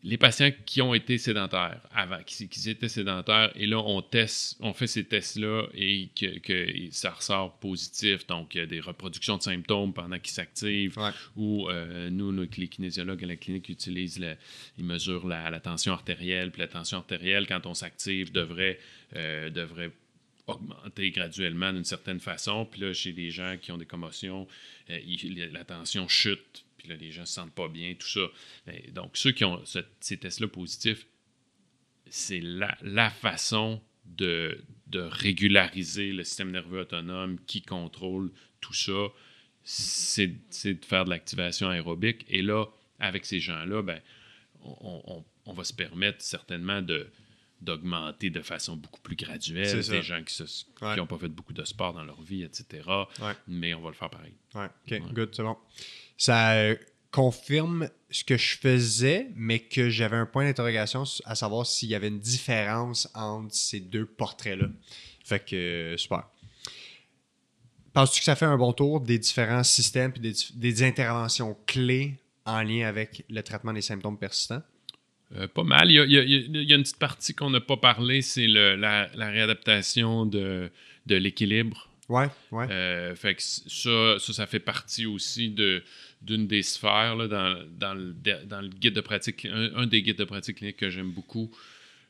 les 0.03 0.17
patients 0.17 0.51
qui 0.65 0.81
ont 0.81 0.95
été 0.95 1.19
sédentaires 1.19 1.81
avant, 1.95 2.23
qui, 2.25 2.49
qui 2.49 2.71
étaient 2.71 2.89
sédentaires, 2.89 3.53
et 3.55 3.67
là, 3.67 3.79
on 3.81 4.01
teste, 4.01 4.57
on 4.61 4.73
fait 4.73 4.87
ces 4.87 5.05
tests-là 5.05 5.67
et 5.75 6.09
que, 6.19 6.39
que 6.39 6.67
ça 6.91 7.11
ressort 7.11 7.59
positif. 7.59 8.27
Donc, 8.27 8.55
il 8.55 8.59
y 8.59 8.61
a 8.63 8.67
des 8.67 8.81
reproductions 8.81 9.37
de 9.37 9.43
symptômes 9.43 9.93
pendant 9.93 10.19
qu'ils 10.19 10.33
s'activent. 10.33 10.97
Ouais. 10.99 11.11
Ou 11.37 11.69
euh, 11.69 12.09
nous, 12.09 12.33
les 12.33 12.69
kinésiologues 12.69 13.25
à 13.25 13.27
la 13.27 13.37
clinique 13.37 13.69
utilisent, 13.69 14.19
la- 14.19 14.37
ils 14.79 14.85
mesurent 14.85 15.27
la, 15.27 15.51
la 15.51 15.61
tension 15.61 15.93
artérielle. 15.93 16.51
Puis 16.51 16.61
la 16.61 16.69
tension 16.69 16.99
artérielle, 16.99 17.47
quand 17.47 17.67
on 17.67 17.75
s'active, 17.75 18.33
devrait, 18.33 18.79
euh, 19.17 19.51
devrait 19.51 19.91
augmenter 20.47 21.11
graduellement 21.11 21.73
d'une 21.73 21.85
certaine 21.85 22.21
façon. 22.21 22.65
Puis 22.65 22.81
là, 22.81 22.93
chez 22.95 23.13
les 23.13 23.31
gens 23.31 23.57
qui 23.61 23.71
ont 23.71 23.79
des 23.79 23.87
commotions, 23.87 24.49
euh, 24.89 24.99
la 25.53 25.65
tension 25.65 26.09
chute. 26.09 26.65
Puis 26.81 26.89
là, 26.89 26.97
les 26.97 27.13
gens 27.13 27.27
se 27.27 27.35
sentent 27.35 27.55
pas 27.55 27.69
bien, 27.69 27.95
tout 27.95 28.09
ça. 28.09 28.27
Et 28.73 28.91
donc, 28.91 29.19
ceux 29.19 29.33
qui 29.33 29.45
ont 29.45 29.63
ce- 29.67 29.81
ces 30.01 30.17
tests-là 30.17 30.49
positifs, 30.49 31.07
c'est 32.09 32.41
la, 32.41 32.75
la 32.81 33.11
façon 33.11 33.83
de, 34.07 34.65
de 34.87 35.01
régulariser 35.01 36.13
le 36.13 36.25
système 36.25 36.51
nerveux 36.51 36.81
autonome 36.81 37.39
qui 37.47 37.61
contrôle 37.61 38.33
tout 38.63 38.73
ça, 38.75 39.09
c'est 39.63 40.27
de 40.27 40.85
faire 40.85 41.05
de 41.05 41.11
l'activation 41.11 41.69
aérobique. 41.69 42.25
Et 42.29 42.41
là, 42.43 42.65
avec 42.99 43.27
ces 43.27 43.41
gens-là, 43.41 43.83
ben, 43.83 44.01
on, 44.63 45.03
on- 45.07 45.25
on 45.47 45.53
va 45.53 45.65
se 45.65 45.73
permettre 45.75 46.23
certainement 46.23 46.81
de 46.83 47.09
d'augmenter 47.63 48.31
de 48.31 48.41
façon 48.41 48.75
beaucoup 48.75 49.03
plus 49.03 49.17
graduelle 49.17 49.87
des 49.87 50.03
gens 50.03 50.23
qui 50.25 50.43
Ouais. 50.81 50.97
n'ont 50.97 51.07
pas 51.07 51.19
fait 51.19 51.29
beaucoup 51.29 51.53
de 51.53 51.63
sport 51.65 51.93
dans 51.93 52.05
leur 52.05 52.23
vie, 52.23 52.43
etc. 52.43 52.89
Ouais. 53.21 53.33
Mais 53.49 53.75
on 53.75 53.83
va 53.83 53.91
le 53.91 53.95
faire 53.95 54.09
pareil. 54.09 54.33
Ouais, 54.55 54.69
ok, 54.91 55.13
good, 55.13 55.35
c'est 55.35 55.43
bon. 55.43 55.59
Ça 56.21 56.53
euh, 56.53 56.77
confirme 57.11 57.89
ce 58.11 58.25
que 58.25 58.37
je 58.37 58.59
faisais, 58.59 59.29
mais 59.35 59.59
que 59.61 59.89
j'avais 59.89 60.17
un 60.17 60.27
point 60.27 60.45
d'interrogation 60.45 61.05
à 61.25 61.35
savoir 61.35 61.65
s'il 61.67 61.89
y 61.89 61.95
avait 61.95 62.09
une 62.09 62.21
différence 62.21 63.09
entre 63.15 63.55
ces 63.55 63.81
deux 63.81 64.05
portraits-là. 64.05 64.67
Fait 65.25 65.43
que, 65.43 65.57
euh, 65.57 65.97
super. 65.97 66.25
Penses-tu 67.95 68.19
que 68.19 68.25
ça 68.27 68.37
fait 68.37 68.45
un 68.45 68.59
bon 68.59 68.75
tour 68.75 69.01
des 69.01 69.19
différents 69.19 69.65
systèmes 69.65 70.13
et 70.17 70.21
des, 70.21 70.35
des 70.55 70.83
interventions 70.83 71.57
clés 71.67 72.17
en 72.45 72.63
lien 72.63 72.87
avec 72.87 73.25
le 73.31 73.43
traitement 73.43 73.73
des 73.73 73.81
symptômes 73.83 74.19
persistants? 74.19 74.63
Euh, 75.37 75.49
pas 75.49 75.65
mal. 75.65 75.91
Il 75.91 75.95
y, 75.95 76.01
a, 76.01 76.05
il 76.05 76.13
y 76.13 76.19
a- 76.19 76.23
il 76.23 76.69
y 76.69 76.73
a 76.75 76.77
une 76.77 76.83
petite 76.83 76.99
partie 76.99 77.33
qu'on 77.35 77.49
n'a 77.51 77.61
pas 77.63 77.79
parlé, 77.79 78.21
c'est 78.21 78.47
la, 78.47 78.77
la 78.77 79.31
réadaptation 79.31 80.27
de, 80.27 80.71
de 81.07 81.17
l'équilibre. 81.17 81.89
Ouais, 82.09 82.29
ouais. 82.51 82.67
Euh, 82.71 83.15
fait 83.15 83.37
que 83.37 83.43
ça, 83.43 84.19
ça, 84.19 84.33
ça 84.33 84.47
fait 84.49 84.59
partie 84.59 85.07
aussi 85.07 85.49
de, 85.51 85.85
d'une 86.23 86.47
des 86.47 86.63
sphères 86.63 87.17
là, 87.17 87.29
dans, 87.29 87.65
dans, 87.79 87.95
le, 87.95 88.13
dans 88.47 88.61
le 88.61 88.69
guide 88.69 88.95
de 88.95 89.01
pratique. 89.01 89.47
Un, 89.47 89.75
un 89.75 89.87
des 89.87 90.03
guides 90.03 90.19
de 90.19 90.25
pratique 90.25 90.57
clinique 90.59 90.77
que 90.77 90.91
j'aime 90.91 91.11
beaucoup, 91.13 91.51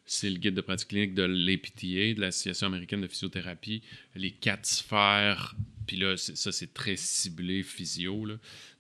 c'est 0.05 0.29
le 0.31 0.37
guide 0.39 0.55
de 0.55 0.61
pratique 0.61 0.89
clinique 0.89 1.15
de 1.15 1.23
l'APTA, 1.23 2.15
de 2.15 2.21
l'Association 2.21 2.67
américaine 2.67 3.01
de 3.03 3.07
physiothérapie. 3.07 3.83
Les 4.17 4.33
quatre 4.33 4.67
sphères, 4.67 5.55
puis 5.87 5.97
là, 5.97 6.17
ça, 6.17 6.51
c'est 6.51 6.75
très 6.75 6.97
ciblé 6.97 7.63
physio. 7.63 8.25
là. 8.25 8.35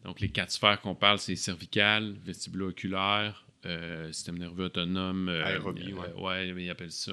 Donc, 0.04 0.20
les 0.20 0.30
quatre 0.30 0.50
sphères 0.50 0.80
qu'on 0.80 0.96
parle, 0.96 1.18
c'est 1.20 1.36
cervical, 1.36 2.16
vestibulo-oculaire, 2.24 3.44
euh, 3.66 4.10
système 4.10 4.38
nerveux 4.38 4.64
autonome. 4.64 5.28
euh, 5.28 5.44
Aérobie, 5.44 5.92
euh, 5.92 6.20
ouais. 6.20 6.48
ils 6.48 6.70
appellent 6.70 6.90
ça 6.90 7.12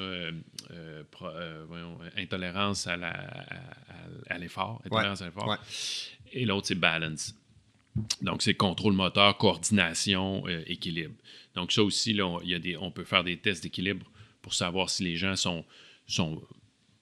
pro- 1.11 1.27
voyons, 1.67 1.99
intolérance 2.17 2.87
à, 2.87 2.97
l'effort. 4.39 4.81
Intolérance 4.85 5.21
à 5.21 5.25
l'effort. 5.25 5.47
ouais. 5.47 5.57
Et 6.33 6.45
l'autre, 6.45 6.67
c'est 6.67 6.75
balance. 6.75 7.35
Donc, 8.21 8.41
c'est 8.41 8.53
contrôle 8.53 8.93
moteur, 8.93 9.37
coordination, 9.37 10.43
euh, 10.47 10.63
équilibre. 10.67 11.13
Donc, 11.55 11.71
ça 11.71 11.83
aussi, 11.83 12.13
là, 12.13 12.27
on, 12.27 12.41
y 12.41 12.53
a 12.53 12.59
des, 12.59 12.77
on 12.77 12.91
peut 12.91 13.03
faire 13.03 13.23
des 13.23 13.37
tests 13.37 13.63
d'équilibre 13.63 14.05
pour 14.41 14.53
savoir 14.53 14.89
si 14.89 15.03
les 15.03 15.15
gens 15.17 15.35
sont, 15.35 15.65
sont 16.07 16.41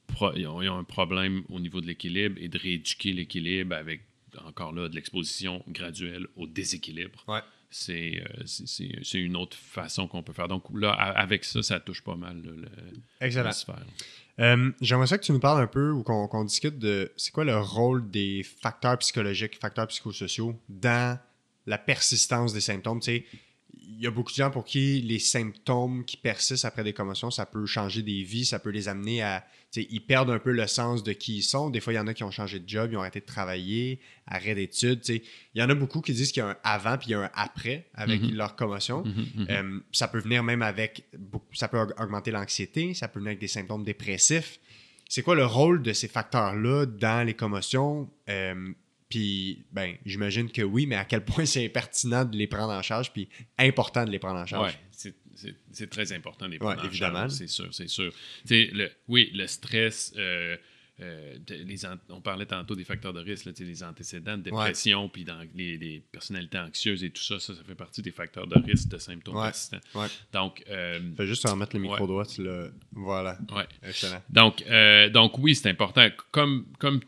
pro- 0.08 0.34
ils, 0.36 0.48
ont, 0.48 0.62
ils 0.62 0.70
ont 0.70 0.78
un 0.78 0.84
problème 0.84 1.44
au 1.50 1.60
niveau 1.60 1.82
de 1.82 1.88
l'équilibre 1.88 2.38
et 2.40 2.48
de 2.48 2.58
rééduquer 2.58 3.14
l'équilibre 3.14 3.76
avec, 3.76 4.02
encore 4.46 4.74
là, 4.74 4.88
de 4.90 4.96
l'exposition 4.96 5.64
graduelle 5.68 6.28
au 6.36 6.48
déséquilibre. 6.48 7.24
Ouais. 7.28 7.42
C'est, 7.70 8.22
euh, 8.22 8.44
c'est, 8.46 8.68
c'est- 8.68 9.00
c'est 9.04 9.20
une 9.20 9.36
autre 9.36 9.58
façon 9.58 10.08
qu'on 10.08 10.24
peut 10.24 10.32
faire. 10.34 10.48
Donc, 10.48 10.64
là, 10.74 10.92
avec 10.94 11.44
ça, 11.44 11.62
ça 11.62 11.80
touche 11.80 12.02
pas 12.02 12.16
mal 12.16 12.42
là, 12.44 12.52
le, 12.52 12.68
Excellent. 13.26 13.46
la 13.46 13.52
sphère. 13.52 13.86
Euh, 14.40 14.72
J'aimerais 14.82 15.08
ça 15.08 15.18
que 15.18 15.24
tu 15.24 15.32
nous 15.32 15.40
parles 15.40 15.62
un 15.62 15.68
peu 15.68 15.92
ou 15.92 16.04
qu'on 16.04 16.44
discute 16.44 16.78
de 16.78 17.12
c'est 17.16 17.32
quoi 17.32 17.46
le 17.46 17.58
rôle 17.58 18.10
des 18.10 18.44
facteurs 18.44 18.98
psychologiques, 18.98 19.60
facteurs 19.60 19.88
psychosociaux 19.88 20.60
dans 20.68 21.18
la 21.66 21.78
persistance 21.78 22.54
des 22.54 22.62
symptômes. 22.62 23.00
Tu 23.00 23.06
sais, 23.06 23.26
il 23.74 24.02
y 24.02 24.08
a 24.08 24.12
beaucoup 24.12 24.32
de 24.32 24.36
gens 24.36 24.52
pour 24.52 24.66
qui 24.66 25.02
les 25.02 25.20
symptômes 25.20 26.04
qui 26.06 26.18
persistent 26.18 26.66
après 26.66 26.84
des 26.84 26.94
commotions, 26.94 27.32
ça 27.32 27.46
peut 27.46 27.66
changer 27.66 28.02
des 28.02 28.24
vies, 28.24 28.46
ça 28.46 28.60
peut 28.60 28.72
les 28.72 28.88
amener 28.88 29.22
à. 29.22 29.46
Ils 29.82 30.00
perdent 30.02 30.30
un 30.30 30.40
peu 30.40 30.52
le 30.52 30.68
sens 30.68 31.04
de 31.04 31.12
qui 31.14 31.38
ils 31.38 31.44
sont. 31.44 31.70
Des 31.70 31.80
fois, 31.80 31.94
il 31.94 31.96
y 31.96 32.00
en 32.00 32.08
a 32.08 32.14
qui 32.14 32.24
ont 32.24 32.32
changé 32.32 32.60
de 32.60 32.68
job, 32.68 32.90
ils 32.92 32.98
ont 32.98 33.02
arrêté 33.02 33.20
de 33.20 33.26
travailler, 33.26 34.00
arrêt 34.28 34.56
d'études. 34.56 35.02
Il 35.10 35.22
y 35.56 35.62
en 35.62 35.70
a 35.70 35.76
beaucoup 35.76 36.02
qui 36.02 36.14
disent 36.14 36.32
qu'il 36.32 36.42
y 36.42 36.46
a 36.46 36.50
un 36.50 36.58
avant 36.64 36.98
puis 36.98 37.08
il 37.10 37.12
y 37.12 37.14
a 37.16 37.22
un 37.22 37.30
après 37.34 37.88
avec 37.94 38.22
Mhm. 38.22 38.36
leur 38.36 38.56
commotion. 38.56 39.04
Mhm, 39.06 39.26
mhm. 39.36 39.48
Euh, 39.50 39.80
ça 39.92 40.08
peut 40.08 40.20
venir 40.20 40.44
même 40.44 40.62
avec. 40.62 41.04
Ça 41.54 41.68
peut 41.68 41.78
aug- 41.78 41.94
augmenter 42.02 42.32
l'anxiété, 42.32 42.94
ça 42.94 43.08
peut 43.08 43.20
venir 43.20 43.30
avec 43.32 43.40
des 43.40 43.48
symptômes 43.48 43.84
dépressifs. 43.84 44.60
C'est 45.08 45.22
quoi 45.22 45.36
le 45.36 45.46
rôle 45.46 45.82
de 45.84 45.94
ces 45.94 46.08
facteurs-là 46.08 46.86
dans 46.88 47.26
les 47.26 47.34
commotions? 47.36 48.10
Euh, 48.30 48.70
puis, 49.08 49.64
ben, 49.72 49.96
j'imagine 50.06 50.50
que 50.52 50.64
oui, 50.64 50.88
mais 50.88 50.96
à 50.96 51.06
quel 51.06 51.24
point 51.24 51.46
c'est 51.46 51.70
pertinent 51.70 52.26
de 52.26 52.36
les 52.36 52.48
prendre 52.48 52.74
en 52.74 52.82
charge, 52.82 53.14
puis 53.14 53.30
important 53.60 54.04
de 54.04 54.10
les 54.10 54.18
prendre 54.20 54.40
en 54.40 54.46
charge? 54.48 54.72
Ouais, 54.72 54.78
c'est- 54.92 55.16
c'est 55.72 55.90
très 55.90 56.14
important 56.14 56.48
les 56.48 56.58
Ouais, 56.58 56.76
en 56.76 56.84
évidemment. 56.84 57.30
C'est 57.30 57.48
sûr, 57.48 57.68
c'est 57.72 57.88
sûr. 57.88 58.12
Tu 58.48 58.68
le, 58.68 58.90
oui, 59.08 59.32
le 59.34 59.48
stress, 59.48 60.14
euh, 60.18 60.58
euh, 61.02 61.36
les 61.50 61.86
on 62.10 62.22
parlait 62.22 62.46
tantôt 62.46 62.74
des 62.74 62.86
facteurs 62.86 63.12
de 63.12 63.20
risque, 63.20 63.46
là, 63.46 63.52
les 63.60 63.84
antécédents 63.84 64.38
de 64.38 64.44
dépression, 64.44 65.10
puis 65.10 65.26
dans 65.26 65.46
les, 65.54 66.02
personnalités 66.12 66.58
anxieuses 66.58 67.04
et 67.04 67.10
tout 67.10 67.22
ça, 67.22 67.38
ça, 67.40 67.54
ça 67.54 67.64
fait 67.64 67.76
partie 67.76 68.02
des 68.02 68.12
facteurs 68.12 68.48
de 68.48 68.58
risque 68.60 68.88
de 68.88 68.98
symptômes 68.98 69.36
persistants. 69.36 70.08
Donc, 70.32 70.64
euh, 70.70 71.00
Fais 71.18 71.28
juste 71.28 71.48
remettre 71.48 71.76
le 71.76 71.82
micro 71.82 72.08
droit, 72.08 72.24
le... 72.38 72.72
voilà. 72.94 73.38
Excellent. 73.84 74.22
Donc, 74.30 74.64
euh, 74.70 75.10
donc 75.10 75.38
oui, 75.38 75.54
c'est 75.54 75.70
important. 75.70 76.08
Comme, 76.32 76.66
comme 76.80 77.02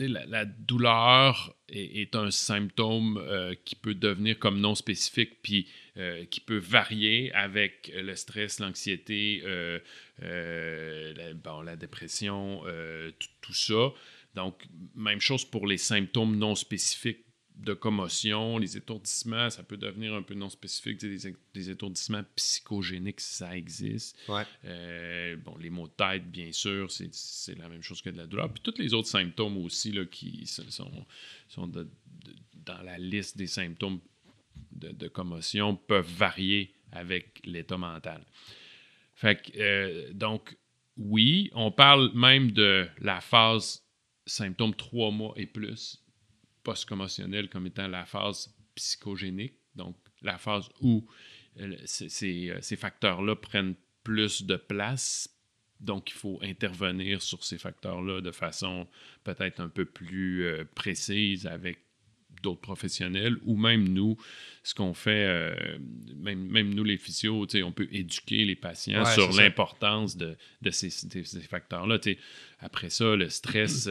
la, 0.00 0.44
douleur 0.44 1.54
est, 1.68 2.14
un 2.14 2.30
symptôme 2.30 3.18
euh, 3.18 3.54
qui 3.64 3.74
peut 3.74 3.94
devenir 3.94 4.38
comme 4.38 4.60
non 4.60 4.74
spécifique, 4.74 5.42
puis 5.42 5.68
euh, 5.96 6.24
qui 6.26 6.40
peut 6.40 6.58
varier 6.58 7.32
avec 7.32 7.92
le 7.94 8.14
stress, 8.14 8.60
l'anxiété, 8.60 9.42
euh, 9.44 9.78
la, 10.22 11.76
dépression, 11.76 12.62
tout 13.40 13.54
ça. 13.54 13.92
Donc, 14.34 14.62
même 14.94 15.20
chose 15.20 15.44
pour 15.44 15.66
les 15.66 15.78
symptômes 15.78 16.36
non 16.36 16.54
spécifiques 16.54 17.25
de 17.56 17.72
commotion, 17.72 18.58
les 18.58 18.76
étourdissements, 18.76 19.48
ça 19.48 19.62
peut 19.62 19.76
devenir 19.76 20.14
un 20.14 20.22
peu 20.22 20.34
non 20.34 20.50
spécifique. 20.50 21.00
Des, 21.00 21.70
étourdissements 21.70 22.22
psychogéniques, 22.36 23.20
ça 23.20 23.56
existe. 23.56 24.16
Euh, 24.64 25.36
bon, 25.36 25.56
les 25.56 25.70
maux 25.70 25.86
de 25.86 25.92
tête, 25.92 26.30
bien 26.30 26.52
sûr, 26.52 26.90
c'est 26.90 27.58
la 27.58 27.68
même 27.68 27.82
chose 27.82 28.02
que 28.02 28.10
de 28.10 28.18
la 28.18 28.26
douleur. 28.26 28.52
Puis 28.52 28.62
tous 28.62 28.80
les 28.80 28.92
autres 28.92 29.08
symptômes 29.08 29.56
aussi 29.58 29.92
là, 29.92 30.04
qui 30.04 30.46
sont, 30.46 30.90
sont 31.48 31.66
dans 31.66 32.82
la 32.82 32.98
liste 32.98 33.38
des 33.38 33.46
symptômes 33.46 34.00
de, 34.72 35.08
commotion 35.08 35.76
peuvent 35.76 36.12
varier 36.12 36.74
avec 36.92 37.40
l'état 37.44 37.78
mental. 37.78 38.22
Fait 39.14 39.40
que, 39.40 39.58
euh, 39.58 40.12
donc, 40.12 40.56
oui, 40.98 41.50
on 41.54 41.70
parle 41.70 42.12
même 42.14 42.52
de 42.52 42.86
la 42.98 43.20
phase 43.22 43.82
symptômes 44.26 44.74
trois 44.74 45.10
mois 45.10 45.32
et 45.36 45.46
plus 45.46 46.02
post-commotionnel 46.66 47.48
comme 47.48 47.68
étant 47.68 47.86
la 47.86 48.04
phase 48.04 48.52
psychogénique, 48.74 49.54
donc 49.76 49.96
la 50.22 50.36
phase 50.36 50.68
où 50.80 51.06
euh, 51.60 51.76
euh, 52.02 52.58
ces, 52.60 52.76
facteurs-là 52.76 53.36
prennent 53.36 53.76
plus 54.02 54.42
de 54.42 54.56
place. 54.56 55.28
Donc, 55.78 56.10
il 56.10 56.14
faut 56.14 56.40
intervenir 56.42 57.22
sur 57.22 57.44
ces 57.44 57.58
facteurs-là 57.58 58.20
de 58.20 58.32
façon 58.32 58.88
peut-être 59.22 59.60
un 59.60 59.68
peu 59.68 59.84
plus 59.84 60.44
euh, 60.44 60.64
précise 60.74 61.46
avec 61.46 61.78
d'autres 62.42 62.60
professionnels 62.60 63.36
ou 63.44 63.56
même 63.56 63.88
nous, 63.88 64.16
ce 64.62 64.74
qu'on 64.74 64.92
fait, 64.92 65.78
même, 66.16 66.46
même, 66.48 66.74
nous 66.74 66.84
les 66.84 66.98
physios, 66.98 67.46
on 67.64 67.72
peut 67.72 67.88
éduquer 67.90 68.44
les 68.44 68.54
patients 68.56 69.04
sur 69.06 69.32
l'importance 69.32 70.18
de, 70.18 70.36
de, 70.60 70.70
ces, 70.70 70.90
ces 70.90 71.40
facteurs-là. 71.40 71.98
Après 72.60 72.90
ça, 72.90 73.16
le 73.16 73.30
stress, 73.30 73.88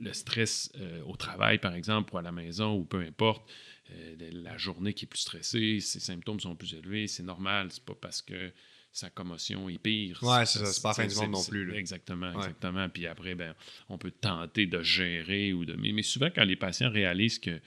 le 0.00 0.12
stress 0.12 0.72
euh, 0.76 1.02
au 1.04 1.16
travail, 1.16 1.58
par 1.58 1.74
exemple, 1.74 2.14
ou 2.14 2.18
à 2.18 2.22
la 2.22 2.32
maison, 2.32 2.76
ou 2.76 2.84
peu 2.84 3.00
importe, 3.00 3.48
euh, 3.90 4.16
la 4.32 4.56
journée 4.56 4.94
qui 4.94 5.04
est 5.04 5.08
plus 5.08 5.20
stressée, 5.20 5.80
ses 5.80 6.00
symptômes 6.00 6.40
sont 6.40 6.56
plus 6.56 6.74
élevés, 6.74 7.06
c'est 7.06 7.22
normal. 7.22 7.68
C'est 7.70 7.84
pas 7.84 7.94
parce 7.94 8.22
que 8.22 8.52
sa 8.92 9.10
commotion 9.10 9.68
est 9.68 9.78
pire. 9.78 10.18
Ouais, 10.22 10.46
c'est 10.46 10.60
ça, 10.60 10.66
c'est 10.66 10.82
pas 10.82 10.94
fin 10.94 11.06
du 11.06 11.14
monde 11.14 11.32
non 11.32 11.44
plus. 11.44 11.74
Exactement, 11.74 12.32
exactement. 12.32 12.88
Puis 12.88 13.06
après, 13.06 13.34
ben, 13.34 13.54
on 13.88 13.98
peut 13.98 14.10
tenter 14.10 14.66
de 14.66 14.82
gérer 14.82 15.52
ou 15.52 15.64
de. 15.64 15.74
Mais, 15.74 16.02
souvent, 16.02 16.30
quand 16.34 16.44
les 16.44 16.56
patients 16.56 16.90
réalisent 16.90 17.38
que, 17.38 17.60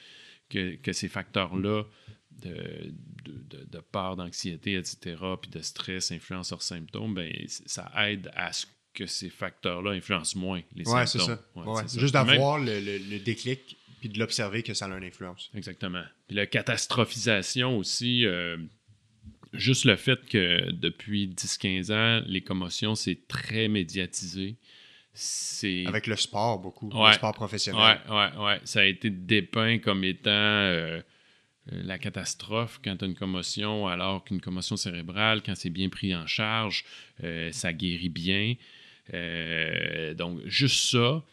que, 0.50 0.94
ces 0.94 1.08
facteurs-là 1.08 1.84
de, 2.32 2.94
de, 3.24 3.64
de, 3.66 3.80
peur, 3.80 4.16
d'anxiété, 4.16 4.76
etc., 4.76 5.18
puis 5.42 5.52
de 5.52 5.62
stress 5.62 6.12
influencent 6.12 6.54
leurs 6.56 6.62
symptômes, 6.62 7.14
ben, 7.14 7.32
ça 7.48 7.92
aide 8.08 8.30
à 8.34 8.52
ce 8.52 8.66
que 8.94 9.06
ces 9.06 9.30
facteurs-là 9.30 9.92
influencent 9.92 10.38
moins 10.38 10.62
les 10.76 10.88
ouais, 10.88 11.06
symptômes. 11.06 11.38
Ouais, 11.56 11.84
c'est 11.84 11.96
ça. 11.96 12.00
Juste 12.00 12.14
d'avoir 12.14 12.60
le, 12.60 13.20
déclic 13.20 13.78
puis 14.00 14.10
de 14.10 14.20
l'observer 14.20 14.64
que 14.64 14.74
ça 14.74 14.86
a 14.86 14.98
une 14.98 15.04
influence. 15.04 15.50
Exactement. 15.56 16.04
Puis 16.28 16.36
la 16.36 16.46
catastrophisation 16.46 17.78
aussi, 17.78 18.26
euh, 18.26 18.58
juste 19.54 19.86
le 19.86 19.96
fait 19.96 20.26
que 20.26 20.72
depuis 20.72 21.28
10-15 21.28 21.94
ans, 21.94 22.24
les 22.28 22.42
commotions, 22.42 22.96
c'est 22.96 23.28
très 23.28 23.68
médiatisé. 23.68 24.58
C'est... 25.14 25.86
Avec 25.86 26.08
le 26.08 26.16
sport, 26.16 26.60
beaucoup. 26.60 26.90
le 26.90 27.14
sport 27.14 27.34
professionnel. 27.34 28.02
Oui, 28.10 28.16
ouais, 28.16 28.46
ouais. 28.46 28.60
Ça 28.64 28.82
a 28.82 28.86
été 28.86 29.10
dépeint 29.10 29.78
comme 29.78 30.04
étant 30.04 30.32
euh, 30.32 31.02
la 31.68 31.98
catastrophe 31.98 32.80
quand 32.84 32.98
tu 32.98 33.06
as 33.06 33.08
une 33.08 33.16
commotion, 33.16 33.88
alors 33.88 34.24
qu'une 34.24 34.42
commotion 34.42 34.76
cérébrale, 34.76 35.42
quand 35.44 35.56
c'est 35.56 35.70
bien 35.70 35.90
pris 35.90 36.16
en 36.16 36.28
charge, 36.28 36.84
euh, 37.24 37.52
ça 37.52 37.74
guérit 37.74 38.10
bien. 38.10 38.56
Euh, 39.14 40.14
donc, 40.14 40.40
juste 40.46 40.92
ça, 40.92 41.24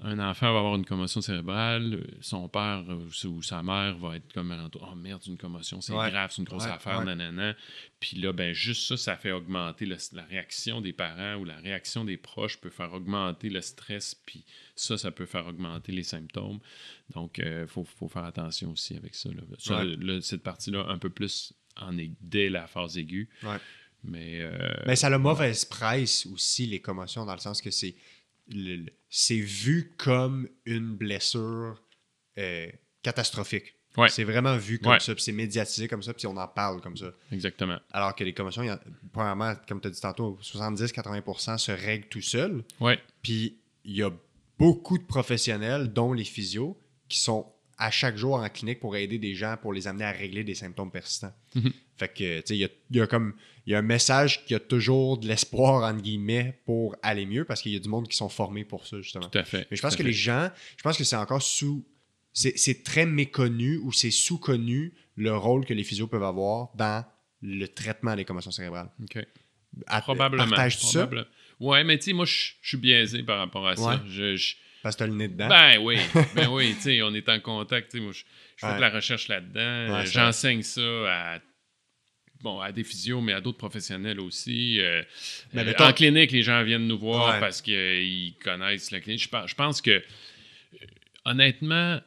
un 0.00 0.20
enfant 0.20 0.52
va 0.52 0.60
avoir 0.60 0.76
une 0.76 0.84
commotion 0.84 1.20
cérébrale, 1.20 2.06
son 2.20 2.48
père 2.48 2.84
ou 3.24 3.42
sa 3.42 3.64
mère 3.64 3.98
va 3.98 4.16
être 4.16 4.32
comme 4.32 4.54
Oh 4.80 4.94
merde, 4.94 5.22
une 5.26 5.36
commotion, 5.36 5.80
c'est 5.80 5.92
grave, 5.92 6.30
c'est 6.30 6.40
une 6.40 6.44
grosse 6.44 6.66
affaire, 6.66 7.04
nanana. 7.04 7.56
Puis 7.98 8.16
là, 8.16 8.32
ben 8.32 8.52
juste 8.52 8.86
ça, 8.86 8.96
ça 8.96 9.16
fait 9.16 9.32
augmenter 9.32 9.86
la 9.86 10.24
réaction 10.24 10.80
des 10.80 10.92
parents 10.92 11.34
ou 11.40 11.44
la 11.44 11.56
réaction 11.56 12.04
des 12.04 12.16
proches 12.16 12.60
peut 12.60 12.70
faire 12.70 12.92
augmenter 12.92 13.50
le 13.50 13.60
stress, 13.60 14.14
puis 14.14 14.44
ça, 14.76 14.96
ça 14.96 15.10
peut 15.10 15.26
faire 15.26 15.48
augmenter 15.48 15.90
les 15.90 16.04
symptômes. 16.04 16.60
Donc, 17.14 17.38
il 17.38 17.44
euh, 17.44 17.66
faut, 17.66 17.84
faire 17.84 18.24
attention 18.24 18.70
aussi 18.70 18.96
avec 18.96 19.16
ça. 19.16 19.30
cette 20.20 20.42
partie-là, 20.44 20.86
un 20.88 20.98
peu 20.98 21.10
plus 21.10 21.54
en 21.76 21.92
dès 22.20 22.50
la 22.50 22.66
phase 22.66 22.98
aiguë. 22.98 23.28
Mais, 24.04 24.40
euh, 24.40 24.50
Mais 24.86 24.96
ça 24.96 25.08
a 25.08 25.10
la 25.10 25.18
mauvaise 25.18 25.64
presse 25.64 26.26
aussi, 26.26 26.66
les 26.66 26.80
commotions, 26.80 27.24
dans 27.24 27.34
le 27.34 27.40
sens 27.40 27.60
que 27.60 27.70
c'est 27.70 27.94
c'est 29.10 29.36
vu 29.38 29.94
comme 29.98 30.48
une 30.64 30.96
blessure 30.96 31.82
euh, 32.38 32.68
catastrophique. 33.02 33.74
C'est 34.08 34.22
vraiment 34.22 34.56
vu 34.56 34.78
comme 34.78 35.00
ça, 35.00 35.12
puis 35.12 35.24
c'est 35.24 35.32
médiatisé 35.32 35.88
comme 35.88 36.04
ça, 36.04 36.14
puis 36.14 36.28
on 36.28 36.36
en 36.36 36.46
parle 36.46 36.80
comme 36.80 36.96
ça. 36.96 37.10
Exactement. 37.32 37.78
Alors 37.90 38.14
que 38.14 38.22
les 38.22 38.32
commotions, 38.32 38.62
y 38.62 38.70
premièrement, 39.12 39.54
comme 39.66 39.80
tu 39.80 39.88
as 39.88 39.90
dit 39.90 40.00
tantôt, 40.00 40.38
70-80% 40.40 41.58
se 41.58 41.72
règlent 41.72 42.06
tout 42.06 42.20
seul. 42.20 42.62
Ouais. 42.78 43.00
Puis 43.22 43.58
il 43.84 43.96
y 43.96 44.04
a 44.04 44.12
beaucoup 44.56 44.98
de 44.98 45.02
professionnels, 45.02 45.92
dont 45.92 46.12
les 46.12 46.24
physios, 46.24 46.78
qui 47.08 47.18
sont 47.18 47.52
à 47.76 47.90
chaque 47.90 48.16
jour 48.16 48.34
en 48.34 48.48
clinique 48.48 48.78
pour 48.78 48.94
aider 48.94 49.18
des 49.18 49.34
gens, 49.34 49.56
pour 49.60 49.72
les 49.72 49.88
amener 49.88 50.04
à 50.04 50.12
régler 50.12 50.44
des 50.44 50.54
symptômes 50.54 50.92
persistants. 50.92 51.34
Mhm. 51.56 51.72
Fait 51.98 52.08
que, 52.08 52.40
tu 52.40 52.46
sais, 52.46 52.56
il 52.56 52.96
y 52.96 53.00
a, 53.00 53.06
comme, 53.06 53.34
il 53.66 53.72
y 53.72 53.74
a 53.74 53.78
un 53.78 53.82
message 53.82 54.44
qui 54.46 54.54
a 54.54 54.60
toujours 54.60 55.18
de 55.18 55.26
l'espoir, 55.26 55.82
entre 55.82 56.00
guillemets, 56.00 56.60
pour 56.64 56.96
aller 57.02 57.26
mieux, 57.26 57.44
parce 57.44 57.60
qu'il 57.60 57.72
y 57.72 57.76
a 57.76 57.80
du 57.80 57.88
monde 57.88 58.08
qui 58.08 58.16
sont 58.16 58.28
formés 58.28 58.64
pour 58.64 58.86
ça, 58.86 59.00
justement. 59.00 59.28
Tout 59.28 59.38
à 59.38 59.44
fait. 59.44 59.66
Mais 59.70 59.76
je 59.76 59.82
pense 59.82 59.96
que 59.96 60.02
les 60.02 60.12
gens, 60.12 60.50
je 60.76 60.82
pense 60.82 60.96
que 60.96 61.04
c'est 61.04 61.16
encore 61.16 61.42
sous, 61.42 61.84
c'est 62.32 62.84
très 62.84 63.04
méconnu 63.04 63.78
ou 63.78 63.92
c'est 63.92 64.12
sous-connu 64.12 64.94
le 65.16 65.36
rôle 65.36 65.64
que 65.64 65.74
les 65.74 65.84
physios 65.84 66.06
peuvent 66.06 66.22
avoir 66.22 66.68
dans 66.76 67.04
le 67.42 67.66
traitement 67.66 68.14
des 68.14 68.24
commotions 68.24 68.52
cérébrales. 68.52 68.90
OK. 69.02 69.24
Probablement. 70.02 70.46
Partages-tu 70.46 70.86
ça? 70.86 71.10
Ouais, 71.58 71.82
mais 71.82 71.98
tu 71.98 72.04
sais, 72.04 72.12
moi, 72.12 72.24
je 72.24 72.52
suis 72.62 72.76
biaisé 72.76 73.24
par 73.24 73.38
rapport 73.38 73.66
à 73.66 73.74
ça. 73.74 74.00
Je, 74.08 74.54
parce 74.82 74.94
que 74.94 75.04
tu 75.04 75.04
as 75.04 75.06
le 75.08 75.14
nez 75.14 75.28
dedans. 75.28 75.48
Ben 75.48 75.78
oui, 75.78 75.98
ben 76.34 76.48
oui, 76.48 76.74
tu 76.76 76.82
sais, 76.82 77.02
on 77.02 77.12
est 77.14 77.28
en 77.28 77.40
contact. 77.40 77.94
Moi, 77.96 78.12
je, 78.12 78.22
fais 78.56 78.76
de 78.76 78.80
la 78.80 78.90
recherche 78.90 79.28
là-dedans. 79.28 80.04
J'enseigne 80.04 80.62
ça 80.62 80.80
à 80.80 81.38
bon, 82.42 82.60
à 82.60 82.72
des 82.72 82.84
physios, 82.84 83.20
mais 83.20 83.32
à 83.32 83.40
d'autres 83.40 83.58
professionnels 83.58 84.20
aussi. 84.20 84.80
Euh, 84.80 85.02
euh, 85.54 85.72
en 85.78 85.92
clinique, 85.92 86.32
les 86.32 86.42
gens 86.42 86.62
viennent 86.62 86.86
nous 86.86 86.98
voir 86.98 87.40
parce 87.40 87.62
qu'ils 87.62 88.34
connaissent 88.42 88.90
la 88.90 89.00
clinique. 89.00 89.22
Je, 89.22 89.54
pense 89.54 89.80
que, 89.80 89.90
euh, 89.90 90.02
honnêtement, 91.24 92.00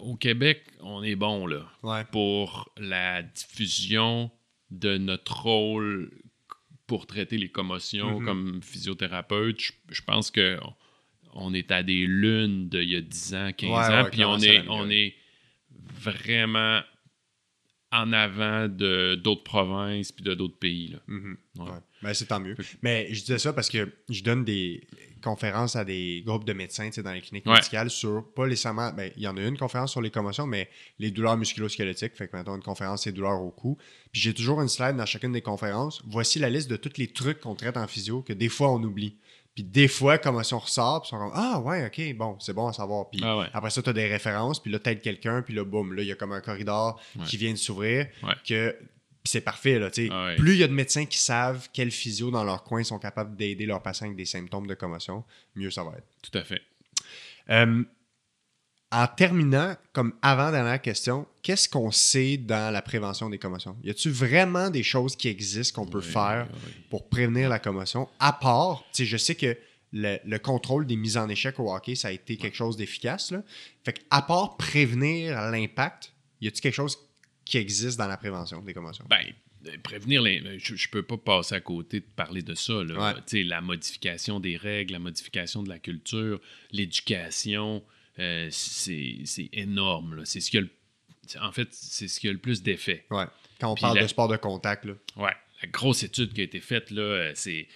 au 0.00 0.16
Québec, 0.16 0.64
on 0.80 1.02
est 1.04 1.14
bon 1.14 1.46
là 1.46 2.04
pour 2.10 2.72
la 2.76 3.22
diffusion 3.22 4.30
de 4.70 4.98
notre 4.98 5.42
rôle 5.42 6.10
pour 6.88 7.06
traiter 7.06 7.38
les 7.38 7.48
commotions 7.48 8.20
mm-hmm. 8.20 8.24
comme 8.24 8.62
physiothérapeute. 8.62 9.60
Je, 9.88 10.02
pense 10.02 10.32
que 10.32 10.58
on 11.32 11.54
est 11.54 11.70
à 11.70 11.84
des 11.84 12.04
lunes 12.06 12.68
d'il 12.68 12.90
y 12.90 12.96
a 12.96 13.00
10 13.00 13.34
ans, 13.34 13.52
15 13.56 13.90
ans, 13.90 14.08
puis 14.10 14.24
on 14.24 14.38
est, 14.38 14.64
on 14.68 14.90
est 14.90 15.14
vraiment 15.70 16.82
en 17.94 18.12
avant 18.12 18.68
de 18.68 19.14
d'autres 19.14 19.44
provinces 19.44 20.10
puis 20.10 20.24
de 20.24 20.34
d'autres 20.34 20.58
pays. 20.58 20.88
Là. 20.88 20.98
Mm-hmm. 21.08 21.80
Ben, 22.02 22.12
c'est 22.12 22.26
tant 22.26 22.40
mieux. 22.40 22.56
Mais 22.82 23.06
je 23.14 23.20
disais 23.20 23.38
ça 23.38 23.52
parce 23.52 23.70
que 23.70 23.90
je 24.10 24.22
donne 24.22 24.44
des 24.44 24.86
conférences 25.22 25.76
à 25.76 25.84
des 25.84 26.22
groupes 26.26 26.44
de 26.44 26.52
médecins 26.52 26.90
dans 27.02 27.12
les 27.12 27.22
cliniques 27.22 27.46
médicales 27.46 27.88
sur, 27.88 28.24
pas 28.34 28.46
nécessairement, 28.46 28.92
ben, 28.92 29.10
il 29.16 29.22
y 29.22 29.28
en 29.28 29.36
a 29.36 29.42
une 29.42 29.56
conférence 29.56 29.92
sur 29.92 30.02
les 30.02 30.10
commotions, 30.10 30.46
mais 30.46 30.68
les 30.98 31.10
douleurs 31.10 31.36
musculosquelettiques. 31.36 32.14
Fait 32.14 32.28
que 32.28 32.36
maintenant, 32.36 32.56
une 32.56 32.62
conférence, 32.62 33.04
c'est 33.04 33.12
douleurs 33.12 33.40
au 33.40 33.50
cou. 33.50 33.78
Puis 34.12 34.20
j'ai 34.20 34.34
toujours 34.34 34.60
une 34.60 34.68
slide 34.68 34.96
dans 34.96 35.06
chacune 35.06 35.32
des 35.32 35.40
conférences. 35.40 36.02
Voici 36.06 36.38
la 36.40 36.50
liste 36.50 36.68
de 36.68 36.76
tous 36.76 36.98
les 36.98 37.06
trucs 37.06 37.40
qu'on 37.40 37.54
traite 37.54 37.76
en 37.76 37.86
physio 37.86 38.22
que 38.22 38.32
des 38.32 38.48
fois 38.48 38.70
on 38.72 38.82
oublie. 38.82 39.16
Puis 39.54 39.62
des 39.62 39.86
fois, 39.86 40.18
comme 40.18 40.42
si 40.42 40.52
on 40.52 40.58
ressort, 40.58 41.02
puis 41.02 41.10
on 41.14 41.18
comme 41.18 41.32
Ah 41.34 41.60
ouais, 41.60 41.86
ok, 41.86 42.16
bon, 42.16 42.36
c'est 42.40 42.52
bon 42.52 42.66
à 42.66 42.72
savoir. 42.72 43.08
Puis 43.08 43.20
ah 43.22 43.48
après 43.52 43.70
ça, 43.70 43.82
tu 43.82 43.90
as 43.90 43.92
des 43.92 44.06
références, 44.06 44.60
puis 44.60 44.72
là, 44.72 44.78
t'aides 44.78 45.00
quelqu'un, 45.00 45.42
puis 45.42 45.54
là, 45.54 45.64
boum, 45.64 45.94
là, 45.94 46.02
il 46.02 46.08
y 46.08 46.12
a 46.12 46.16
comme 46.16 46.32
un 46.32 46.40
corridor 46.40 47.00
qui 47.26 47.36
vient 47.36 47.52
de 47.52 47.58
s'ouvrir 47.58 48.06
que 48.46 48.76
c'est 49.26 49.40
parfait, 49.40 49.78
là, 49.78 49.90
tu 49.90 50.06
sais. 50.06 50.12
Ah. 50.12 50.34
Plus 50.36 50.52
il 50.52 50.58
y 50.58 50.64
a 50.64 50.68
de 50.68 50.72
médecins 50.72 51.06
qui 51.06 51.16
savent 51.16 51.68
quels 51.72 51.90
physios 51.90 52.30
dans 52.30 52.44
leur 52.44 52.62
coin 52.62 52.84
sont 52.84 52.98
capables 52.98 53.36
d'aider 53.36 53.64
leurs 53.64 53.82
patients 53.82 54.06
avec 54.06 54.16
des 54.16 54.26
symptômes 54.26 54.66
de 54.66 54.74
commotion, 54.74 55.24
mieux 55.54 55.70
ça 55.70 55.82
va 55.82 55.92
être. 55.92 56.06
Tout 56.20 56.36
à 56.38 56.44
fait. 56.44 56.60
Euh, 57.48 57.82
en 58.94 59.08
terminant, 59.08 59.74
comme 59.92 60.14
avant-dernière 60.22 60.80
question, 60.80 61.26
qu'est-ce 61.42 61.68
qu'on 61.68 61.90
sait 61.90 62.36
dans 62.36 62.72
la 62.72 62.80
prévention 62.80 63.28
des 63.28 63.38
commotions? 63.38 63.76
Y 63.82 63.90
a-t-il 63.90 64.12
vraiment 64.14 64.70
des 64.70 64.84
choses 64.84 65.16
qui 65.16 65.26
existent 65.26 65.82
qu'on 65.82 65.90
peut 65.90 66.00
faire 66.00 66.46
pour 66.90 67.08
prévenir 67.08 67.48
la 67.48 67.58
commotion? 67.58 68.08
À 68.20 68.32
part, 68.32 68.84
je 68.96 69.16
sais 69.16 69.34
que 69.34 69.58
le, 69.92 70.18
le 70.24 70.38
contrôle 70.38 70.86
des 70.86 70.94
mises 70.94 71.16
en 71.16 71.28
échec 71.28 71.58
au 71.58 71.74
hockey, 71.74 71.96
ça 71.96 72.08
a 72.08 72.10
été 72.12 72.36
quelque 72.36 72.56
chose 72.56 72.76
d'efficace. 72.76 73.32
là. 73.32 73.42
Fait 73.84 73.94
que, 73.94 74.00
à 74.10 74.22
part 74.22 74.56
prévenir 74.56 75.40
l'impact, 75.50 76.12
y 76.40 76.46
a-t-il 76.46 76.60
quelque 76.60 76.74
chose 76.74 76.96
qui 77.44 77.58
existe 77.58 77.98
dans 77.98 78.06
la 78.06 78.16
prévention 78.16 78.62
des 78.62 78.74
commotions? 78.74 79.06
Ben, 79.10 79.18
euh, 79.66 79.76
prévenir 79.82 80.22
les. 80.22 80.58
Je, 80.60 80.76
je 80.76 80.88
peux 80.88 81.02
pas 81.02 81.16
passer 81.16 81.56
à 81.56 81.60
côté 81.60 81.98
de 82.00 82.06
parler 82.14 82.42
de 82.42 82.54
ça. 82.54 82.74
Là. 82.84 83.14
Ouais. 83.14 83.42
La 83.44 83.60
modification 83.60 84.38
des 84.38 84.56
règles, 84.56 84.92
la 84.92 84.98
modification 85.00 85.62
de 85.64 85.68
la 85.68 85.78
culture, 85.80 86.40
l'éducation, 86.70 87.82
euh, 88.18 88.48
c'est 88.50 89.48
énorme. 89.52 90.24
C'est 90.24 90.40
ce 90.40 90.50
qui 90.50 90.58
a 90.58 90.60
le- 90.62 90.70
c'est- 91.26 91.38
En 91.38 91.52
fait, 91.52 91.68
c'est 91.72 92.08
ce 92.08 92.20
qui 92.20 92.28
a 92.28 92.32
le 92.32 92.38
plus 92.38 92.62
d'effet. 92.62 93.04
Ouais. 93.10 93.24
Quand 93.60 93.72
on 93.72 93.74
Puis 93.74 93.82
parle 93.82 93.96
la- 93.96 94.02
de 94.02 94.06
sport 94.08 94.28
de 94.28 94.36
contact, 94.36 94.84
là. 94.84 94.94
Ouais, 95.16 95.32
la 95.62 95.68
grosse 95.68 96.02
étude 96.02 96.32
qui 96.32 96.40
a 96.40 96.44
été 96.44 96.60
faite, 96.60 96.90
là, 96.90 97.02
euh, 97.02 97.32
c'est. 97.34 97.66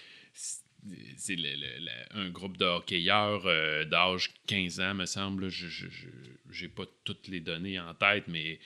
un 2.11 2.29
groupe 2.29 2.57
de 2.57 2.65
hockeyeurs 2.65 3.45
euh, 3.45 3.83
d'âge 3.85 4.31
15 4.47 4.79
ans, 4.79 4.93
me 4.93 5.05
semble. 5.05 5.49
Je 5.49 5.87
n'ai 6.61 6.67
pas 6.69 6.85
toutes 7.03 7.27
les 7.27 7.39
données 7.41 7.79
en 7.79 7.93
tête, 7.93 8.25
mais 8.27 8.59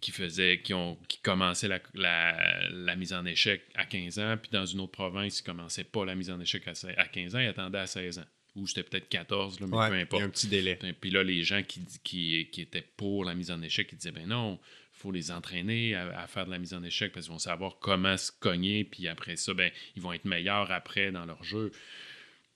qui 0.00 0.12
faisaient, 0.12 0.60
qui, 0.62 0.74
ont, 0.74 0.96
qui 1.08 1.18
commençaient 1.20 1.68
la, 1.68 1.80
la- 1.94 2.68
la 2.70 2.96
mise 2.96 3.12
en 3.12 3.24
échec 3.24 3.62
à 3.74 3.84
15 3.86 4.18
ans, 4.18 4.36
puis 4.40 4.50
dans 4.52 4.66
une 4.66 4.80
autre 4.80 4.92
province, 4.92 5.40
ils 5.40 5.42
ne 5.42 5.46
commençaient 5.46 5.84
pas 5.84 6.04
la 6.04 6.14
mise 6.14 6.30
en 6.30 6.38
échec 6.40 6.62
à, 6.68 6.72
à 6.98 7.06
15 7.08 7.34
ans, 7.34 7.38
ils 7.40 7.46
attendaient 7.48 7.78
à 7.78 7.86
16 7.86 8.18
ans. 8.18 8.26
Ou 8.56 8.66
c'était 8.66 8.82
peut-être 8.82 9.08
14, 9.08 9.60
là, 9.60 9.66
mais 9.68 9.76
Ouais, 9.76 9.88
peu 9.88 9.94
il 9.94 9.98
y 9.98 10.02
importe. 10.02 10.22
a 10.22 10.24
un 10.26 10.30
petit 10.30 10.48
délai. 10.48 10.78
Puis 11.00 11.10
là, 11.10 11.22
les 11.22 11.42
gens 11.44 11.62
qui, 11.62 11.80
qui, 12.02 12.48
qui 12.50 12.60
étaient 12.62 12.82
pour 12.96 13.24
la 13.24 13.34
mise 13.34 13.50
en 13.50 13.60
échec, 13.62 13.88
ils 13.92 13.96
disaient 13.98 14.12
ben 14.12 14.26
non, 14.26 14.58
il 14.94 14.98
faut 14.98 15.12
les 15.12 15.30
entraîner 15.30 15.94
à, 15.94 16.20
à 16.20 16.26
faire 16.26 16.46
de 16.46 16.50
la 16.50 16.58
mise 16.58 16.72
en 16.74 16.82
échec 16.82 17.12
parce 17.12 17.26
qu'ils 17.26 17.32
vont 17.34 17.38
savoir 17.38 17.78
comment 17.78 18.16
se 18.16 18.32
cogner, 18.32 18.82
puis 18.84 19.08
après 19.08 19.36
ça, 19.36 19.52
ben, 19.54 19.70
ils 19.94 20.02
vont 20.02 20.12
être 20.14 20.24
meilleurs 20.24 20.70
après 20.72 21.12
dans 21.12 21.26
leur 21.26 21.44
jeu. 21.44 21.70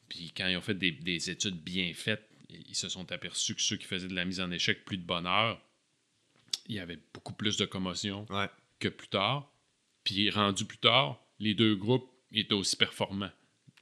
Puis 0.08 0.32
quand 0.36 0.48
ils 0.48 0.56
ont 0.56 0.60
fait 0.62 0.74
des, 0.74 0.90
des 0.90 1.30
études 1.30 1.60
bien 1.62 1.92
faites, 1.94 2.26
ils 2.48 2.74
se 2.74 2.88
sont 2.88 3.12
aperçus 3.12 3.54
que 3.54 3.60
ceux 3.62 3.76
qui 3.76 3.86
faisaient 3.86 4.08
de 4.08 4.14
la 4.14 4.24
mise 4.24 4.40
en 4.40 4.50
échec 4.50 4.84
plus 4.84 4.96
de 4.96 5.04
bonne 5.04 5.26
heure, 5.26 5.60
il 6.66 6.76
y 6.76 6.80
avait 6.80 6.98
beaucoup 7.12 7.32
plus 7.34 7.56
de 7.58 7.64
commotion 7.66 8.26
Ouais. 8.30 8.48
que 8.78 8.88
plus 8.88 9.08
tard. 9.08 9.52
Puis 10.02 10.30
rendu 10.30 10.64
plus 10.64 10.78
tard, 10.78 11.22
les 11.38 11.54
deux 11.54 11.76
groupes 11.76 12.10
étaient 12.32 12.54
aussi 12.54 12.74
performants. 12.76 13.30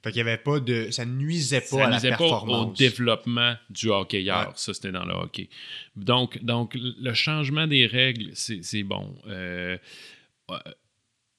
Fait 0.01 0.11
qu'il 0.11 0.19
y 0.19 0.21
avait 0.21 0.37
pas 0.37 0.59
de. 0.61 0.91
Ça 0.91 1.05
nuisait 1.05 1.59
pas 1.61 1.65
ça 1.67 1.85
à 1.85 1.89
la 1.89 1.95
nuisait 1.97 2.11
pas 2.11 2.17
performance. 2.17 2.69
au 2.71 2.73
développement 2.73 3.55
du 3.69 3.89
hockeyeur. 3.89 4.47
Ouais. 4.47 4.53
Ça, 4.55 4.73
c'était 4.73 4.91
dans 4.93 5.03
le 5.05 5.13
hockey. 5.13 5.49
Donc, 5.97 6.41
donc 6.43 6.75
le 6.79 7.13
changement 7.13 7.67
des 7.67 7.85
règles, 7.85 8.29
c'est 8.33 8.83
bon. 8.83 9.13
Euh, 9.27 9.77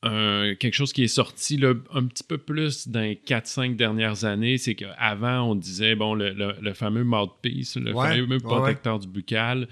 un- 0.02 0.54
quelque 0.54 0.74
chose 0.74 0.92
qui 0.94 1.04
est 1.04 1.08
sorti 1.08 1.58
là, 1.58 1.74
un 1.92 2.06
petit 2.06 2.24
peu 2.24 2.38
plus 2.38 2.88
dans 2.88 3.00
les 3.00 3.16
4-5 3.16 3.76
dernières 3.76 4.24
années, 4.24 4.56
c'est 4.56 4.74
qu'avant, 4.74 5.42
on 5.50 5.54
disait, 5.54 5.94
bon, 5.94 6.14
le, 6.14 6.32
le- 6.32 6.56
le 6.60 6.72
fameux 6.74 7.04
mouthpiece, 7.04 7.76
le 7.76 7.92
Ouais, 7.94 8.08
fameux 8.08 8.36
ouais, 8.36 8.40
protecteur 8.40 8.98
du 8.98 9.08
buccal, 9.08 9.62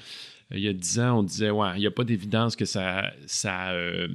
euh, 0.52 0.56
il 0.56 0.60
y 0.60 0.68
a 0.68 0.74
10 0.74 1.00
ans, 1.00 1.20
on 1.20 1.22
disait, 1.22 1.48
ouais, 1.50 1.70
il 1.76 1.80
n'y 1.80 1.86
a 1.86 1.90
pas 1.90 2.04
d'évidence 2.04 2.56
que 2.56 2.66
ça, 2.66 3.10
ça, 3.26 3.70
euh, 3.72 4.08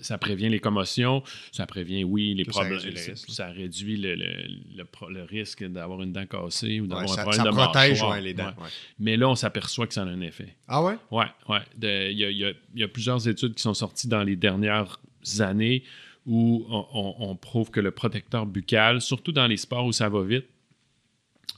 ça 0.00 0.18
prévient 0.18 0.48
les 0.48 0.60
commotions. 0.60 1.22
Ça 1.52 1.66
prévient, 1.66 2.04
oui, 2.04 2.34
les 2.34 2.44
ça 2.44 2.50
problèmes. 2.50 2.80
le 2.84 2.96
Ça, 2.96 3.12
ça 3.28 3.46
réduit 3.48 3.96
le, 3.96 4.14
le- 4.14 4.86
le 5.10 5.22
risque 5.24 5.64
d'avoir 5.64 6.02
une 6.02 6.12
dent 6.12 6.26
cassée 6.26 6.80
ou 6.80 6.84
Ouais, 6.84 6.88
d'avoir 6.88 7.04
un 7.12 7.14
ça, 7.16 7.22
problème 7.22 7.44
ça 7.44 7.50
de 7.50 7.54
protège 7.56 8.02
ouais, 8.02 8.20
les 8.20 8.34
dents. 8.34 8.44
Ouais. 8.58 8.62
ouais. 8.64 8.68
Mais 8.98 9.16
là, 9.16 9.28
on 9.28 9.34
s'aperçoit 9.34 9.86
que 9.86 9.94
ça 9.94 10.02
a 10.02 10.06
un 10.06 10.20
effet. 10.20 10.54
Ah 10.66 10.82
ouais? 10.82 10.94
Ouais, 11.10 11.26
ouais. 11.48 11.58
Il 11.82 12.12
y 12.18 12.20
y 12.20 12.24
a- 12.44 12.52
il 12.74 12.80
y 12.80 12.82
a 12.82 12.88
plusieurs 12.88 13.26
études 13.28 13.54
qui 13.54 13.62
sont 13.62 13.74
sorties 13.74 14.08
dans 14.08 14.22
les 14.22 14.36
dernières 14.36 14.98
années 15.40 15.82
où 16.26 16.66
on, 16.68 16.86
on- 16.92 17.14
on 17.30 17.36
prouve 17.36 17.70
que 17.70 17.80
le 17.80 17.90
protecteur 17.90 18.44
buccal, 18.46 19.00
surtout 19.00 19.32
dans 19.32 19.46
les 19.46 19.56
sports 19.56 19.86
où 19.86 19.92
ça 19.92 20.08
va 20.08 20.22
vite, 20.22 20.46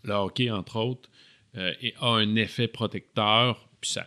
le 0.05 0.13
hockey 0.15 0.51
entre 0.51 0.77
autres, 0.77 1.09
euh, 1.57 1.73
a 2.01 2.07
un 2.15 2.37
effet 2.37 2.69
protecteur, 2.69 3.69
puis 3.81 3.91
ça, 3.91 4.07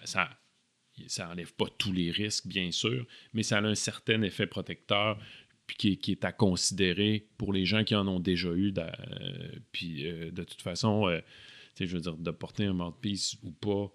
ça, 0.97 1.03
ça 1.07 1.29
enlève 1.29 1.53
pas 1.53 1.65
tous 1.77 1.91
les 1.91 2.11
risques, 2.11 2.47
bien 2.47 2.71
sûr, 2.71 3.05
mais 3.33 3.43
ça 3.43 3.57
a 3.57 3.61
un 3.61 3.75
certain 3.75 4.21
effet 4.21 4.47
protecteur 4.47 5.17
puis 5.65 5.97
qui, 5.97 6.11
est- 6.11 6.25
à 6.25 6.31
considérer 6.31 7.25
pour 7.37 7.53
les 7.53 7.65
gens 7.65 7.83
qui 7.83 7.95
en 7.95 8.07
ont 8.07 8.19
déjà 8.19 8.49
eu. 8.53 8.71
d'a- 8.71 8.95
euh, 9.21 9.49
puis 9.71 10.05
euh, 10.07 10.29
de 10.31 10.43
toute 10.43 10.61
façon, 10.61 11.07
euh, 11.07 11.19
je 11.79 11.85
veux 11.85 12.01
dire, 12.01 12.17
de 12.17 12.31
porter 12.31 12.65
un 12.65 12.73
mouthpiece 12.73 13.37
ou 13.43 13.51
pas, 13.51 13.91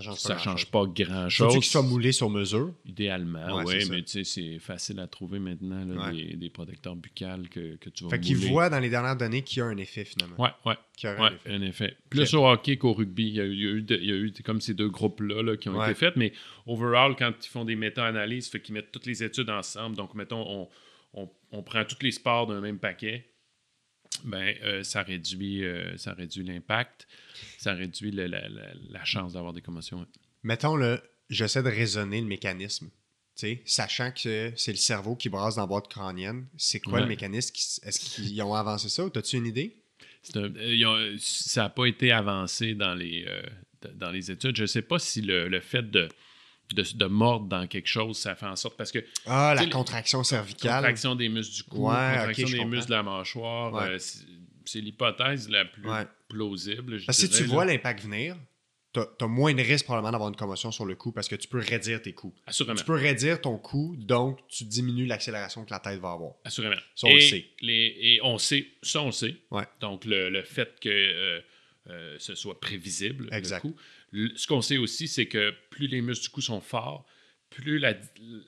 Ça 0.00 0.02
change 0.02 0.22
pas. 0.22 0.28
ça 0.28 0.38
change 0.38 0.66
pas 0.70 0.78
Faut-tu 0.80 1.04
grand-chose. 1.04 1.52
qu'il 1.54 1.64
soit 1.64 1.82
moulé 1.82 2.12
sur 2.12 2.30
mesure? 2.30 2.72
Idéalement, 2.86 3.56
Ouais, 3.56 3.64
oui, 3.66 3.84
mais 3.90 4.02
tu 4.02 4.08
sais, 4.10 4.24
c'est 4.24 4.58
facile 4.58 5.00
à 5.00 5.06
trouver 5.06 5.38
maintenant, 5.38 5.84
là, 5.84 6.06
Ouais. 6.08 6.12
des, 6.12 6.36
des 6.36 6.50
protecteurs 6.50 6.94
buccales 6.96 7.48
que, 7.48 7.76
que 7.76 7.90
tu 7.90 8.04
vas 8.04 8.10
Fait 8.10 8.20
qu'il 8.20 8.36
mouler. 8.36 8.48
voit 8.50 8.70
dans 8.70 8.78
les 8.78 8.90
dernières 8.90 9.16
données 9.16 9.42
qu'il 9.42 9.58
y 9.58 9.60
a 9.62 9.66
un 9.66 9.76
effet 9.76 10.04
finalement. 10.04 10.48
Qu'il 10.96 11.10
y 11.10 11.12
aurait 11.12 11.20
ouais, 11.22 11.26
un 11.28 11.34
effet. 11.34 11.50
un 11.52 11.62
effet. 11.62 11.96
Plus 12.10 12.34
au 12.34 12.46
hockey 12.46 12.76
qu'au 12.76 12.92
rugby. 12.92 13.28
Il 13.28 13.34
y 13.34 13.40
a 13.40 13.44
eu, 13.44 13.52
il 13.52 13.60
y 13.60 13.66
a 13.66 13.70
eu, 13.70 13.82
de- 13.82 13.96
il 13.96 14.08
y 14.08 14.12
a 14.12 14.16
eu 14.16 14.32
comme 14.44 14.60
ces 14.60 14.74
deux 14.74 14.88
groupes-là 14.88 15.42
là, 15.42 15.56
qui 15.56 15.68
ont 15.68 15.82
été 15.84 15.94
faits, 15.94 16.16
mais 16.16 16.32
overall, 16.66 17.14
quand 17.16 17.32
ils 17.44 17.48
font 17.48 17.64
des 17.64 17.76
méta-analyses, 17.76 18.48
fait 18.48 18.60
qu'ils 18.60 18.74
mettent 18.74 18.92
toutes 18.92 19.06
les 19.06 19.22
études 19.22 19.50
ensemble. 19.50 19.96
Donc, 19.96 20.14
mettons, 20.14 20.44
on, 20.46 20.68
on- 21.14 21.30
on 21.52 21.62
prend 21.62 21.84
tous 21.84 22.02
les 22.02 22.10
sports 22.12 22.46
d'un 22.46 22.60
même 22.60 22.78
paquet. 22.78 23.24
Ben, 24.24 24.54
euh, 24.62 24.82
ça 24.82 25.02
réduit, 25.02 25.64
euh, 25.64 25.96
ça 25.96 26.12
réduit 26.14 26.44
l'impact, 26.44 27.06
ça 27.58 27.72
réduit 27.74 28.10
le- 28.10 28.26
la, 28.26 28.48
la- 28.48 28.72
la 28.90 29.04
chance 29.04 29.34
d'avoir 29.34 29.52
des 29.52 29.60
commotions. 29.62 30.06
Mettons, 30.42 30.76
le, 30.76 31.00
j'essaie 31.30 31.62
de 31.62 31.68
raisonner 31.68 32.20
le 32.20 32.26
mécanisme. 32.26 32.90
Sachant 33.64 34.10
que 34.10 34.52
c'est 34.56 34.72
le 34.72 34.76
cerveau 34.78 35.14
qui 35.14 35.28
brasse 35.28 35.54
dans 35.54 35.62
la 35.62 35.66
boîte 35.68 35.88
crânienne, 35.88 36.46
c'est 36.56 36.80
quoi 36.80 36.94
Ouais. 36.94 37.00
le 37.02 37.06
mécanisme? 37.06 37.54
Est-ce 37.84 38.00
qu'ils 38.00 38.42
ont 38.42 38.52
avancé 38.54 38.88
ça? 38.88 39.04
Ou 39.06 39.10
as-tu 39.14 39.36
une 39.36 39.46
idée? 39.46 39.76
Un- 40.34 40.40
euh, 40.56 40.74
ils 40.74 40.84
ont- 40.86 41.16
ça 41.20 41.62
n'a 41.62 41.68
pas 41.68 41.86
été 41.86 42.10
avancé 42.10 42.74
dans 42.74 42.94
les, 42.94 43.24
euh, 43.28 43.42
dans 43.94 44.10
les 44.10 44.30
études. 44.32 44.56
Je 44.56 44.62
ne 44.62 44.66
sais 44.66 44.82
pas 44.82 44.98
si 44.98 45.22
le, 45.22 45.48
le 45.48 45.60
fait 45.60 45.88
de, 45.88 46.08
de, 46.74 46.84
de 46.96 47.04
mordre 47.06 47.46
dans 47.46 47.66
quelque 47.66 47.88
chose, 47.88 48.16
ça 48.18 48.34
fait 48.34 48.46
en 48.46 48.56
sorte. 48.56 48.76
Parce 48.76 48.92
que 48.92 48.98
Ah, 49.26 49.54
la 49.56 49.66
contraction 49.66 50.22
cervicale. 50.24 50.76
contraction 50.76 51.14
des 51.14 51.28
muscles 51.28 51.54
du 51.56 51.62
cou, 51.64 51.88
Ouais, 51.88 51.94
contraction 51.94 52.44
ok, 52.44 52.48
je 52.50 52.52
des 52.52 52.58
comprends. 52.58 52.70
muscles 52.76 52.90
de 52.90 52.94
la 52.94 53.02
mâchoire, 53.02 53.72
Ouais. 53.74 53.88
euh, 53.90 53.98
c'est 54.64 54.80
l'hypothèse 54.80 55.48
la 55.48 55.64
plus 55.64 55.88
Ouais. 55.88 56.04
plausible. 56.28 56.98
je 56.98 57.06
Parce 57.06 57.18
si 57.18 57.30
tu 57.30 57.44
là. 57.44 57.48
vois 57.48 57.64
l'impact 57.64 58.02
venir, 58.02 58.36
tu 58.92 59.00
as, 59.00 59.26
moins 59.26 59.54
de 59.54 59.62
risque 59.62 59.84
probablement 59.84 60.12
d'avoir 60.12 60.28
une 60.30 60.36
commotion 60.36 60.70
sur 60.72 60.84
le 60.84 60.94
cou 60.94 61.12
parce 61.12 61.28
que 61.28 61.36
tu 61.36 61.46
peux 61.48 61.58
réduire 61.58 62.00
tes 62.02 62.12
coups. 62.14 62.38
Assurément. 62.46 62.76
Tu 62.78 62.84
peux 62.84 62.94
réduire 62.94 63.40
ton 63.40 63.56
cou, 63.58 63.94
donc 63.98 64.38
tu 64.48 64.64
diminues 64.64 65.06
l'accélération 65.06 65.64
que 65.64 65.70
la 65.70 65.78
tête 65.78 66.00
va 66.00 66.12
avoir. 66.12 66.32
Assurément. 66.44 66.76
Ça, 66.96 67.06
on 67.06 67.14
le 67.14 67.20
sait. 67.20 67.46
les- 67.60 67.96
et 68.00 68.20
on 68.22 68.38
sait, 68.38 68.66
ça, 68.82 69.02
on 69.02 69.06
le 69.06 69.12
sait. 69.12 69.36
Donc, 69.80 70.04
le, 70.04 70.30
le 70.30 70.42
fait 70.42 70.78
que 70.80 70.88
euh, 70.88 71.40
euh, 71.90 72.16
ce 72.18 72.34
soit 72.34 72.60
prévisible, 72.60 73.28
Exact. 73.32 73.64
le 73.64 73.70
coup. 73.70 73.76
Ce 74.12 74.46
qu'on 74.46 74.62
sait 74.62 74.78
aussi, 74.78 75.08
c'est 75.08 75.26
que 75.26 75.52
plus 75.70 75.86
les 75.86 76.00
muscles 76.00 76.24
du 76.24 76.30
cou 76.30 76.40
sont 76.40 76.60
forts, 76.60 77.06
plus 77.50 77.78
la, 77.78 77.94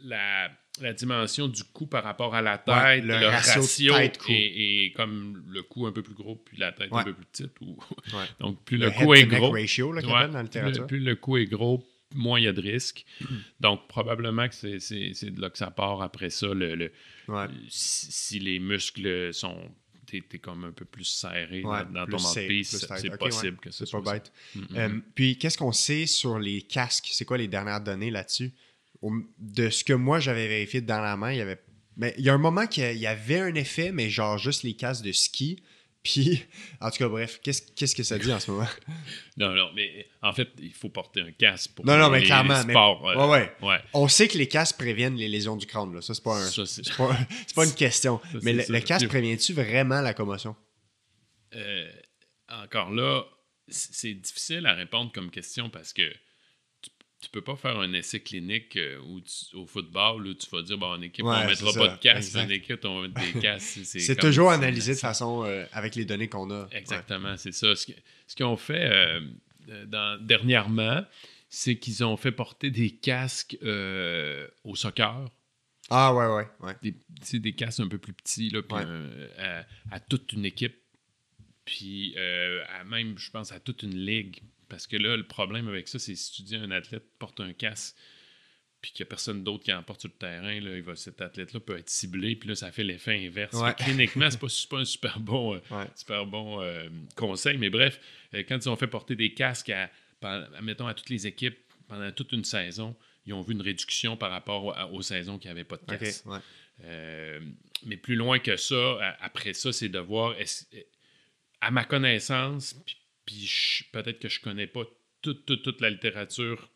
la, 0.02 0.50
la 0.80 0.92
dimension 0.92 1.48
du 1.48 1.62
cou 1.64 1.86
par 1.86 2.04
rapport 2.04 2.34
à 2.34 2.42
la 2.42 2.58
tête, 2.58 2.74
Ouais, 2.74 3.00
le 3.00 3.18
le, 3.18 3.26
ratio 3.26 3.96
est, 3.96 4.18
est 4.28 4.92
comme 4.96 5.42
le 5.48 5.62
cou 5.62 5.86
un 5.86 5.92
peu 5.92 6.02
plus 6.02 6.14
gros, 6.14 6.36
puis 6.36 6.56
la 6.58 6.72
tête 6.72 6.90
Ouais. 6.90 7.00
un 7.00 7.04
peu 7.04 7.14
plus 7.14 7.26
petite. 7.26 7.52
ou- 7.60 7.76
Ouais. 8.14 8.24
Donc, 8.40 8.64
plus 8.64 8.76
Le, 8.78 8.86
le, 8.86 8.90
cou 8.92 9.14
est 9.14 9.26
gros, 9.26 9.50
ratio, 9.50 9.92
là, 9.92 10.02
qu'on 10.02 10.08
Ouais, 10.08 10.14
appelle 10.16 10.32
dans 10.32 10.42
la 10.42 10.70
plus, 10.70 10.78
le, 10.80 10.86
plus 10.86 11.00
le 11.00 11.16
cou 11.16 11.36
est 11.38 11.46
gros, 11.46 11.82
moins 12.14 12.40
il 12.40 12.44
y 12.44 12.48
a 12.48 12.52
de 12.52 12.60
risques. 12.60 13.04
Donc, 13.60 13.86
probablement 13.88 14.48
que 14.48 14.54
c'est- 14.54 15.30
de 15.30 15.40
là 15.40 15.50
que 15.50 15.58
ça 15.58 15.70
part 15.70 16.02
après 16.02 16.30
ça. 16.30 16.48
Le, 16.48 16.74
le- 16.74 16.92
Ouais. 17.28 17.46
si, 17.68 18.10
si 18.10 18.38
les 18.40 18.58
muscles 18.58 19.32
sont. 19.32 19.56
T'es 20.10 20.22
es 20.32 20.38
comme 20.38 20.64
un 20.64 20.72
peu 20.72 20.84
plus 20.84 21.04
serré 21.04 21.62
Ouais, 21.62 21.84
dans, 21.84 21.92
dans 21.92 22.04
plus 22.04 22.16
ton 22.16 22.22
mouthpiece, 22.22 22.76
c'est 22.78 23.16
possible 23.16 23.52
ouais. 23.54 23.60
que 23.62 23.70
ce 23.70 23.84
C'est 23.86 23.92
pas 23.92 24.02
soit 24.02 24.12
bête. 24.12 24.32
Mm, 24.54 24.60
Euh, 24.76 25.00
puis, 25.14 25.38
qu'est-ce 25.38 25.56
qu'on 25.56 25.72
sait 25.72 26.06
sur 26.06 26.38
les 26.38 26.62
casques? 26.62 27.10
C'est 27.12 27.24
quoi 27.24 27.38
les 27.38 27.48
dernières 27.48 27.80
données 27.80 28.10
là-dessus? 28.10 28.52
De 29.38 29.70
ce 29.70 29.84
que 29.84 29.92
moi, 29.92 30.18
j'avais 30.18 30.48
vérifié 30.48 30.80
dans 30.80 31.00
la 31.00 31.16
main, 31.16 31.32
il 31.32 31.38
y 31.38 31.40
avait... 31.40 31.60
Mais 31.96 32.14
il 32.18 32.24
y 32.24 32.30
a 32.30 32.34
un 32.34 32.38
moment 32.38 32.66
qu'il 32.66 32.96
y 32.96 33.06
avait 33.06 33.40
un 33.40 33.54
effet, 33.54 33.92
mais 33.92 34.10
genre 34.10 34.38
juste 34.38 34.62
les 34.62 34.74
casques 34.74 35.04
de 35.04 35.12
ski. 35.12 35.62
Puis, 36.02 36.43
en 36.81 36.90
tout 36.90 36.97
cas, 36.97 37.09
bref, 37.09 37.40
qu'est-ce 37.43 37.94
que 37.94 38.02
ça 38.02 38.18
dit 38.18 38.32
en 38.32 38.40
ce 38.40 38.51
moment? 38.51 38.66
Non, 39.36 39.51
non, 39.55 39.70
mais 39.74 40.06
en 40.22 40.32
fait, 40.32 40.48
il 40.59 40.72
faut 40.72 40.89
porter 40.89 41.20
un 41.20 41.32
casque 41.32 41.72
pour 41.74 41.85
Non, 41.86 41.97
non, 41.98 42.09
mais 42.10 42.20
les, 42.20 42.27
clairement, 42.27 42.59
les 42.60 42.64
mais- 42.66 42.72
sports. 42.72 43.09
euh, 43.09 43.16
Ouais, 43.28 43.31
ouais. 43.60 43.68
ouais. 43.68 43.78
On 43.94 44.06
sait 44.09 44.28
que 44.28 44.36
les 44.39 44.48
casques 44.48 44.77
préviennent 44.78 45.16
les 45.16 45.28
lésions 45.28 45.56
du 45.56 45.66
crâne, 45.66 45.94
là. 45.94 46.01
Ça, 46.02 46.12
c'est 46.14 46.22
pas, 46.22 46.36
un- 46.36 46.47
Ça, 46.51 46.62
pas, 47.55 47.64
une 47.66 47.74
question. 47.74 48.20
Ça, 48.32 48.39
mais 48.43 48.52
le, 48.55 48.81
casque 48.81 49.09
prévient-tu 49.09 49.52
vraiment 49.55 50.01
la 50.01 50.12
commotion? 50.14 50.56
Euh, 51.55 51.90
encore 52.48 52.90
là, 52.90 53.24
c'est 53.68 54.14
difficile 54.14 54.66
à 54.66 54.74
répondre 54.74 55.10
comme 55.12 55.31
question 55.31 55.70
parce 55.70 55.93
que 55.93 56.02
tu, 57.20 57.28
peux 57.30 57.42
pas 57.42 57.56
faire 57.56 57.78
un 57.78 57.92
essai 57.92 58.20
clinique 58.20 58.76
euh, 58.76 58.98
où 59.01 59.20
tu- 59.20 59.55
au 59.56 59.66
football 59.66 60.26
où 60.26 60.34
tu 60.34 60.48
vas 60.51 60.62
dire 60.62 60.78
bon, 60.78 60.86
en 60.92 61.02
équipe, 61.02 61.24
Ouais, 61.24 61.36
on 61.36 61.47
mettra 61.47 61.55
c'est 61.72 61.78
pas 61.78 61.86
ça, 61.88 61.97
de 61.97 62.01
casque, 62.01 62.36
en 62.36 62.48
équipe, 62.48 62.84
on 62.84 63.01
va 63.02 63.09
mettre 63.09 63.32
des 63.32 63.40
casques. 63.40 63.80
C'est 63.84 64.18
toujours 64.18 64.51
analysé 64.51 64.94
de 64.94 64.98
façon 64.98 65.44
euh, 65.44 65.64
avec 65.72 65.94
les 65.94 66.05
données 66.05 66.28
qu'on 66.28 66.51
a. 66.51 66.68
Exactement, 66.72 67.36
c'est 67.36 67.52
ça. 67.52 67.74
Ce, 67.76 67.86
qu'ils 68.34 68.44
ont 68.47 68.56
fait 68.56 68.88
euh, 68.90 69.20
dans- 69.86 70.18
dernièrement, 70.24 71.05
c'est 71.48 71.76
qu'ils 71.76 72.05
ont 72.05 72.16
fait 72.16 72.32
porter 72.32 72.70
des 72.70 72.90
casques 72.90 73.56
euh, 73.62 74.47
au 74.64 74.74
soccer. 74.76 75.28
Ah 75.90 76.14
ouais, 76.14 76.26
ouais, 76.26 76.47
ouais. 76.60 76.76
Des, 76.82 76.92
tu 76.92 76.98
sais, 77.22 77.38
des 77.40 77.52
casques 77.52 77.80
un 77.80 77.88
peu 77.88 77.98
plus 77.98 78.12
petits, 78.12 78.48
là, 78.51 78.62
puis, 78.62 78.76
Ouais. 78.76 78.84
à, 79.38 79.66
à 79.90 79.98
toute 80.01 80.32
une 80.32 80.44
équipe. 80.44 80.76
Puis 81.64 82.16
à 82.16 82.84
même, 82.84 83.18
je 83.18 83.30
pense, 83.30 83.52
à 83.52 83.60
toute 83.60 83.82
une 83.82 83.97
ligue. 83.97 84.40
Parce 84.70 84.86
que 84.86 84.97
là, 84.97 85.16
le 85.16 85.26
problème 85.26 85.68
avec 85.68 85.88
ça, 85.88 85.98
c'est 85.98 86.14
si 86.14 86.32
tu 86.32 86.42
dis 86.42 86.56
un 86.56 86.70
athlète 86.70 87.05
porte 87.18 87.40
un 87.40 87.52
casque, 87.52 87.97
puis 88.80 88.92
qu'il 88.92 89.05
n'y 89.05 89.09
a 89.09 89.10
personne 89.10 89.44
d'autre 89.44 89.62
qui 89.64 89.72
en 89.74 89.82
porte 89.82 90.01
sur 90.01 90.09
le 90.09 90.16
terrain, 90.16 90.59
là, 90.59 90.74
il 90.74 90.82
va, 90.82 90.97
cet 90.97 91.20
athlète-là 91.20 91.60
peut 91.60 91.76
être 91.76 91.90
ciblé, 91.90 92.34
puis 92.34 92.48
là, 92.48 92.55
ça 92.55 92.72
fait 92.72 92.82
l'effet 92.84 93.26
inverse. 93.26 93.55
Ouais. 93.55 93.74
Cliniquement, 93.74 94.30
c'est 94.30 94.40
pas, 94.40 94.48
c'est 94.48 94.68
pas 94.70 94.78
un 94.78 94.84
super 94.86 95.20
bon, 95.20 95.55
euh, 95.55 95.59
Ouais. 95.70 95.86
super 95.94 96.24
bon 96.24 96.62
euh, 96.62 96.88
conseil. 97.14 97.59
Mais 97.59 97.68
bref, 97.68 98.01
euh, 98.32 98.42
quand 98.48 98.56
ils 98.56 98.68
ont 98.70 98.76
fait 98.76 98.86
porter 98.86 99.16
des 99.16 99.34
casques 99.34 99.68
à, 99.70 99.90
mettons, 100.62 100.86
à 100.86 100.94
toutes 100.94 101.10
les 101.10 101.26
équipes 101.26 101.59
pendant 101.88 102.10
toute 102.12 102.32
une 102.32 102.44
saison, 102.44 102.97
ils 103.26 103.34
ont 103.34 103.42
vu 103.42 103.52
une 103.52 103.60
réduction 103.60 104.16
par 104.16 104.30
rapport 104.30 104.74
aux 104.94 105.02
saisons 105.02 105.38
qui 105.38 105.48
n'avaient 105.48 105.64
pas 105.64 105.76
de 105.76 105.84
casque. 105.84 106.24
ouais. 106.26 106.38
Mais 107.84 107.97
plus 107.98 108.16
loin 108.16 108.38
que 108.38 108.56
ça, 108.56 108.98
après 109.20 109.52
ça, 109.52 109.72
c'est 109.72 109.90
de 109.90 109.98
voir, 109.98 110.34
à 111.60 111.70
ma 111.70 111.84
connaissance, 111.84 112.74
puis, 112.86 112.97
puis 113.31 113.85
peut-être 113.93 114.19
que 114.19 114.28
je 114.28 114.40
connais 114.40 114.66
pas 114.66 114.85
toute, 115.23 115.47
toute, 115.47 115.62
toute 115.62 115.81
la 115.81 115.90
littérature, 115.90 116.70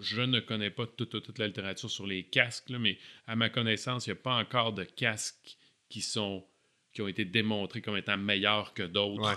je 0.00 0.22
ne 0.22 0.40
connais 0.40 0.70
pas 0.70 0.86
toute, 0.86 1.10
toute, 1.10 1.24
toute 1.24 1.38
la 1.38 1.46
littérature 1.48 1.90
sur 1.90 2.06
les 2.06 2.22
casques, 2.24 2.70
là, 2.70 2.78
mais 2.78 2.98
à 3.26 3.36
ma 3.36 3.48
connaissance, 3.50 4.06
il 4.06 4.10
n'y 4.10 4.18
a 4.18 4.22
pas 4.22 4.36
encore 4.36 4.72
de 4.72 4.84
casques 4.84 5.56
qui 5.88 6.00
sont 6.00 6.44
qui 6.92 7.02
ont 7.02 7.08
été 7.08 7.26
démontrés 7.26 7.82
comme 7.82 7.96
étant 7.98 8.16
meilleurs 8.16 8.72
que 8.72 8.82
d'autres 8.82 9.28
Ouais. 9.28 9.34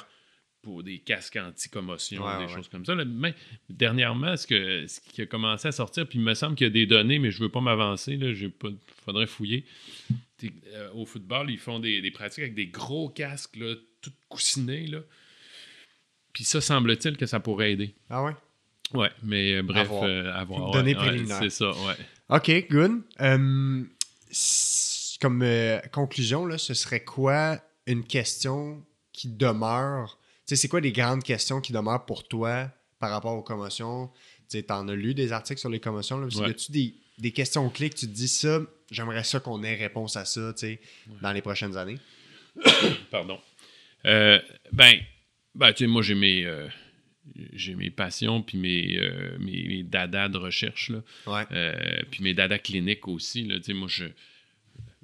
pour 0.61 0.81
des 0.81 0.99
casques 0.99 1.35
anti-commotion, 1.35 2.23
Ouais, 2.23 2.37
des 2.37 2.45
ouais, 2.45 2.55
choses 2.55 2.69
comme 2.69 2.85
ça. 2.85 2.95
là. 2.95 3.03
Mais 3.03 3.35
dernièrement, 3.69 4.37
ce, 4.37 4.47
que, 4.47 4.87
ce 4.87 5.01
qui 5.01 5.21
a 5.21 5.25
commencé 5.25 5.67
à 5.67 5.73
sortir, 5.73 6.07
puis 6.07 6.19
il 6.19 6.23
me 6.23 6.33
semble 6.35 6.55
qu'il 6.55 6.67
y 6.67 6.69
a 6.69 6.71
des 6.71 6.85
données, 6.85 7.19
mais 7.19 7.31
je 7.31 7.39
veux 7.43 7.49
pas 7.49 7.59
m'avancer, 7.59 8.13
il 8.13 8.51
faudrait 9.03 9.27
fouiller. 9.27 9.65
Euh, 10.43 10.89
au 10.93 11.05
football, 11.05 11.51
ils 11.51 11.57
font 11.59 11.79
des, 11.79 11.99
des 12.01 12.11
pratiques 12.11 12.39
avec 12.43 12.55
des 12.55 12.67
gros 12.67 13.09
casques, 13.09 13.57
là, 13.57 13.75
tout 14.01 14.13
coussinés. 14.29 14.87
Là. 14.87 14.99
Puis 16.33 16.43
ça, 16.43 16.61
semble-t-il 16.61 17.17
que 17.17 17.25
ça 17.25 17.39
pourrait 17.39 17.71
aider. 17.73 17.93
Ah 18.09 18.23
ouais? 18.23 18.33
Ouais, 18.93 19.11
mais 19.23 19.55
euh, 19.55 19.61
bref, 19.63 19.85
À 19.87 19.89
voir. 19.89 20.03
euh, 20.05 20.33
à 20.33 20.43
voir, 20.43 20.71
Données 20.71 20.95
ouais, 20.95 21.25
c'est 21.39 21.49
ça, 21.49 21.69
ouais. 21.69 21.95
OK, 22.29 22.67
good. 22.71 23.01
S- 24.31 25.17
comme 25.21 25.41
euh, 25.43 25.79
conclusion, 25.91 26.45
là, 26.45 26.57
ce 26.57 26.73
serait 26.73 27.03
quoi 27.03 27.59
une 27.87 28.03
question 28.03 28.83
qui 29.11 29.27
demeure? 29.27 30.17
Tu 30.47 30.55
sais, 30.55 30.55
c'est 30.55 30.67
quoi 30.67 30.79
les 30.79 30.91
grandes 30.91 31.23
questions 31.23 31.61
qui 31.61 31.73
demeurent 31.73 32.05
pour 32.05 32.27
toi 32.27 32.71
par 32.99 33.11
rapport 33.11 33.33
aux 33.35 33.41
commotions? 33.43 34.07
Tu 34.49 34.57
sais, 34.57 34.63
t'en 34.63 34.87
as 34.87 34.95
lu 34.95 35.13
des 35.13 35.31
articles 35.31 35.59
sur 35.59 35.69
les 35.69 35.79
commotions. 35.79 36.19
Là, 36.19 36.27
Ouais. 36.27 36.47
Y 36.47 36.51
a-tu 36.51 36.71
des, 36.71 36.93
des 37.17 37.31
questions 37.31 37.69
clés 37.69 37.89
que 37.89 37.95
tu 37.97 38.07
te 38.07 38.11
dis 38.13 38.27
ça? 38.27 38.59
J'aimerais 38.91 39.23
ça 39.23 39.39
qu'on 39.39 39.61
ait 39.63 39.75
réponse 39.75 40.15
à 40.15 40.25
ça, 40.25 40.53
tu 40.53 40.59
sais, 40.61 40.81
dans 41.21 41.31
les 41.31 41.41
prochaines 41.41 41.75
années? 41.77 41.99
Pardon. 43.11 43.39
Euh, 44.05 44.39
ben, 44.71 44.95
ben, 45.59 45.73
tu 45.73 45.83
sais, 45.83 45.87
moi, 45.87 46.01
j'ai 46.01 46.15
mes, 46.15 46.45
euh, 46.45 46.67
j'ai 47.53 47.75
mes 47.75 47.89
passions, 47.89 48.41
puis 48.41 48.57
mes, 48.57 48.97
euh, 48.97 49.37
mes, 49.39 49.63
mes 49.67 49.83
dadas 49.83 50.29
de 50.29 50.37
recherche, 50.37 50.89
là. 50.89 51.03
Ouais. 51.27 51.43
Euh, 51.51 52.01
puis 52.09 52.23
mes 52.23 52.33
dadas 52.33 52.59
cliniques 52.59 53.07
aussi. 53.07 53.43
Là, 53.43 53.57
Tu 53.57 53.65
sais, 53.65 53.73
moi, 53.73 53.87
je, 53.89 54.05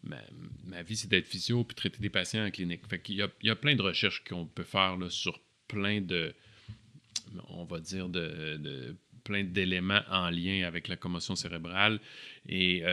ma, 0.04 0.18
ma 0.66 0.82
vie, 0.82 0.96
c'est 0.96 1.10
d'être 1.10 1.28
physio 1.28 1.64
puis 1.64 1.76
traiter 1.76 2.00
des 2.00 2.10
patients 2.10 2.46
en 2.46 2.52
clinique. 2.52 2.82
Fait 2.90 3.00
qu'il 3.00 3.16
y 3.16 3.22
a, 3.22 3.30
il 3.42 3.48
y 3.48 3.50
a 3.52 3.56
plein 3.56 3.76
de 3.76 3.82
recherches 3.82 4.24
qu'on 4.24 4.46
peut 4.46 4.64
faire 4.64 4.98
là, 4.98 5.10
sur 5.10 5.40
plein 5.68 6.02
de, 6.02 6.34
on 7.50 7.66
va 7.66 7.80
dire, 7.80 8.10
de, 8.10 8.58
de- 8.58 8.96
plein 9.24 9.44
d'éléments 9.44 10.04
en 10.12 10.30
lien 10.30 10.68
avec 10.68 10.88
la 10.88 10.96
commotion 10.98 11.36
cérébrale. 11.36 12.00
Et 12.48 12.84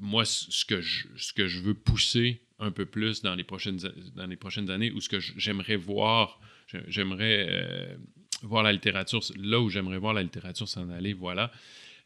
moi, 0.00 0.24
ce 0.24 0.64
que, 0.64 0.80
je, 0.80 1.08
ce 1.16 1.32
que 1.32 1.48
je 1.48 1.58
veux 1.58 1.74
pousser 1.74 2.40
un 2.58 2.70
peu 2.70 2.86
plus 2.86 3.22
dans 3.22 3.34
les 3.34 3.44
prochaines, 3.44 3.78
dans 4.16 4.26
les 4.26 4.36
prochaines 4.36 4.70
années, 4.70 4.90
ou 4.90 5.00
ce 5.00 5.08
que 5.08 5.20
j'aimerais 5.20 5.76
voir, 5.76 6.40
j'aimerais 6.88 7.46
euh, 7.50 7.96
voir 8.42 8.62
la 8.62 8.72
littérature, 8.72 9.20
là 9.36 9.60
où 9.60 9.68
j'aimerais 9.70 9.98
voir 9.98 10.12
la 10.14 10.22
littérature 10.22 10.68
s'en 10.68 10.88
aller, 10.90 11.12
voilà, 11.12 11.50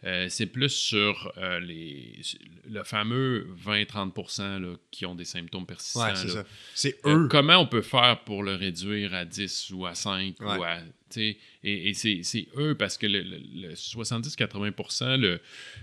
euh, 0.05 0.27
c'est 0.29 0.47
plus 0.47 0.71
sur 0.71 1.33
euh, 1.39 1.61
les, 1.61 2.21
le 2.69 2.83
fameux 2.83 3.47
20-30% 3.65 4.59
là, 4.61 4.75
qui 4.91 5.07
ont 5.07 5.15
des 5.15 5.25
symptômes 5.25 5.65
persistants. 5.65 6.03
Ouais, 6.05 6.17
c'est 6.17 6.27
là. 6.27 6.33
ça. 6.35 6.45
C'est 6.75 6.99
Euh, 7.07 7.25
eux. 7.25 7.29
comment 7.29 7.59
on 7.59 7.67
peut 7.67 7.83
faire 7.83 8.19
pour 8.25 8.43
le 8.43 8.55
réduire 8.57 9.15
à 9.15 9.25
10 9.25 9.71
ou 9.71 9.87
à 9.87 9.95
5 9.95 10.41
Ouais. 10.41 10.59
ou 10.59 10.63
à. 10.65 10.79
Et, 11.15 11.39
et 11.63 11.95
c'est 11.95 12.49
eux 12.57 12.75
parce 12.75 12.99
que 12.99 13.07
le, 13.07 13.21
le- 13.23 13.69
le 13.69 13.75
70-80%, 13.75 15.19
le- 15.21 15.41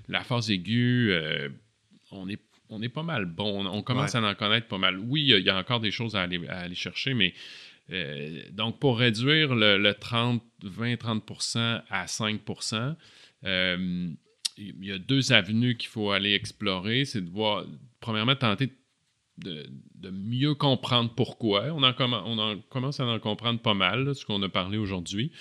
la 0.09 0.23
phase 0.25 0.49
aiguë, 0.51 1.13
on, 2.11 2.27
est, 2.27 2.41
on 2.69 2.81
est 2.81 2.89
pas 2.89 3.03
mal 3.03 3.25
bon. 3.25 3.65
On, 3.65 3.77
on 3.77 3.81
commence 3.81 4.13
Ouais. 4.13 4.19
à 4.23 4.29
en 4.29 4.35
connaître 4.35 4.67
pas 4.67 4.77
mal. 4.77 4.97
Oui, 4.99 5.21
il 5.21 5.27
y 5.27 5.33
a- 5.33 5.37
il 5.39 5.45
y, 5.45 5.49
a 5.49 5.57
encore 5.57 5.79
des 5.79 5.91
choses 5.91 6.15
à 6.15 6.21
aller, 6.21 6.39
à 6.47 6.59
aller 6.59 6.75
chercher, 6.75 7.13
mais. 7.13 7.33
euh, 7.91 8.43
donc, 8.51 8.79
pour 8.79 8.99
réduire 8.99 9.55
le, 9.55 9.77
le 9.79 9.93
30, 9.95 10.43
20-30% 10.63 11.81
à 11.89 12.05
5%, 12.05 12.95
euh, 13.45 14.09
il 14.57 14.85
y 14.85 14.91
a 14.91 14.97
deux 14.99 15.31
avenues 15.31 15.77
qu'il 15.77 15.89
faut 15.89 16.11
aller 16.11 16.33
explorer. 16.33 17.05
C'est 17.05 17.21
de 17.21 17.29
voir, 17.29 17.65
premièrement, 17.99 18.35
tenter 18.35 18.69
de, 19.37 19.65
de 19.95 20.09
mieux 20.09 20.53
comprendre 20.53 21.13
pourquoi. 21.15 21.65
On 21.73 21.81
en, 21.83 21.91
commen- 21.93 22.23
on 22.25 22.37
en 22.37 22.57
commence 22.69 22.99
à 22.99 23.05
en 23.05 23.19
comprendre 23.19 23.59
pas 23.61 23.73
mal, 23.73 24.03
là, 24.03 24.13
ce 24.13 24.25
qu'on 24.25 24.41
a 24.43 24.49
parlé 24.49 24.77
aujourd'hui. 24.77 25.31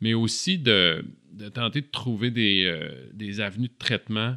Mais 0.00 0.12
aussi 0.14 0.58
de, 0.58 1.04
de 1.32 1.48
tenter 1.48 1.80
de 1.80 1.86
trouver 1.90 2.30
des, 2.30 2.64
euh, 2.66 3.08
des 3.12 3.40
avenues 3.40 3.68
de 3.68 3.78
traitement 3.78 4.36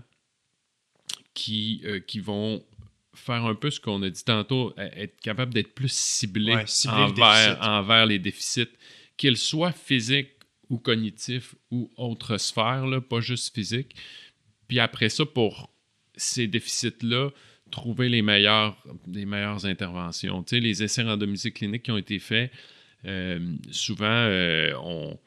qui, 1.33 1.81
euh, 1.85 1.99
qui 1.99 2.19
vont 2.19 2.63
faire 3.13 3.45
un 3.45 3.55
peu 3.55 3.69
ce 3.69 3.79
qu'on 3.79 4.01
a 4.03 4.09
dit 4.09 4.23
tantôt, 4.23 4.73
à- 4.77 4.85
être 4.97 5.19
capable 5.21 5.53
d'être 5.53 5.73
plus 5.73 5.91
ciblé, 5.91 6.53
Ouais, 6.55 6.63
cibler 6.67 6.95
le 6.97 7.63
envers, 7.63 8.05
les 8.05 8.19
déficits, 8.19 8.69
qu'ils 9.17 9.37
soient 9.37 9.71
physiques 9.71 10.31
ou 10.69 10.77
cognitifs 10.77 11.55
ou 11.69 11.91
autre 11.97 12.37
sphère, 12.37 12.87
là, 12.87 13.01
pas 13.01 13.19
juste 13.19 13.53
physique. 13.53 13.95
Puis 14.67 14.79
après 14.79 15.09
ça, 15.09 15.25
pour 15.25 15.69
ces 16.15 16.47
déficits-là, 16.47 17.29
trouver 17.71 18.09
les 18.09 18.21
meilleures, 18.21 18.81
les 19.07 19.25
meilleures 19.25 19.65
interventions. 19.65 20.43
Tu 20.43 20.55
sais, 20.55 20.59
les 20.61 20.83
essais 20.83 21.03
randomisés 21.03 21.51
cliniques 21.51 21.83
qui 21.83 21.91
ont 21.91 21.97
été 21.97 22.19
faits, 22.19 22.51
euh, 23.05 23.39
souvent, 23.71 24.05
euh, 24.05 24.73
on, 24.81 25.17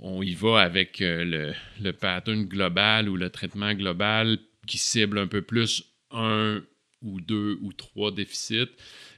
on 0.00 0.22
y 0.22 0.34
va 0.34 0.60
avec 0.60 1.00
euh, 1.00 1.24
le, 1.24 1.54
le 1.80 1.92
pattern 1.92 2.44
global 2.44 3.08
ou 3.08 3.16
le 3.16 3.30
traitement 3.30 3.74
global 3.74 4.38
qui 4.66 4.78
cible 4.78 5.18
un 5.18 5.26
peu 5.26 5.42
plus 5.42 5.84
un 6.10 6.62
ou 7.02 7.20
deux 7.20 7.58
ou 7.62 7.72
trois 7.72 8.12
déficits. 8.12 8.68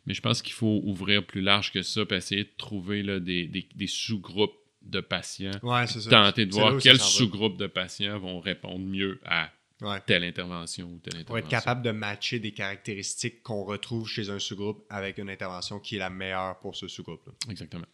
Mais 0.07 0.15
je 0.15 0.21
pense 0.23 0.41
qu'il 0.43 0.55
faut 0.55 0.81
ouvrir 0.85 1.27
plus 1.27 1.41
large 1.43 1.71
que 1.73 1.83
ça 1.83 2.03
et 2.11 2.15
essayer 2.15 2.45
de 2.45 2.53
trouver 2.57 3.03
là, 3.03 3.21
des, 3.21 3.47
des- 3.47 3.69
des 3.75 3.87
sous-groupes 3.87 4.55
de 4.83 5.01
patients. 5.01 5.51
Ouais, 5.63 5.87
c'est 5.87 6.01
ça. 6.01 6.11
Tenter 6.11 6.47
de 6.47 6.53
voir 6.53 6.79
quels 6.79 7.01
sous-groupes 7.01 7.57
de 7.59 7.67
patients 7.67 8.19
vont 8.19 8.41
répondre 8.41 8.85
mieux 8.85 9.21
à 9.25 9.51
Ouais. 9.81 10.01
telle 10.07 10.23
intervention 10.25 10.87
ou 10.87 10.99
telle 11.01 11.25
Pour 11.25 11.35
intervention. 11.37 11.59
être 11.59 11.65
capable 11.65 11.83
de 11.83 11.91
matcher 11.91 12.39
des 12.39 12.53
caractéristiques 12.53 13.43
qu'on 13.43 13.65
retrouve 13.65 14.09
chez 14.09 14.31
un 14.31 14.39
sous-groupe 14.39 14.85
avec 14.89 15.19
une 15.19 15.29
intervention 15.29 15.79
qui 15.81 15.97
est 15.97 15.99
la 15.99 16.11
meilleure 16.11 16.59
pour 16.61 16.77
ce 16.77 16.87
sous-groupe. 16.87 17.29
Exactement. 17.51 17.85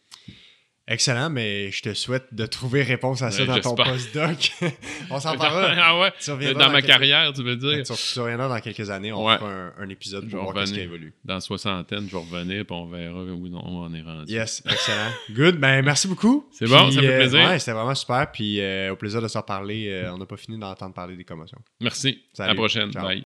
Excellent, 0.87 1.29
mais 1.29 1.71
je 1.71 1.81
te 1.83 1.93
souhaite 1.93 2.25
de 2.33 2.45
trouver 2.45 2.81
réponse 2.83 3.21
à 3.21 3.31
ça 3.31 3.41
Ouais, 3.43 3.47
dans 3.47 3.59
ton 3.61 3.75
postdoc. 3.75 4.51
On 5.09 5.19
s'en 5.19 5.37
parlera. 5.37 5.73
ah 5.77 5.99
ouais? 5.99 6.11
Tu 6.19 6.29
Dans 6.53 6.69
ma 6.69 6.81
quelques- 6.81 6.87
carrière, 6.87 7.31
tu 7.33 7.43
veux 7.43 7.55
dire? 7.55 7.83
Tu, 7.85 7.93
tu 7.93 8.19
reviendras 8.19 8.49
dans 8.49 8.59
quelques 8.59 8.89
années, 8.89 9.13
on 9.13 9.25
Ouais. 9.25 9.37
fera 9.37 9.49
un, 9.49 9.73
un 9.77 9.89
épisode 9.89 10.29
pour 10.29 10.51
voir 10.51 10.67
ce 10.67 10.73
qui 10.73 10.79
évolue. 10.81 11.13
Dans 11.23 11.39
soixantaine, 11.39 12.07
je 12.09 12.11
vais 12.11 12.17
revenir 12.21 12.65
puis 12.65 12.75
on 12.75 12.87
verra 12.87 13.23
où 13.23 13.47
on 13.53 13.93
est 13.93 14.01
rendu. 14.01 14.33
Yes, 14.33 14.63
excellent. 14.69 15.11
Good, 15.31 15.57
ben 15.59 15.81
merci 15.85 16.07
beaucoup. 16.07 16.47
C'est 16.51 16.67
bon, 16.67 16.91
ça 16.91 16.99
fait 16.99 17.07
euh, 17.07 17.17
plaisir. 17.19 17.39
ouais, 17.47 17.59
c'était 17.59 17.71
vraiment 17.73 17.95
super. 17.95 18.31
Puis 18.31 18.59
euh, 18.59 18.91
au 18.91 18.95
plaisir 18.95 19.21
de 19.21 19.27
se 19.27 19.37
reparler. 19.37 19.87
Euh, 19.89 20.11
on 20.13 20.17
n'a 20.17 20.25
pas 20.25 20.37
fini 20.37 20.57
d'entendre 20.57 20.93
parler 20.93 21.15
des 21.15 21.23
commotions. 21.23 21.59
Merci. 21.79 22.23
À 22.39 22.47
la 22.47 22.55
prochaine. 22.55 22.91
Ciao. 22.91 23.03
Bye. 23.05 23.23